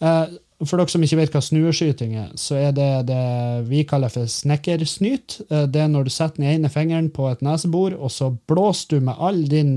Eh, 0.00 0.24
for 0.64 0.80
dere 0.80 0.92
som 0.92 1.02
ikke 1.04 1.18
vet 1.18 1.34
hva 1.34 1.42
snueskyting 1.44 2.14
er, 2.16 2.30
så 2.40 2.56
er 2.60 2.72
det 2.76 2.90
det 3.10 3.24
vi 3.68 3.82
kaller 3.88 4.12
for 4.12 4.30
snekkersnyt. 4.30 5.40
Eh, 5.50 5.66
det 5.68 5.82
er 5.84 5.90
når 5.92 6.08
du 6.08 6.14
setter 6.14 6.40
den 6.40 6.50
ene 6.52 6.72
fingeren 6.72 7.10
på 7.12 7.28
et 7.30 7.44
nesebor, 7.44 7.96
og 7.98 8.12
så 8.12 8.32
blåser 8.48 8.96
du 8.96 9.08
med 9.10 9.20
all 9.20 9.44
din 9.50 9.76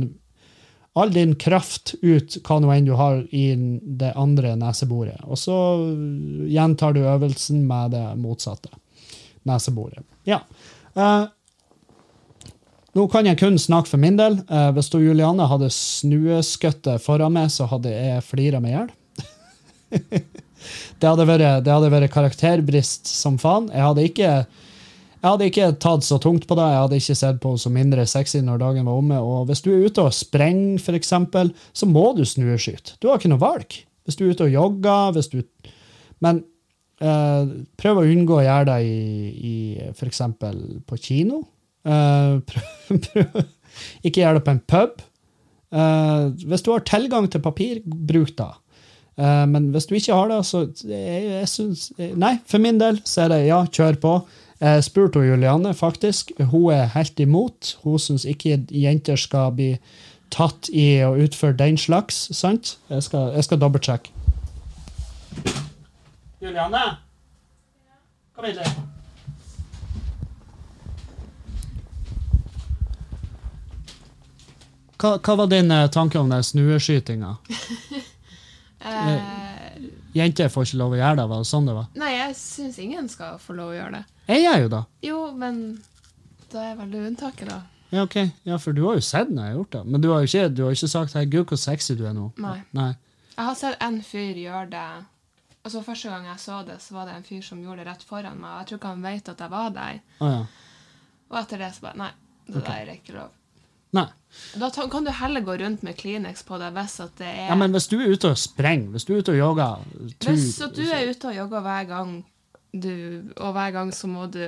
all 1.02 1.14
din 1.14 1.36
kraft 1.40 1.96
ut 2.02 2.38
hva 2.46 2.60
nå 2.62 2.72
enn 2.74 2.88
du 2.88 2.94
har 2.98 3.22
i 3.36 3.46
det 4.00 4.12
andre 4.18 4.56
neseboret. 4.60 5.22
Og 5.26 5.40
så 5.40 5.56
gjentar 6.50 6.96
du 6.96 7.04
øvelsen 7.06 7.64
med 7.70 7.96
det 7.96 8.04
motsatte 8.22 8.72
neseboret. 9.48 10.04
Ja. 10.28 10.42
Eh, 10.98 11.26
nå 12.98 13.06
kan 13.14 13.30
jeg 13.30 13.40
kun 13.40 13.60
snakke 13.62 13.92
for 13.92 14.02
min 14.02 14.18
del. 14.20 14.40
Eh, 14.50 14.70
hvis 14.76 14.90
du, 14.94 15.00
Juliane 15.04 15.48
hadde 15.50 15.70
snueskøttet 15.74 17.04
foran 17.04 17.36
meg, 17.36 17.52
så 17.54 17.70
hadde 17.70 17.94
jeg 17.94 18.26
flira 18.26 18.62
meg 18.64 18.74
i 18.74 18.78
hjel. 18.78 18.94
det, 21.02 21.10
det 21.10 21.74
hadde 21.74 21.92
vært 21.94 22.14
karakterbrist 22.16 23.10
som 23.12 23.38
faen. 23.42 23.70
Jeg 23.74 23.86
hadde 23.86 24.08
ikke 24.10 24.32
jeg 25.18 25.26
hadde 25.32 25.48
ikke 25.50 25.68
tatt 25.82 26.06
så 26.06 26.20
tungt 26.22 26.46
på 26.46 26.56
det. 26.58 26.66
Jeg 26.70 26.82
hadde 26.84 27.00
ikke 27.02 27.18
sett 27.18 27.40
på 27.42 27.56
som 27.58 27.74
mindre 27.74 28.06
sexy 28.10 28.44
når 28.46 28.62
dagen 28.62 28.86
var 28.86 29.00
omme. 29.00 29.18
Og 29.18 29.48
hvis 29.50 29.64
du 29.66 29.72
er 29.74 29.88
ute 29.88 30.06
og 30.06 30.14
sprenger, 30.14 30.78
f.eks., 30.78 31.14
så 31.74 31.90
må 31.90 32.12
du 32.18 32.22
snueskyte. 32.28 33.00
Du 33.02 33.10
har 33.10 33.18
ikke 33.18 33.32
noe 33.34 33.42
valg. 33.42 33.80
Hvis 34.06 34.20
du 34.20 34.28
er 34.28 34.36
ute 34.36 34.46
og 34.46 34.54
jogger 34.54 35.18
hvis 35.18 35.32
du... 35.34 35.42
Men 36.24 36.44
eh, 37.02 37.50
prøv 37.82 38.02
å 38.02 38.06
unngå 38.06 38.38
å 38.38 38.46
gjøre 38.46 38.70
det 38.70 38.78
i, 38.86 39.02
i 39.50 39.56
f.eks. 39.90 40.22
på 40.86 41.02
kino. 41.02 41.42
Eh, 41.82 42.38
prøv, 42.52 43.02
prøv. 43.10 43.44
Ikke 44.06 44.22
gjør 44.22 44.38
det 44.38 44.46
på 44.46 44.54
en 44.54 44.64
pub. 44.70 45.04
Eh, 45.74 46.24
hvis 46.46 46.66
du 46.66 46.72
har 46.76 46.86
tilgang 46.86 47.26
til 47.34 47.42
papir, 47.42 47.82
bruk 47.86 48.38
det. 48.38 48.54
Uh, 49.18 49.48
men 49.50 49.72
hvis 49.74 49.88
du 49.90 49.96
ikke 49.98 50.14
har 50.14 50.28
det, 50.30 50.44
så 50.46 50.60
jeg, 50.86 51.22
jeg 51.26 51.48
synes, 51.50 51.88
Nei, 51.98 52.36
for 52.46 52.62
min 52.62 52.78
del 52.78 53.00
så 53.02 53.24
er 53.24 53.32
det 53.32 53.40
ja, 53.48 53.64
kjør 53.66 53.98
på. 54.04 54.12
Jeg 54.60 54.84
spurte 54.84 55.20
Julianne, 55.20 55.74
faktisk. 55.74 56.32
Hun 56.40 56.72
er 56.74 56.86
helt 56.86 57.20
imot. 57.20 57.78
Hun 57.84 58.00
syns 58.00 58.26
ikke 58.26 58.58
jenter 58.72 59.16
skal 59.16 59.52
bli 59.54 59.76
tatt 60.34 60.70
i 60.74 61.04
å 61.06 61.14
utføre 61.16 61.58
den 61.60 61.78
slags, 61.78 62.28
sant? 62.36 62.78
Jeg 62.90 63.04
skal, 63.06 63.32
jeg 63.36 63.46
skal 63.46 63.62
dobbeltsjekke. 63.62 64.12
Juliane? 66.42 66.84
Kom 68.36 68.46
hit 68.46 68.58
litt. 68.58 68.86
Hva, 74.98 75.18
hva 75.22 75.36
var 75.38 75.50
din 75.52 75.70
eh, 75.72 75.88
tanke 75.94 76.18
om 76.20 76.30
den 76.34 76.44
snueskytinga? 76.44 77.36
Eh, 78.88 79.22
Jenter 80.16 80.50
får 80.50 80.66
ikke 80.70 80.78
lov 80.78 80.94
å 80.96 81.00
gjøre 81.00 81.16
det? 81.20 81.26
Var 81.30 81.42
det 81.44 81.48
sånn 81.50 81.66
det 81.68 81.74
var? 81.78 81.88
nei, 81.96 82.12
jeg 82.16 82.36
syns 82.40 82.80
ingen 82.80 83.10
skal 83.10 83.40
få 83.40 83.54
lov 83.58 83.74
å 83.74 83.76
gjøre 83.76 83.92
det. 84.00 84.04
Jeg 84.28 84.44
gjør 84.44 84.62
jo 84.62 84.70
det. 84.76 84.84
Jo, 85.08 85.18
men 85.36 85.60
da 86.52 86.64
er 86.72 86.78
vel 86.80 86.92
du 86.92 86.98
unntaket, 87.02 87.50
da. 87.50 87.62
Ja, 87.90 88.04
ok. 88.04 88.16
Ja, 88.44 88.58
for 88.60 88.76
du 88.76 88.82
har 88.86 88.98
jo 88.98 89.04
sett 89.04 89.30
når 89.32 89.44
jeg 89.44 89.52
har 89.54 89.60
gjort 89.60 89.72
det. 89.78 89.84
Men 89.86 90.02
du 90.02 90.10
har 90.12 90.24
jo 90.24 90.28
ikke, 90.32 90.50
du 90.56 90.64
har 90.66 90.72
ikke 90.76 90.88
sagt 90.92 91.14
'herregud, 91.14 91.46
hvor 91.48 91.58
sexy 91.62 91.96
du 91.96 92.06
er 92.08 92.14
nå'. 92.16 92.32
Nei. 92.38 92.58
Nei. 92.74 92.94
Jeg 93.38 93.46
har 93.46 93.56
sett 93.56 93.78
en 93.82 94.02
fyr 94.02 94.34
gjøre 94.36 94.70
det 94.72 94.88
Altså 95.68 95.82
Første 95.84 96.10
gang 96.10 96.26
jeg 96.26 96.40
så 96.40 96.62
det, 96.66 96.78
så 96.82 96.94
var 96.96 97.06
det 97.06 97.16
en 97.18 97.24
fyr 97.28 97.42
som 97.44 97.60
gjorde 97.60 97.84
det 97.84 97.88
rett 97.90 98.04
foran 98.08 98.38
meg. 98.40 98.52
og 98.52 98.60
Jeg 98.60 98.68
tror 98.68 98.78
ikke 98.78 98.88
han 98.94 99.02
vet 99.04 99.30
at 99.30 99.40
jeg 99.40 99.52
var 99.52 99.70
der. 99.76 100.00
Å 100.24 100.30
ja. 100.32 100.46
Og 101.30 101.40
etter 101.42 101.58
det 101.58 101.72
så 101.76 101.82
bare 101.82 101.98
Nei, 101.98 102.12
det 102.48 102.62
der 102.64 102.72
er 102.86 102.92
ikke 102.94 103.16
lov. 103.18 103.34
Nei. 103.98 104.08
Da 104.62 104.70
kan 104.70 105.06
du 105.08 105.12
heller 105.18 105.42
gå 105.42 105.56
rundt 105.60 105.82
med 105.86 105.98
Kleenex 105.98 106.44
på 106.46 106.60
deg 106.62 106.76
hvis 106.76 107.00
at 107.04 107.16
det 107.20 107.28
er 107.32 107.48
Ja, 107.50 107.56
men 107.58 107.74
hvis 107.74 107.88
du 107.90 107.96
er 108.00 108.12
ute 108.14 108.30
og 108.36 108.38
sprenger, 108.38 108.92
hvis 108.94 109.06
du 109.08 109.16
er 109.16 109.24
ute 109.24 109.34
og 109.34 109.40
jogger 109.40 109.88
tur- 110.20 110.32
Hvis 110.36 110.58
du 110.76 110.84
er 110.86 111.10
ute 111.10 111.32
og 111.32 111.36
jogger 111.40 111.64
hver 111.66 111.88
gang, 111.90 112.12
du, 112.74 112.92
og 113.42 113.54
hver 113.58 113.72
gang 113.74 113.92
så 113.96 114.08
må 114.12 114.28
du 114.32 114.44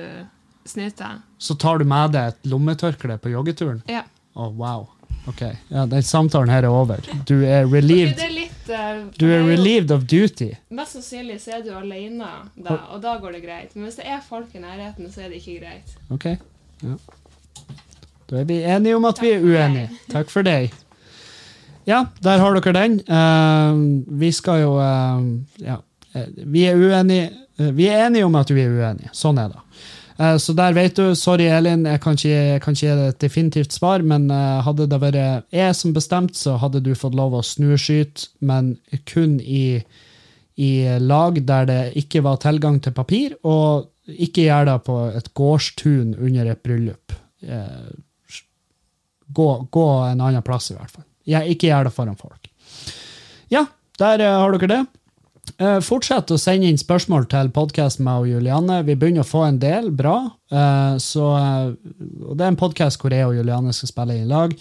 snyte 0.68 1.08
Så 1.42 1.56
tar 1.58 1.78
du 1.82 1.84
med 1.88 2.12
deg 2.14 2.34
et 2.34 2.48
lommetørkle 2.52 3.18
på 3.18 3.32
joggeturen? 3.34 3.82
Ja. 3.90 4.04
Å, 4.36 4.50
wow. 4.54 4.86
Ok, 5.28 5.42
ja, 5.68 5.82
den 5.90 6.02
samtalen 6.06 6.48
her 6.48 6.64
er 6.64 6.72
over. 6.72 7.02
Du 7.28 7.42
er 7.44 7.66
relieved, 7.68 8.14
Okay, 8.16 8.28
er 8.28 8.32
litt 8.32 8.70
uh, 8.70 9.10
du 9.18 9.26
er 9.28 9.40
jo- 9.42 9.48
relieved 9.50 9.90
of 9.92 10.06
duty. 10.08 10.52
Mest 10.70 10.96
sannsynlig 10.96 11.36
så 11.42 11.58
er 11.58 11.64
du 11.66 11.70
alene 11.76 12.30
da, 12.56 12.76
og 12.94 13.02
da 13.04 13.18
går 13.20 13.36
det 13.36 13.42
greit. 13.44 13.74
Men 13.76 13.88
hvis 13.88 13.98
det 14.00 14.06
er 14.08 14.22
folk 14.24 14.54
i 14.56 14.62
nærheten, 14.62 15.10
så 15.12 15.26
er 15.26 15.28
det 15.34 15.42
ikke 15.42 15.58
greit. 15.60 15.96
Ok, 16.14 16.24
ja. 16.86 16.96
Da 18.30 18.38
er 18.38 18.46
vi 18.46 18.60
enige 18.62 18.96
om 18.96 19.08
at 19.08 19.18
vi 19.22 19.34
er 19.34 19.42
uenige. 19.42 19.90
Takk 20.12 20.30
for 20.30 20.46
deg. 20.46 20.70
Ja, 21.88 22.04
der 22.22 22.38
har 22.38 22.54
dere 22.56 22.74
den. 22.76 23.00
Uh, 23.08 24.18
vi 24.20 24.30
skal 24.32 24.62
jo 24.62 24.74
uh, 24.78 25.22
Ja, 25.62 25.80
eh, 26.14 26.28
vi 26.46 26.66
er 26.68 26.76
uenige. 26.78 27.30
vi 27.58 27.88
er 27.88 28.06
enige 28.06 28.24
om 28.24 28.34
at 28.38 28.50
vi 28.50 28.62
er 28.62 28.70
uenige. 28.70 29.10
Sånn 29.16 29.40
er 29.42 29.50
det. 29.50 29.62
Uh, 30.20 30.36
så 30.38 30.54
der 30.54 30.76
vet 30.76 30.94
du. 30.96 31.14
Sorry, 31.18 31.48
Elin, 31.50 31.86
jeg 31.88 32.00
kan 32.00 32.14
ikke, 32.14 32.28
jeg 32.28 32.62
kan 32.62 32.76
ikke 32.76 32.86
gi 32.86 32.98
deg 33.00 33.08
et 33.08 33.24
definitivt 33.24 33.74
svar, 33.74 34.04
men 34.06 34.28
hadde 34.30 34.86
det 34.90 35.00
vært 35.02 35.48
jeg 35.50 35.74
som 35.74 35.96
bestemte, 35.96 36.38
så 36.38 36.58
hadde 36.60 36.84
du 36.84 36.92
fått 36.94 37.16
lov 37.18 37.34
å 37.34 37.42
snuskyte, 37.42 38.30
men 38.40 38.76
kun 39.08 39.40
i, 39.40 39.80
i 40.60 40.72
lag 41.00 41.40
der 41.48 41.66
det 41.66 41.80
ikke 41.98 42.22
var 42.22 42.38
tilgang 42.44 42.78
til 42.84 42.94
papir, 42.94 43.34
og 43.42 43.88
ikke 44.10 44.46
gjør 44.46 44.68
det 44.68 44.78
på 44.86 45.00
et 45.16 45.34
gårdstun 45.34 46.14
under 46.20 46.52
et 46.52 46.62
bryllup. 46.62 47.16
Gå, 49.34 49.50
gå 49.70 49.88
en 50.08 50.20
annen 50.20 50.44
plass, 50.46 50.70
i 50.72 50.78
hvert 50.78 50.90
fall. 50.90 51.06
Jeg, 51.28 51.54
ikke 51.54 51.70
gjør 51.70 51.88
det 51.88 51.94
foran 51.94 52.18
folk. 52.18 52.48
Ja, 53.52 53.66
der 54.00 54.24
uh, 54.24 54.38
har 54.42 54.56
dere 54.56 54.70
det. 54.70 54.80
Uh, 55.60 55.78
fortsett 55.84 56.30
å 56.32 56.38
sende 56.40 56.68
inn 56.70 56.78
spørsmål 56.80 57.26
til 57.30 57.50
podkasten 57.54 58.06
med 58.06 58.22
og 58.22 58.30
Juliane. 58.30 58.80
Vi 58.86 58.96
begynner 58.98 59.24
å 59.24 59.28
få 59.28 59.44
en 59.48 59.58
del 59.62 59.90
bra. 59.96 60.16
Uh, 60.52 60.96
så, 61.02 61.26
uh, 61.36 62.34
det 62.34 62.44
er 62.44 62.52
en 62.52 62.60
podkast 62.60 63.00
hvor 63.00 63.14
jeg 63.14 63.28
og 63.28 63.36
Juliane 63.38 63.74
skal 63.76 63.92
spille 63.92 64.20
i 64.20 64.28
lag. 64.28 64.54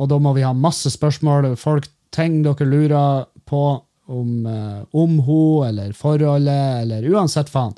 Og 0.00 0.10
da 0.12 0.20
må 0.22 0.32
vi 0.36 0.46
ha 0.46 0.54
masse 0.56 0.92
spørsmål. 0.94 1.54
Folk, 1.60 1.88
ting 2.14 2.40
dere 2.44 2.68
lurer 2.68 3.26
på 3.48 3.62
om, 4.06 4.46
om 4.94 5.14
hun 5.26 5.66
eller 5.66 5.90
forholdet, 5.98 6.82
eller 6.84 7.08
uansett 7.10 7.50
faen. 7.50 7.74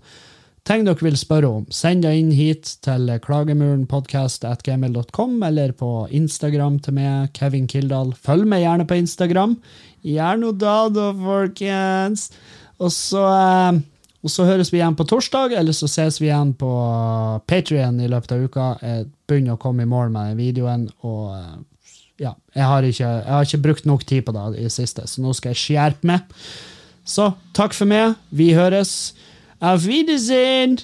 Ting 0.69 0.83
dere 0.85 1.01
vil 1.01 1.15
spørre 1.17 1.49
om, 1.49 1.63
send 1.73 2.03
det 2.05 2.11
inn 2.19 2.29
hit 2.37 2.75
til 2.85 3.09
klagemurenpodkast.gmil.com 3.25 5.39
eller 5.47 5.71
på 5.73 6.05
Instagram 6.13 6.77
til 6.85 6.93
meg, 6.99 7.31
Kevin 7.33 7.65
Kildahl. 7.71 8.11
Følg 8.13 8.45
meg 8.51 8.61
gjerne 8.67 8.85
på 8.85 8.99
Instagram. 9.01 9.57
Gjør 10.05 10.37
nå 10.43 10.53
da, 10.61 10.93
da, 10.93 11.07
folkens! 11.17 12.29
Og 12.77 12.93
så, 12.93 13.25
eh, 13.33 13.81
og 14.21 14.29
så 14.35 14.45
høres 14.51 14.69
vi 14.69 14.77
igjen 14.83 14.99
på 14.99 15.09
torsdag, 15.09 15.57
eller 15.57 15.73
så 15.73 15.89
ses 15.89 16.21
vi 16.21 16.29
igjen 16.29 16.53
på 16.61 16.69
Patrion 17.49 17.97
i 18.05 18.11
løpet 18.13 18.37
av 18.37 18.45
uka. 18.45 18.77
Jeg 18.85 19.09
begynner 19.25 19.57
å 19.57 19.63
komme 19.63 19.87
i 19.87 19.89
mål 19.89 20.13
med 20.13 20.37
videoen, 20.37 20.85
og 21.01 21.33
eh, 21.33 21.65
ja, 22.27 22.37
jeg 22.53 22.69
har, 22.69 22.85
ikke, 22.85 23.09
jeg 23.09 23.37
har 23.39 23.49
ikke 23.49 23.65
brukt 23.71 23.89
nok 23.89 24.05
tid 24.05 24.21
på 24.29 24.37
det 24.37 24.45
i 24.59 24.69
det 24.69 24.77
siste, 24.77 25.09
så 25.09 25.17
nå 25.25 25.33
skal 25.33 25.57
jeg 25.57 25.65
skjerpe 25.65 26.05
meg. 26.13 26.29
Så 27.09 27.33
takk 27.57 27.73
for 27.73 27.89
meg. 27.89 28.21
Vi 28.37 28.53
høres. 28.53 29.17
Auf 29.61 29.87
Wiedersehen! 29.87 30.81